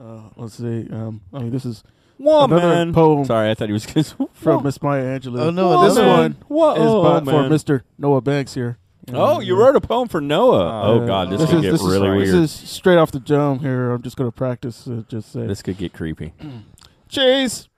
Uh, 0.00 0.20
let's 0.36 0.54
see. 0.54 0.88
Um, 0.90 1.20
I 1.34 1.40
mean, 1.40 1.50
this 1.50 1.64
is 1.66 1.82
woman. 2.18 2.58
Another 2.58 2.92
poem 2.92 3.24
Sorry, 3.24 3.50
I 3.50 3.54
thought 3.54 3.68
he 3.68 3.72
was 3.72 3.86
going 3.86 4.28
from 4.32 4.64
Miss 4.64 4.82
Maya 4.82 5.18
Angelou. 5.18 5.40
Oh, 5.40 5.50
no, 5.50 5.82
this 5.84 5.94
this 5.94 6.04
one 6.04 6.32
Whoa, 6.48 6.74
is 6.74 7.24
by, 7.24 7.32
for 7.32 7.42
man. 7.42 7.50
Mr. 7.50 7.82
Noah 7.98 8.20
Banks 8.20 8.54
here. 8.54 8.78
Oh, 9.12 9.40
you 9.40 9.56
wrote 9.58 9.74
a 9.74 9.80
poem 9.80 10.06
for 10.08 10.20
Noah. 10.20 10.82
Oh, 10.84 11.00
Uh, 11.02 11.06
God, 11.06 11.30
this, 11.30 11.40
this 11.40 11.48
could 11.50 11.56
is, 11.58 11.62
get 11.62 11.70
this 11.72 11.82
really 11.82 12.08
is, 12.08 12.32
weird. 12.32 12.44
This 12.44 12.62
is 12.62 12.68
straight 12.70 12.98
off 12.98 13.10
the 13.10 13.20
dome 13.20 13.60
here. 13.60 13.92
I'm 13.92 14.02
just 14.02 14.16
going 14.18 14.28
to 14.30 14.36
practice. 14.36 14.86
Uh, 14.86 15.02
just 15.08 15.32
say 15.32 15.46
This 15.46 15.62
could 15.62 15.78
get 15.78 15.94
creepy. 15.94 16.34
cheese, 17.08 17.68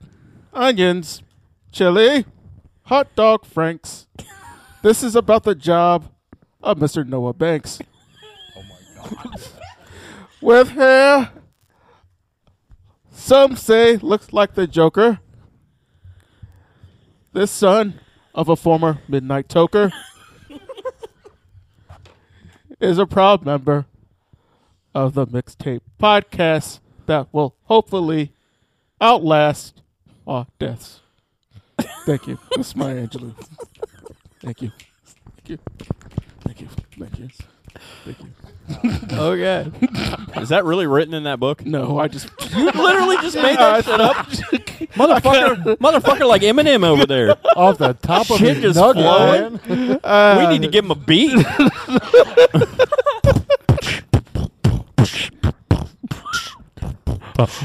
onions, 0.53 1.23
chili, 1.71 2.25
hot 2.83 3.07
dog 3.15 3.45
franks. 3.45 4.07
this 4.81 5.03
is 5.03 5.15
about 5.15 5.43
the 5.43 5.55
job 5.55 6.09
of 6.61 6.77
Mr. 6.79 7.07
Noah 7.07 7.33
Banks. 7.33 7.79
Oh 9.03 9.11
my 9.15 9.23
god. 9.23 9.41
With 10.41 10.69
hair 10.71 11.31
some 13.21 13.55
say 13.55 13.97
looks 13.97 14.33
like 14.33 14.55
the 14.55 14.67
Joker. 14.67 15.19
This 17.33 17.51
son 17.51 17.99
of 18.33 18.49
a 18.49 18.55
former 18.55 18.99
midnight 19.07 19.47
toker 19.47 19.91
is 22.79 22.97
a 22.97 23.05
proud 23.05 23.45
member 23.45 23.85
of 24.93 25.13
the 25.13 25.27
mixtape 25.27 25.81
podcast 25.99 26.79
that 27.05 27.27
will 27.31 27.55
hopefully 27.65 28.33
outlast 28.99 29.81
our 30.27 30.47
deaths. 30.59 31.01
Thank 32.05 32.27
you. 32.27 32.37
This 32.57 32.69
is 32.69 32.75
my 32.75 32.93
Angelou. 32.93 33.33
Thank 34.41 34.61
you. 34.61 34.71
Thank 35.37 35.49
you. 35.49 35.57
Thank 36.41 36.61
you. 36.61 36.67
Thank 36.97 37.19
you. 37.19 37.29
Thank 38.03 38.19
you. 38.19 38.27
Okay. 39.13 39.71
Is 40.37 40.49
that 40.49 40.63
really 40.65 40.87
written 40.87 41.13
in 41.13 41.23
that 41.23 41.39
book? 41.39 41.65
No, 41.65 41.99
I 41.99 42.07
just 42.07 42.29
You 42.55 42.65
literally 42.65 43.17
just 43.17 43.35
made 43.35 43.57
that 43.57 43.85
shit 43.85 43.99
up, 44.01 44.15
motherfucker! 44.95 45.77
motherfucker, 45.77 46.27
like 46.27 46.41
Eminem 46.41 46.83
over 46.83 47.05
there. 47.05 47.35
Off 47.55 47.77
the 47.77 47.93
top 47.93 48.29
of 48.31 48.37
Shit 48.37 48.57
his 48.57 48.75
just 48.75 48.79
nugget, 48.79 49.03
flowing. 49.03 49.59
man. 49.67 49.99
Uh, 50.03 50.37
we 50.47 50.53
need 50.57 50.63
to 50.63 50.69
give 50.71 50.85
him 50.85 50.91
a 50.91 50.95
beat. 50.95 51.37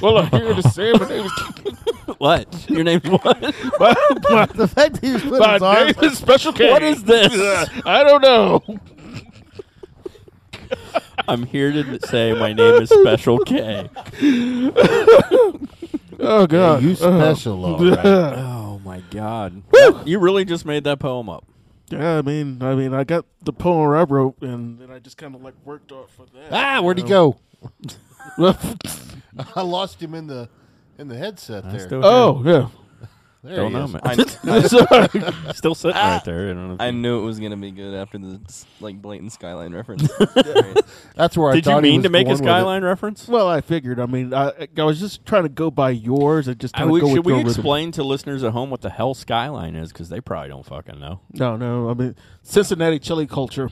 Well, 0.01 0.19
I'm 0.19 0.31
here 0.31 0.55
to 0.55 0.63
say 0.71 0.93
my 0.93 1.07
name 1.09 1.27
is 1.27 1.33
what? 2.19 2.71
Your 2.71 2.83
name's 2.85 3.05
what? 3.09 3.41
The 3.41 4.71
fact 4.75 4.95
that 4.95 5.01
he 5.03 5.13
was 5.13 5.23
putting 5.23 5.39
my 5.39 5.53
his 5.55 5.63
name 5.63 5.71
arms 5.87 6.13
is 6.13 6.19
Special 6.19 6.53
K. 6.53 6.71
What 6.71 6.83
is 6.83 7.03
this? 7.05 7.33
I 7.85 8.03
don't 8.05 8.23
know. 8.23 8.63
I'm 11.29 11.45
here 11.47 11.73
to 11.73 12.07
say 12.07 12.33
my 12.33 12.53
name 12.53 12.83
is 12.83 12.89
Special 12.91 13.39
K. 13.41 13.89
Oh 16.19 16.47
God, 16.47 16.83
you 16.83 16.95
special, 16.95 17.63
all 17.63 17.79
right. 17.79 17.99
Oh 18.07 18.81
my 18.83 19.01
god! 19.11 19.63
You 20.07 20.19
really 20.19 20.47
just 20.47 20.65
made 20.65 20.85
that 20.85 20.99
poem 20.99 21.29
up. 21.29 21.45
Yeah, 21.91 22.17
I 22.19 22.23
mean, 22.23 22.63
I 22.63 22.75
mean, 22.75 22.95
I 22.95 23.05
got 23.05 23.27
the 23.43 23.53
poem 23.53 23.91
I 23.95 24.03
wrote, 24.03 24.37
and 24.41 24.79
then 24.79 24.91
I 24.91 24.99
just 24.99 25.19
kind 25.19 25.35
of 25.35 25.43
like 25.43 25.55
worked 25.65 25.93
off 25.93 26.11
for 26.15 26.25
that. 26.35 26.53
Ah, 26.53 26.81
where'd 26.81 26.97
he 26.99 27.05
go? 27.05 27.37
I 28.39 29.61
lost 29.63 30.03
him 30.03 30.15
in 30.15 30.27
the 30.27 30.49
in 30.99 31.09
the 31.09 31.17
headset 31.19 31.67
I 31.67 31.73
there. 31.73 31.81
still 31.81 32.05
oh 32.05 32.43
yeah. 32.45 32.69
There 33.47 33.57
Don't 33.57 33.73
know, 33.73 33.85
is. 33.85 33.93
man. 33.93 34.03
I, 34.05 35.53
Still 35.53 35.75
sitting 35.75 35.97
right 35.97 36.23
there. 36.25 36.51
I 36.51 36.53
don't 36.53 36.69
know. 36.69 36.85
I 36.85 36.91
knew 36.91 37.21
it 37.21 37.25
was 37.25 37.39
gonna 37.41 37.57
be 37.57 37.71
good 37.71 37.95
after 37.95 38.19
the 38.19 38.41
like 38.81 39.01
blatant 39.01 39.33
skyline 39.33 39.73
reference. 39.75 40.09
That's 41.15 41.37
where 41.37 41.51
I 41.51 41.55
Did 41.55 41.67
you 41.67 41.73
thought 41.73 41.85
he 41.85 41.91
mean 41.91 42.01
was 42.01 42.05
to 42.05 42.11
make 42.11 42.23
a 42.23 42.25
going 42.27 42.33
with 42.35 42.41
it. 42.41 42.45
skyline 42.45 42.85
reference? 42.85 43.29
Well, 43.29 43.49
I 43.49 43.61
figured. 43.61 43.99
I 44.01 44.07
mean, 44.07 44.35
I, 44.35 44.69
I 44.77 44.83
was 44.85 45.01
just 45.01 45.25
trying 45.25 45.45
to 45.45 45.49
go 45.49 45.71
by 45.71 45.91
yours 45.91 46.49
and 46.49 46.59
just 46.59 46.75
I 46.77 46.81
kind 46.81 46.89
of 46.89 46.93
would- 46.93 47.01
go 47.03 47.09
should 47.09 47.17
with 47.19 47.27
we 47.27 47.33
your 47.33 47.39
rhythm. 47.39 47.51
explain 47.51 47.93
to 47.93 48.03
listeners 48.03 48.43
at 48.45 48.53
home 48.53 48.71
what 48.71 48.83
the 48.83 48.91
hell 48.91 49.15
skyline 49.15 49.75
is? 49.77 49.93
Because 49.93 50.09
they 50.09 50.21
probably 50.21 50.49
don't 50.49 50.67
fucking 50.67 50.99
know. 50.99 51.21
No, 51.33 51.57
no. 51.57 51.89
I 51.91 51.95
mean, 51.95 52.15
Cincinnati 52.43 52.99
chili 52.99 53.27
culture. 53.27 53.71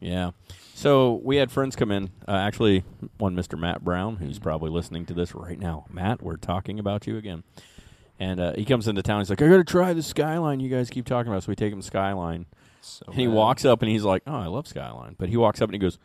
Yeah. 0.00 0.30
So 0.74 1.20
we 1.22 1.36
had 1.36 1.52
friends 1.52 1.76
come 1.76 1.92
in. 1.92 2.10
Uh, 2.26 2.32
actually, 2.32 2.82
one 3.18 3.36
Mr. 3.36 3.56
Matt 3.56 3.84
Brown, 3.84 4.16
who's 4.16 4.40
probably 4.40 4.68
listening 4.70 5.06
to 5.06 5.14
this 5.14 5.32
right 5.34 5.58
now. 5.58 5.84
Matt, 5.88 6.22
we're 6.22 6.36
talking 6.36 6.80
about 6.80 7.06
you 7.06 7.16
again. 7.16 7.44
And 8.22 8.38
uh, 8.40 8.52
he 8.54 8.64
comes 8.64 8.86
into 8.86 9.02
town. 9.02 9.20
He's 9.20 9.30
like, 9.30 9.42
I 9.42 9.48
got 9.48 9.56
to 9.56 9.64
try 9.64 9.92
the 9.92 10.02
Skyline 10.02 10.60
you 10.60 10.68
guys 10.68 10.90
keep 10.90 11.06
talking 11.06 11.32
about. 11.32 11.42
So 11.42 11.48
we 11.48 11.56
take 11.56 11.72
him 11.72 11.80
to 11.80 11.86
Skyline. 11.86 12.46
so 12.80 13.04
And 13.06 13.16
he 13.16 13.26
bad. 13.26 13.34
walks 13.34 13.64
up 13.64 13.82
and 13.82 13.90
he's 13.90 14.04
like, 14.04 14.22
Oh, 14.26 14.36
I 14.36 14.46
love 14.46 14.66
Skyline. 14.68 15.16
But 15.18 15.28
he 15.28 15.36
walks 15.36 15.60
up 15.60 15.68
and 15.68 15.74
he 15.74 15.78
goes, 15.78 15.98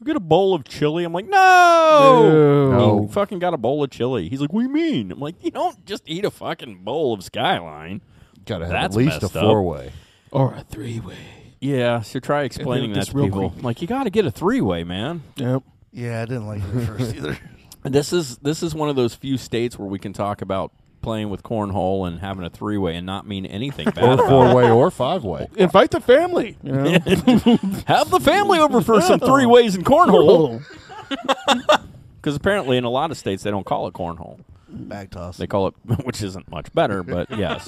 "We 0.00 0.06
get 0.06 0.16
a 0.16 0.20
bowl 0.20 0.54
of 0.54 0.64
chili." 0.64 1.04
I'm 1.04 1.12
like, 1.12 1.26
"No, 1.26 2.70
No. 2.70 3.02
He 3.06 3.12
fucking 3.12 3.38
got 3.40 3.52
a 3.54 3.58
bowl 3.58 3.82
of 3.82 3.90
chili." 3.90 4.28
He's 4.28 4.40
like, 4.40 4.52
"What 4.52 4.60
do 4.62 4.66
you 4.68 4.72
mean?" 4.72 5.10
I'm 5.12 5.18
like, 5.20 5.34
"You 5.44 5.50
don't 5.50 5.84
just 5.84 6.04
eat 6.06 6.24
a 6.24 6.30
fucking 6.30 6.84
bowl 6.84 7.12
of 7.14 7.22
Skyline." 7.24 8.00
Got 8.46 8.58
to 8.58 8.66
have 8.66 8.72
That's 8.72 8.96
at 8.96 8.98
least 8.98 9.22
a 9.24 9.28
four 9.28 9.62
way. 9.62 9.92
Or 10.30 10.54
a 10.54 10.62
three 10.62 11.00
way. 11.00 11.16
Yeah, 11.60 12.02
so 12.02 12.20
try 12.20 12.44
explaining 12.44 12.92
that 12.92 13.06
to 13.08 13.16
real 13.16 13.26
people. 13.26 13.50
quick. 13.50 13.64
Like, 13.64 13.82
you 13.82 13.88
got 13.88 14.04
to 14.04 14.10
get 14.10 14.24
a 14.24 14.30
three 14.30 14.60
way, 14.60 14.84
man. 14.84 15.22
Yep. 15.36 15.64
Yeah, 15.92 16.22
I 16.22 16.24
didn't 16.26 16.46
like 16.46 16.62
it 16.62 16.76
at 16.76 16.86
first 16.86 17.14
either. 17.16 17.38
This 17.84 18.12
is 18.12 18.36
this 18.38 18.62
is 18.62 18.74
one 18.74 18.88
of 18.88 18.96
those 18.96 19.14
few 19.14 19.38
states 19.38 19.78
where 19.78 19.88
we 19.88 19.98
can 20.00 20.12
talk 20.12 20.42
about 20.42 20.72
playing 21.00 21.30
with 21.30 21.42
cornhole 21.42 22.06
and 22.06 22.20
having 22.20 22.44
a 22.44 22.50
three 22.50 22.76
way 22.78 22.96
and 22.96 23.06
not 23.06 23.26
mean 23.26 23.46
anything 23.46 23.88
bad 23.90 24.20
Or 24.20 24.28
four 24.28 24.54
way 24.54 24.70
or 24.70 24.90
five 24.90 25.24
way. 25.24 25.48
Invite 25.56 25.90
the 25.90 26.00
family. 26.00 26.56
You 26.62 26.72
know? 26.72 26.82
Have 27.86 28.10
the 28.10 28.20
family 28.22 28.58
over 28.58 28.80
for 28.80 29.00
some 29.00 29.20
three 29.20 29.46
ways 29.46 29.74
in 29.76 29.84
cornhole. 29.84 30.62
Because 32.16 32.36
apparently, 32.36 32.76
in 32.76 32.84
a 32.84 32.90
lot 32.90 33.10
of 33.10 33.16
states, 33.16 33.42
they 33.42 33.50
don't 33.50 33.64
call 33.66 33.86
it 33.86 33.94
cornhole. 33.94 34.40
Bag 34.70 35.10
toss. 35.10 35.38
They 35.38 35.46
call 35.46 35.68
it, 35.68 35.74
which 36.04 36.22
isn't 36.22 36.50
much 36.50 36.72
better, 36.74 37.02
but 37.02 37.30
yes, 37.30 37.66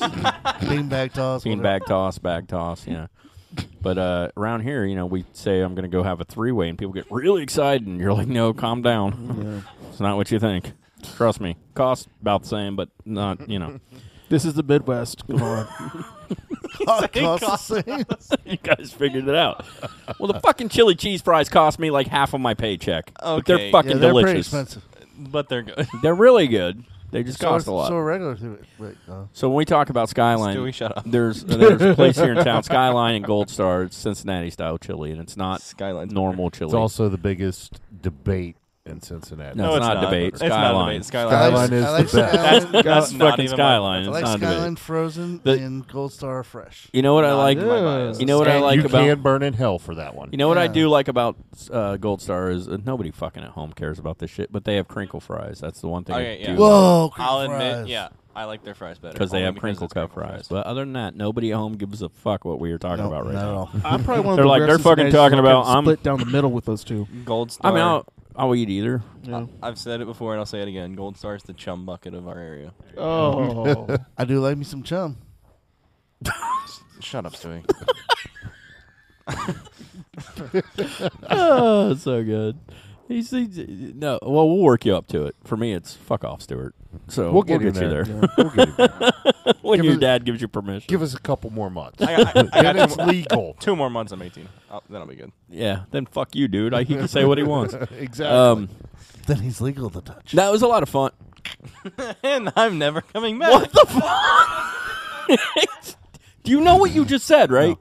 Bean 0.60 0.88
bag 0.88 1.14
toss. 1.14 1.42
bean 1.44 1.58
whatever. 1.58 1.78
bag 1.80 1.88
toss, 1.88 2.18
bag 2.18 2.46
toss, 2.48 2.86
yeah. 2.86 3.06
But 3.80 3.96
uh, 3.96 4.28
around 4.36 4.60
here, 4.60 4.84
you 4.84 4.94
know, 4.94 5.06
we 5.06 5.24
say 5.32 5.60
I'm 5.60 5.74
going 5.74 5.90
to 5.90 5.96
go 5.96 6.02
have 6.02 6.20
a 6.20 6.24
three 6.24 6.52
way, 6.52 6.68
and 6.68 6.76
people 6.78 6.92
get 6.92 7.06
really 7.10 7.42
excited, 7.42 7.86
and 7.86 7.98
you're 7.98 8.12
like, 8.12 8.28
"No, 8.28 8.52
calm 8.52 8.82
down. 8.82 9.64
It's 9.90 9.98
not 10.00 10.16
what 10.18 10.30
you 10.30 10.38
think. 10.38 10.72
Trust 11.16 11.40
me. 11.40 11.56
Cost 11.74 12.08
about 12.20 12.42
the 12.42 12.48
same, 12.48 12.76
but 12.76 12.88
not, 13.04 13.48
you 13.48 13.58
know." 13.58 13.80
This 14.28 14.44
is 14.44 14.54
the 14.54 14.62
Midwest. 14.62 15.26
Come 15.26 15.42
on. 15.42 15.66
Cost 16.86 17.68
the 17.68 17.82
same. 17.84 18.04
you 18.44 18.56
guys 18.58 18.92
figured 18.92 19.26
it 19.26 19.34
out. 19.34 19.64
Well, 20.20 20.32
the 20.32 20.38
fucking 20.40 20.68
chili 20.68 20.94
cheese 20.94 21.20
fries 21.20 21.48
cost 21.48 21.78
me 21.80 21.90
like 21.90 22.06
half 22.06 22.32
of 22.32 22.40
my 22.40 22.54
paycheck. 22.54 23.12
But 23.20 23.44
they're 23.46 23.70
fucking 23.72 23.90
Yeah, 23.90 23.96
they're 23.96 24.12
pretty 24.12 24.26
delicious. 24.26 24.46
expensive. 24.46 24.82
but 25.18 25.48
they're 25.48 25.62
good. 25.62 25.86
They're 26.02 26.14
really 26.14 26.46
good. 26.46 26.84
They 27.10 27.24
just 27.24 27.40
So, 27.40 27.48
cost 27.48 27.66
a 27.66 27.72
lot. 27.72 27.88
so 27.88 27.98
regular. 27.98 28.36
th- 28.36 28.52
Wait, 28.78 28.94
uh, 29.10 29.24
So 29.32 29.48
when 29.48 29.56
we 29.56 29.64
talk 29.64 29.90
about 29.90 30.08
Skyline, 30.08 30.56
Stewie, 30.56 30.72
shut 30.72 30.96
up. 30.96 31.02
there's 31.04 31.42
there's 31.42 31.82
a 31.82 31.94
place 31.96 32.16
here 32.16 32.30
in 32.38 32.44
town, 32.44 32.62
Skyline 32.62 33.16
and 33.16 33.24
Gold 33.24 33.50
Star. 33.50 33.82
It's 33.82 33.96
Cincinnati 33.96 34.50
style 34.50 34.78
chili, 34.78 35.10
and 35.10 35.20
it's 35.20 35.36
not 35.36 35.60
Skyline's 35.60 36.12
normal 36.12 36.50
chili. 36.52 36.68
It's 36.68 36.74
also 36.74 37.08
the 37.08 37.18
biggest 37.18 37.80
debate 38.00 38.54
in 38.90 39.00
Cincinnati. 39.00 39.56
no, 39.56 39.64
No, 39.64 39.68
it's, 39.70 39.76
it's 39.78 39.86
not 39.86 39.94
not. 39.94 40.00
debate. 40.10 40.32
It's 40.34 40.42
not 40.42 40.48
Skyline. 40.50 40.86
debate. 41.00 41.04
Skyline. 41.06 41.30
Skyline 41.30 41.72
I 41.72 41.76
is 41.76 41.84
like 41.84 42.06
the 42.10 42.16
best. 42.16 42.32
Skyline. 42.32 42.72
That's, 42.72 42.84
That's 42.84 43.12
not 43.12 43.30
fucking 43.30 43.44
even 43.44 43.52
my- 43.52 43.56
Skyline. 43.56 43.96
I 43.96 44.00
It's 44.00 44.08
like 44.10 44.24
not 44.24 44.40
debate. 44.40 44.48
Skyline 44.56 44.76
frozen 44.76 45.40
The- 45.44 45.52
and 45.52 45.88
Gold 45.88 46.12
Star 46.12 46.42
fresh. 46.44 46.88
You 46.92 47.02
know 47.02 47.14
what 47.14 47.24
I 47.24 47.34
like? 47.34 47.56
even 47.56 47.68
my 47.68 47.80
bias. 47.80 48.20
You 48.20 48.26
know 48.26 48.38
what 48.38 48.48
I 48.48 48.54
And 48.56 48.64
like 48.64 48.76
you 48.80 48.84
about 48.86 49.04
can 49.04 49.22
burn 49.22 49.42
in 49.42 49.54
hell 49.54 49.78
for 49.78 49.94
that 49.94 50.14
one. 50.14 50.28
You 50.32 50.38
know 50.38 50.48
what 50.48 50.58
I 50.58 50.64
Yeah. 50.64 50.72
do 50.72 50.88
like 50.88 51.08
about 51.08 51.36
uh, 51.72 51.96
Gold 51.96 52.20
Star 52.22 52.50
is 52.50 52.68
uh, 52.68 52.78
nobody 52.84 53.10
fucking 53.10 53.42
at 53.42 53.50
home 53.50 53.72
cares 53.72 53.98
about 53.98 54.18
this 54.18 54.30
shit, 54.30 54.52
but 54.52 54.64
they 54.64 54.76
have 54.76 54.88
crinkle 54.88 55.20
fries. 55.20 55.60
That's 55.60 55.80
the 55.80 55.88
one 55.88 56.04
thing. 56.04 56.16
Okay, 56.16 56.34
I 56.34 56.36
yeah. 56.36 56.52
do 56.54 56.60
Whoa, 56.60 57.02
I'll 57.04 57.10
crinkle 57.10 57.40
admit, 57.42 57.72
fries. 57.74 57.88
yeah, 57.88 58.08
I 58.34 58.44
like 58.44 58.62
their 58.64 58.74
fries 58.74 58.98
better 58.98 59.12
because 59.12 59.30
they 59.30 59.38
only 59.38 59.46
have 59.46 59.56
crinkle 59.56 59.84
it's 59.84 59.92
cut 59.94 60.10
crinkle 60.12 60.30
fries. 60.36 60.48
But 60.48 60.66
other 60.66 60.82
than 60.82 60.92
that, 60.94 61.16
nobody 61.16 61.52
at 61.52 61.56
home 61.56 61.72
gives 61.74 62.00
a 62.02 62.08
fuck 62.08 62.44
what 62.44 62.60
we 62.60 62.70
are 62.72 62.78
talking 62.78 63.04
No, 63.04 63.08
about 63.12 63.26
right 63.26 63.34
not 63.34 63.42
at 63.42 63.46
now. 63.46 63.56
all. 63.56 63.70
I'm 63.84 64.04
probably 64.04 64.24
one 64.24 64.32
of 64.32 64.36
They're 64.36 64.44
the 64.44 64.48
like, 64.48 64.58
rare 64.60 64.66
they're 64.68 64.78
fucking 64.78 65.04
Cincinnati 65.06 65.12
talking 65.16 65.38
who 65.38 65.44
about, 65.44 65.64
can 65.66 65.74
I'm- 65.74 65.84
split 65.84 66.02
down 66.02 66.18
the 66.20 66.26
middle 66.26 66.50
with 66.52 66.64
those 66.64 66.84
two. 66.84 67.06
Gold 67.24 67.50
Star. 67.52 67.70
I 67.70 67.74
mean, 67.74 67.82
I'll, 67.84 68.06
I'll 68.36 68.54
eat 68.54 68.68
either. 68.68 69.02
Yeah. 69.22 69.46
I've 69.62 69.78
said 69.78 70.00
it 70.00 70.06
before 70.06 70.32
and 70.32 70.40
I'll 70.40 70.46
say 70.46 70.62
it 70.62 70.68
again. 70.68 70.94
Gold 70.94 71.16
Star 71.16 71.34
is 71.34 71.42
the 71.42 71.52
chum 71.52 71.84
bucket 71.84 72.14
of 72.14 72.28
our 72.28 72.38
area. 72.38 72.72
Oh. 72.96 73.86
I 74.18 74.24
do 74.24 74.40
like 74.40 74.56
me 74.56 74.64
some 74.64 74.82
chum. 74.82 75.18
Shut 77.00 77.26
up, 77.26 77.32
Stewie. 77.32 77.64
oh, 81.30 81.94
so 81.94 82.22
good. 82.22 82.58
He's, 83.10 83.28
he's 83.30 83.58
no. 83.58 84.20
Well, 84.22 84.46
we'll 84.48 84.58
work 84.58 84.84
you 84.86 84.94
up 84.94 85.08
to 85.08 85.26
it. 85.26 85.34
For 85.42 85.56
me, 85.56 85.72
it's 85.72 85.94
fuck 85.94 86.22
off, 86.24 86.42
Stuart. 86.42 86.76
So 87.08 87.32
We'll 87.32 87.42
get 87.42 87.60
him 87.60 87.66
you 87.66 87.72
there. 87.72 88.04
there 88.04 88.20
Yeah, 88.22 88.26
we'll 88.38 88.50
get 88.50 88.76
there. 88.76 89.12
when 89.62 89.78
Give 89.78 89.84
your 89.84 89.94
us- 89.94 90.00
dad 90.00 90.24
gives 90.24 90.40
you 90.40 90.46
permission. 90.48 90.86
Give 90.88 91.02
us 91.02 91.12
a 91.14 91.18
couple 91.18 91.50
more 91.50 91.70
months. 91.70 92.00
I 92.02 92.14
I, 92.14 92.32
I 92.52 92.52
then 92.62 92.78
it's 92.78 92.94
two, 92.96 93.02
legal. 93.02 93.56
two 93.58 93.74
more 93.74 93.90
months. 93.90 94.12
I'm 94.12 94.22
18. 94.22 94.48
I'll, 94.70 94.82
then 94.88 95.00
I'll 95.00 95.08
be 95.08 95.16
good. 95.16 95.32
yeah, 95.48 95.82
then 95.90 96.06
fuck 96.06 96.36
you, 96.36 96.46
dude. 96.46 96.72
I, 96.72 96.84
he 96.84 96.94
can 96.94 97.08
say 97.08 97.24
what 97.24 97.36
he 97.38 97.42
wants. 97.44 97.74
exactly. 97.98 98.26
Um, 98.26 98.68
Then 99.26 99.38
he's 99.38 99.60
legal 99.60 99.90
to 99.90 100.00
touch. 100.00 100.30
that 100.32 100.50
was 100.52 100.62
a 100.62 100.68
lot 100.68 100.84
of 100.84 100.88
fun. 100.88 101.10
and 102.22 102.52
I'm 102.56 102.78
never 102.78 103.00
coming 103.00 103.38
back. 103.40 103.50
What 103.50 103.72
the 103.72 103.86
fuck? 103.88 105.38
Do 106.42 106.50
you 106.52 106.60
know 106.60 106.76
what 106.76 106.92
you 106.92 107.04
just 107.04 107.26
said, 107.26 107.50
right? 107.50 107.76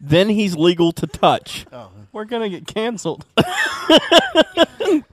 Then 0.00 0.28
he's 0.28 0.56
legal 0.56 0.90
to 0.92 1.06
touch. 1.06 1.66
We're 2.16 2.24
gonna 2.24 2.48
get 2.48 2.66
canceled. 2.66 3.26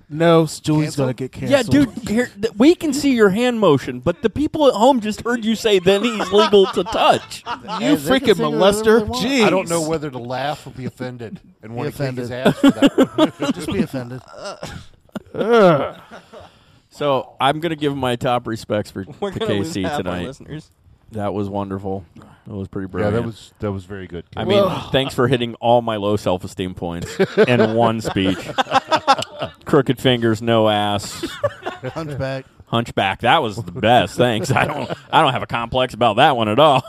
No, 0.07 0.43
Stewie's 0.43 0.95
gonna 0.95 1.13
get 1.15 1.31
canceled. 1.31 1.73
Yeah, 1.73 1.85
dude, 1.85 2.07
here, 2.07 2.27
th- 2.39 2.53
we 2.55 2.75
can 2.75 2.93
see 2.93 3.15
your 3.15 3.29
hand 3.29 3.59
motion, 3.59 3.99
but 3.99 4.21
the 4.21 4.29
people 4.29 4.67
at 4.67 4.75
home 4.75 4.99
just 4.99 5.21
heard 5.21 5.43
you 5.43 5.55
say 5.55 5.79
then 5.79 6.03
he's 6.03 6.31
legal 6.31 6.67
to 6.67 6.83
touch. 6.83 7.43
You 7.47 7.51
And 7.53 7.97
they 7.97 7.97
can 7.97 7.97
freaking 7.97 8.35
say 8.37 8.43
whatever 8.45 9.01
molester. 9.01 9.07
want. 9.07 9.25
Jeez. 9.25 9.43
I 9.43 9.49
don't 9.49 9.67
know 9.67 9.81
whether 9.89 10.11
to 10.11 10.19
laugh 10.19 10.67
or 10.67 10.69
be 10.69 10.85
offended 10.85 11.39
and 11.63 11.75
want 11.75 11.91
to 11.95 11.97
kick 11.97 12.15
his 12.15 12.29
offended. 12.29 12.53
ass 12.53 12.59
for 12.59 12.69
that. 12.69 13.17
one. 13.39 13.53
Just 13.53 13.67
be 13.67 13.81
offended. 13.81 14.21
So 16.89 17.35
I'm 17.41 17.59
gonna 17.59 17.75
give 17.75 17.97
my 17.97 18.15
top 18.15 18.45
respects 18.45 18.91
for 18.91 19.05
We're 19.19 19.31
gonna 19.31 19.55
lose 19.55 19.73
KC 19.73 19.81
half 19.83 19.91
our 19.93 19.97
tonight. 20.03 20.27
listeners. 20.27 20.69
That 21.13 21.33
was 21.33 21.49
wonderful. 21.49 22.05
That 22.15 22.53
was 22.55 22.67
pretty 22.67 22.87
brilliant. 22.87 23.13
yeah, 23.15 23.21
that 23.21 23.25
was 23.25 23.53
that 23.59 23.71
was 23.71 23.85
very 23.85 24.05
good. 24.07 24.25
I 24.35 24.43
mean, 24.43 24.63
thanks 24.91 25.15
for 25.15 25.27
hitting 25.27 25.55
all 25.55 25.81
my 25.81 25.95
low 25.95 26.17
self 26.17 26.43
esteem 26.43 26.73
points 26.75 27.17
in 27.37 27.73
one 27.75 28.01
speech. 28.01 28.37
Crooked 29.65 29.99
fingers, 29.99 30.41
no 30.41 30.69
ass, 30.69 31.21
Hunchback. 31.93 32.45
hunchback. 32.67 33.21
That 33.21 33.41
was 33.41 33.55
the 33.57 33.71
best. 33.71 34.17
Thanks. 34.17 34.51
I 34.51 34.65
don't. 34.65 34.91
I 35.11 35.21
don't 35.21 35.31
have 35.33 35.43
a 35.43 35.47
complex 35.47 35.93
about 35.93 36.17
that 36.17 36.35
one 36.35 36.49
at 36.49 36.59
all. 36.59 36.83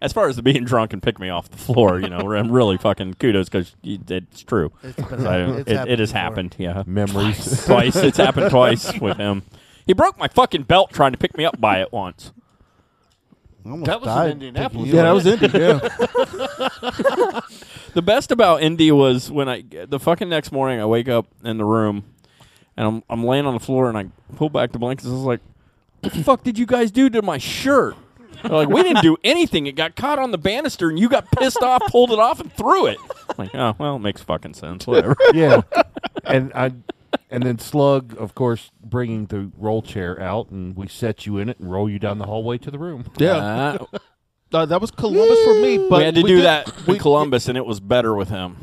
As 0.00 0.12
far 0.12 0.28
as 0.28 0.36
the 0.36 0.42
being 0.42 0.64
drunk 0.64 0.92
and 0.92 1.02
pick 1.02 1.18
me 1.18 1.30
off 1.30 1.48
the 1.50 1.56
floor, 1.56 1.98
you 1.98 2.08
know, 2.10 2.32
I'm 2.34 2.50
really 2.52 2.76
fucking 2.76 3.14
kudos 3.14 3.48
because 3.48 3.74
it's 3.82 4.42
true. 4.42 4.70
It's 4.82 4.96
been- 5.08 5.26
I- 5.26 5.58
it's 5.60 5.70
it, 5.70 5.88
it 5.88 5.98
has 5.98 6.10
before. 6.10 6.20
happened. 6.20 6.56
Yeah, 6.58 6.82
Memories. 6.86 7.64
twice. 7.64 7.96
It's 7.96 8.18
happened 8.18 8.50
twice 8.50 8.98
with 9.00 9.16
him. 9.16 9.42
He 9.86 9.92
broke 9.94 10.18
my 10.18 10.28
fucking 10.28 10.64
belt 10.64 10.90
trying 10.92 11.12
to 11.12 11.18
pick 11.18 11.36
me 11.38 11.44
up 11.44 11.58
by 11.60 11.80
it 11.80 11.92
once. 11.92 12.32
I 13.64 13.70
almost 13.70 13.86
That 13.86 14.00
was 14.00 14.26
in 14.26 14.32
Indianapolis, 14.32 14.88
Yeah, 14.88 15.02
that 15.02 15.10
was 15.12 15.26
Indy. 15.26 15.48
Yeah. 15.58 17.40
The 17.94 18.02
best 18.02 18.32
about 18.32 18.60
Indy 18.60 18.90
was 18.90 19.30
when 19.30 19.48
I 19.48 19.62
the 19.88 20.00
fucking 20.00 20.28
next 20.28 20.50
morning 20.50 20.80
I 20.80 20.84
wake 20.84 21.08
up 21.08 21.26
in 21.44 21.58
the 21.58 21.64
room 21.64 22.02
and 22.76 22.86
I'm 22.88 23.02
I'm 23.08 23.24
laying 23.24 23.46
on 23.46 23.54
the 23.54 23.60
floor 23.60 23.88
and 23.88 23.96
I 23.96 24.06
pull 24.34 24.50
back 24.50 24.72
the 24.72 24.80
blankets. 24.80 25.06
I 25.06 25.12
was 25.12 25.20
like, 25.20 25.40
"What 26.00 26.12
the 26.12 26.24
fuck 26.24 26.42
did 26.42 26.58
you 26.58 26.66
guys 26.66 26.90
do 26.90 27.08
to 27.10 27.22
my 27.22 27.38
shirt?" 27.38 27.94
They're 28.42 28.50
like, 28.50 28.68
"We 28.68 28.82
didn't 28.82 29.02
do 29.02 29.16
anything. 29.22 29.68
It 29.68 29.76
got 29.76 29.94
caught 29.94 30.18
on 30.18 30.32
the 30.32 30.38
banister 30.38 30.88
and 30.88 30.98
you 30.98 31.08
got 31.08 31.30
pissed 31.30 31.62
off, 31.62 31.82
pulled 31.86 32.10
it 32.10 32.18
off, 32.18 32.40
and 32.40 32.52
threw 32.52 32.86
it." 32.86 32.98
I'm 33.30 33.34
like, 33.38 33.54
oh 33.54 33.76
well, 33.78 33.94
it 33.94 34.00
makes 34.00 34.22
fucking 34.22 34.54
sense. 34.54 34.88
Whatever. 34.88 35.16
yeah, 35.32 35.60
and 36.24 36.52
I, 36.52 36.72
and 37.34 37.42
then 37.42 37.58
Slug, 37.58 38.16
of 38.18 38.34
course, 38.34 38.70
bringing 38.82 39.26
the 39.26 39.50
roll 39.56 39.82
chair 39.82 40.20
out, 40.20 40.50
and 40.50 40.76
we 40.76 40.86
set 40.88 41.26
you 41.26 41.38
in 41.38 41.48
it 41.48 41.58
and 41.60 41.70
roll 41.70 41.88
you 41.90 41.98
down 41.98 42.18
the 42.18 42.26
hallway 42.26 42.58
to 42.58 42.70
the 42.70 42.78
room. 42.78 43.04
Yeah. 43.18 43.36
Uh, 43.36 43.98
Uh, 44.52 44.64
that 44.66 44.80
was 44.80 44.92
Columbus 44.92 45.42
for 45.42 45.54
me, 45.54 45.78
but 45.90 45.98
we 45.98 46.04
had 46.04 46.14
to 46.14 46.22
do 46.22 46.36
did- 46.36 46.44
that 46.44 46.86
We, 46.86 46.94
in 46.94 47.00
Columbus, 47.00 47.48
and 47.48 47.58
it 47.58 47.66
was 47.66 47.80
better 47.80 48.14
with 48.14 48.28
him. 48.28 48.56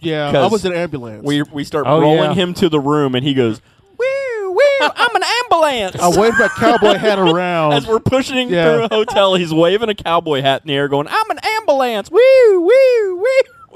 yeah, 0.00 0.30
I 0.36 0.46
was 0.48 0.64
in 0.64 0.72
ambulance. 0.72 1.24
We 1.24 1.42
we 1.42 1.62
start 1.62 1.84
Oh, 1.86 2.00
rolling 2.00 2.30
yeah. 2.30 2.34
him 2.34 2.52
to 2.54 2.68
the 2.68 2.80
room, 2.80 3.14
and 3.14 3.24
he 3.24 3.32
goes, 3.32 3.60
"Woo 3.96 4.50
woo! 4.50 4.58
I'm 4.80 5.14
an 5.14 5.22
ambulance." 5.44 6.02
I 6.02 6.08
waved 6.20 6.36
my 6.40 6.48
cowboy 6.48 6.94
hat 6.98 7.20
around. 7.20 7.74
As 7.74 7.86
we're 7.86 8.00
pushing 8.00 8.48
Yeah. 8.50 8.64
through 8.74 8.84
a 8.84 8.88
hotel, 8.88 9.34
he's 9.36 9.54
waving 9.54 9.88
a 9.88 9.94
cowboy 9.94 10.40
hat 10.42 10.62
in 10.64 10.68
the 10.68 10.74
air, 10.74 10.88
going, 10.88 11.06
"I'm 11.08 11.30
an 11.30 11.38
ambulance!" 11.60 12.10
Woo, 12.10 12.18
woo, 12.60 13.16
woo. 13.18 13.24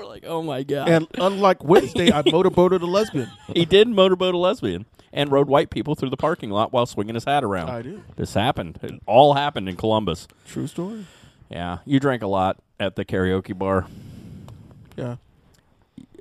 We're 0.00 0.06
like, 0.08 0.24
"Oh 0.26 0.42
my 0.42 0.62
god!" 0.62 0.88
and 0.88 1.06
unlike 1.18 1.62
Wednesday, 1.62 2.12
I 2.12 2.22
motorboated 2.22 2.82
a 2.82 2.86
lesbian. 2.86 3.30
he 3.54 3.64
did 3.64 3.88
motorboat 3.88 4.34
a 4.34 4.38
lesbian 4.38 4.86
and 5.12 5.30
rode 5.30 5.48
white 5.48 5.70
people 5.70 5.94
through 5.94 6.10
the 6.10 6.16
parking 6.16 6.50
lot 6.50 6.72
while 6.72 6.86
swinging 6.86 7.14
his 7.14 7.24
hat 7.24 7.44
around. 7.44 7.68
I 7.70 7.82
did. 7.82 8.02
This 8.16 8.34
happened. 8.34 8.78
It 8.82 9.00
all 9.06 9.34
happened 9.34 9.68
in 9.68 9.76
Columbus. 9.76 10.26
True 10.46 10.66
story. 10.66 11.06
Yeah, 11.50 11.78
you 11.84 12.00
drank 12.00 12.22
a 12.22 12.26
lot 12.28 12.58
at 12.78 12.96
the 12.96 13.04
karaoke 13.04 13.56
bar. 13.56 13.86
Yeah, 14.96 15.16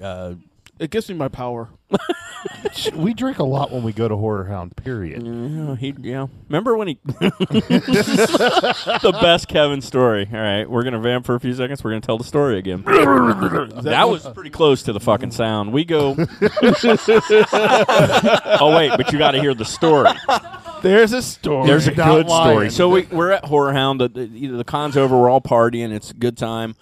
Uh, 0.01 0.35
it 0.80 0.91
gives 0.91 1.10
me 1.10 1.15
my 1.15 1.27
power. 1.27 1.69
we 2.95 3.14
drink 3.14 3.39
a 3.39 3.43
lot 3.43 3.72
when 3.72 3.84
we 3.84 3.91
go 3.91 4.07
to 4.07 4.15
Horror 4.15 4.45
Hound. 4.45 4.76
Period. 4.77 5.23
yeah, 5.26 5.76
he, 5.76 5.93
yeah. 5.99 6.27
Remember 6.47 6.77
when 6.77 6.88
he? 6.88 6.99
the 7.03 8.39
best 9.22 9.47
Kevin 9.49 9.81
story. 9.81 10.30
All 10.31 10.39
right, 10.39 10.69
we're 10.69 10.84
gonna 10.84 10.99
vamp 10.99 11.26
for 11.26 11.35
a 11.35 11.39
few 11.39 11.53
seconds. 11.53 11.84
We're 11.84 11.91
gonna 11.91 12.01
tell 12.01 12.18
the 12.18 12.23
story 12.23 12.57
again. 12.57 12.84
that 12.84 14.06
was 14.07 14.26
pretty 14.27 14.51
close 14.51 14.84
to 14.84 14.93
the 14.93 14.99
fucking 14.99 15.31
sound. 15.31 15.73
We 15.73 15.84
go. 15.84 16.11
oh 18.61 18.76
wait, 18.76 18.91
but 18.95 19.11
you 19.11 19.19
got 19.19 19.31
to 19.31 19.41
hear 19.41 19.53
the 19.53 19.65
story. 19.65 20.11
There's 20.81 21.11
a 21.11 21.22
story. 21.22 21.68
There's 21.68 21.88
a 21.88 21.93
Not 21.93 22.07
good 22.07 22.27
lying. 22.27 22.53
story. 22.53 22.69
So 22.69 22.89
we, 22.89 23.01
we're 23.11 23.31
at 23.31 23.43
Horror 23.43 23.73
Hound. 23.73 23.99
The, 23.99 24.07
the, 24.07 24.47
the 24.47 24.64
con's 24.64 24.95
over. 24.95 25.18
We're 25.18 25.30
all 25.30 25.41
partying. 25.41 25.91
It's 25.91 26.11
a 26.11 26.14
good 26.14 26.38
time. 26.38 26.77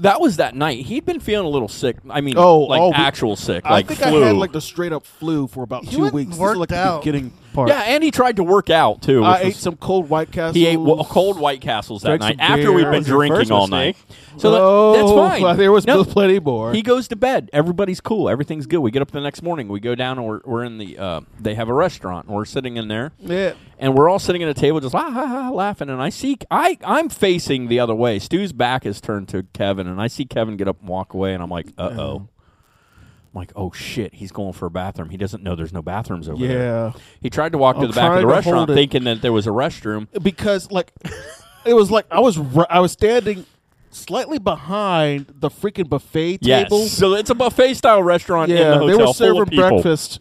That 0.00 0.20
was 0.20 0.36
that 0.38 0.54
night. 0.54 0.86
He'd 0.86 1.04
been 1.04 1.20
feeling 1.20 1.46
a 1.46 1.50
little 1.50 1.68
sick. 1.68 1.96
I 2.08 2.20
mean, 2.20 2.34
Oh, 2.36 2.60
like 2.60 2.80
oh, 2.80 2.88
we- 2.88 2.94
actual 2.94 3.36
sick, 3.36 3.64
I 3.64 3.70
like 3.72 3.86
think 3.88 4.00
flu. 4.00 4.22
I 4.22 4.28
had 4.28 4.36
like 4.36 4.52
the 4.52 4.60
straight 4.60 4.92
up 4.92 5.04
flu 5.06 5.46
for 5.46 5.62
about 5.62 5.84
He 5.84 5.96
two 5.96 6.02
went 6.02 6.14
weeks. 6.14 6.30
This 6.30 6.38
worked 6.38 6.54
is 6.56 6.60
like 6.60 6.68
the 6.70 6.76
out. 6.76 7.00
beginning 7.02 7.32
part. 7.52 7.68
yeah, 7.68 7.80
and 7.82 8.02
he 8.04 8.10
tried 8.10 8.36
to 8.36 8.42
work 8.44 8.70
out 8.70 9.02
too. 9.02 9.22
I 9.24 9.40
ate 9.40 9.56
some 9.56 9.76
cold 9.76 10.08
White 10.08 10.30
Castles. 10.32 10.56
He 10.56 10.66
ate 10.66 10.76
w- 10.76 11.02
cold 11.04 11.38
White 11.38 11.60
Castles 11.60 12.02
that 12.02 12.20
night 12.20 12.36
after 12.38 12.72
we'd 12.72 12.90
been 12.90 13.02
drinking 13.02 13.52
all 13.52 13.66
night. 13.66 13.96
So 14.38 14.50
that- 14.52 14.60
oh, 14.60 14.92
that's 14.92 15.10
fine. 15.10 15.42
well, 15.42 15.56
there 15.56 15.72
was 15.72 15.86
No, 15.86 16.04
plenty 16.04 16.38
more. 16.40 16.72
He 16.72 16.82
goes 16.82 17.08
to 17.08 17.16
bed. 17.16 17.50
Everybody's 17.52 18.00
cool. 18.00 18.28
Everything's 18.28 18.66
good. 18.66 18.78
We 18.78 18.90
get 18.90 19.02
up 19.02 19.10
the 19.10 19.20
next 19.20 19.42
morning. 19.42 19.68
We 19.68 19.80
go 19.80 19.94
down 19.94 20.18
and 20.18 20.26
we're, 20.26 20.40
we're 20.44 20.64
in 20.64 20.78
the. 20.78 20.96
Uh, 20.98 21.20
they 21.38 21.54
have 21.56 21.68
a 21.68 21.74
restaurant. 21.74 22.26
And 22.26 22.34
we're 22.36 22.44
sitting 22.44 22.76
in 22.76 22.88
there. 22.88 23.12
yeah. 23.18 23.52
and 23.78 23.94
we're 23.94 24.08
all 24.08 24.18
sitting 24.18 24.42
at 24.42 24.48
a 24.48 24.54
table 24.54 24.78
just 24.80 24.94
ah, 24.94 25.10
ha, 25.10 25.26
ha, 25.26 25.50
laughing 25.50 25.88
and 25.88 26.02
i 26.02 26.10
see 26.10 26.36
i 26.50 26.76
i'm 26.84 27.08
facing 27.08 27.68
the 27.68 27.80
other 27.80 27.94
way 27.94 28.18
stu's 28.18 28.52
back 28.52 28.84
is 28.84 29.00
turned 29.00 29.26
to 29.26 29.42
kevin 29.54 29.86
and 29.86 30.00
i 30.02 30.06
see 30.06 30.26
kevin 30.26 30.56
get 30.58 30.68
up 30.68 30.78
and 30.80 30.88
walk 30.88 31.14
away 31.14 31.32
and 31.32 31.42
i'm 31.42 31.48
like 31.48 31.66
uh-oh 31.78 32.28
i'm 33.32 33.38
like 33.38 33.52
oh 33.56 33.70
shit 33.72 34.14
he's 34.14 34.32
going 34.32 34.52
for 34.52 34.66
a 34.66 34.70
bathroom 34.70 35.08
he 35.10 35.16
doesn't 35.16 35.42
know 35.42 35.54
there's 35.54 35.72
no 35.72 35.82
bathrooms 35.82 36.28
over 36.28 36.46
there 36.46 36.58
Yeah. 36.58 36.92
he 37.20 37.30
tried 37.30 37.52
to 37.52 37.58
walk 37.58 37.76
to 37.76 37.82
I'm 37.82 37.88
the 37.88 37.92
back 37.94 38.04
of 38.04 38.06
trying 38.08 38.16
the 38.16 38.20
to 38.22 38.26
restaurant 38.26 38.56
hold 38.56 38.70
it. 38.70 38.74
thinking 38.74 39.04
that 39.04 39.22
there 39.22 39.32
was 39.32 39.46
a 39.46 39.50
restroom 39.50 40.08
because 40.22 40.70
like 40.70 40.92
it 41.64 41.74
was 41.74 41.90
like 41.90 42.06
I 42.10 42.20
was 42.20 42.38
I 42.68 42.80
was 42.80 42.92
standing 42.92 43.46
slightly 43.90 44.38
behind 44.38 45.26
the 45.34 45.48
freaking 45.50 45.88
buffet 45.88 46.38
yes 46.42 46.64
table. 46.64 46.86
so 46.86 47.14
it's 47.14 47.30
a 47.30 47.34
buffet 47.34 47.74
style 47.74 48.02
restaurant 48.02 48.50
in 48.50 48.56
yeah, 48.58 48.70
the 48.70 48.78
hotel 48.78 48.86
they 48.88 48.94
were 48.96 49.04
full 49.04 49.14
serving 49.14 49.42
of 49.42 49.48
people. 49.48 49.68
breakfast. 49.70 50.20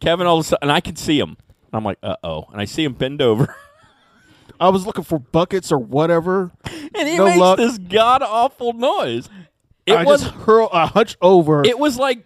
kevin 0.00 0.26
all 0.26 0.38
of 0.38 0.44
a 0.44 0.48
sudden 0.48 0.58
and 0.62 0.72
i 0.72 0.80
could 0.80 0.98
see 0.98 1.18
him 1.18 1.36
i'm 1.72 1.84
like 1.84 1.98
uh-oh 2.02 2.46
and 2.52 2.60
i 2.60 2.64
see 2.64 2.82
him 2.84 2.92
bend 2.94 3.20
over 3.22 3.54
I 4.58 4.70
was 4.70 4.86
looking 4.86 5.04
for 5.04 5.18
buckets 5.18 5.70
or 5.70 5.78
whatever. 5.78 6.50
and 6.94 7.06
he 7.08 7.18
no 7.18 7.26
makes 7.26 7.38
luck. 7.38 7.58
this 7.58 7.76
god 7.76 8.22
awful 8.22 8.72
noise 8.72 9.28
it 9.84 9.92
I 9.94 10.02
was 10.04 10.22
just 10.22 10.34
hurl, 10.34 10.68
I 10.72 10.86
hunch 10.86 11.16
over, 11.20 11.62
it 11.64 11.78
was 11.78 11.96
like 11.98 12.24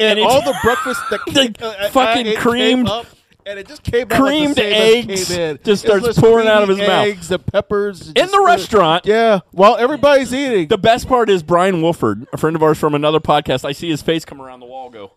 and 0.00 0.18
all 0.20 0.42
the 0.42 0.56
breakfast 0.62 1.00
that 1.10 1.20
The 1.26 1.32
came, 1.32 1.54
uh, 1.60 1.88
fucking 1.90 2.36
creamed- 2.36 2.88
up, 2.88 3.06
and 3.46 3.58
it 3.58 3.66
just 3.66 3.82
came 3.82 4.06
creamed 4.08 4.56
like 4.56 4.66
the 4.66 4.76
eggs 4.76 5.28
just 5.64 5.82
starts 5.84 6.18
pouring 6.18 6.46
out 6.46 6.62
of 6.62 6.68
his 6.68 6.78
mouth. 6.78 7.06
Eggs 7.06 7.30
and 7.30 7.44
peppers 7.46 8.12
in 8.14 8.26
the 8.30 8.42
restaurant. 8.46 9.06
Yeah, 9.06 9.40
while 9.50 9.76
everybody's 9.76 10.32
eating. 10.32 10.68
The 10.68 10.78
best 10.78 11.08
part 11.08 11.28
is 11.30 11.42
Brian 11.42 11.82
Wolford, 11.82 12.26
a 12.32 12.36
friend 12.36 12.54
of 12.54 12.62
ours 12.62 12.78
from 12.78 12.94
another 12.94 13.20
podcast. 13.20 13.64
I 13.64 13.72
see 13.72 13.90
his 13.90 14.02
face 14.02 14.24
come 14.24 14.40
around 14.40 14.60
the 14.60 14.66
wall, 14.66 14.90
go, 14.90 15.12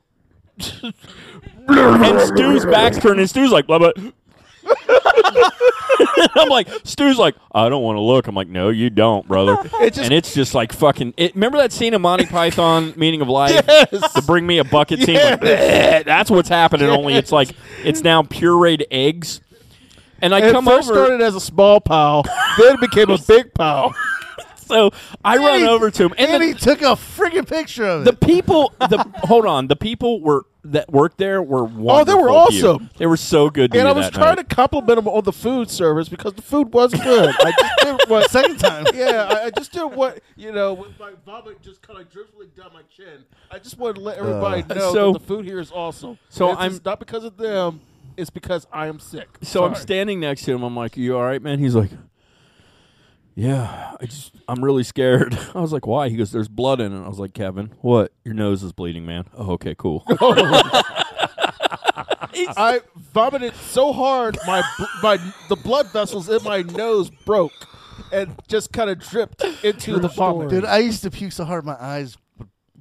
and 1.67 2.21
Stu's 2.21 2.65
back's 2.65 2.97
turned, 2.97 3.19
and 3.19 3.29
Stu's 3.29 3.51
like, 3.51 3.67
blah 3.67 3.79
blah. 3.79 3.91
I'm 6.35 6.49
like, 6.49 6.67
Stu's 6.83 7.17
like, 7.17 7.35
I 7.53 7.69
don't 7.69 7.83
want 7.83 7.97
to 7.97 8.01
look. 8.01 8.27
I'm 8.27 8.35
like, 8.35 8.47
no, 8.47 8.69
you 8.69 8.89
don't, 8.89 9.27
brother. 9.27 9.57
It 9.83 9.93
just- 9.93 10.05
and 10.05 10.13
it's 10.13 10.33
just 10.33 10.53
like 10.53 10.71
fucking. 10.73 11.13
It, 11.17 11.35
remember 11.35 11.57
that 11.57 11.71
scene 11.71 11.93
of 11.93 12.01
Monty 12.01 12.25
Python, 12.25 12.93
Meaning 12.97 13.21
of 13.21 13.27
Life? 13.29 13.63
Yes. 13.67 14.13
To 14.13 14.21
bring 14.21 14.47
me 14.47 14.57
a 14.59 14.63
bucket 14.63 15.01
scene. 15.01 15.15
Like, 15.15 15.39
"Bleh." 15.41 16.05
that's 16.05 16.31
what's 16.31 16.49
happening. 16.49 16.89
Only 16.89 17.15
it's 17.15 17.31
like 17.31 17.49
it's 17.83 18.01
now 18.01 18.21
pureed 18.23 18.83
eggs. 18.91 19.41
And 20.21 20.33
I 20.33 20.39
it 20.47 20.51
come 20.53 20.63
first 20.65 20.89
over. 20.89 21.05
started 21.05 21.21
as 21.21 21.35
a 21.35 21.41
small 21.41 21.81
pile, 21.81 22.23
then 22.57 22.75
it 22.75 22.79
became 22.79 23.09
a 23.09 23.17
big 23.17 23.53
pile. 23.53 23.93
so 24.67 24.91
I 25.23 25.37
run 25.37 25.59
he- 25.59 25.67
over 25.67 25.91
to 25.91 26.03
him, 26.05 26.13
and, 26.17 26.31
And 26.31 26.43
the, 26.43 26.47
he 26.47 26.53
took 26.53 26.81
a 26.81 26.95
freaking 26.95 27.47
picture 27.47 27.85
of 27.85 28.05
the 28.05 28.13
people. 28.13 28.73
The 28.79 28.97
hold 29.23 29.45
on, 29.45 29.67
the 29.67 29.75
people 29.75 30.21
were 30.21 30.45
that 30.65 30.89
worked 30.89 31.17
there 31.17 31.41
were 31.43 31.65
wonderful. 31.65 31.91
Oh, 31.91 32.03
they 32.05 32.13
were 32.13 32.29
awesome. 32.29 32.89
They 32.97 33.05
were 33.05 33.17
so 33.17 33.49
good. 33.49 33.73
To 33.73 33.79
And 33.79 33.85
I 33.87 33.91
was 33.91 34.09
trying 34.09 34.37
night. 34.37 34.47
to 34.49 34.55
compliment 34.55 34.97
him 34.97 35.09
on 35.09 35.23
the 35.25 35.33
food 35.33 35.69
service 35.69 36.07
because 36.07 36.35
the 36.35 36.41
food 36.41 36.73
was 36.73 36.93
good. 36.93 37.35
I 37.43 37.51
just 37.51 37.73
didn't 37.79 38.09
want 38.09 38.29
Second 38.29 38.59
time. 38.59 38.85
Yeah, 38.93 39.27
I, 39.29 39.43
I 39.45 39.49
just 39.49 39.73
did 39.73 39.83
what 39.93 40.21
you 40.37 40.53
know 40.53 40.73
with 40.73 40.97
my 40.97 41.11
vomit 41.25 41.61
just 41.61 41.81
kind 41.81 41.99
of 41.99 42.09
dribbling 42.09 42.49
down 42.55 42.71
my 42.73 42.83
chin. 42.95 43.25
I 43.51 43.59
just 43.59 43.77
wanted 43.77 43.95
to 43.95 44.01
let 44.01 44.17
everybody 44.19 44.63
uh, 44.69 44.73
know 44.73 44.93
So- 44.93 45.11
that 45.13 45.19
the 45.19 45.25
food 45.25 45.43
here 45.45 45.59
is 45.59 45.69
awesome. 45.71 46.17
so 46.29 46.45
And 46.49 46.53
it's 46.53 46.61
I'm- 46.75 46.81
not 46.85 46.99
because 46.99 47.25
of 47.25 47.35
them. 47.37 47.81
It's 48.15 48.29
because 48.29 48.65
I 48.71 48.87
am 48.87 48.99
sick. 48.99 49.27
So 49.41 49.65
I'm 49.65 49.73
standing 49.75 50.19
next 50.19 50.43
to 50.45 50.53
him. 50.53 50.61
I'm 50.61 50.75
like, 50.75 50.95
"You 50.95 51.17
all 51.17 51.23
right, 51.23 51.41
man?" 51.41 51.57
He's 51.57 51.73
like, 51.73 51.89
"Yeah, 53.35 53.95
I 53.99 54.05
just 54.05 54.33
I'm 54.47 54.63
really 54.63 54.83
scared." 54.83 55.37
I 55.55 55.59
was 55.61 55.73
like, 55.73 55.85
"Why?" 55.87 56.09
He 56.09 56.15
goes, 56.15 56.31
"There's 56.31 56.47
blood 56.47 56.79
in 56.79 56.93
it." 56.93 57.03
I 57.03 57.07
was 57.07 57.19
like, 57.19 57.33
"Kevin, 57.33 57.71
what? 57.81 58.11
Your 58.23 58.33
nose 58.33 58.63
is 58.63 58.71
bleeding, 58.71 59.05
man." 59.05 59.25
Oh, 59.35 59.53
okay, 59.53 59.75
cool. 59.77 60.03
I 62.57 62.81
vomited 63.13 63.55
so 63.55 63.93
hard 63.93 64.37
my 64.47 64.63
bl- 64.77 64.83
my 65.01 65.33
the 65.49 65.55
blood 65.55 65.91
vessels 65.91 66.29
in 66.29 66.43
my 66.43 66.61
nose 66.63 67.09
broke 67.25 67.67
and 68.11 68.35
just 68.47 68.71
kind 68.71 68.89
of 68.89 68.99
dripped 68.99 69.43
into 69.63 69.99
the 69.99 70.07
vomit. 70.07 70.49
Dude, 70.49 70.65
I 70.65 70.79
used 70.79 71.03
to 71.03 71.11
puke 71.11 71.31
so 71.31 71.45
hard 71.45 71.65
my 71.65 71.77
eyes 71.79 72.15
would 72.15 72.22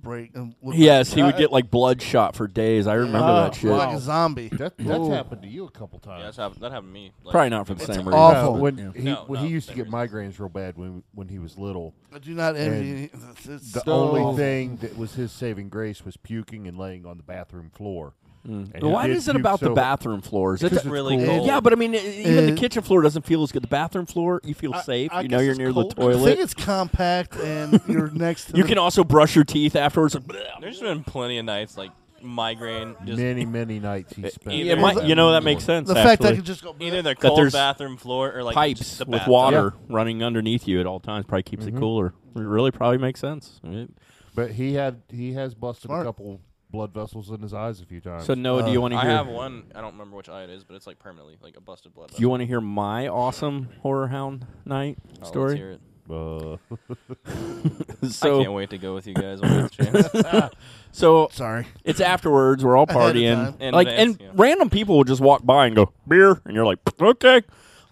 break. 0.02 0.34
And 0.34 0.54
look 0.62 0.74
Yes, 0.76 1.10
like, 1.10 1.16
he 1.16 1.22
would 1.22 1.36
get 1.36 1.52
like 1.52 1.70
bloodshot 1.70 2.34
for 2.36 2.46
days. 2.46 2.86
I 2.86 2.94
remember 2.94 3.18
Oh, 3.28 3.34
that 3.44 3.54
shit. 3.54 3.70
like 3.70 3.96
a 3.96 4.00
zombie. 4.00 4.48
That, 4.48 4.76
that's 4.76 4.98
Ooh. 4.98 5.10
happened 5.10 5.42
to 5.42 5.48
you 5.48 5.64
a 5.64 5.70
couple 5.70 5.98
times. 5.98 6.18
Yeah, 6.20 6.24
that's 6.26 6.36
happened, 6.36 6.60
that 6.62 6.72
happened 6.72 6.88
to 6.90 6.94
me. 6.94 7.12
Like, 7.24 7.32
Probably 7.32 7.50
not 7.50 7.66
for 7.66 7.74
the 7.74 7.84
same 7.84 7.98
reason. 8.06 8.10
No, 8.12 8.52
but, 8.52 8.60
when 8.60 8.78
yeah. 8.78 8.90
he 8.94 9.02
No, 9.02 9.24
when 9.26 9.40
no, 9.40 9.46
he 9.46 9.52
used 9.52 9.68
to 9.68 9.74
same 9.74 9.84
get 9.84 9.92
migraines 9.92 10.38
real 10.38 10.48
bad 10.48 10.76
when 10.76 11.02
when 11.14 11.28
he 11.28 11.38
was 11.38 11.58
little. 11.58 11.94
I 12.14 12.18
do 12.18 12.34
not 12.34 12.56
envy. 12.56 12.90
And 12.90 13.04
it's- 13.22 13.46
it's- 13.46 13.72
The 13.72 13.82
No. 13.86 14.10
only 14.16 14.36
thing 14.36 14.76
that 14.76 14.96
was 14.98 15.14
his 15.14 15.32
saving 15.32 15.68
grace 15.68 16.04
was 16.04 16.16
puking 16.16 16.66
and 16.68 16.76
laying 16.78 17.06
on 17.06 17.16
the 17.16 17.22
bathroom 17.22 17.70
floor. 17.70 18.14
And 18.44 18.66
he 18.74 18.80
Mm. 18.80 18.90
Why 18.90 19.06
did 19.06 19.16
is 19.16 19.28
it 19.28 19.32
puke 19.32 19.40
about 19.40 19.60
the 19.60 19.66
so- 19.66 19.74
bathroom 19.74 20.20
floors? 20.20 20.62
It's 20.64 20.76
it's 20.76 20.84
really 20.84 21.16
cool. 21.16 21.26
cold. 21.26 21.46
yeah, 21.46 21.60
but 21.60 21.72
I 21.72 21.76
mean, 21.76 21.94
even 21.94 22.46
the 22.54 22.60
kitchen 22.60 22.82
floor 22.82 23.00
doesn't 23.02 23.24
feel 23.24 23.42
as 23.44 23.52
good. 23.52 23.62
The 23.62 23.68
bathroom 23.68 24.06
floor, 24.06 24.40
you 24.44 24.54
feel 24.54 24.74
I- 24.74 24.82
safe. 24.82 25.10
I 25.12 25.20
you 25.22 25.28
know 25.28 25.38
you're 25.38 25.54
near 25.54 25.72
cold. 25.72 25.94
the 25.96 26.02
I 26.02 26.06
think 26.06 26.16
toilet. 26.18 26.38
it's 26.40 26.54
compact 26.54 27.36
and 27.36 27.80
you're 27.86 28.10
next 28.12 28.46
to 28.46 28.56
You 28.56 28.62
the- 28.64 28.68
can 28.70 28.78
also 28.78 29.04
brush 29.04 29.34
your 29.36 29.44
teeth 29.44 29.76
afterwards. 29.76 30.16
There's 30.60 30.80
been 30.80 31.04
plenty 31.04 31.38
of 31.38 31.44
nights 31.44 31.76
like 31.76 31.90
migraine. 32.20 32.94
Just 33.04 33.18
many 33.18 33.44
many 33.44 33.78
nights 33.80 34.14
he 34.14 34.28
spent. 34.30 34.54
Either 34.56 34.80
Yeah, 34.80 34.94
that- 34.94 35.06
you 35.06 35.14
know 35.14 35.32
that 35.32 35.42
makes 35.42 35.64
sense. 35.64 35.88
the 35.88 35.94
fact 35.94 36.22
that 36.22 36.28
I 36.28 36.30
actually. 36.30 36.36
can 36.38 36.44
just 36.44 36.62
go 36.62 36.74
either 36.80 37.02
the 37.02 37.14
cold 37.14 37.38
there's 37.38 37.52
bathroom 37.52 37.96
floor 37.96 38.32
or 38.34 38.42
like 38.42 38.54
pipes 38.54 38.80
just 38.80 38.98
the 38.98 39.04
with 39.04 39.12
bathtub. 39.20 39.30
water 39.32 39.74
running 39.88 40.22
underneath 40.22 40.66
you 40.68 40.80
at 40.80 40.86
all 40.86 41.00
times 41.00 41.26
probably 41.26 41.42
keeps 41.44 41.64
Mm-hmm. 41.64 41.76
it 41.76 41.80
cooler. 41.80 42.14
It 42.36 42.40
really 42.40 42.70
probably 42.70 42.98
makes 42.98 43.20
sense. 43.20 43.60
I 43.64 43.68
mean, 43.68 43.92
But 44.34 44.52
he 44.52 44.74
had 44.74 45.02
he 45.10 45.32
has 45.34 45.54
busted 45.54 45.86
Smart. 45.88 46.02
a 46.02 46.08
couple 46.08 46.40
blood 46.72 46.92
vessels 46.92 47.30
in 47.30 47.40
his 47.42 47.54
eyes 47.54 47.80
a 47.80 47.84
few 47.86 48.00
times. 48.00 48.24
So 48.24 48.34
Noah, 48.34 48.64
do 48.64 48.72
you 48.72 48.80
want 48.80 48.92
to 48.94 48.98
hear 48.98 49.06
I 49.06 49.08
hear? 49.10 49.18
have 49.18 49.28
one. 49.28 49.64
I 49.74 49.80
don't 49.80 49.92
remember 49.92 50.16
which 50.16 50.28
eye 50.28 50.42
it 50.42 50.50
is, 50.50 50.64
but 50.64 50.74
it's 50.74 50.86
like 50.86 50.98
permanently 50.98 51.36
like 51.42 51.56
a 51.56 51.60
busted 51.60 51.94
blood. 51.94 52.10
Do 52.10 52.20
you 52.20 52.28
want 52.28 52.40
to 52.40 52.46
hear 52.46 52.60
my 52.60 53.06
awesome 53.08 53.68
horror 53.82 54.08
hound 54.08 54.46
night 54.64 54.96
vessel. 54.96 55.12
Oh, 55.12 55.18
let's 55.20 55.28
story? 55.28 55.56
hear 55.56 55.70
it. 55.72 55.80
uh, 56.10 56.56
so 58.08 58.40
I 58.40 58.42
can't 58.44 58.54
wait 58.54 58.70
to 58.70 58.78
go 58.78 58.94
with 58.94 59.06
you 59.06 59.14
guys 59.14 59.40
when 59.40 59.50
we 59.50 59.68
get 59.68 59.72
the 60.12 60.22
chance. 60.22 60.54
so 60.92 61.28
Sorry. 61.32 61.66
it's 61.84 62.00
afterwards. 62.00 62.64
We're 62.64 62.76
all 62.76 62.86
Ahead 62.88 62.96
of 62.96 63.16
partying, 63.16 63.34
time. 63.34 63.56
In 63.60 63.74
like, 63.74 63.86
advance, 63.88 64.16
and 64.16 64.20
yeah. 64.20 64.30
random 64.34 64.70
people 64.70 64.96
will 64.96 65.04
just 65.04 65.20
walk 65.20 65.44
by 65.44 65.66
and 65.66 65.76
go 65.76 65.92
beer, 66.08 66.40
and 66.44 66.54
you're 66.54 66.66
like, 66.66 66.78
okay. 67.00 67.42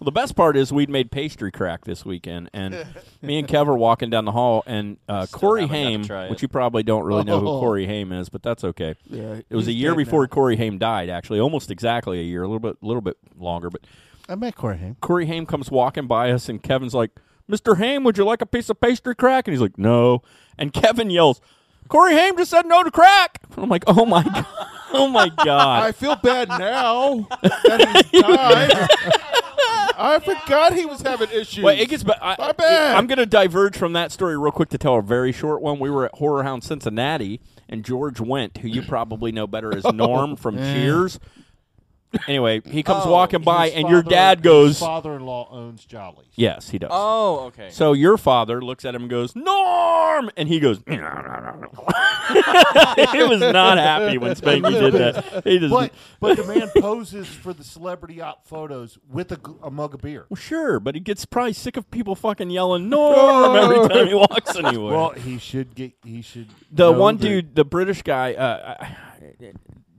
Well, 0.01 0.05
the 0.05 0.11
best 0.13 0.35
part 0.35 0.57
is 0.57 0.73
we'd 0.73 0.89
made 0.89 1.11
pastry 1.11 1.51
crack 1.51 1.85
this 1.85 2.03
weekend, 2.03 2.49
and 2.53 2.73
me 3.21 3.37
and 3.37 3.47
Kev 3.47 3.67
are 3.67 3.77
walking 3.77 4.09
down 4.09 4.25
the 4.25 4.31
hall, 4.31 4.63
and 4.65 4.97
uh, 5.07 5.27
Corey 5.31 5.67
haven't 5.67 6.01
got 6.01 6.07
to 6.07 6.13
Haim, 6.21 6.29
which 6.31 6.41
you 6.41 6.47
probably 6.47 6.81
don't 6.81 7.03
really 7.03 7.23
know 7.23 7.39
who 7.39 7.47
Oh. 7.47 7.59
Corey 7.59 7.85
Haim 7.85 8.11
is, 8.11 8.27
but 8.27 8.41
that's 8.41 8.63
okay. 8.63 8.95
Yeah, 9.11 9.41
It 9.47 9.55
was 9.55 9.67
a 9.67 9.71
year 9.71 9.93
before. 9.93 10.27
Corey 10.27 10.55
Haim 10.55 10.79
died, 10.79 11.11
actually, 11.11 11.39
almost 11.39 11.69
exactly 11.69 12.19
a 12.19 12.23
year, 12.23 12.41
a 12.41 12.47
little 12.47 12.59
bit, 12.59 12.77
little 12.81 13.01
bit 13.03 13.15
longer. 13.37 13.69
But 13.69 13.81
I 14.27 14.33
met 14.33 14.55
Corey 14.55 14.77
Haim. 14.79 14.97
Corey 15.01 15.27
Haim 15.27 15.45
comes 15.45 15.69
walking 15.69 16.07
by 16.07 16.31
us, 16.31 16.49
and 16.49 16.63
Kevin's 16.63 16.95
like, 16.95 17.11
"Mr. 17.47 17.77
Haim, 17.77 18.03
would 18.03 18.17
you 18.17 18.25
like 18.25 18.41
a 18.41 18.47
piece 18.47 18.71
of 18.71 18.81
pastry 18.81 19.13
crack?" 19.13 19.47
And 19.47 19.53
he's 19.53 19.61
like, 19.61 19.77
"No." 19.77 20.23
And 20.57 20.73
Kevin 20.73 21.11
yells, 21.11 21.41
"Corey 21.89 22.13
Haim 22.15 22.37
just 22.37 22.49
said 22.49 22.65
no 22.65 22.81
to 22.81 22.89
crack." 22.89 23.37
I'm 23.55 23.69
like, 23.69 23.83
"Oh 23.85 24.07
my 24.07 24.23
god, 24.23 24.45
oh 24.93 25.07
my 25.09 25.29
god!" 25.45 25.83
I 25.83 25.91
feel 25.91 26.15
bad 26.15 26.49
now 26.49 27.27
that 27.43 28.07
he's 28.11 28.21
died. 28.23 28.87
I 30.01 30.19
forgot 30.19 30.73
he 30.73 30.85
was 30.85 31.01
having 31.01 31.29
issues. 31.29 31.63
Well, 31.63 31.77
it 31.77 31.87
gets. 31.89 32.03
But 32.03 32.17
I, 32.21 32.35
My 32.37 32.51
bad. 32.51 32.95
I'm 32.95 33.07
going 33.07 33.19
to 33.19 33.25
diverge 33.25 33.77
from 33.77 33.93
that 33.93 34.11
story 34.11 34.37
real 34.37 34.51
quick 34.51 34.69
to 34.69 34.77
tell 34.77 34.95
a 34.97 35.01
very 35.01 35.31
short 35.31 35.61
one. 35.61 35.79
We 35.79 35.89
were 35.89 36.05
at 36.05 36.15
Horror 36.15 36.43
Hound 36.43 36.63
Cincinnati, 36.63 37.39
and 37.69 37.85
George 37.85 38.15
Wendt, 38.17 38.57
who 38.57 38.67
you 38.67 38.81
probably 38.81 39.31
know 39.31 39.47
better 39.47 39.75
as 39.75 39.83
Norm 39.93 40.35
from 40.35 40.57
Cheers. 40.57 41.19
Anyway, 42.27 42.61
he 42.65 42.83
comes 42.83 43.05
Oh, 43.05 43.11
walking 43.11 43.41
by, 43.41 43.67
his 43.69 43.75
and 43.79 43.87
your 43.89 44.03
father- 44.03 44.09
dad 44.15 44.37
his 44.39 44.43
goes, 44.43 44.79
father-in-law 44.79 45.47
owns 45.51 45.85
Jolly's. 45.85 46.27
"Yes, 46.35 46.69
he 46.69 46.77
does." 46.77 46.89
oh, 46.93 47.45
okay. 47.47 47.69
So 47.71 47.93
your 47.93 48.17
father 48.17 48.61
looks 48.61 48.83
at 48.83 48.93
him 48.93 49.03
and 49.03 49.09
goes, 49.09 49.33
Norm! 49.35 50.29
And 50.35 50.49
he 50.49 50.59
goes, 50.59 50.79
he 50.87 50.97
was 53.23 53.39
not 53.39 53.77
happy 53.77 54.17
when 54.17 54.33
Spanky 54.35 54.71
did 54.79 54.93
that. 54.93 55.43
He 55.45 55.59
just, 55.59 55.71
But 55.71 55.93
but 56.19 56.37
the 56.37 56.43
man 56.45 56.69
poses 56.79 57.27
for 57.27 57.53
the 57.53 57.63
celebrity 57.63 58.21
op 58.21 58.45
photos 58.47 58.97
with 59.09 59.31
a, 59.31 59.37
g- 59.37 59.53
a 59.63 59.71
mug 59.71 59.93
of 59.93 60.01
beer. 60.01 60.25
well, 60.29 60.35
sure, 60.35 60.79
but 60.79 60.95
he 60.95 61.01
gets 61.01 61.25
probably 61.25 61.53
sick 61.53 61.77
of 61.77 61.89
people 61.91 62.15
fucking 62.15 62.49
yelling 62.49 62.89
Norm 62.89 63.55
every 63.55 63.87
time 63.95 64.07
he 64.07 64.13
walks 64.13 64.55
anywhere. 64.55 64.93
Well, 64.95 65.09
he 65.11 65.37
should 65.37 65.75
get. 65.75 65.93
He 66.03 66.21
should. 66.21 66.49
the 66.71 66.91
know 66.91 66.99
one 66.99 67.17
that- 67.17 67.23
dude, 67.23 67.55
the 67.55 67.65
British 67.65 68.01
guy 68.01 68.33
uh, 68.33 68.85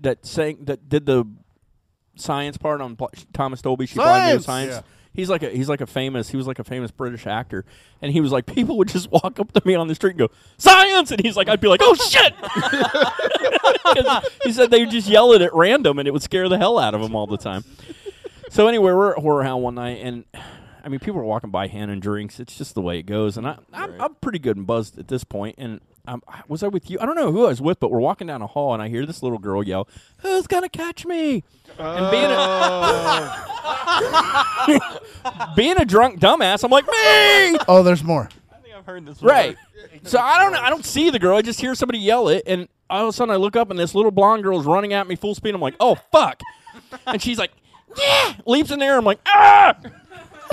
that 0.00 0.26
sang, 0.26 0.64
that 0.64 0.88
did 0.88 1.06
the 1.06 1.24
science 2.16 2.56
part 2.56 2.80
on 2.80 2.96
Pl- 2.96 3.10
Thomas 3.32 3.62
Dolby, 3.62 3.86
she 3.86 3.96
probably 3.96 4.12
knew 4.34 4.40
Science! 4.40 4.44
science. 4.44 4.72
Yeah. 4.74 4.82
He's 5.14 5.28
like 5.28 5.42
a 5.42 5.50
he's 5.50 5.68
like 5.68 5.82
a 5.82 5.86
famous 5.86 6.30
he 6.30 6.38
was 6.38 6.46
like 6.46 6.58
a 6.58 6.64
famous 6.64 6.90
British 6.90 7.26
actor, 7.26 7.66
and 8.00 8.10
he 8.12 8.20
was 8.22 8.32
like 8.32 8.46
people 8.46 8.78
would 8.78 8.88
just 8.88 9.10
walk 9.10 9.38
up 9.38 9.52
to 9.52 9.60
me 9.66 9.74
on 9.74 9.86
the 9.86 9.94
street 9.94 10.12
and 10.12 10.20
go 10.20 10.28
science, 10.56 11.10
and 11.10 11.20
he's 11.20 11.36
like 11.36 11.48
I'd 11.48 11.60
be 11.60 11.68
like 11.68 11.80
oh 11.82 11.94
shit, 11.94 12.32
'Cause 13.94 14.30
he 14.44 14.52
said 14.52 14.70
they 14.70 14.80
would 14.80 14.90
just 14.90 15.08
yell 15.08 15.32
it 15.32 15.42
at 15.42 15.52
random, 15.54 15.98
and 15.98 16.08
it 16.08 16.12
would 16.12 16.22
scare 16.22 16.48
the 16.48 16.56
hell 16.58 16.78
out 16.78 16.94
of 16.94 17.00
him 17.02 17.14
all 17.14 17.26
the 17.26 17.36
time. 17.36 17.64
So 18.50 18.68
anyway, 18.68 18.92
we're 18.92 19.12
at 19.12 19.18
Horror 19.18 19.44
Hound 19.44 19.62
one 19.62 19.74
night, 19.74 19.98
and 20.02 20.24
I 20.82 20.88
mean 20.88 20.98
people 21.00 21.20
are 21.20 21.24
walking 21.24 21.50
by 21.50 21.66
handing 21.68 22.00
drinks. 22.00 22.40
It's 22.40 22.56
just 22.56 22.74
the 22.74 22.80
way 22.82 22.98
it 22.98 23.04
goes, 23.04 23.36
and 23.36 23.46
I 23.46 23.58
I'm, 23.72 24.00
I'm 24.00 24.14
pretty 24.16 24.38
good 24.38 24.56
and 24.56 24.66
buzzed 24.66 24.98
at 24.98 25.08
this 25.08 25.24
point, 25.24 25.56
and. 25.58 25.80
Um, 26.06 26.20
was 26.48 26.64
I 26.64 26.68
with 26.68 26.90
you? 26.90 26.98
I 27.00 27.06
don't 27.06 27.14
know 27.14 27.30
who 27.30 27.44
I 27.44 27.48
was 27.48 27.60
with, 27.60 27.78
but 27.78 27.90
we're 27.92 28.00
walking 28.00 28.26
down 28.26 28.42
a 28.42 28.46
hall, 28.48 28.74
and 28.74 28.82
I 28.82 28.88
hear 28.88 29.06
this 29.06 29.22
little 29.22 29.38
girl 29.38 29.62
yell, 29.62 29.86
"Who's 30.18 30.48
gonna 30.48 30.68
catch 30.68 31.06
me?" 31.06 31.44
And 31.78 32.10
being 32.10 32.24
a, 32.30 33.46
being 35.56 35.76
a 35.78 35.84
drunk 35.84 36.18
dumbass, 36.18 36.64
I'm 36.64 36.70
like, 36.72 36.86
"Me!" 36.86 37.58
Oh, 37.68 37.82
there's 37.84 38.02
more. 38.02 38.28
I 38.52 38.56
think 38.56 38.74
I've 38.74 38.84
heard 38.84 39.06
this. 39.06 39.22
Right. 39.22 39.56
So 40.02 40.18
I 40.18 40.42
don't 40.42 40.56
I 40.56 40.70
don't 40.70 40.84
see 40.84 41.10
the 41.10 41.20
girl. 41.20 41.36
I 41.36 41.42
just 41.42 41.60
hear 41.60 41.74
somebody 41.76 42.00
yell 42.00 42.26
it, 42.28 42.42
and 42.46 42.68
all 42.90 43.02
of 43.04 43.08
a 43.08 43.12
sudden 43.12 43.32
I 43.32 43.36
look 43.36 43.54
up, 43.54 43.70
and 43.70 43.78
this 43.78 43.94
little 43.94 44.10
blonde 44.10 44.42
girl 44.42 44.58
is 44.58 44.66
running 44.66 44.92
at 44.92 45.06
me 45.06 45.14
full 45.14 45.36
speed. 45.36 45.54
I'm 45.54 45.60
like, 45.60 45.76
"Oh 45.78 45.94
fuck!" 46.10 46.40
And 47.06 47.22
she's 47.22 47.38
like, 47.38 47.52
"Yeah!" 47.96 48.34
Leaps 48.44 48.72
in 48.72 48.80
the 48.80 48.86
air. 48.86 48.98
I'm 48.98 49.04
like, 49.04 49.20
"Ah!" 49.26 49.76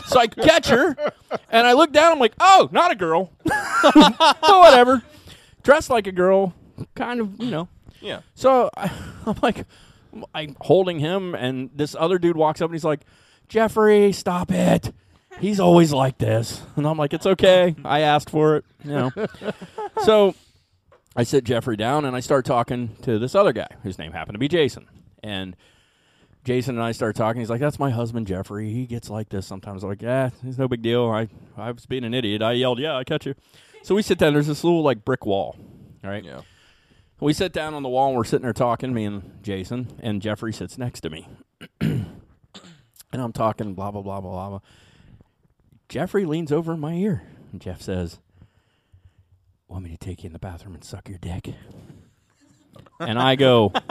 So 0.05 0.19
I 0.19 0.27
catch 0.27 0.69
her, 0.69 0.95
and 1.49 1.65
I 1.65 1.73
look 1.73 1.91
down. 1.91 2.11
I'm 2.11 2.19
like, 2.19 2.34
"Oh, 2.39 2.69
not 2.71 2.91
a 2.91 2.95
girl." 2.95 3.31
but 3.43 4.41
whatever. 4.43 5.01
Dressed 5.64 5.90
like 5.90 6.07
a 6.07 6.11
girl, 6.11 6.53
kind 6.95 7.19
of, 7.19 7.40
you 7.40 7.52
know. 7.52 7.68
Yeah. 8.02 8.22
So 8.36 8.69
I, 8.76 8.91
I'm 9.26 9.38
like, 9.41 9.65
I'm 10.34 10.56
holding 10.61 10.99
him, 10.99 11.36
and 11.36 11.69
this 11.73 11.95
other 11.98 12.18
dude 12.18 12.38
walks 12.38 12.61
up 12.61 12.69
and 12.69 12.76
he's 12.76 12.86
like, 12.86 13.02
Jeffrey, 13.48 14.11
stop 14.11 14.52
it. 14.52 14.94
He's 15.40 15.60
always 15.60 15.94
like 15.94 16.18
this. 16.18 16.61
And 16.76 16.88
I'm 16.88 16.98
like, 16.98 17.14
it's 17.14 17.26
okay. 17.26 17.76
I 17.84 18.02
asked 18.02 18.30
for 18.30 18.56
it, 18.57 18.65
you 18.86 18.91
know. 18.91 19.11
so 20.06 20.34
I 21.15 21.23
sit 21.23 21.44
Jeffrey 21.44 21.76
down 21.76 22.06
and 22.06 22.15
I 22.15 22.22
start 22.22 22.45
talking 22.45 22.95
to 23.02 23.19
this 23.19 23.36
other 23.36 23.52
guy 23.52 23.68
whose 23.84 23.98
name 23.99 24.14
happened 24.14 24.36
to 24.36 24.40
be 24.40 24.48
Jason. 24.48 24.88
And 25.22 25.57
Jason 26.45 26.76
and 26.76 26.84
I 26.84 26.94
start 26.94 27.18
talking. 27.18 27.41
He's 27.41 27.49
like, 27.49 27.60
"That's 27.60 27.80
my 27.80 27.90
husband, 27.90 28.27
Jeffrey. 28.27 28.72
He 28.72 28.86
gets 28.86 29.10
like 29.10 29.27
this 29.27 29.45
sometimes." 29.45 29.84
I'm 29.84 29.90
like, 29.90 30.02
"Yeah, 30.02 30.30
it's 30.44 30.57
no 30.57 30.69
big 30.69 30.81
deal. 30.81 31.10
I 31.10 31.27
I 31.57 31.72
was 31.72 31.86
being 31.86 32.06
an 32.06 32.14
idiot. 32.14 32.41
I 32.41 32.53
yelled, 32.53 32.80
yeah, 32.80 32.95
I 32.95 33.03
catch 33.03 33.26
you." 33.26 33.36
So 33.84 33.95
we 33.95 34.01
sit 34.01 34.18
down. 34.18 34.34
There's 34.34 34.47
this 34.47 34.64
little 34.64 34.84
like 34.84 35.03
brick 35.06 35.26
wall, 35.26 35.56
all 36.03 36.10
right? 36.10 36.23
Yeah. 36.23 36.41
We 37.19 37.34
sit 37.34 37.51
down 37.51 37.73
on 37.73 37.84
the 37.84 37.89
wall 37.89 38.10
and 38.10 38.18
we're 38.18 38.23
sitting 38.23 38.43
there 38.43 38.53
talking, 38.53 38.93
me 38.93 39.06
and 39.06 39.43
Jason, 39.43 39.88
and 40.01 40.22
Jeffrey 40.22 40.53
sits 40.53 40.77
next 40.77 41.01
to 41.01 41.10
me. 41.10 41.27
and 41.81 42.06
I'm 43.14 43.34
talking, 43.34 43.73
blah, 43.73 43.91
blah, 43.91 44.01
blah, 44.01 44.22
blah, 44.22 44.31
blah, 44.31 44.49
blah. 44.49 44.60
Jeffrey 45.89 46.26
leans 46.26 46.51
over 46.51 46.73
in 46.73 46.80
my 46.80 46.93
ear, 46.93 47.23
and 47.51 47.60
Jeff 47.60 47.81
says, 47.81 48.19
Want 49.68 49.84
me 49.84 49.89
to 49.91 49.97
take 49.97 50.23
you 50.23 50.27
in 50.27 50.34
the 50.34 50.39
bathroom 50.39 50.76
and 50.76 50.84
suck 50.84 51.10
your 51.10 51.18
dick? 51.18 51.49
and 52.99 53.19
I 53.19 53.35
go, 53.35 53.73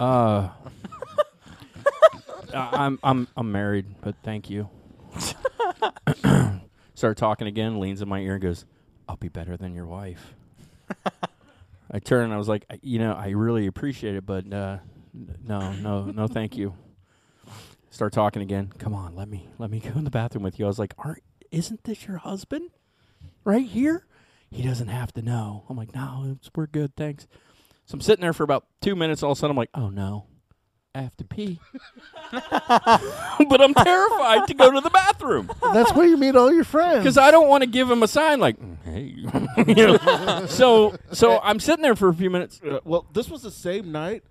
Uh, 0.00 0.48
I- 2.54 2.68
I'm, 2.72 2.98
I'm, 3.02 3.28
I'm 3.36 3.52
married, 3.52 3.86
but 4.00 4.14
thank 4.22 4.48
you. 4.48 4.68
Start 7.02 7.16
talking 7.16 7.48
again, 7.48 7.80
leans 7.80 8.00
in 8.00 8.08
my 8.08 8.20
ear 8.20 8.34
and 8.34 8.42
goes, 8.42 8.64
I'll 9.08 9.16
be 9.16 9.26
better 9.26 9.56
than 9.56 9.74
your 9.74 9.86
wife. 9.86 10.34
I 11.90 11.98
turned 11.98 12.26
and 12.26 12.32
I 12.32 12.36
was 12.36 12.46
like, 12.48 12.64
"I- 12.70 12.78
you 12.80 13.00
know, 13.00 13.12
I 13.12 13.30
really 13.30 13.66
appreciate 13.66 14.14
it, 14.14 14.24
but 14.24 14.52
uh, 14.52 14.78
no, 15.44 15.72
no, 15.72 16.04
no, 16.04 16.28
thank 16.28 16.56
you. 16.56 16.74
Start 17.90 18.12
talking 18.12 18.40
again. 18.40 18.70
Come 18.78 18.94
on, 18.94 19.16
let 19.16 19.26
me 19.28 19.48
let 19.58 19.68
me 19.68 19.80
go 19.84 19.90
in 19.98 20.04
the 20.04 20.10
bathroom 20.10 20.44
with 20.44 20.60
you. 20.60 20.64
I 20.64 20.68
was 20.68 20.78
like, 20.78 20.94
aren't 20.96 21.24
isn't 21.50 21.82
this 21.82 22.06
your 22.06 22.18
husband 22.18 22.70
right 23.42 23.66
here? 23.66 24.06
He 24.52 24.62
doesn't 24.62 24.86
have 24.86 25.10
to 25.14 25.22
know. 25.22 25.64
I'm 25.68 25.76
like, 25.76 25.92
no, 25.96 26.38
we're 26.54 26.68
good, 26.68 26.94
thanks. 26.94 27.26
So 27.84 27.94
I'm 27.96 28.00
sitting 28.00 28.22
there 28.22 28.32
for 28.32 28.44
about 28.44 28.64
two 28.80 28.94
minutes. 28.94 29.24
All 29.24 29.32
of 29.32 29.38
a 29.38 29.40
sudden, 29.40 29.50
I'm 29.50 29.56
like, 29.56 29.70
oh 29.74 29.88
no, 29.88 30.26
I 30.94 31.00
have 31.00 31.16
to 31.16 31.24
pee. 31.24 31.58
but 32.32 33.60
I'm 33.60 33.72
terrified 33.74 34.46
to 34.48 34.54
go 34.54 34.70
to 34.70 34.80
the 34.80 34.90
bathroom 34.90 35.50
That's 35.72 35.92
where 35.94 36.06
you 36.06 36.16
meet 36.18 36.36
all 36.36 36.52
your 36.52 36.64
friends. 36.64 36.98
because 36.98 37.16
I 37.16 37.30
don't 37.30 37.48
want 37.48 37.62
to 37.62 37.66
give 37.66 37.90
him 37.90 38.02
a 38.02 38.08
sign 38.08 38.40
like, 38.40 38.58
"Mm, 38.60 38.76
hey, 38.84 39.72
you 39.74 39.86
know. 39.86 40.46
So 40.46 40.94
so 41.12 41.40
I'm 41.42 41.60
sitting 41.60 41.82
there 41.82 41.96
for 41.96 42.08
a 42.08 42.14
few 42.14 42.28
minutes. 42.28 42.60
Uh, 42.62 42.80
well, 42.84 43.06
this 43.12 43.30
was 43.30 43.42
the 43.42 43.50
same 43.50 43.90
night 43.90 44.22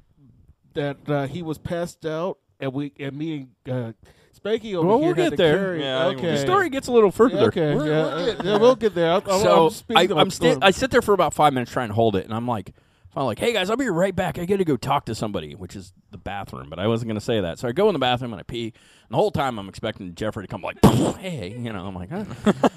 that 0.74 0.98
uh, 1.10 1.26
he 1.28 1.42
was 1.42 1.58
passed 1.58 2.06
out 2.06 2.38
and 2.60 2.74
we 2.74 2.94
and 3.00 3.16
me 3.18 3.48
and 3.66 3.76
uh, 3.76 3.92
Spanky 4.40 4.76
over 4.76 4.88
Well, 4.88 4.98
here 5.00 5.08
we'll 5.16 5.30
get 5.30 5.38
there. 5.38 5.58
carry- 5.58 5.82
Yeah, 5.82 6.06
okay. 6.08 6.32
The 6.32 6.38
story 6.38 6.70
gets 6.70 6.88
a 6.88 6.92
little 6.92 7.12
further. 7.12 7.36
Yeah, 7.38 7.42
okay, 7.46 7.76
We're- 7.76 7.90
yeah, 7.90 8.04
we'll 8.04 8.08
uh, 8.14 8.26
get 8.26 8.38
yeah, 8.38 8.44
there. 8.44 8.60
we'll 8.60 8.76
get 8.76 8.96
there. 8.96 9.12
I'm, 9.14 9.22
I'm, 9.28 9.42
so 9.42 9.66
I'm 9.66 9.72
speaking 9.72 9.98
I, 9.98 10.04
about 10.04 10.18
I'm 10.20 10.30
the 10.30 10.36
sta- 10.36 10.58
I 10.62 10.72
sit 10.72 10.92
there 10.92 11.02
for 11.02 11.14
about 11.14 11.34
five 11.34 11.54
minutes 11.54 11.72
trying 11.72 11.90
to 11.90 11.94
hold 11.96 12.16
it, 12.16 12.26
and 12.26 12.34
I'm 12.34 12.48
like, 12.48 12.74
I'm 13.16 13.26
like, 13.26 13.40
hey 13.40 13.52
guys, 13.52 13.70
I'll 13.70 13.76
be 13.78 13.90
right 13.90 14.16
back. 14.16 14.40
I 14.40 14.46
got 14.46 14.58
to 14.58 14.64
go 14.66 14.78
talk 14.78 15.06
to 15.08 15.16
somebody, 15.16 15.54
which 15.54 15.76
is 15.76 15.92
the 16.12 16.18
bathroom, 16.18 16.70
but 16.70 16.80
I 16.80 16.88
wasn't 16.88 17.10
going 17.10 17.20
to 17.20 17.26
say 17.26 17.42
that. 17.42 17.60
So 17.60 17.68
I 17.68 17.74
go 17.74 17.90
in 17.90 17.94
the 17.94 18.00
bathroom 18.00 18.32
and 18.32 18.40
I 18.40 18.44
pee. 18.44 18.66
And 18.68 18.74
the 19.12 19.18
whole 19.18 19.32
time 19.32 19.60
I'm 19.60 19.68
expecting 19.68 20.16
Jeffrey 20.16 20.46
to 20.46 20.48
come 20.48 20.62
like, 20.62 20.78
hey, 21.20 21.50
you 21.58 21.74
know, 21.74 21.86
I'm 21.86 21.94
like, 21.96 22.10
huh? 22.10 22.24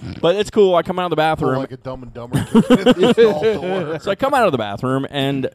but 0.20 0.35
it's 0.35 0.51
cool. 0.51 0.74
I 0.74 0.82
come 0.82 0.98
out 0.98 1.05
of 1.12 1.16
the 1.16 1.23
Or 1.23 1.36
bathroom. 1.36 1.59
like 1.59 1.70
a 1.73 1.77
dumb 1.77 2.02
and 2.02 2.12
dumber 2.12 2.44
kicking 2.44 2.78
in 2.78 2.85
the 3.01 3.12
stall 3.12 3.43
door. 3.43 4.01
so 4.01 4.11
I 4.11 4.16
come 4.16 4.35
out 4.35 4.47
of 4.47 4.52
the 4.52 4.59
bathroom 4.59 5.06
and 5.09 5.47
uh, 5.47 5.51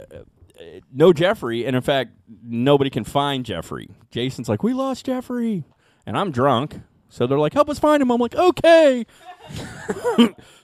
uh, 0.60 0.64
no 0.94 1.12
Jeffrey, 1.14 1.66
and 1.66 1.76
in 1.76 1.82
fact, 1.82 2.12
nobody 2.44 2.90
can 2.90 3.04
find 3.04 3.46
Jeffrey. 3.46 3.90
Jason's 4.12 4.48
like, 4.50 4.62
"We 4.64 4.74
lost 4.74 5.06
Jeffrey," 5.06 5.64
and 6.06 6.18
I'm 6.18 6.32
drunk, 6.32 6.82
so 7.08 7.26
they're 7.28 7.40
like, 7.40 7.54
"Help 7.54 7.70
us 7.70 7.80
find 7.80 8.02
him." 8.02 8.12
I'm 8.12 8.20
like, 8.20 8.36
"Okay." 8.36 9.06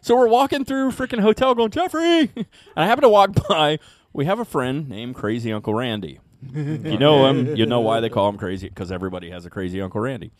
so 0.01 0.15
we're 0.17 0.27
walking 0.27 0.65
through 0.65 0.91
freaking 0.91 1.21
hotel, 1.21 1.55
going, 1.55 1.71
"Jeffrey," 1.71 2.29
and 2.35 2.45
I 2.75 2.85
happen 2.87 3.03
to 3.03 3.09
walk 3.09 3.31
by. 3.47 3.79
We 4.15 4.23
have 4.23 4.39
a 4.39 4.45
friend 4.45 4.87
named 4.87 5.13
Crazy 5.13 5.51
Uncle 5.51 5.73
Randy. 5.73 6.21
If 6.53 6.85
you 6.85 6.97
know 6.97 7.27
him, 7.27 7.53
you 7.57 7.65
know 7.65 7.81
why 7.81 7.99
they 7.99 8.07
call 8.07 8.29
him 8.29 8.37
crazy 8.37 8.69
because 8.69 8.89
everybody 8.89 9.29
has 9.29 9.45
a 9.45 9.49
crazy 9.49 9.81
Uncle 9.81 9.99
Randy. 9.99 10.31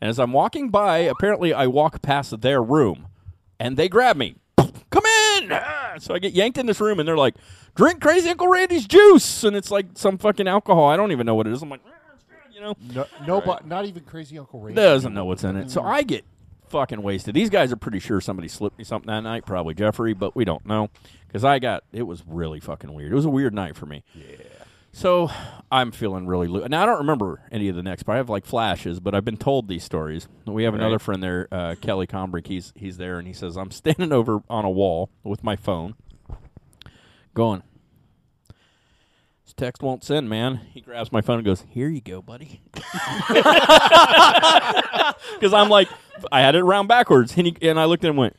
And 0.00 0.08
as 0.10 0.18
I'm 0.18 0.32
walking 0.32 0.70
by, 0.70 0.98
apparently 0.98 1.54
I 1.54 1.68
walk 1.68 2.02
past 2.02 2.40
their 2.40 2.60
room, 2.60 3.06
and 3.60 3.76
they 3.76 3.88
grab 3.88 4.16
me. 4.16 4.34
Come 4.56 5.04
in! 5.36 5.52
Ah! 5.52 5.94
So 6.00 6.12
I 6.12 6.18
get 6.18 6.32
yanked 6.32 6.58
in 6.58 6.66
this 6.66 6.80
room, 6.80 6.98
and 6.98 7.06
they're 7.06 7.16
like, 7.16 7.36
"Drink 7.76 8.00
Crazy 8.00 8.28
Uncle 8.30 8.48
Randy's 8.48 8.84
juice," 8.88 9.44
and 9.44 9.54
it's 9.54 9.70
like 9.70 9.86
some 9.94 10.18
fucking 10.18 10.48
alcohol. 10.48 10.88
I 10.88 10.96
don't 10.96 11.12
even 11.12 11.24
know 11.24 11.36
what 11.36 11.46
it 11.46 11.52
is. 11.52 11.62
I'm 11.62 11.70
like, 11.70 11.82
"Ah, 11.86 11.90
it's 12.12 12.24
good," 12.24 12.52
you 12.52 12.60
know, 12.60 12.74
No, 12.92 13.06
nobody, 13.28 13.64
not 13.68 13.84
even 13.86 14.02
crazy 14.02 14.40
Uncle 14.40 14.58
Randy. 14.58 14.74
doesn't 14.74 15.14
know 15.14 15.24
what's 15.24 15.44
in 15.44 15.54
it. 15.54 15.70
So 15.70 15.84
I 15.84 16.02
get 16.02 16.24
fucking 16.68 17.00
wasted. 17.00 17.34
These 17.34 17.50
guys 17.50 17.70
are 17.72 17.76
pretty 17.76 18.00
sure 18.00 18.20
somebody 18.20 18.48
slipped 18.48 18.78
me 18.78 18.84
something 18.84 19.08
that 19.08 19.20
night, 19.20 19.46
probably 19.46 19.74
Jeffrey, 19.74 20.14
but 20.14 20.34
we 20.34 20.44
don't 20.44 20.66
know 20.66 20.88
because 21.30 21.44
I 21.44 21.60
got 21.60 21.84
it 21.92 22.02
was 22.02 22.24
really 22.26 22.58
fucking 22.60 22.92
weird. 22.92 23.12
It 23.12 23.14
was 23.14 23.24
a 23.24 23.30
weird 23.30 23.54
night 23.54 23.76
for 23.76 23.86
me. 23.86 24.02
Yeah. 24.14 24.36
So 24.92 25.30
I'm 25.70 25.92
feeling 25.92 26.26
really 26.26 26.48
loose. 26.48 26.68
now. 26.68 26.82
I 26.82 26.86
don't 26.86 26.98
remember 26.98 27.42
any 27.52 27.68
of 27.68 27.76
the 27.76 27.82
next, 27.82 28.02
but 28.02 28.14
I 28.14 28.16
have 28.16 28.28
like 28.28 28.44
flashes. 28.44 28.98
But 28.98 29.14
I've 29.14 29.24
been 29.24 29.36
told 29.36 29.68
these 29.68 29.84
stories. 29.84 30.26
We 30.46 30.64
have 30.64 30.74
another 30.74 30.98
friend 30.98 31.22
there, 31.22 31.46
uh, 31.52 31.76
Kelly 31.80 32.08
Combrick. 32.08 32.48
He's 32.48 32.72
he's 32.74 32.96
there, 32.96 33.18
and 33.18 33.26
he 33.28 33.32
says 33.32 33.56
I'm 33.56 33.70
standing 33.70 34.12
over 34.12 34.42
on 34.50 34.64
a 34.64 34.70
wall 34.70 35.10
with 35.22 35.44
my 35.44 35.54
phone, 35.54 35.94
going. 37.34 37.62
This 39.44 39.54
text 39.54 39.80
won't 39.82 40.02
send, 40.04 40.28
man. 40.28 40.60
He 40.72 40.80
grabs 40.80 41.12
my 41.12 41.20
phone 41.20 41.36
and 41.36 41.44
goes, 41.44 41.64
"Here 41.68 41.88
you 41.88 42.00
go, 42.00 42.20
buddy." 42.20 42.60
Because 45.34 45.54
I'm 45.54 45.68
like, 45.68 45.88
I 46.30 46.40
had 46.40 46.54
it 46.54 46.60
around 46.60 46.86
backwards, 46.86 47.34
and, 47.36 47.46
he, 47.46 47.56
and 47.68 47.78
I 47.80 47.84
looked 47.86 48.04
at 48.04 48.08
him 48.08 48.12
and 48.12 48.18
went, 48.18 48.36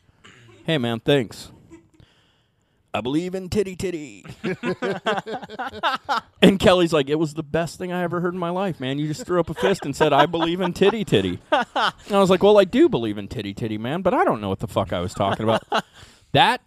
"Hey, 0.65 0.77
man, 0.77 0.99
thanks." 0.99 1.51
I 2.93 2.99
believe 3.01 3.35
in 3.35 3.47
titty 3.49 3.75
titty. 3.75 4.25
and 6.41 6.59
Kelly's 6.59 6.91
like, 6.91 7.09
it 7.09 7.15
was 7.15 7.33
the 7.33 7.43
best 7.43 7.77
thing 7.77 7.91
I 7.93 8.03
ever 8.03 8.19
heard 8.19 8.33
in 8.33 8.39
my 8.39 8.49
life, 8.49 8.79
man. 8.81 8.99
You 8.99 9.07
just 9.07 9.25
threw 9.25 9.39
up 9.39 9.49
a 9.49 9.53
fist 9.53 9.85
and 9.85 9.95
said, 9.95 10.11
I 10.11 10.25
believe 10.25 10.59
in 10.59 10.73
titty 10.73 11.05
titty. 11.05 11.39
And 11.51 11.65
I 12.11 12.19
was 12.19 12.29
like, 12.29 12.43
well, 12.43 12.59
I 12.59 12.65
do 12.65 12.89
believe 12.89 13.17
in 13.17 13.27
titty 13.29 13.53
titty, 13.53 13.77
man, 13.77 14.01
but 14.01 14.13
I 14.13 14.25
don't 14.25 14.41
know 14.41 14.49
what 14.49 14.59
the 14.59 14.67
fuck 14.67 14.91
I 14.91 14.99
was 14.99 15.13
talking 15.13 15.43
about. 15.43 15.63
that 16.33 16.61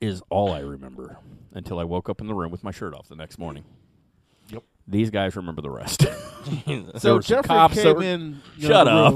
is 0.00 0.22
all 0.30 0.52
I 0.52 0.60
remember 0.60 1.18
until 1.52 1.78
I 1.78 1.84
woke 1.84 2.08
up 2.08 2.20
in 2.20 2.26
the 2.28 2.34
room 2.34 2.50
with 2.50 2.64
my 2.64 2.70
shirt 2.70 2.94
off 2.94 3.08
the 3.08 3.16
next 3.16 3.38
morning. 3.38 3.64
Yep. 4.48 4.62
These 4.88 5.10
guys 5.10 5.36
remember 5.36 5.62
the 5.62 5.70
rest. 5.70 6.06
So 6.98 7.14
were 7.16 7.20
Jeffrey 7.22 7.48
cops 7.48 7.74
came 7.74 7.96
were- 7.96 8.02
in. 8.04 8.40
Shut 8.60 8.86
up. 8.86 9.14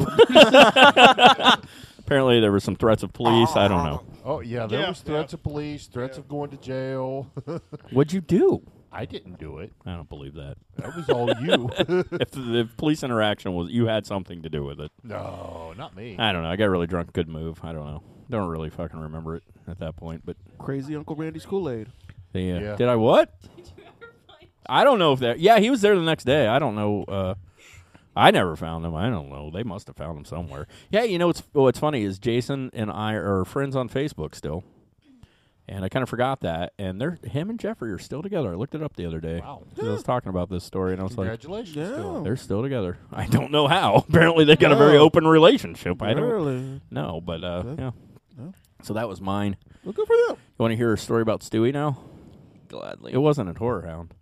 The 2.10 2.14
room. 2.14 2.22
Apparently, 2.22 2.40
there 2.40 2.52
were 2.52 2.60
some 2.60 2.76
threats 2.76 3.02
of 3.02 3.12
police. 3.12 3.56
I 3.56 3.68
don't 3.68 3.84
know. 3.84 4.02
Oh 4.24 4.40
yeah, 4.40 4.66
there 4.66 4.80
Yeah, 4.80 4.88
was 4.90 5.00
threats 5.00 5.32
of 5.32 5.42
police, 5.42 5.86
threats 5.86 6.18
of 6.18 6.28
going 6.28 6.50
to 6.50 6.56
jail. 6.56 7.30
What'd 7.92 8.12
you 8.12 8.20
do? 8.20 8.62
I 8.92 9.04
didn't 9.04 9.38
do 9.38 9.58
it. 9.58 9.72
I 9.86 9.92
don't 9.94 10.08
believe 10.08 10.34
that. 10.34 10.56
That 10.76 10.96
was 10.96 11.08
all 11.08 11.28
you. 11.40 11.70
if 12.20 12.30
the 12.32 12.66
if 12.68 12.76
police 12.76 13.02
interaction 13.04 13.54
was 13.54 13.70
you 13.70 13.86
had 13.86 14.04
something 14.04 14.42
to 14.42 14.48
do 14.48 14.64
with 14.64 14.80
it. 14.80 14.90
no, 15.04 15.72
not 15.78 15.94
me. 15.96 16.16
I 16.18 16.32
don't 16.32 16.42
know. 16.42 16.50
I 16.50 16.56
got 16.56 16.66
really 16.70 16.88
drunk. 16.88 17.12
Good 17.12 17.28
move. 17.28 17.60
I 17.62 17.72
don't 17.72 17.86
know. 17.86 18.02
Don't 18.28 18.48
really 18.48 18.70
fucking 18.70 18.98
remember 18.98 19.36
it 19.36 19.42
at 19.68 19.78
that 19.78 19.96
point. 19.96 20.22
But 20.24 20.36
Crazy 20.58 20.94
Uncle 20.96 21.14
Randy's 21.16 21.46
Kool 21.46 21.70
Aid. 21.70 21.88
the, 22.32 22.52
uh, 22.52 22.60
Yeah. 22.60 22.76
did 22.76 22.88
I 22.88 22.96
what? 22.96 23.32
I 24.68 24.84
don't 24.84 24.98
know 24.98 25.12
if 25.12 25.20
that. 25.20 25.40
Yeah, 25.40 25.58
he 25.58 25.70
was 25.70 25.80
there 25.80 25.96
the 25.96 26.02
next 26.02 26.24
day. 26.24 26.46
I 26.46 26.58
don't 26.58 26.74
know. 26.76 27.04
Uh, 27.04 27.34
I 28.16 28.30
never 28.30 28.56
found 28.56 28.84
them. 28.84 28.94
I 28.94 29.08
don't 29.08 29.28
know. 29.30 29.50
They 29.50 29.62
must 29.62 29.86
have 29.86 29.96
found 29.96 30.16
them 30.16 30.24
somewhere. 30.24 30.66
Yeah, 30.90 31.04
you 31.04 31.18
know 31.18 31.28
what's 31.28 31.42
what's 31.52 31.78
funny 31.78 32.02
is 32.02 32.18
Jason 32.18 32.70
and 32.72 32.90
I 32.90 33.12
are 33.14 33.44
friends 33.44 33.76
on 33.76 33.88
Facebook 33.88 34.34
still, 34.34 34.64
and 35.68 35.84
I 35.84 35.88
kind 35.88 36.02
of 36.02 36.08
forgot 36.08 36.40
that. 36.40 36.72
And 36.78 37.00
they're 37.00 37.18
him 37.24 37.50
and 37.50 37.58
Jeffrey 37.60 37.92
are 37.92 37.98
still 37.98 38.20
together. 38.22 38.50
I 38.50 38.54
looked 38.56 38.74
it 38.74 38.82
up 38.82 38.96
the 38.96 39.06
other 39.06 39.20
day. 39.20 39.38
Wow. 39.40 39.62
'Cause 39.76 39.86
I 39.88 39.92
was 39.92 40.02
talking 40.02 40.28
about 40.30 40.50
this 40.50 40.64
story, 40.64 40.92
and 40.92 41.00
I 41.00 41.04
was 41.04 41.16
like, 41.16 41.28
Congratulations. 41.28 42.24
They're 42.24 42.36
still 42.36 42.62
together. 42.62 42.98
I 43.12 43.26
don't 43.26 43.52
know 43.52 43.68
how. 43.68 43.94
Apparently, 44.08 44.44
they 44.44 44.56
got 44.56 44.72
a 44.72 44.76
very 44.76 44.94
No. 44.94 45.04
open 45.04 45.26
relationship. 45.26 46.02
I 46.02 46.12
don't 46.14 46.24
Really? 46.28 46.80
know, 46.90 47.20
but 47.20 47.44
uh, 47.44 47.62
yeah. 47.78 47.90
No. 48.36 48.52
So 48.82 48.94
that 48.94 49.08
was 49.08 49.20
mine. 49.20 49.56
Well, 49.84 49.92
good 49.92 50.06
for 50.08 50.16
them. 50.26 50.36
You 50.36 50.56
want 50.58 50.72
to 50.72 50.76
hear 50.76 50.92
a 50.92 50.98
story 50.98 51.22
about 51.22 51.42
Stewie 51.42 51.72
now? 51.72 51.98
Gladly. 52.68 53.12
It 53.12 53.18
wasn't 53.18 53.48
at 53.50 53.58
Horror 53.58 53.82
Hound. 53.82 54.14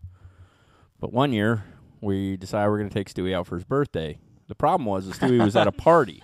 But 1.01 1.13
one 1.13 1.33
year, 1.33 1.65
we 2.01 2.37
decided 2.37 2.69
we 2.71 2.75
are 2.75 2.79
going 2.79 2.89
to 2.91 2.95
take 2.95 3.13
Stewie 3.13 3.35
out 3.35 3.47
for 3.47 3.57
his 3.57 3.65
birthday. 3.65 4.19
The 4.49 4.55
problem 4.55 4.87
was 4.87 5.07
that 5.07 5.17
Stewie 5.17 5.43
was 5.45 5.57
at 5.57 5.67
a 5.67 5.73
party. 5.73 6.23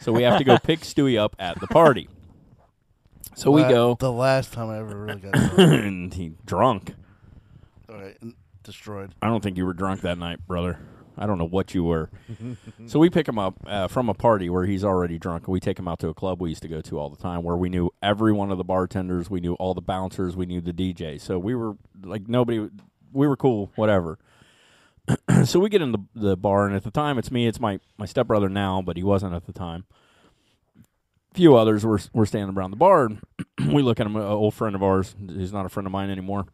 So 0.00 0.12
we 0.12 0.22
have 0.22 0.38
to 0.38 0.44
go 0.44 0.58
pick 0.62 0.80
Stewie 0.80 1.18
up 1.18 1.34
at 1.38 1.58
the 1.60 1.66
party. 1.66 2.08
So 3.34 3.50
we 3.50 3.62
go, 3.62 3.96
The 3.98 4.12
last 4.12 4.52
time 4.52 4.70
I 4.70 4.78
ever 4.78 4.96
really 4.96 5.20
got 5.20 5.32
drunk. 5.54 5.58
and 5.58 6.14
he 6.14 6.32
drunk. 6.44 6.94
All 7.88 7.96
right, 7.96 8.16
destroyed. 8.62 9.14
I 9.20 9.26
don't 9.28 9.42
think 9.42 9.56
you 9.56 9.66
were 9.66 9.74
drunk 9.74 10.00
that 10.02 10.18
night, 10.18 10.46
brother. 10.46 10.78
I 11.18 11.26
don't 11.26 11.38
know 11.38 11.46
what 11.48 11.74
you 11.74 11.82
were. 11.84 12.10
so 12.86 12.98
we 12.98 13.08
pick 13.10 13.26
him 13.26 13.38
up 13.38 13.54
uh, 13.66 13.88
from 13.88 14.08
a 14.08 14.14
party 14.14 14.50
where 14.50 14.66
he's 14.66 14.84
already 14.84 15.18
drunk, 15.18 15.46
and 15.46 15.52
we 15.52 15.60
take 15.60 15.78
him 15.78 15.88
out 15.88 15.98
to 16.00 16.08
a 16.08 16.14
club 16.14 16.40
we 16.42 16.50
used 16.50 16.62
to 16.62 16.68
go 16.68 16.80
to 16.82 16.98
all 16.98 17.08
the 17.08 17.16
time, 17.16 17.42
where 17.42 17.56
we 17.56 17.68
knew 17.68 17.90
every 18.02 18.32
one 18.32 18.50
of 18.50 18.58
the 18.58 18.64
bartenders, 18.64 19.30
we 19.30 19.40
knew 19.40 19.54
all 19.54 19.72
the 19.74 19.80
bouncers, 19.80 20.36
we 20.36 20.46
knew 20.46 20.60
the 20.60 20.72
DJ. 20.72 21.20
So 21.20 21.38
we 21.38 21.54
were 21.54 21.76
like 22.04 22.28
nobody. 22.28 22.68
We 23.12 23.26
were 23.26 23.36
cool, 23.36 23.70
whatever. 23.76 24.18
so 25.44 25.60
we 25.60 25.68
get 25.68 25.82
in 25.82 25.92
the, 25.92 25.98
the 26.14 26.36
bar, 26.36 26.66
and 26.66 26.74
at 26.74 26.84
the 26.84 26.90
time, 26.90 27.18
it's 27.18 27.30
me, 27.30 27.46
it's 27.46 27.60
my 27.60 27.78
my 27.98 28.06
stepbrother 28.06 28.48
now, 28.48 28.82
but 28.82 28.96
he 28.96 29.02
wasn't 29.02 29.34
at 29.34 29.46
the 29.46 29.52
time. 29.52 29.84
A 31.32 31.34
few 31.34 31.56
others 31.56 31.84
were 31.84 32.00
were 32.12 32.26
standing 32.26 32.56
around 32.56 32.70
the 32.70 32.76
bar, 32.76 33.10
we 33.72 33.82
look 33.82 34.00
at 34.00 34.06
him, 34.06 34.16
an 34.16 34.22
old 34.22 34.54
friend 34.54 34.74
of 34.74 34.82
ours. 34.82 35.14
He's 35.28 35.52
not 35.52 35.66
a 35.66 35.68
friend 35.68 35.86
of 35.86 35.92
mine 35.92 36.10
anymore, 36.10 36.46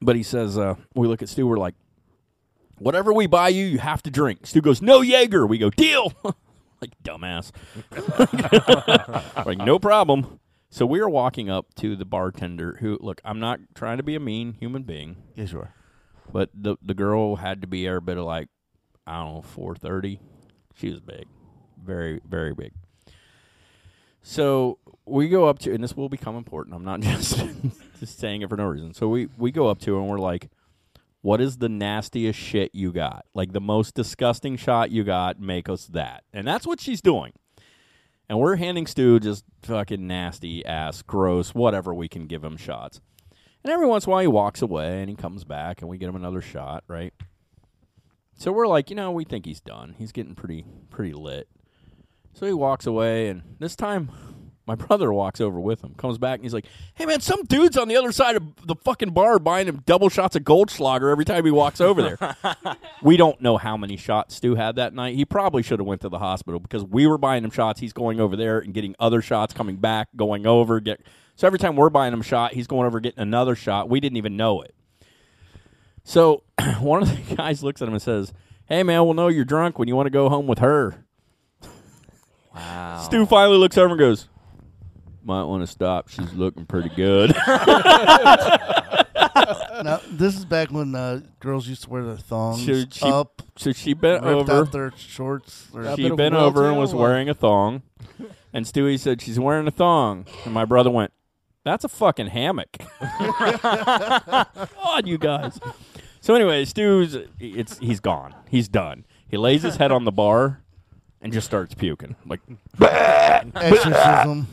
but 0.00 0.16
he 0.16 0.22
says, 0.22 0.58
uh, 0.58 0.74
we 0.94 1.06
look 1.06 1.22
at 1.22 1.28
Stu, 1.28 1.46
we're 1.46 1.56
like. 1.56 1.74
Whatever 2.78 3.12
we 3.12 3.28
buy 3.28 3.48
you, 3.48 3.64
you 3.64 3.78
have 3.78 4.02
to 4.02 4.10
drink. 4.10 4.44
Stu 4.44 4.60
goes, 4.60 4.82
no 4.82 5.02
Jaeger. 5.02 5.46
We 5.46 5.56
go, 5.56 5.70
deal. 5.70 6.12
like, 6.80 6.90
dumbass. 7.04 7.52
like, 9.46 9.58
no 9.58 9.78
problem. 9.78 10.40
So 10.68 10.84
we 10.86 10.98
are 11.00 11.08
walking 11.08 11.48
up 11.48 11.74
to 11.76 11.94
the 11.94 12.06
bartender 12.06 12.78
who, 12.80 12.98
look, 13.00 13.20
I'm 13.24 13.38
not 13.38 13.60
trying 13.74 13.98
to 13.98 14.02
be 14.02 14.16
a 14.16 14.20
mean 14.20 14.54
human 14.54 14.82
being, 14.82 15.16
Yes, 15.36 15.52
you 15.52 15.60
are. 15.60 15.74
But 16.32 16.50
the 16.54 16.76
the 16.82 16.94
girl 16.94 17.36
had 17.36 17.60
to 17.60 17.66
be 17.66 17.86
every 17.86 18.00
bit 18.00 18.16
of 18.16 18.24
like, 18.24 18.48
I 19.06 19.22
don't 19.22 19.34
know, 19.36 19.42
430. 19.42 20.18
She 20.74 20.90
was 20.90 21.00
big. 21.00 21.26
Very, 21.84 22.20
very 22.26 22.54
big. 22.54 22.72
So 24.22 24.78
we 25.04 25.28
go 25.28 25.46
up 25.46 25.58
to, 25.60 25.74
and 25.74 25.82
this 25.82 25.96
will 25.96 26.08
become 26.08 26.36
important. 26.36 26.74
I'm 26.74 26.84
not 26.84 27.00
just 27.02 27.42
just 28.00 28.18
saying 28.18 28.42
it 28.42 28.48
for 28.48 28.56
no 28.56 28.66
reason. 28.66 28.94
So 28.94 29.08
we 29.08 29.28
we 29.36 29.52
go 29.52 29.68
up 29.68 29.78
to 29.80 29.98
and 29.98 30.08
we're 30.08 30.18
like, 30.18 30.50
"What 31.20 31.40
is 31.40 31.58
the 31.58 31.68
nastiest 31.68 32.38
shit 32.38 32.74
you 32.74 32.92
got? 32.92 33.26
Like 33.34 33.52
the 33.52 33.60
most 33.60 33.94
disgusting 33.94 34.56
shot 34.56 34.90
you 34.90 35.04
got? 35.04 35.38
Make 35.38 35.68
us 35.68 35.86
that." 35.88 36.24
And 36.32 36.46
that's 36.46 36.66
what 36.66 36.80
she's 36.80 37.02
doing. 37.02 37.32
And 38.28 38.38
we're 38.38 38.56
handing 38.56 38.86
Stu 38.86 39.20
just 39.20 39.44
fucking 39.62 40.06
nasty 40.06 40.64
ass, 40.64 41.02
gross, 41.02 41.50
whatever 41.50 41.92
we 41.92 42.08
can 42.08 42.26
give 42.26 42.42
him 42.42 42.56
shots. 42.56 43.00
And 43.64 43.72
every 43.72 43.86
once 43.86 44.04
in 44.04 44.10
a 44.10 44.12
while 44.12 44.20
he 44.22 44.26
walks 44.26 44.62
away 44.62 45.00
and 45.00 45.08
he 45.08 45.14
comes 45.14 45.44
back 45.44 45.80
and 45.80 45.88
we 45.88 45.98
get 45.98 46.08
him 46.08 46.16
another 46.16 46.40
shot, 46.40 46.84
right? 46.88 47.14
So 48.34 48.50
we're 48.50 48.66
like, 48.66 48.90
you 48.90 48.96
know, 48.96 49.12
we 49.12 49.24
think 49.24 49.46
he's 49.46 49.60
done. 49.60 49.94
He's 49.98 50.12
getting 50.12 50.34
pretty 50.34 50.64
pretty 50.90 51.12
lit. 51.12 51.48
So 52.34 52.46
he 52.46 52.52
walks 52.52 52.86
away, 52.86 53.28
and 53.28 53.42
this 53.58 53.76
time 53.76 54.10
my 54.66 54.74
brother 54.86 55.12
walks 55.12 55.40
over 55.40 55.60
with 55.60 55.82
him, 55.82 55.94
comes 55.94 56.18
back, 56.18 56.36
and 56.36 56.44
he's 56.44 56.54
like, 56.54 56.66
"Hey 56.94 57.06
man, 57.06 57.20
some 57.20 57.44
dude's 57.44 57.76
on 57.76 57.88
the 57.88 57.96
other 57.96 58.12
side 58.12 58.36
of 58.36 58.42
the 58.66 58.74
fucking 58.74 59.10
bar 59.10 59.38
buying 59.38 59.68
him 59.68 59.82
double 59.86 60.08
shots 60.08 60.34
of 60.34 60.42
Goldschlager 60.42 61.10
every 61.10 61.24
time 61.24 61.44
he 61.44 61.50
walks 61.50 61.80
over 61.80 62.02
there." 62.02 62.36
we 63.02 63.16
don't 63.16 63.40
know 63.40 63.58
how 63.58 63.76
many 63.76 63.96
shots 63.96 64.36
Stu 64.36 64.54
had 64.54 64.76
that 64.76 64.94
night. 64.94 65.14
He 65.14 65.24
probably 65.24 65.62
should 65.62 65.78
have 65.78 65.86
went 65.86 66.00
to 66.02 66.08
the 66.08 66.18
hospital 66.18 66.58
because 66.58 66.84
we 66.84 67.06
were 67.06 67.18
buying 67.18 67.44
him 67.44 67.50
shots. 67.50 67.80
He's 67.80 67.92
going 67.92 68.20
over 68.20 68.36
there 68.36 68.58
and 68.58 68.72
getting 68.72 68.94
other 68.98 69.20
shots, 69.20 69.52
coming 69.52 69.76
back, 69.76 70.08
going 70.16 70.46
over. 70.46 70.80
Get 70.80 71.00
so 71.36 71.46
every 71.46 71.58
time 71.58 71.76
we're 71.76 71.90
buying 71.90 72.12
him 72.12 72.20
a 72.20 72.24
shot, 72.24 72.52
he's 72.54 72.66
going 72.66 72.86
over 72.86 73.00
getting 73.00 73.20
another 73.20 73.54
shot. 73.54 73.88
We 73.88 74.00
didn't 74.00 74.16
even 74.18 74.36
know 74.36 74.62
it. 74.62 74.74
So 76.04 76.42
one 76.80 77.02
of 77.02 77.08
the 77.28 77.34
guys 77.36 77.62
looks 77.62 77.80
at 77.82 77.88
him 77.88 77.94
and 77.94 78.02
says, 78.02 78.32
Hey 78.66 78.82
man, 78.82 79.04
we'll 79.04 79.14
know 79.14 79.28
you're 79.28 79.44
drunk 79.44 79.78
when 79.78 79.88
you 79.88 79.96
want 79.96 80.06
to 80.06 80.10
go 80.10 80.28
home 80.28 80.46
with 80.46 80.58
her. 80.60 81.04
Wow. 82.54 83.02
Stu 83.04 83.24
finally 83.26 83.56
looks 83.58 83.78
over 83.78 83.90
and 83.92 83.98
goes, 83.98 84.28
"Might 85.24 85.44
want 85.44 85.62
to 85.62 85.66
stop. 85.66 86.08
She's 86.08 86.32
looking 86.34 86.66
pretty 86.66 86.90
good." 86.90 87.34
now, 89.82 90.00
this 90.10 90.36
is 90.36 90.44
back 90.44 90.70
when 90.70 90.94
uh, 90.94 91.20
girls 91.40 91.66
used 91.66 91.84
to 91.84 91.90
wear 91.90 92.04
their 92.04 92.16
thongs 92.18 92.64
So 92.66 92.84
she- 92.90 93.10
up. 93.10 93.42
so 93.56 93.72
she 93.72 93.94
bent 93.94 94.24
ripped 94.24 94.50
over. 94.50 94.52
out 94.52 94.72
their 94.72 94.92
shorts. 94.96 95.68
or- 95.72 95.96
she 95.96 96.10
bent 96.10 96.34
over 96.34 96.68
and 96.68 96.76
was 96.78 96.94
wearing 96.94 97.28
a 97.28 97.34
thong. 97.34 97.82
And 98.52 98.66
Stewie 98.66 98.98
said 98.98 99.22
she's 99.22 99.40
wearing 99.40 99.66
a 99.66 99.70
thong. 99.70 100.26
And 100.44 100.52
my 100.52 100.64
brother 100.66 100.90
went, 100.90 101.12
"That's 101.64 101.84
a 101.84 101.88
fucking 101.88 102.28
hammock." 102.28 102.76
God, 103.62 105.06
you 105.06 105.18
guys. 105.18 105.58
So 106.20 106.34
anyway, 106.34 106.64
Stu's 106.64 107.16
it's 107.40 107.78
he's 107.78 108.00
gone. 108.00 108.34
He's 108.48 108.68
done. 108.68 109.04
He 109.28 109.36
lays 109.36 109.62
his 109.62 109.76
head 109.76 109.90
on 109.90 110.04
the 110.04 110.12
bar 110.12 110.62
and 111.20 111.32
just 111.32 111.46
starts 111.46 111.74
puking. 111.74 112.16
Like 112.26 112.40
Exorcism. 113.54 114.46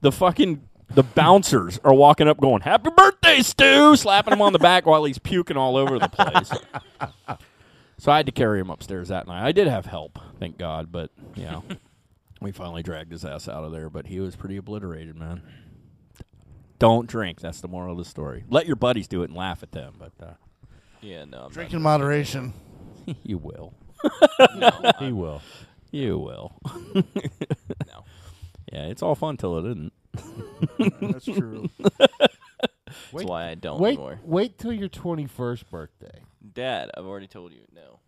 The 0.00 0.12
fucking 0.12 0.62
the 0.94 1.02
bouncers 1.02 1.80
are 1.84 1.94
walking 1.94 2.28
up 2.28 2.38
going, 2.40 2.62
"Happy 2.62 2.90
birthday, 2.96 3.42
Stu!" 3.42 3.96
slapping 3.96 4.32
him 4.32 4.42
on 4.42 4.52
the 4.52 4.58
back 4.58 4.86
while 4.86 5.04
he's 5.04 5.18
puking 5.18 5.56
all 5.56 5.76
over 5.76 5.98
the 5.98 6.08
place. 6.08 6.50
so 7.98 8.12
I 8.12 8.18
had 8.18 8.26
to 8.26 8.32
carry 8.32 8.60
him 8.60 8.70
upstairs 8.70 9.08
that 9.08 9.26
night. 9.26 9.44
I 9.44 9.52
did 9.52 9.66
have 9.66 9.86
help, 9.86 10.18
thank 10.38 10.58
God, 10.58 10.92
but 10.92 11.10
you 11.34 11.44
know, 11.44 11.64
we 12.40 12.52
finally 12.52 12.82
dragged 12.82 13.12
his 13.12 13.24
ass 13.24 13.48
out 13.48 13.64
of 13.64 13.72
there. 13.72 13.90
But 13.90 14.06
he 14.06 14.20
was 14.20 14.36
pretty 14.36 14.56
obliterated, 14.56 15.16
man. 15.16 15.42
Don't 16.78 17.06
drink. 17.08 17.40
That's 17.40 17.60
the 17.60 17.68
moral 17.68 17.92
of 17.92 17.98
the 17.98 18.04
story. 18.04 18.44
Let 18.48 18.66
your 18.66 18.76
buddies 18.76 19.08
do 19.08 19.22
it 19.22 19.26
and 19.30 19.36
laugh 19.36 19.62
at 19.62 19.72
them, 19.72 19.94
but 19.98 20.12
uh, 20.24 20.34
Yeah, 21.00 21.24
no. 21.24 21.44
I'm 21.44 21.50
Drink 21.50 21.72
not 21.72 21.76
in 21.76 21.82
moderation. 21.82 22.52
you 23.22 23.38
will. 23.38 23.74
no, 24.56 24.70
He 24.98 25.12
will. 25.12 25.40
You 25.90 26.18
will. 26.18 26.52
No. 27.86 28.04
Yeah, 28.72 28.86
it's 28.86 29.02
all 29.02 29.14
fun 29.14 29.36
till 29.36 29.58
it 29.58 29.70
isn't. 29.70 29.92
That's 31.00 31.24
true. 31.24 31.70
That's 31.78 33.12
Wait- 33.12 33.26
why 33.26 33.48
I 33.50 33.54
don't 33.54 33.80
Wait, 33.80 33.90
anymore. 33.94 34.20
wait 34.24 34.58
till 34.58 34.72
your 34.72 34.88
twenty-first 34.88 35.70
birthday, 35.70 36.22
Dad, 36.54 36.90
I've 36.96 37.04
already 37.06 37.26
told 37.28 37.52
you 37.52 37.60
no. 37.74 38.00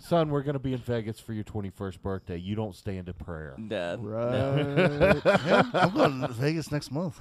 Son. 0.00 0.30
We're 0.30 0.42
gonna 0.42 0.58
be 0.58 0.72
in 0.72 0.78
Vegas 0.78 1.20
for 1.20 1.32
your 1.32 1.44
twenty-first 1.44 2.02
birthday. 2.02 2.36
You 2.36 2.54
don't 2.54 2.74
stand 2.74 3.08
a 3.08 3.14
prayer. 3.14 3.56
Dad. 3.68 4.04
Right. 4.04 5.22
Yeah, 5.24 5.62
I'm 5.74 5.94
going 5.94 6.20
to 6.20 6.28
Vegas 6.28 6.70
next 6.72 6.90
month. 6.90 7.20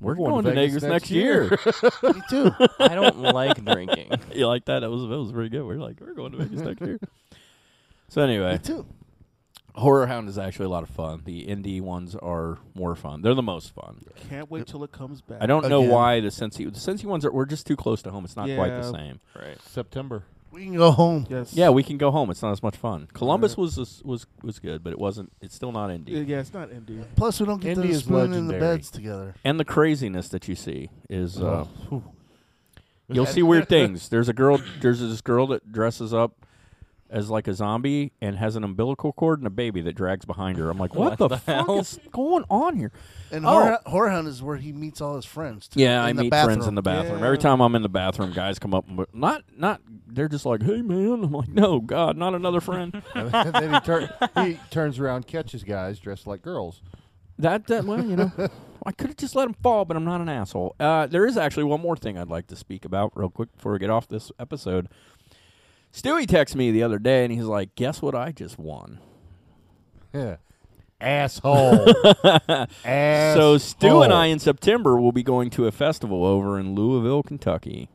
We're 0.00 0.14
going 0.14 0.30
going, 0.30 0.44
to 0.44 0.50
to 0.50 0.54
Vegas 0.54 0.82
Vegas, 0.82 0.82
next 0.82 1.02
next 1.02 1.10
year. 1.10 1.50
Me 2.14 2.22
too. 2.30 2.52
I 2.78 2.94
don't 2.94 3.18
like 3.18 3.64
drinking. 3.64 4.12
you 4.32 4.46
like 4.46 4.64
that? 4.66 4.80
That 4.80 4.90
was 4.90 5.02
that 5.02 5.18
was 5.18 5.32
pretty 5.32 5.48
good. 5.48 5.64
We're 5.64 5.76
like, 5.76 6.00
we're 6.00 6.14
going 6.14 6.32
to 6.32 6.38
Vegas 6.38 6.60
next 6.60 6.80
year. 6.80 7.00
So 8.08 8.22
anyway, 8.22 8.52
Me 8.52 8.58
too. 8.58 8.86
Horror 9.74 10.06
Hound 10.06 10.28
is 10.28 10.38
actually 10.38 10.66
a 10.66 10.70
lot 10.70 10.82
of 10.82 10.90
fun. 10.90 11.22
The 11.24 11.46
indie 11.46 11.80
ones 11.80 12.16
are 12.16 12.58
more 12.74 12.94
fun. 12.96 13.22
They're 13.22 13.34
the 13.34 13.42
most 13.42 13.74
fun. 13.74 14.04
Can't 14.28 14.50
wait 14.50 14.66
till 14.66 14.82
it 14.82 14.92
comes 14.92 15.20
back. 15.20 15.38
I 15.40 15.46
don't 15.46 15.68
know 15.68 15.80
Again. 15.80 15.90
why 15.92 16.20
the 16.20 16.28
Cincy 16.28 16.64
the 16.64 16.78
Cincy 16.78 17.04
ones 17.04 17.24
are 17.24 17.32
we're 17.32 17.46
just 17.46 17.66
too 17.66 17.76
close 17.76 18.02
to 18.02 18.10
home. 18.10 18.24
It's 18.24 18.36
not 18.36 18.48
quite 18.54 18.70
the 18.70 18.92
same. 18.92 19.20
Right. 19.36 19.60
September. 19.62 20.24
We 20.50 20.64
can 20.64 20.76
go 20.76 20.90
home. 20.90 21.26
Yes. 21.28 21.52
Yeah, 21.54 21.70
we 21.70 21.82
can 21.82 21.98
go 21.98 22.10
home. 22.10 22.30
It's 22.30 22.42
not 22.42 22.52
as 22.52 22.62
much 22.62 22.76
fun. 22.76 23.08
Columbus 23.12 23.56
was 23.56 23.76
was 23.76 24.02
was, 24.04 24.26
was 24.42 24.58
good, 24.58 24.82
but 24.82 24.92
it 24.92 24.98
wasn't. 24.98 25.30
It's 25.40 25.54
still 25.54 25.72
not 25.72 25.88
Yeah, 25.90 25.96
indie. 25.98 26.28
yeah, 26.28 26.40
it's 26.40 26.52
not 26.54 26.70
indie. 26.70 27.04
Plus, 27.16 27.38
we 27.40 27.46
don't 27.46 27.60
get 27.60 27.76
Indy 27.76 27.88
to 27.88 27.94
is 27.94 28.00
spoon 28.04 28.32
in 28.32 28.46
the 28.46 28.54
legendary. 28.54 28.60
beds 28.76 28.90
together. 28.90 29.34
And 29.44 29.60
the 29.60 29.64
craziness 29.64 30.28
that 30.30 30.48
you 30.48 30.54
see 30.54 30.88
is 31.10 31.40
uh, 31.40 31.66
Oh. 31.92 32.02
you'll 33.08 33.26
see 33.26 33.42
weird 33.42 33.68
things. 33.68 34.08
There's 34.08 34.28
a 34.28 34.32
girl. 34.32 34.60
There's 34.80 35.00
this 35.00 35.20
girl 35.20 35.46
that 35.48 35.70
dresses 35.70 36.12
up 36.14 36.32
as 37.10 37.30
like 37.30 37.48
a 37.48 37.54
zombie 37.54 38.12
and 38.20 38.36
has 38.36 38.54
an 38.56 38.64
umbilical 38.64 39.12
cord 39.12 39.38
and 39.40 39.46
a 39.46 39.50
baby 39.50 39.80
that 39.82 39.94
drags 39.94 40.24
behind 40.24 40.58
her. 40.58 40.68
I'm 40.70 40.78
like, 40.78 40.94
what, 40.94 41.10
What 41.12 41.18
the, 41.18 41.28
the 41.28 41.36
fuck 41.38 41.66
hell? 41.66 41.78
is 41.80 41.98
going 42.12 42.44
on 42.50 42.76
here? 42.76 42.92
And 43.30 43.44
Oh. 43.46 43.48
Horror, 43.50 43.78
Horror 43.86 44.10
Hound 44.10 44.28
is 44.28 44.42
where 44.42 44.56
he 44.56 44.72
meets 44.72 45.00
all 45.00 45.16
his 45.16 45.24
friends. 45.24 45.68
Too, 45.68 45.80
Yeah, 45.80 46.00
in 46.02 46.06
I 46.08 46.12
the 46.12 46.22
meet 46.24 46.30
bathroom. 46.30 46.56
friends 46.56 46.66
in 46.68 46.74
the 46.74 46.82
bathroom. 46.82 47.20
Yeah. 47.20 47.26
Every 47.26 47.38
time 47.38 47.60
I'm 47.60 47.74
in 47.74 47.82
the 47.82 47.88
bathroom, 47.88 48.32
guys 48.32 48.58
come 48.58 48.74
up 48.74 48.86
and 48.88 49.06
not 49.12 49.42
not. 49.56 49.80
They're 50.06 50.28
just 50.28 50.46
like, 50.46 50.62
"Hey, 50.62 50.82
man." 50.82 51.22
I'm 51.24 51.32
like, 51.32 51.48
"No, 51.48 51.80
God, 51.80 52.16
not 52.16 52.34
another 52.34 52.60
friend." 52.60 53.02
and 53.14 53.30
then 53.54 53.74
he, 53.74 53.80
tur- 53.80 54.10
he 54.44 54.58
turns 54.70 54.98
around, 54.98 55.26
catches 55.26 55.64
guys 55.64 55.98
dressed 55.98 56.26
like 56.26 56.42
girls. 56.42 56.80
that, 57.38 57.66
that 57.68 57.84
well, 57.84 58.04
you 58.04 58.16
know, 58.16 58.32
I 58.86 58.92
could 58.92 59.08
have 59.08 59.16
just 59.16 59.34
let 59.36 59.46
him 59.46 59.54
fall, 59.62 59.84
but 59.84 59.96
I'm 59.96 60.04
not 60.04 60.20
an 60.20 60.28
asshole. 60.28 60.74
Uh, 60.80 61.06
there 61.06 61.26
is 61.26 61.36
actually 61.36 61.64
one 61.64 61.80
more 61.80 61.96
thing 61.96 62.16
I'd 62.18 62.28
like 62.28 62.46
to 62.48 62.56
speak 62.56 62.84
about 62.84 63.12
real 63.14 63.30
quick 63.30 63.54
before 63.54 63.72
we 63.72 63.78
get 63.78 63.90
off 63.90 64.08
this 64.08 64.32
episode. 64.38 64.88
Stewie 65.92 66.26
texted 66.26 66.56
me 66.56 66.70
the 66.70 66.82
other 66.82 66.98
day, 66.98 67.24
and 67.24 67.32
he's 67.32 67.44
like, 67.44 67.74
"Guess 67.74 68.02
what? 68.02 68.14
I 68.14 68.32
just 68.32 68.58
won." 68.58 69.00
Yeah. 70.12 70.36
Asshole. 71.00 71.86
Asshole. 72.84 73.34
So 73.34 73.58
Stu 73.58 74.02
and 74.02 74.12
I 74.12 74.26
in 74.26 74.38
September 74.38 75.00
will 75.00 75.12
be 75.12 75.22
going 75.22 75.50
to 75.50 75.66
a 75.66 75.70
festival 75.72 76.24
over 76.24 76.58
in 76.58 76.74
Louisville, 76.74 77.22
Kentucky, 77.22 77.88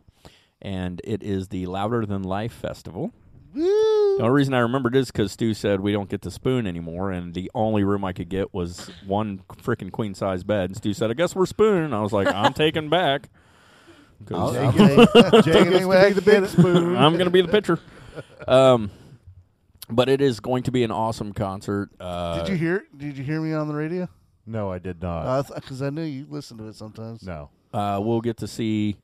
and 0.61 1.01
it 1.03 1.21
is 1.21 1.49
the 1.49 1.65
Louder 1.65 2.05
Than 2.05 2.23
Life 2.23 2.53
Festival. 2.53 3.11
The 3.53 4.17
only 4.19 4.31
reason 4.31 4.53
I 4.53 4.59
remembered 4.59 4.95
is 4.95 5.11
because 5.11 5.31
Stu 5.33 5.53
said 5.53 5.79
we 5.81 5.91
don't 5.91 6.09
get 6.09 6.21
the 6.21 6.31
spoon 6.31 6.65
anymore, 6.65 7.11
and 7.11 7.33
the 7.33 7.51
only 7.53 7.83
room 7.83 8.03
I 8.03 8.13
could 8.13 8.29
get 8.29 8.53
was 8.53 8.89
one 9.05 9.41
freaking 9.57 9.91
queen 9.91 10.15
size 10.15 10.43
bed. 10.43 10.71
And 10.71 10.77
Stu 10.77 10.93
said, 10.93 11.11
"I 11.11 11.13
guess 11.13 11.35
we're 11.35 11.45
spooning." 11.45 11.83
And 11.85 11.95
I 11.95 12.01
was 12.01 12.13
like, 12.13 12.27
"I'm 12.27 12.53
taking 12.53 12.89
back." 12.89 13.29
'Cause 14.25 14.55
I'll 14.55 14.71
take- 14.73 14.75
Jake 15.13 15.31
gets 15.31 15.45
to 15.45 15.59
anyway, 15.75 16.07
be 16.09 16.13
the 16.13 16.21
big 16.21 16.45
spoon. 16.47 16.95
I'm 16.97 17.13
going 17.13 17.25
to 17.25 17.31
be 17.31 17.41
the 17.41 17.47
pitcher. 17.49 17.79
Um, 18.47 18.91
but 19.89 20.07
it 20.09 20.21
is 20.21 20.39
going 20.39 20.63
to 20.63 20.71
be 20.71 20.83
an 20.83 20.91
awesome 20.91 21.33
concert. 21.33 21.89
Uh, 21.99 22.39
Did 22.39 22.49
you 22.49 22.55
hear? 22.55 22.85
Did 22.95 23.17
you 23.17 23.23
hear 23.23 23.41
me 23.41 23.53
on 23.53 23.67
the 23.67 23.73
radio? 23.75 24.07
No, 24.45 24.71
I 24.71 24.79
did 24.79 25.01
not. 25.01 25.47
Because 25.53 25.81
I 25.81 25.89
knew 25.89 26.03
you 26.03 26.25
listen 26.29 26.57
to 26.59 26.67
it 26.67 26.75
sometimes. 26.75 27.23
no. 27.23 27.49
Uh, 27.73 27.99
we'll 28.03 28.21
get 28.21 28.37
to 28.37 28.47
see. 28.47 28.97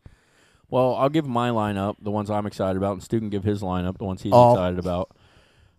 Well, 0.70 0.94
I'll 0.96 1.10
give 1.10 1.26
my 1.26 1.50
lineup, 1.50 1.96
the 2.00 2.12
ones 2.12 2.30
I'm 2.30 2.46
excited 2.46 2.78
about, 2.78 2.94
and 2.94 3.02
Stu 3.04 3.18
can 3.20 3.30
give 3.32 3.44
his 3.44 3.64
lineup, 3.64 3.98
the 3.98 4.04
ones 4.06 4.22
he's 4.22 4.32
Oh. 4.36 4.52
excited 4.54 4.78
about. 4.78 5.10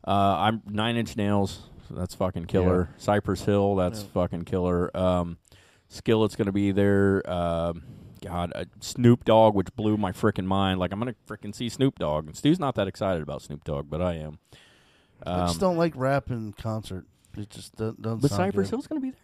Uh, 0.05 0.11
I'm 0.11 0.63
Nine 0.67 0.97
Inch 0.97 1.17
Nails. 1.17 1.69
So 1.89 1.95
that's 1.95 2.15
fucking 2.17 2.47
killer. 2.47 2.89
Cypress 2.97 3.45
Hill. 3.45 3.77
That's 3.77 4.03
fucking 4.03 4.43
killer. 4.45 4.95
Um, 4.97 5.39
Skillet's 5.89 6.35
gonna 6.37 6.51
be 6.53 6.73
there. 6.73 7.23
Um, 7.31 7.83
God, 8.21 8.53
uh, 8.55 8.65
Snoop 8.81 9.25
Dogg, 9.25 9.55
which 9.55 9.75
blew 9.77 9.97
my 9.97 10.13
freaking 10.13 10.45
mind. 10.47 10.79
Like 10.81 10.93
I'm 10.93 10.99
gonna 10.99 11.15
freaking 11.29 11.55
see 11.55 11.69
Snoop 11.69 11.99
Dogg, 11.99 12.27
and 12.27 12.37
Stu's 12.37 12.59
not 12.61 12.75
that 12.77 12.87
excited 12.89 13.23
about 13.23 13.43
Snoop 13.43 13.65
Dogg, 13.65 13.89
but 13.91 14.01
I 14.03 14.15
am. 14.15 14.39
I 15.27 15.41
just 15.47 15.57
Um, 15.57 15.61
don't 15.71 15.77
like 15.77 15.93
rap 15.97 16.31
in 16.31 16.53
concert. 16.53 17.07
It 17.37 17.51
just 17.51 17.77
do- 17.77 17.97
doesn't 18.01 18.23
but 18.23 18.31
sound 18.31 18.39
Cypress 18.53 18.67
good. 18.69 18.71
Hill's 18.77 18.87
gonna 18.87 19.01
be 19.01 19.11
there. 19.11 19.21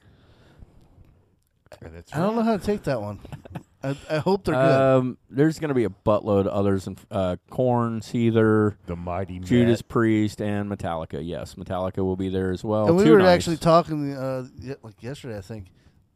I 2.12 2.18
don't 2.18 2.36
know 2.36 2.43
how 2.43 2.56
to 2.56 2.64
take 2.64 2.85
that 2.85 3.01
one. 3.02 3.18
I, 3.82 3.97
I 4.09 4.18
hope 4.18 4.44
they're 4.44 4.55
good. 4.55 4.81
Um, 4.98 5.18
there's 5.28 5.59
going 5.59 5.68
to 5.68 5.74
be 5.74 5.85
a 5.85 5.89
buttload 5.90 6.40
of 6.40 6.47
others, 6.48 6.86
and 6.86 6.98
uh, 7.10 7.36
Korn, 7.51 8.01
Seether, 8.01 8.77
The 8.86 8.97
mighty 8.97 9.39
Judas 9.40 9.81
Met. 9.81 9.89
Priest, 9.89 10.40
and 10.40 10.70
Metallica. 10.70 11.20
Yes, 11.24 11.55
Metallica 11.56 11.98
will 11.98 12.16
be 12.16 12.28
there 12.28 12.51
as 12.52 12.64
well. 12.64 12.86
and 12.89 12.97
we 12.97 13.05
Two 13.05 13.12
were 13.12 13.18
nights. 13.18 13.28
actually 13.47 13.56
talking 13.59 14.14
uh, 14.14 14.47
like 14.82 15.02
yesterday. 15.02 15.36
I 15.36 15.40
think 15.40 15.66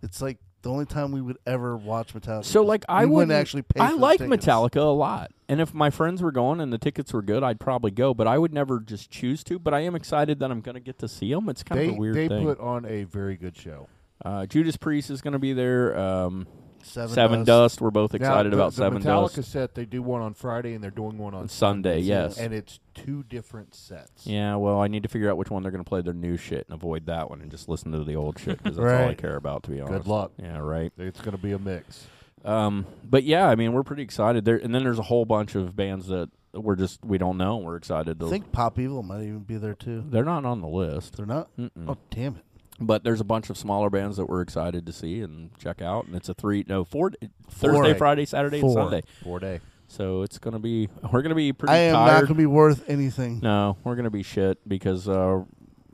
it's 0.03 0.23
like 0.23 0.39
the 0.63 0.71
only 0.71 0.85
time 0.87 1.11
we 1.13 1.21
would 1.21 1.39
ever 1.47 1.77
watch 1.77 2.13
Metallica. 2.15 2.45
So 2.45 2.63
like 2.63 2.85
I 2.89 3.05
we 3.07 3.13
wouldn't 3.13 3.33
actually 3.33 3.63
pay. 3.63 3.81
I 3.81 3.93
like. 3.93 4.21
Metallica 4.21 4.77
a 4.77 4.83
lot, 4.85 5.31
and 5.49 5.61
if 5.61 5.73
my 5.73 5.91
friends 5.91 6.21
were 6.23 6.33
going 6.33 6.61
and 6.61 6.73
the 6.73 6.79
tickets 6.79 7.13
were 7.13 7.23
good, 7.23 7.43
I'd 7.43 7.59
probably 7.61 7.91
go. 7.91 8.13
But 8.15 8.27
I 8.27 8.37
would 8.39 8.53
never 8.53 8.81
just 8.81 9.11
choose 9.11 9.43
to. 9.45 9.59
But 9.59 9.73
I 9.75 9.81
am 9.81 9.95
excited 9.95 10.39
that 10.41 10.51
I'm 10.51 10.61
going 10.61 10.75
to 10.75 10.81
get 10.81 10.99
to 10.99 11.09
see 11.09 11.33
them. 11.33 11.49
It's 11.49 11.63
kind 11.63 11.81
They, 11.81 11.89
of 11.89 11.95
a 11.95 11.99
weird 11.99 12.17
they 12.17 12.29
thing. 12.29 12.45
put 12.45 12.61
on 12.61 12.85
a 12.87 13.05
very 13.05 13.37
good 13.37 13.57
show. 13.57 13.89
uh, 14.25 14.45
Judas 14.47 14.77
Priest 14.77 15.11
is 15.11 15.23
going 15.23 15.33
to 15.33 15.39
be 15.39 15.53
there. 15.53 15.99
Um, 15.99 16.47
Seven, 16.83 17.39
Dust. 17.41 17.47
Dust. 17.47 17.81
We're 17.81 17.91
both 17.91 18.13
Now, 18.13 18.17
excited 18.17 18.53
the, 18.53 18.57
about 18.57 18.73
the 18.73 18.77
Seven 18.79 19.03
Metallica 19.03 19.37
Dust. 19.37 19.53
set, 19.53 19.75
they 19.75 19.85
do 19.85 20.03
one 20.03 20.23
on 20.23 20.35
Friday 20.35 20.75
and 20.75 20.83
they're 20.83 20.91
doing 20.91 21.19
one 21.19 21.35
on 21.35 21.43
On 21.43 21.49
Sunday, 21.49 22.01
yes. 22.01 22.39
And 22.39 22.53
it's 22.53 22.81
two 22.95 23.23
different 23.25 23.75
sets. 23.75 24.27
Yeah, 24.27 24.57
well, 24.57 24.81
I 24.81 24.89
need 24.89 25.03
to 25.03 25.09
figure 25.09 25.31
out 25.31 25.37
which 25.37 25.51
one 25.51 25.63
they're 25.63 25.73
going 25.73 25.85
to 25.85 25.89
play 25.89 26.01
their 26.01 26.15
new 26.15 26.37
shit 26.37 26.67
and 26.69 26.75
avoid 26.75 27.07
that 27.07 27.31
one 27.31 27.41
and 27.41 27.51
just 27.51 27.69
listen 27.69 27.93
to 27.93 28.05
the 28.05 28.17
old 28.17 28.39
shit 28.39 28.63
because 28.63 28.77
that's 28.77 29.03
all 29.03 29.09
I 29.09 29.15
care 29.15 29.37
about, 29.37 29.63
to 29.65 29.71
be 29.71 29.81
honest. 29.81 30.05
Good 30.05 30.11
luck. 30.11 30.33
Yeah, 30.39 30.59
right. 30.59 30.93
It's 30.99 31.21
going 31.21 31.37
to 31.37 31.43
be 31.43 31.53
a 31.53 31.59
mix. 31.59 32.07
Um, 32.45 32.87
but 33.05 33.25
yeah, 33.25 33.49
I 33.49 33.55
mean, 33.55 33.73
we're 33.73 33.83
pretty 33.83 34.03
excited 34.03 34.45
there. 34.45 34.57
And 34.57 34.75
then 34.75 34.83
there's 34.83 34.99
a 34.99 35.03
whole 35.03 35.25
bunch 35.27 35.55
of 35.55 35.77
bands 35.77 36.07
that 36.09 36.31
we're 36.53 36.77
just 36.77 37.05
we 37.05 37.19
don't 37.19 37.37
know. 37.37 37.59
We're 37.59 37.77
excited 37.77 38.19
to. 38.21 38.27
I 38.27 38.31
think 38.31 38.51
Pop 38.51 38.79
Evil 38.79 39.03
might 39.03 39.23
even 39.23 39.41
be 39.41 39.57
there 39.57 39.75
too. 39.75 40.05
they're 40.09 40.25
not 40.25 40.45
on 40.45 40.61
the 40.61 40.69
list, 40.69 41.17
They're 41.17 41.27
not. 41.27 41.55
Mm-mm. 41.57 41.89
Oh 41.89 41.97
damn 42.11 42.37
it! 42.37 42.45
But 42.81 43.05
there's 43.05 43.21
a 43.21 43.25
bunch 43.25 43.51
of 43.51 43.57
smaller 43.59 43.91
bands 43.91 44.17
that 44.17 44.27
we're 44.27 44.41
excited 44.41 44.87
to 44.87 44.93
see 44.93 45.21
and 45.21 45.51
check 45.59 45.83
out. 45.83 46.07
And 46.07 46.15
it's 46.17 46.29
a 46.29 46.35
three, 46.35 46.65
no, 46.69 46.85
four, 46.85 47.13
Four. 47.49 47.73
Thursday, 47.73 47.95
Friday, 47.99 48.25
Saturday, 48.25 48.61
Four. 48.61 48.71
and 48.79 48.91
Sunday. 48.91 49.03
Four 49.23 49.39
day. 49.41 49.61
So 49.89 50.23
it's 50.23 50.39
gonna 50.39 50.59
be 50.61 50.89
we're 51.13 51.23
gonna 51.23 51.35
be 51.35 51.53
pretty 51.53 51.73
I 51.73 51.79
am 51.79 51.93
not 51.95 52.07
tired. 52.11 52.29
to 52.29 52.35
be 52.35 52.47
worth 52.47 52.89
anything. 52.89 53.41
No, 53.41 53.77
we're 53.85 53.97
gonna 53.97 54.11
be 54.11 54.23
shit 54.23 54.59
because 54.69 55.09
uh, 55.09 55.43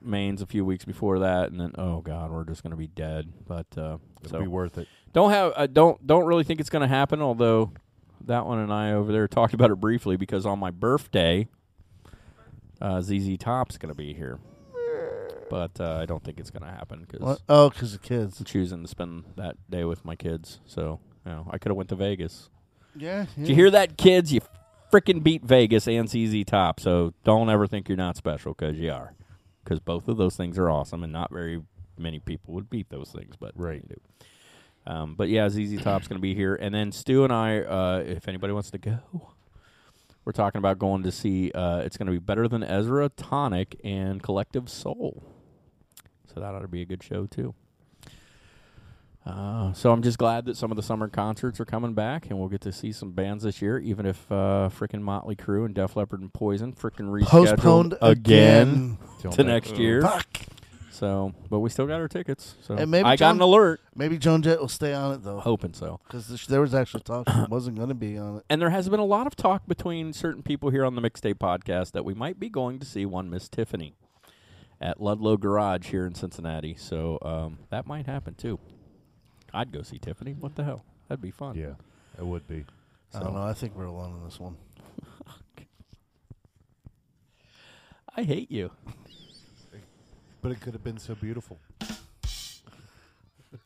Maine's 0.02 0.42
a 0.42 0.46
few 0.46 0.64
weeks 0.64 0.84
before 0.84 1.20
that, 1.20 1.50
and 1.50 1.58
then 1.60 1.72
oh 1.78 2.02
god, 2.02 2.30
we're 2.30 2.44
just 2.44 2.62
gonna 2.62 2.76
be 2.76 2.86
dead. 2.88 3.32
But 3.46 3.66
uh, 3.76 3.96
It'll 4.22 4.30
so 4.30 4.40
be 4.40 4.46
worth 4.46 4.76
it. 4.78 4.86
don't 5.14 5.30
have 5.30 5.52
uh, 5.56 5.66
don't 5.66 6.06
don't 6.06 6.26
really 6.26 6.44
think 6.44 6.60
it's 6.60 6.68
gonna 6.70 6.86
happen. 6.88 7.22
Although 7.22 7.72
that 8.26 8.44
one 8.44 8.58
and 8.58 8.72
I 8.72 8.92
over 8.92 9.12
there 9.12 9.26
talked 9.28 9.54
about 9.54 9.70
it 9.70 9.76
briefly 9.80 10.16
because 10.16 10.44
on 10.46 10.58
my 10.58 10.70
birthday, 10.70 11.48
uh, 12.80 13.00
ZZ 13.00 13.36
Top's 13.38 13.78
going 13.78 13.92
to 13.92 13.96
be 13.96 14.12
here. 14.14 14.38
But 15.48 15.80
uh, 15.80 15.98
I 16.02 16.06
don't 16.06 16.22
think 16.24 16.40
it's 16.40 16.50
going 16.50 16.64
to 16.64 16.70
happen 16.70 17.00
because 17.00 17.20
What? 17.20 17.40
Oh, 17.48 17.70
'cause 17.70 17.92
the 17.92 17.98
kids. 17.98 18.40
I'm 18.40 18.44
choosing 18.44 18.82
to 18.82 18.88
spend 18.88 19.24
that 19.36 19.56
day 19.70 19.84
with 19.84 20.04
my 20.04 20.16
kids. 20.16 20.60
So 20.66 21.00
you 21.24 21.32
know, 21.32 21.46
I 21.50 21.58
could 21.58 21.70
have 21.70 21.76
went 21.76 21.88
to 21.90 21.96
Vegas. 21.96 22.50
Yeah, 22.94 23.26
Did 23.36 23.48
you 23.48 23.54
hear 23.54 23.70
that, 23.70 23.96
kids? 23.98 24.32
You 24.32 24.40
freaking 24.90 25.22
beat 25.22 25.44
Vegas 25.44 25.86
and 25.86 26.08
ZZ 26.08 26.44
Top. 26.46 26.80
So 26.80 27.12
don't 27.24 27.50
ever 27.50 27.66
think 27.66 27.88
you're 27.88 27.96
not 27.96 28.16
special 28.16 28.54
because 28.54 28.78
you 28.78 28.90
are. 28.90 29.14
Because 29.62 29.80
both 29.80 30.08
of 30.08 30.16
those 30.16 30.36
things 30.36 30.58
are 30.58 30.70
awesome, 30.70 31.02
and 31.04 31.12
not 31.12 31.30
very 31.30 31.62
many 31.98 32.18
people 32.20 32.54
would 32.54 32.70
beat 32.70 32.88
those 32.88 33.10
things, 33.10 33.34
but 33.36 33.52
right. 33.56 33.86
do. 33.86 33.96
Um, 34.86 35.14
but 35.16 35.28
yeah, 35.28 35.48
ZZ 35.48 35.82
Top's 35.82 36.06
going 36.06 36.18
to 36.18 36.22
be 36.22 36.34
here, 36.34 36.54
and 36.54 36.72
then 36.74 36.92
Stu 36.92 37.24
and 37.24 37.32
I, 37.32 37.58
uh, 37.60 38.04
if 38.06 38.28
anybody 38.28 38.52
wants 38.52 38.70
to 38.70 38.78
go, 38.78 38.98
we're 40.24 40.32
talking 40.32 40.58
about 40.60 40.78
going 40.78 41.02
to 41.02 41.10
see. 41.12 41.50
Uh, 41.52 41.78
it's 41.80 41.96
going 41.96 42.06
to 42.06 42.12
be 42.12 42.18
better 42.18 42.46
than 42.48 42.62
Ezra 42.62 43.08
Tonic 43.08 43.80
and 43.82 44.22
Collective 44.22 44.68
Soul. 44.70 45.24
So 46.36 46.42
that 46.42 46.54
ought 46.54 46.60
to 46.60 46.68
be 46.68 46.82
a 46.82 46.84
good 46.84 47.02
show 47.02 47.24
too. 47.24 47.54
Uh, 49.24 49.72
so 49.72 49.90
I'm 49.90 50.02
just 50.02 50.18
glad 50.18 50.44
that 50.44 50.56
some 50.58 50.70
of 50.70 50.76
the 50.76 50.82
summer 50.82 51.08
concerts 51.08 51.58
are 51.60 51.64
coming 51.64 51.94
back, 51.94 52.26
and 52.28 52.38
we'll 52.38 52.50
get 52.50 52.60
to 52.60 52.72
see 52.72 52.92
some 52.92 53.12
bands 53.12 53.44
this 53.44 53.62
year. 53.62 53.78
Even 53.78 54.04
if 54.04 54.30
uh, 54.30 54.68
frickin' 54.70 55.00
Motley 55.00 55.34
Crue 55.34 55.64
and 55.64 55.74
Def 55.74 55.96
Leppard 55.96 56.20
and 56.20 56.30
Poison 56.30 56.74
frickin' 56.74 57.08
rescheduled 57.08 57.28
Postponed 57.28 57.94
again, 58.02 58.98
again. 59.18 59.32
to 59.32 59.44
next 59.44 59.78
year. 59.78 60.02
Fuck. 60.02 60.26
So, 60.90 61.32
but 61.48 61.60
we 61.60 61.70
still 61.70 61.86
got 61.86 62.02
our 62.02 62.08
tickets. 62.08 62.54
So 62.60 62.74
And 62.74 62.90
maybe 62.90 63.06
I 63.06 63.16
got 63.16 63.34
an 63.34 63.40
alert. 63.40 63.80
Maybe 63.94 64.18
Joan 64.18 64.42
Jett 64.42 64.60
will 64.60 64.68
stay 64.68 64.92
on 64.92 65.14
it 65.14 65.22
though. 65.22 65.40
Hoping 65.40 65.72
so. 65.72 66.00
Because 66.04 66.46
there 66.48 66.60
was 66.60 66.74
actually 66.74 67.02
talk 67.02 67.30
she 67.30 67.44
wasn't 67.48 67.76
going 67.76 67.88
to 67.88 67.94
be 67.94 68.18
on 68.18 68.36
it. 68.36 68.44
And 68.50 68.60
there 68.60 68.70
has 68.70 68.90
been 68.90 69.00
a 69.00 69.04
lot 69.06 69.26
of 69.26 69.36
talk 69.36 69.66
between 69.66 70.12
certain 70.12 70.42
people 70.42 70.68
here 70.68 70.84
on 70.84 70.96
the 70.96 71.02
Mixtape 71.02 71.36
Podcast 71.36 71.92
that 71.92 72.04
we 72.04 72.12
might 72.12 72.38
be 72.38 72.50
going 72.50 72.78
to 72.78 72.86
see 72.86 73.06
one 73.06 73.30
Miss 73.30 73.48
Tiffany 73.48 73.94
at 74.80 75.00
Ludlow 75.00 75.36
Garage 75.36 75.88
here 75.88 76.06
in 76.06 76.14
Cincinnati. 76.14 76.76
So 76.78 77.18
um, 77.22 77.58
that 77.70 77.86
might 77.86 78.06
happen 78.06 78.34
too. 78.34 78.58
I'd 79.52 79.72
go 79.72 79.82
see 79.82 79.98
Tiffany. 79.98 80.34
What 80.38 80.56
the 80.56 80.64
hell? 80.64 80.84
That'd 81.08 81.22
be 81.22 81.30
fun. 81.30 81.56
Yeah, 81.56 81.74
it 82.18 82.26
would 82.26 82.46
be. 82.46 82.64
I 83.14 83.20
don't 83.20 83.34
know. 83.34 83.42
I 83.42 83.54
think 83.54 83.74
we're 83.76 83.84
alone 83.84 84.16
in 84.16 84.24
this 84.24 84.38
one. 84.38 84.56
I 88.16 88.22
hate 88.22 88.50
you. 88.50 88.70
But 90.42 90.52
it 90.52 90.60
could 90.60 90.74
have 90.74 90.84
been 90.84 90.98
so 90.98 91.16
beautiful. 91.16 91.58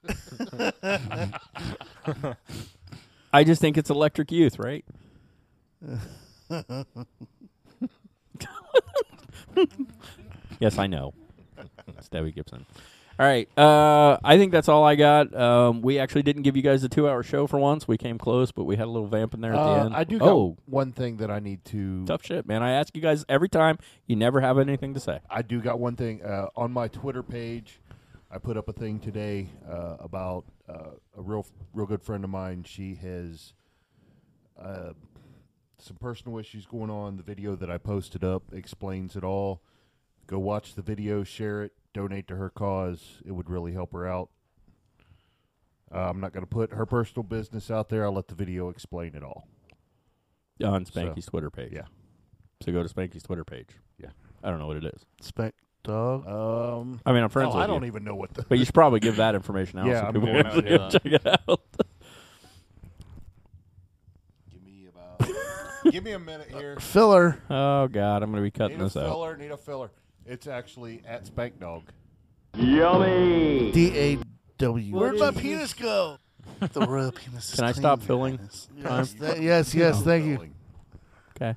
I 3.34 3.44
just 3.44 3.60
think 3.60 3.76
it's 3.76 3.90
Electric 3.90 4.32
Youth, 4.32 4.58
right? 4.58 4.82
Yes, 10.60 10.78
I 10.78 10.86
know. 10.86 11.12
It's 11.98 12.08
Debbie 12.08 12.32
Gibson. 12.32 12.64
All 13.18 13.26
right. 13.26 13.46
Uh, 13.58 14.16
I 14.24 14.38
think 14.38 14.50
that's 14.50 14.68
all 14.68 14.82
I 14.82 14.94
got. 14.94 15.34
Um, 15.34 15.82
we 15.82 15.98
actually 15.98 16.22
didn't 16.22 16.42
give 16.42 16.56
you 16.56 16.62
guys 16.62 16.82
a 16.84 16.88
two-hour 16.88 17.22
show 17.22 17.46
for 17.46 17.58
once. 17.58 17.86
We 17.86 17.98
came 17.98 18.16
close, 18.16 18.50
but 18.50 18.64
we 18.64 18.76
had 18.76 18.86
a 18.86 18.90
little 18.90 19.08
vamp 19.08 19.34
in 19.34 19.42
there 19.42 19.52
at 19.52 19.56
the 19.56 19.60
Uh, 19.70 19.84
end. 19.84 19.94
I 19.94 20.04
do 20.04 20.18
got 20.18 20.28
Oh, 20.28 20.56
one 20.64 20.92
thing 20.92 21.18
that 21.18 21.30
I 21.30 21.38
need 21.38 21.62
to. 21.66 22.06
tough 22.06 22.24
shit, 22.24 22.46
man. 22.46 22.62
I 22.62 22.70
ask 22.70 22.96
you 22.96 23.02
guys 23.02 23.26
every 23.28 23.50
time. 23.50 23.78
You 24.06 24.16
never 24.16 24.40
have 24.40 24.58
anything 24.58 24.94
to 24.94 25.00
say. 25.00 25.20
I 25.28 25.42
do 25.42 25.60
got 25.60 25.78
one 25.78 25.96
thing 25.96 26.22
uh, 26.22 26.46
on 26.56 26.72
my 26.72 26.88
Twitter 26.88 27.22
page. 27.22 27.80
I 28.30 28.38
put 28.38 28.56
up 28.56 28.68
a 28.68 28.72
thing 28.72 29.00
today 29.00 29.48
uh, 29.68 29.96
about 30.00 30.44
uh, 30.66 30.92
a 31.18 31.20
real, 31.20 31.44
real 31.74 31.86
good 31.86 32.00
friend 32.00 32.24
of 32.24 32.30
mine. 32.30 32.62
She 32.64 32.94
has 32.94 33.52
uh, 34.58 34.92
some 35.78 35.96
personal 35.96 36.38
issues 36.38 36.64
going 36.64 36.88
on. 36.90 37.18
The 37.18 37.22
video 37.22 37.54
that 37.56 37.70
I 37.70 37.76
posted 37.76 38.24
up 38.24 38.44
explains 38.52 39.14
it 39.14 39.24
all. 39.24 39.60
Go 40.30 40.38
watch 40.38 40.74
the 40.76 40.82
video, 40.82 41.24
share 41.24 41.64
it, 41.64 41.72
donate 41.92 42.28
to 42.28 42.36
her 42.36 42.50
cause. 42.50 43.20
It 43.26 43.32
would 43.32 43.50
really 43.50 43.72
help 43.72 43.92
her 43.92 44.06
out. 44.06 44.30
Uh, 45.92 46.08
I'm 46.08 46.20
not 46.20 46.32
going 46.32 46.44
to 46.44 46.48
put 46.48 46.72
her 46.72 46.86
personal 46.86 47.24
business 47.24 47.68
out 47.68 47.88
there. 47.88 48.04
I'll 48.04 48.12
let 48.12 48.28
the 48.28 48.36
video 48.36 48.68
explain 48.68 49.16
it 49.16 49.24
all. 49.24 49.48
On 50.64 50.86
So, 50.86 50.92
Spanky's 50.92 51.26
Twitter 51.26 51.50
page. 51.50 51.72
Yeah. 51.72 51.86
So 52.62 52.70
go 52.70 52.80
to 52.80 52.88
Spanky's 52.88 53.24
Twitter 53.24 53.44
page. 53.44 53.70
Yeah. 53.98 54.10
I 54.44 54.50
don't 54.50 54.60
know 54.60 54.68
what 54.68 54.76
it 54.76 54.84
is. 54.84 55.04
Spank 55.20 55.52
dog. 55.82 56.24
Um, 56.28 57.00
I 57.04 57.12
mean, 57.12 57.24
I'm 57.24 57.28
friends 57.28 57.50
oh, 57.52 57.56
with 57.56 57.64
I 57.64 57.66
don't 57.66 57.82
you. 57.82 57.88
even 57.88 58.04
know 58.04 58.14
what 58.14 58.32
the. 58.32 58.44
But 58.48 58.60
you 58.60 58.64
should 58.64 58.74
probably 58.74 59.00
give 59.00 59.16
that 59.16 59.34
information 59.34 59.80
out. 59.80 59.86
Yeah, 59.90 60.02
so 60.02 60.06
I'm 60.06 60.12
people 60.12 60.28
going 60.28 60.44
can 60.44 60.62
to, 60.62 60.80
uh, 60.80 60.90
check 60.90 61.06
it 61.06 61.26
out. 61.26 61.40
Give 64.52 64.62
me 64.62 64.86
about. 64.86 65.92
give 65.92 66.04
me 66.04 66.12
a 66.12 66.20
minute 66.20 66.50
here. 66.52 66.76
Filler. 66.80 67.42
Oh 67.50 67.88
God, 67.88 68.22
I'm 68.22 68.30
going 68.30 68.44
to 68.44 68.46
be 68.46 68.52
cutting 68.52 68.78
need 68.78 68.84
this 68.84 68.94
a 68.94 69.00
out. 69.00 69.08
filler. 69.08 69.36
Need 69.36 69.50
a 69.50 69.56
filler. 69.56 69.90
It's 70.30 70.46
actually 70.46 71.02
at 71.04 71.26
Spank 71.26 71.58
Dog. 71.58 71.82
Yummy. 72.56 73.72
D 73.72 73.98
A 73.98 74.18
W. 74.58 74.94
Where'd 74.94 75.18
my 75.18 75.32
penis 75.32 75.74
go? 75.74 76.18
The 76.60 76.86
royal 76.86 77.10
penis. 77.10 77.52
is 77.52 77.56
Can 77.56 77.64
I 77.64 77.72
stop 77.72 77.98
Your 77.98 78.06
filling? 78.06 78.36
Highness. 78.38 78.68
time? 78.84 78.98
Yes, 79.00 79.12
th- 79.14 79.40
yes, 79.40 79.74
yes. 79.74 80.02
Thank 80.02 80.26
you. 80.26 80.50
Okay. 81.36 81.56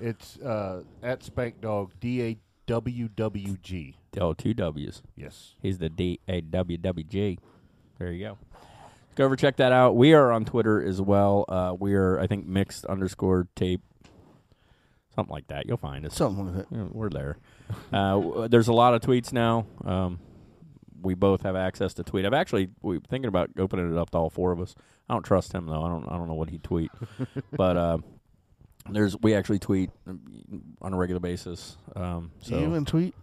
It's 0.00 0.38
uh, 0.38 0.84
at 1.02 1.24
Spank 1.24 1.60
Dog. 1.60 1.90
D 1.98 2.22
A 2.22 2.36
W 2.66 3.08
W 3.08 3.56
G. 3.60 3.96
Oh, 4.20 4.34
two 4.34 4.54
W's. 4.54 5.02
Yes. 5.16 5.56
He's 5.60 5.78
the 5.78 5.88
D 5.88 6.20
A 6.28 6.42
W 6.42 6.78
W 6.78 7.04
G. 7.04 7.40
There 7.98 8.12
you 8.12 8.24
go. 8.24 8.38
Go 9.16 9.24
over 9.24 9.34
check 9.34 9.56
that 9.56 9.72
out. 9.72 9.96
We 9.96 10.12
are 10.14 10.30
on 10.30 10.44
Twitter 10.44 10.80
as 10.80 11.02
well. 11.02 11.44
Uh, 11.48 11.74
we 11.76 11.94
are, 11.94 12.20
I 12.20 12.28
think, 12.28 12.46
mixed 12.46 12.84
underscore 12.84 13.48
tape, 13.56 13.82
something 15.14 15.32
like 15.32 15.48
that. 15.48 15.66
You'll 15.66 15.76
find 15.76 16.04
us. 16.06 16.14
Something 16.14 16.46
like 16.56 16.68
that. 16.68 16.76
Yeah, 16.76 16.84
we're 16.90 17.10
there. 17.10 17.36
uh, 17.92 18.12
w- 18.12 18.48
there's 18.48 18.68
a 18.68 18.72
lot 18.72 18.94
of 18.94 19.00
tweets 19.02 19.32
now. 19.32 19.66
Um, 19.84 20.18
we 21.02 21.14
both 21.14 21.42
have 21.42 21.56
access 21.56 21.94
to 21.94 22.02
tweet. 22.02 22.26
I've 22.26 22.34
actually 22.34 22.68
we 22.82 22.98
thinking 23.08 23.28
about 23.28 23.50
opening 23.58 23.90
it 23.90 23.98
up 23.98 24.10
to 24.10 24.18
all 24.18 24.30
four 24.30 24.52
of 24.52 24.60
us. 24.60 24.74
I 25.08 25.14
don't 25.14 25.22
trust 25.24 25.52
him 25.52 25.66
though. 25.66 25.82
I 25.82 25.88
don't. 25.88 26.06
I 26.08 26.16
don't 26.18 26.28
know 26.28 26.34
what 26.34 26.50
he'd 26.50 26.62
tweet, 26.62 26.90
but 27.52 27.76
uh, 27.76 27.98
there's 28.90 29.16
we 29.20 29.34
actually 29.34 29.58
tweet 29.60 29.90
on 30.82 30.92
a 30.92 30.96
regular 30.96 31.20
basis. 31.20 31.76
Um, 31.96 32.32
so 32.40 32.58
you 32.58 32.66
even 32.68 32.84
tweet? 32.84 33.14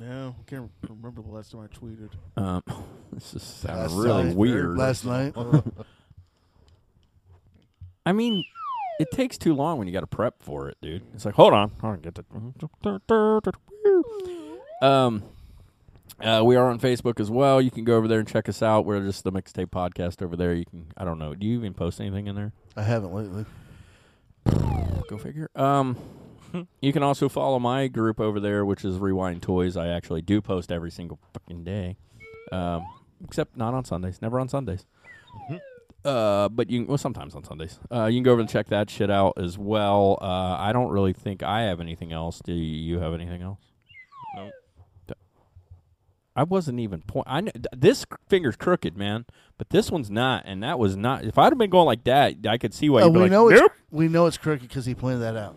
No, 0.00 0.36
I 0.38 0.42
can't 0.48 0.70
remember 0.88 1.20
the 1.20 1.28
last 1.30 1.50
time 1.50 1.62
I 1.62 1.66
tweeted. 1.76 2.10
um, 2.36 2.62
this 3.12 3.34
is 3.34 3.42
sounding 3.42 3.82
Last 3.82 3.94
really 3.96 4.24
night. 4.24 4.36
weird. 4.36 4.78
Last 4.78 5.04
night. 5.04 5.34
I 8.06 8.12
mean, 8.12 8.44
it 9.00 9.10
takes 9.10 9.38
too 9.38 9.54
long 9.54 9.78
when 9.78 9.88
you 9.88 9.94
got 9.94 10.00
to 10.00 10.06
prep 10.06 10.42
for 10.42 10.68
it, 10.68 10.76
dude. 10.82 11.02
It's 11.14 11.24
like, 11.24 11.34
hold 11.34 11.54
on, 11.54 11.70
hold 11.80 11.94
on, 11.94 12.00
get 12.00 12.14
the. 12.14 13.52
Um, 14.82 15.22
uh, 16.22 16.42
we 16.44 16.56
are 16.56 16.68
on 16.68 16.78
Facebook 16.78 17.18
as 17.18 17.30
well. 17.30 17.62
You 17.62 17.70
can 17.70 17.84
go 17.84 17.96
over 17.96 18.06
there 18.06 18.18
and 18.18 18.28
check 18.28 18.46
us 18.46 18.62
out. 18.62 18.84
We're 18.84 19.00
just 19.00 19.24
the 19.24 19.32
mixtape 19.32 19.68
podcast 19.68 20.22
over 20.22 20.36
there. 20.36 20.52
You 20.52 20.66
can, 20.66 20.86
I 20.98 21.04
don't 21.06 21.18
know, 21.18 21.34
do 21.34 21.46
you 21.46 21.56
even 21.58 21.72
post 21.72 21.98
anything 21.98 22.26
in 22.26 22.34
there? 22.34 22.52
I 22.76 22.82
haven't 22.82 23.14
lately. 23.14 23.46
Go 25.08 25.16
figure. 25.16 25.48
Um, 25.56 25.96
you 26.82 26.92
can 26.92 27.02
also 27.02 27.30
follow 27.30 27.58
my 27.58 27.88
group 27.88 28.20
over 28.20 28.38
there, 28.38 28.66
which 28.66 28.84
is 28.84 28.98
Rewind 28.98 29.40
Toys. 29.40 29.78
I 29.78 29.88
actually 29.88 30.20
do 30.20 30.42
post 30.42 30.70
every 30.70 30.90
single 30.90 31.18
fucking 31.32 31.64
day, 31.64 31.96
um, 32.52 32.84
except 33.24 33.56
not 33.56 33.72
on 33.72 33.86
Sundays. 33.86 34.20
Never 34.20 34.38
on 34.38 34.48
Sundays. 34.48 34.84
Uh, 36.04 36.48
but 36.48 36.70
you 36.70 36.80
can, 36.80 36.86
well 36.88 36.98
sometimes 36.98 37.34
on 37.34 37.44
Sundays. 37.44 37.78
Uh, 37.92 38.06
you 38.06 38.16
can 38.18 38.22
go 38.24 38.32
over 38.32 38.40
and 38.40 38.48
check 38.48 38.68
that 38.68 38.88
shit 38.88 39.10
out 39.10 39.34
as 39.36 39.58
well. 39.58 40.18
Uh, 40.20 40.24
I 40.58 40.72
don't 40.72 40.90
really 40.90 41.12
think 41.12 41.42
I 41.42 41.62
have 41.62 41.80
anything 41.80 42.12
else. 42.12 42.40
Do 42.42 42.52
you 42.52 42.98
have 43.00 43.12
anything 43.14 43.42
else? 43.42 43.60
Nope. 44.36 44.52
I 46.36 46.44
wasn't 46.44 46.78
even 46.80 47.02
point. 47.02 47.26
I 47.28 47.42
kn- 47.42 47.64
this 47.76 48.06
finger's 48.28 48.56
crooked, 48.56 48.96
man, 48.96 49.26
but 49.58 49.70
this 49.70 49.90
one's 49.90 50.10
not, 50.10 50.44
and 50.46 50.62
that 50.62 50.78
was 50.78 50.96
not. 50.96 51.24
If 51.24 51.36
I'd 51.36 51.52
have 51.52 51.58
been 51.58 51.70
going 51.70 51.86
like 51.86 52.04
that, 52.04 52.36
I 52.48 52.56
could 52.56 52.72
see 52.72 52.88
why. 52.88 53.02
Uh, 53.02 53.06
you'd 53.06 53.12
be 53.12 53.18
we 53.18 53.22
like, 53.24 53.30
know 53.32 53.48
it's 53.50 53.60
"Nope." 53.60 53.72
we 53.90 54.08
know 54.08 54.26
it's 54.26 54.38
crooked 54.38 54.62
because 54.66 54.86
he 54.86 54.94
pointed 54.94 55.18
that 55.22 55.36
out. 55.36 55.56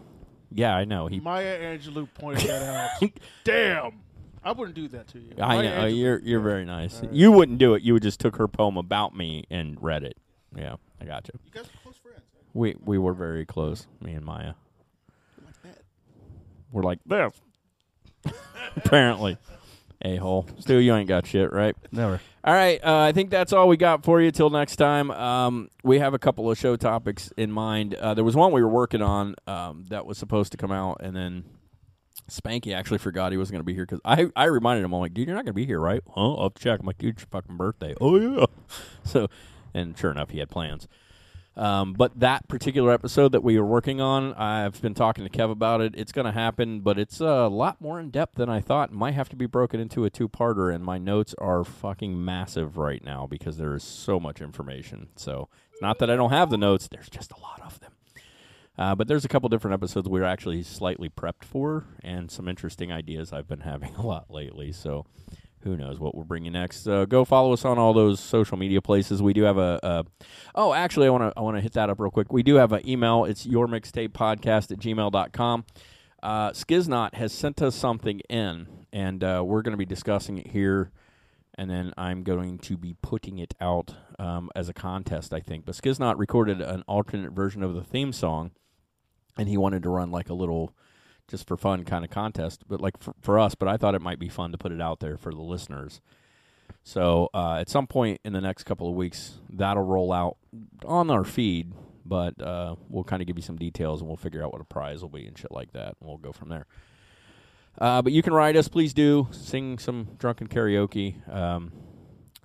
Yeah, 0.51 0.75
I 0.75 0.83
know. 0.85 1.07
He 1.07 1.19
Maya 1.19 1.77
Angelou 1.77 2.07
pointed 2.15 2.49
that 2.49 2.91
out. 3.01 3.11
Damn. 3.43 4.01
I 4.43 4.51
wouldn't 4.51 4.75
do 4.75 4.89
that 4.89 5.07
to 5.09 5.19
you. 5.19 5.31
I 5.39 5.55
Maya 5.55 5.63
know 5.69 5.83
Angelou- 5.85 5.97
you're 5.99 6.19
you're 6.19 6.39
very 6.41 6.65
nice. 6.65 6.95
All 6.97 7.03
right. 7.03 7.13
You 7.13 7.31
wouldn't 7.31 7.59
do 7.59 7.75
it. 7.75 7.83
You 7.83 7.93
would 7.93 8.03
just 8.03 8.19
took 8.19 8.35
her 8.37 8.47
poem 8.47 8.75
about 8.75 9.15
me 9.15 9.45
and 9.49 9.77
read 9.81 10.03
it. 10.03 10.17
Yeah, 10.55 10.75
I 11.01 11.05
got 11.05 11.27
you. 11.27 11.39
You 11.45 11.51
guys 11.51 11.65
are 11.65 11.81
close 11.83 11.95
friends. 11.97 12.21
We 12.53 12.75
we 12.83 12.97
were 12.97 13.13
very 13.13 13.45
close, 13.45 13.87
me 14.01 14.13
and 14.13 14.25
Maya. 14.25 14.53
We're 16.71 16.83
like 16.83 16.99
this. 17.05 17.31
Apparently, 18.75 19.37
a 20.01 20.15
hole. 20.15 20.47
Still, 20.59 20.81
you 20.81 20.95
ain't 20.95 21.07
got 21.07 21.27
shit, 21.27 21.51
right? 21.51 21.75
Never. 21.91 22.19
All 22.43 22.53
right, 22.53 22.83
uh, 22.83 22.97
I 22.99 23.11
think 23.11 23.29
that's 23.29 23.53
all 23.53 23.67
we 23.67 23.77
got 23.77 24.03
for 24.03 24.19
you. 24.19 24.31
Till 24.31 24.49
next 24.49 24.75
time, 24.77 25.11
um, 25.11 25.69
we 25.83 25.99
have 25.99 26.13
a 26.13 26.19
couple 26.19 26.49
of 26.49 26.57
show 26.57 26.75
topics 26.75 27.31
in 27.37 27.51
mind. 27.51 27.93
Uh, 27.93 28.13
there 28.13 28.23
was 28.23 28.35
one 28.35 28.51
we 28.51 28.61
were 28.61 28.69
working 28.69 29.01
on 29.01 29.35
um, 29.47 29.85
that 29.89 30.05
was 30.05 30.17
supposed 30.17 30.51
to 30.51 30.57
come 30.57 30.71
out, 30.71 30.97
and 31.01 31.15
then 31.15 31.45
Spanky 32.29 32.73
actually 32.75 32.97
forgot 32.97 33.31
he 33.31 33.37
wasn't 33.37 33.53
going 33.53 33.59
to 33.61 33.65
be 33.65 33.73
here 33.73 33.85
because 33.85 34.01
I, 34.03 34.27
I 34.35 34.45
reminded 34.45 34.83
him. 34.83 34.93
I'm 34.93 34.99
like, 34.99 35.13
dude, 35.13 35.27
you're 35.27 35.35
not 35.35 35.45
going 35.45 35.53
to 35.53 35.53
be 35.53 35.65
here, 35.65 35.79
right? 35.79 36.01
Huh? 36.09 36.33
I'll 36.35 36.49
check. 36.49 36.79
I'm 36.79 36.85
like, 36.85 36.97
dude, 36.97 37.15
it's 37.15 37.21
your 37.23 37.27
fucking 37.29 37.57
birthday. 37.57 37.93
Oh 38.01 38.17
yeah. 38.17 38.45
So, 39.05 39.27
and 39.73 39.97
sure 39.97 40.11
enough, 40.11 40.29
he 40.29 40.39
had 40.39 40.49
plans. 40.49 40.87
Um, 41.55 41.93
but 41.93 42.19
that 42.19 42.47
particular 42.47 42.91
episode 42.91 43.31
that 43.33 43.43
we 43.43 43.57
are 43.57 43.65
working 43.65 44.01
on, 44.01 44.33
I've 44.33 44.81
been 44.81 44.95
talking 44.95 45.23
to 45.23 45.29
Kev 45.29 45.51
about 45.51 45.81
it. 45.81 45.93
It's 45.95 46.11
going 46.11 46.25
to 46.25 46.31
happen, 46.31 46.79
but 46.79 46.97
it's 46.97 47.19
a 47.19 47.47
lot 47.47 47.79
more 47.79 47.99
in 47.99 48.09
depth 48.09 48.35
than 48.35 48.49
I 48.49 48.59
thought. 48.59 48.91
Might 48.91 49.13
have 49.13 49.29
to 49.29 49.35
be 49.35 49.45
broken 49.45 49.79
into 49.79 50.03
a 50.03 50.09
two 50.09 50.27
parter, 50.27 50.73
and 50.73 50.83
my 50.83 50.97
notes 50.97 51.35
are 51.37 51.63
fucking 51.63 52.23
massive 52.23 52.77
right 52.77 53.03
now 53.03 53.27
because 53.27 53.57
there 53.57 53.75
is 53.75 53.83
so 53.83 54.19
much 54.19 54.41
information. 54.41 55.09
So 55.15 55.47
it's 55.71 55.81
not 55.81 55.99
that 55.99 56.09
I 56.09 56.15
don't 56.15 56.31
have 56.31 56.49
the 56.49 56.57
notes, 56.57 56.87
there's 56.87 57.09
just 57.09 57.31
a 57.31 57.39
lot 57.39 57.61
of 57.63 57.79
them. 57.79 57.91
Uh, 58.75 58.95
but 58.95 59.07
there's 59.07 59.23
a 59.23 59.27
couple 59.27 59.47
different 59.49 59.75
episodes 59.75 60.09
we're 60.09 60.23
actually 60.23 60.63
slightly 60.63 61.07
prepped 61.07 61.43
for, 61.43 61.85
and 62.01 62.31
some 62.31 62.47
interesting 62.47 62.91
ideas 62.91 63.31
I've 63.31 63.47
been 63.47 63.59
having 63.71 63.93
a 63.95 64.01
lot 64.05 64.31
lately. 64.31 64.71
So 64.71 65.05
who 65.63 65.77
knows 65.77 65.99
what 65.99 66.15
we'll 66.15 66.25
bring 66.25 66.45
you 66.45 66.51
next. 66.51 66.87
Uh, 66.87 67.05
go 67.05 67.25
follow 67.25 67.53
us 67.53 67.65
on 67.65 67.77
all 67.77 67.93
those 67.93 68.19
social 68.19 68.57
media 68.57 68.81
places. 68.81 69.21
We 69.21 69.33
do 69.33 69.43
have 69.43 69.57
a. 69.57 69.79
a 69.83 70.05
oh, 70.55 70.73
actually, 70.73 71.07
I 71.07 71.09
want 71.09 71.23
to 71.23 71.39
I 71.39 71.41
want 71.41 71.57
to 71.57 71.61
hit 71.61 71.73
that 71.73 71.89
up 71.89 71.99
real 71.99 72.11
quick. 72.11 72.31
We 72.31 72.43
do 72.43 72.55
have 72.55 72.71
an 72.71 72.87
email. 72.87 73.25
It's 73.25 73.45
your 73.45 73.67
mixtape 73.67 74.09
podcast 74.09 74.71
at 74.71 74.79
gmail.com. 74.79 75.65
Uh, 76.21 76.51
Skiznot 76.51 77.15
has 77.15 77.33
sent 77.33 77.61
us 77.61 77.75
something 77.75 78.21
in, 78.29 78.67
and 78.93 79.23
uh, 79.23 79.43
we're 79.45 79.61
going 79.61 79.73
to 79.73 79.77
be 79.77 79.85
discussing 79.85 80.37
it 80.37 80.47
here. 80.47 80.91
And 81.55 81.69
then 81.69 81.93
I'm 81.97 82.23
going 82.23 82.57
to 82.59 82.77
be 82.77 82.95
putting 83.01 83.37
it 83.37 83.53
out 83.61 83.93
um, 84.17 84.49
as 84.55 84.69
a 84.69 84.73
contest, 84.73 85.33
I 85.33 85.39
think. 85.39 85.65
But 85.65 85.75
Skiznot 85.75 86.17
recorded 86.17 86.61
an 86.61 86.83
alternate 86.87 87.31
version 87.31 87.61
of 87.61 87.75
the 87.75 87.83
theme 87.83 88.11
song, 88.11 88.51
and 89.37 89.47
he 89.47 89.57
wanted 89.57 89.83
to 89.83 89.89
run 89.89 90.09
like 90.09 90.29
a 90.29 90.33
little 90.33 90.73
just 91.27 91.47
for 91.47 91.57
fun 91.57 91.83
kind 91.85 92.03
of 92.03 92.11
contest, 92.11 92.63
but 92.67 92.81
like 92.81 93.01
for, 93.01 93.13
for 93.21 93.39
us. 93.39 93.55
But 93.55 93.67
I 93.67 93.77
thought 93.77 93.95
it 93.95 94.01
might 94.01 94.19
be 94.19 94.29
fun 94.29 94.51
to 94.51 94.57
put 94.57 94.71
it 94.71 94.81
out 94.81 94.99
there 94.99 95.17
for 95.17 95.31
the 95.31 95.41
listeners. 95.41 96.01
So 96.83 97.29
uh, 97.33 97.57
at 97.59 97.69
some 97.69 97.87
point 97.87 98.19
in 98.25 98.33
the 98.33 98.41
next 98.41 98.63
couple 98.63 98.89
of 98.89 98.95
weeks, 98.95 99.39
that'll 99.49 99.83
roll 99.83 100.11
out 100.11 100.37
on 100.85 101.09
our 101.09 101.23
feed. 101.23 101.71
But 102.05 102.41
uh, 102.41 102.75
we'll 102.89 103.05
kind 103.05 103.21
of 103.21 103.27
give 103.27 103.37
you 103.37 103.43
some 103.43 103.55
details, 103.55 104.01
and 104.01 104.09
we'll 104.09 104.17
figure 104.17 104.43
out 104.43 104.51
what 104.51 104.61
a 104.61 104.65
prize 104.65 105.01
will 105.01 105.09
be 105.09 105.25
and 105.25 105.37
shit 105.37 105.51
like 105.51 105.71
that, 105.71 105.95
and 105.99 106.09
we'll 106.09 106.17
go 106.17 106.33
from 106.33 106.49
there. 106.49 106.65
Uh, 107.79 108.01
but 108.01 108.11
you 108.11 108.21
can 108.21 108.33
write 108.33 108.55
us, 108.55 108.67
please 108.67 108.93
do 108.93 109.27
sing 109.31 109.79
some 109.79 110.09
drunken 110.19 110.47
karaoke. 110.47 111.27
Um, 111.33 111.71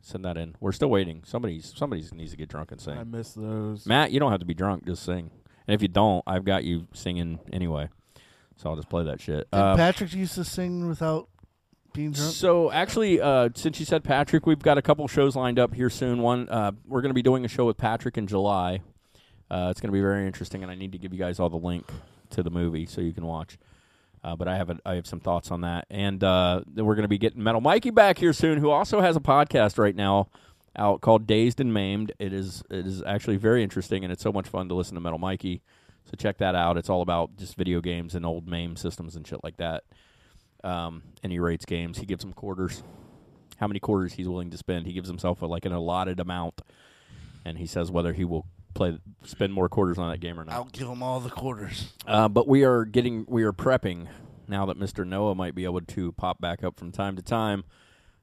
send 0.00 0.24
that 0.24 0.36
in. 0.36 0.54
We're 0.60 0.72
still 0.72 0.90
waiting. 0.90 1.22
Somebody's 1.26 1.72
somebody 1.76 2.04
needs 2.14 2.30
to 2.30 2.36
get 2.36 2.48
drunk 2.48 2.72
and 2.72 2.80
sing. 2.80 2.96
I 2.96 3.04
miss 3.04 3.32
those. 3.32 3.84
Matt, 3.84 4.12
you 4.12 4.20
don't 4.20 4.30
have 4.30 4.40
to 4.40 4.46
be 4.46 4.54
drunk. 4.54 4.86
Just 4.86 5.02
sing. 5.02 5.30
And 5.66 5.74
if 5.74 5.82
you 5.82 5.88
don't, 5.88 6.22
I've 6.26 6.44
got 6.44 6.64
you 6.64 6.86
singing 6.94 7.40
anyway. 7.52 7.88
So 8.58 8.68
I'll 8.70 8.76
just 8.76 8.88
play 8.90 9.04
that 9.04 9.20
shit. 9.20 9.50
Did 9.50 9.58
Uh, 9.58 9.76
Patrick 9.76 10.12
used 10.12 10.34
to 10.34 10.44
sing 10.44 10.86
without 10.88 11.28
being 11.92 12.10
drunk? 12.12 12.32
so 12.32 12.70
actually, 12.70 13.20
uh, 13.20 13.48
since 13.54 13.78
you 13.80 13.86
said 13.86 14.04
Patrick, 14.04 14.46
we've 14.46 14.58
got 14.62 14.76
a 14.78 14.82
couple 14.82 15.06
shows 15.08 15.34
lined 15.36 15.58
up 15.58 15.72
here 15.74 15.88
soon. 15.88 16.20
One, 16.22 16.48
uh, 16.48 16.72
we're 16.86 17.00
going 17.00 17.10
to 17.10 17.14
be 17.14 17.22
doing 17.22 17.44
a 17.44 17.48
show 17.48 17.64
with 17.64 17.76
Patrick 17.76 18.18
in 18.18 18.26
July. 18.26 18.80
Uh, 19.50 19.68
it's 19.70 19.80
going 19.80 19.88
to 19.88 19.92
be 19.92 20.00
very 20.00 20.26
interesting, 20.26 20.62
and 20.62 20.70
I 20.70 20.74
need 20.74 20.92
to 20.92 20.98
give 20.98 21.12
you 21.12 21.18
guys 21.18 21.40
all 21.40 21.48
the 21.48 21.56
link 21.56 21.88
to 22.30 22.42
the 22.42 22.50
movie 22.50 22.84
so 22.84 23.00
you 23.00 23.12
can 23.14 23.24
watch. 23.24 23.56
Uh, 24.22 24.34
but 24.36 24.48
I 24.48 24.56
have 24.56 24.68
a, 24.70 24.78
I 24.84 24.94
have 24.96 25.06
some 25.06 25.20
thoughts 25.20 25.50
on 25.52 25.60
that, 25.60 25.86
and 25.88 26.22
uh, 26.24 26.62
then 26.66 26.84
we're 26.84 26.96
going 26.96 27.04
to 27.04 27.08
be 27.08 27.18
getting 27.18 27.42
Metal 27.42 27.60
Mikey 27.60 27.90
back 27.90 28.18
here 28.18 28.32
soon, 28.32 28.58
who 28.58 28.68
also 28.70 29.00
has 29.00 29.14
a 29.16 29.20
podcast 29.20 29.78
right 29.78 29.94
now 29.94 30.28
out 30.76 31.00
called 31.00 31.26
Dazed 31.28 31.60
and 31.60 31.72
Maimed. 31.72 32.12
It 32.18 32.32
is 32.32 32.62
it 32.68 32.84
is 32.86 33.02
actually 33.04 33.36
very 33.36 33.62
interesting, 33.62 34.02
and 34.02 34.12
it's 34.12 34.22
so 34.22 34.32
much 34.32 34.48
fun 34.48 34.68
to 34.68 34.74
listen 34.74 34.96
to 34.96 35.00
Metal 35.00 35.18
Mikey. 35.20 35.62
So 36.08 36.16
check 36.16 36.38
that 36.38 36.54
out. 36.54 36.78
It's 36.78 36.88
all 36.88 37.02
about 37.02 37.36
just 37.36 37.54
video 37.56 37.80
games 37.80 38.14
and 38.14 38.24
old 38.24 38.48
MAME 38.48 38.76
systems 38.76 39.14
and 39.14 39.26
shit 39.26 39.44
like 39.44 39.58
that. 39.58 39.84
Um, 40.64 41.02
and 41.22 41.30
he 41.30 41.38
rates 41.38 41.66
games. 41.66 41.98
He 41.98 42.06
gives 42.06 42.24
them 42.24 42.32
quarters. 42.32 42.82
How 43.58 43.66
many 43.66 43.78
quarters 43.78 44.14
he's 44.14 44.28
willing 44.28 44.50
to 44.50 44.56
spend. 44.56 44.86
He 44.86 44.94
gives 44.94 45.08
himself 45.08 45.42
a, 45.42 45.46
like 45.46 45.66
an 45.66 45.72
allotted 45.72 46.18
amount, 46.18 46.62
and 47.44 47.58
he 47.58 47.66
says 47.66 47.90
whether 47.90 48.12
he 48.12 48.24
will 48.24 48.46
play 48.74 48.98
spend 49.24 49.52
more 49.52 49.68
quarters 49.68 49.98
on 49.98 50.10
that 50.10 50.18
game 50.18 50.38
or 50.38 50.44
not. 50.44 50.54
I'll 50.54 50.64
give 50.64 50.88
him 50.88 51.02
all 51.02 51.20
the 51.20 51.30
quarters. 51.30 51.92
Uh, 52.06 52.28
but 52.28 52.48
we 52.48 52.64
are 52.64 52.84
getting 52.84 53.26
we 53.28 53.42
are 53.42 53.52
prepping 53.52 54.06
now 54.46 54.66
that 54.66 54.78
Mr. 54.78 55.06
Noah 55.06 55.34
might 55.34 55.54
be 55.54 55.64
able 55.64 55.80
to 55.80 56.12
pop 56.12 56.40
back 56.40 56.64
up 56.64 56.78
from 56.78 56.92
time 56.92 57.16
to 57.16 57.22
time. 57.22 57.64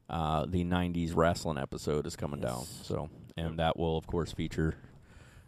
Uh, 0.10 0.46
the 0.46 0.64
'90s 0.64 1.16
wrestling 1.16 1.58
episode 1.58 2.08
is 2.08 2.16
coming 2.16 2.40
down, 2.40 2.66
so 2.84 3.10
and 3.36 3.60
that 3.60 3.78
will 3.78 3.98
of 3.98 4.08
course 4.08 4.32
feature 4.32 4.76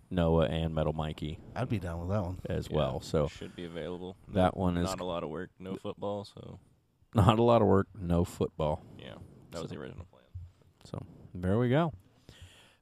Noah 0.09 0.45
and 0.47 0.73
Metal 0.73 0.93
Mikey. 0.93 1.39
I'd 1.55 1.69
be 1.69 1.79
down 1.79 1.99
with 1.99 2.09
that 2.09 2.23
one 2.23 2.37
as 2.49 2.69
well. 2.69 3.01
So 3.01 3.27
should 3.27 3.55
be 3.55 3.65
available. 3.65 4.15
That 4.29 4.55
one 4.57 4.77
is 4.77 4.85
not 4.85 4.99
a 4.99 5.03
lot 5.05 5.23
of 5.23 5.29
work, 5.29 5.49
no 5.59 5.75
football, 5.75 6.25
so 6.25 6.59
not 7.13 7.39
a 7.39 7.43
lot 7.43 7.61
of 7.61 7.67
work, 7.67 7.87
no 7.99 8.23
football. 8.23 8.83
yeah, 8.99 9.15
that 9.51 9.61
was 9.61 9.71
the 9.71 9.77
original 9.77 10.05
plan. 10.05 10.23
So 10.85 11.03
there 11.33 11.57
we 11.57 11.69
go. 11.69 11.91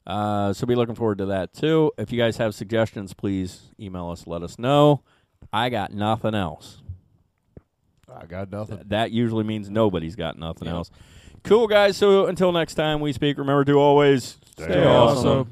Uh, 0.06 0.54
so 0.54 0.68
be 0.68 0.76
looking 0.76 0.94
forward 0.96 1.18
to 1.18 1.26
that 1.28 1.54
too. 1.54 1.92
If 1.98 2.12
you 2.12 2.20
guys 2.20 2.38
have 2.38 2.54
suggestions, 2.54 3.14
please 3.14 3.72
email 3.80 4.10
us. 4.10 4.28
Let 4.28 4.44
us 4.44 4.60
know. 4.60 5.02
I 5.52 5.70
got 5.70 5.94
nothing 5.94 6.36
else. 6.36 6.82
I 8.14 8.26
got 8.26 8.52
nothing. 8.52 8.78
Th- 8.78 8.88
that 8.90 9.12
usually 9.12 9.44
means 9.44 9.70
nobody's 9.70 10.16
got 10.16 10.38
nothing 10.38 10.68
else. 10.68 10.92
Cool 11.44 11.68
guys. 11.68 11.98
So 11.98 12.28
until 12.28 12.52
next 12.52 12.76
time 12.76 13.00
we 13.00 13.14
speak, 13.14 13.38
remember 13.38 13.66
to 13.66 13.74
always 13.74 14.38
stay, 14.58 14.86
awesome. 14.86 15.52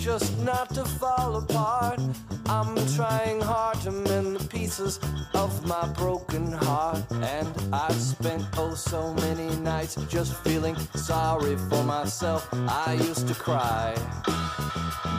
Just 0.00 0.38
not 0.38 0.72
to 0.74 0.82
fall 0.82 1.36
apart. 1.36 2.00
I'm 2.46 2.74
trying 2.96 3.40
hard 3.40 3.78
to 3.82 3.90
mend 3.90 4.36
the 4.36 4.48
pieces 4.48 4.98
of 5.34 5.66
my 5.66 5.86
broken 5.88 6.52
heart. 6.52 7.04
And 7.12 7.48
I've 7.70 8.00
spent 8.00 8.44
oh 8.56 8.74
so 8.74 9.12
many 9.14 9.54
nights 9.56 9.96
just 10.08 10.34
feeling 10.42 10.76
sorry 10.94 11.56
for 11.68 11.84
myself. 11.84 12.48
I 12.52 12.94
used 12.94 13.28
to 13.28 13.34
cry. 13.34 13.94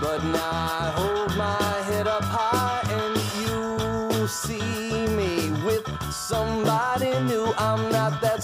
But 0.02 0.24
now 0.24 0.50
I 0.52 0.94
hold 0.96 1.38
my 1.38 1.84
head 1.84 2.08
up 2.08 2.24
high 2.24 2.41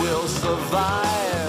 Will 0.00 0.26
survive. 0.26 1.41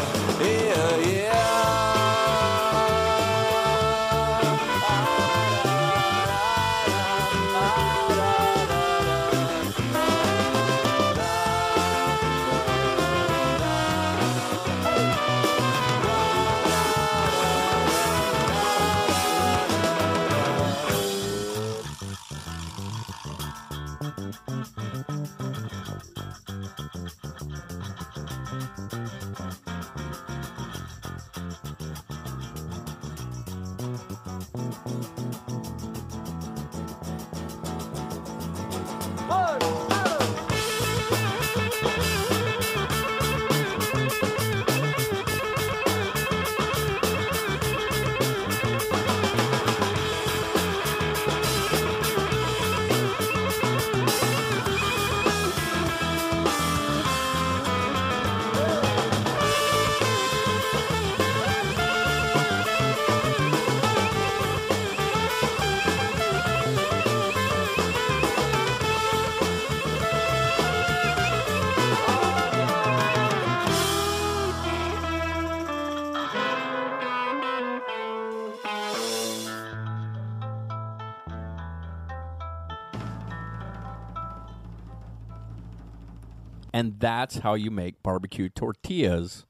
And 86.84 87.00
that's 87.00 87.38
how 87.38 87.54
you 87.54 87.72
make 87.72 88.04
barbecue 88.04 88.50
tortillas. 88.50 89.46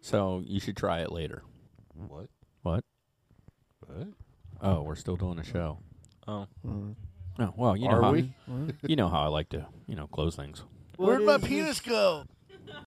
So 0.00 0.40
you 0.46 0.60
should 0.60 0.76
try 0.76 1.00
it 1.00 1.10
later. 1.10 1.42
What? 1.94 2.28
What? 2.62 2.84
What? 3.84 4.06
Oh, 4.60 4.82
we're 4.82 4.94
still 4.94 5.16
doing 5.16 5.40
a 5.40 5.44
show. 5.44 5.78
Oh. 6.28 6.46
Oh 7.40 7.52
well, 7.56 7.76
you 7.76 7.88
know 7.88 7.96
Are 7.96 8.02
how 8.02 8.12
we? 8.12 8.32
you 8.86 8.94
know 8.94 9.08
how 9.08 9.22
I 9.22 9.26
like 9.26 9.48
to 9.48 9.66
you 9.88 9.96
know 9.96 10.06
close 10.06 10.36
things. 10.36 10.62
Where'd 10.96 11.22
my 11.22 11.38
penis 11.38 11.80
go? 11.80 12.24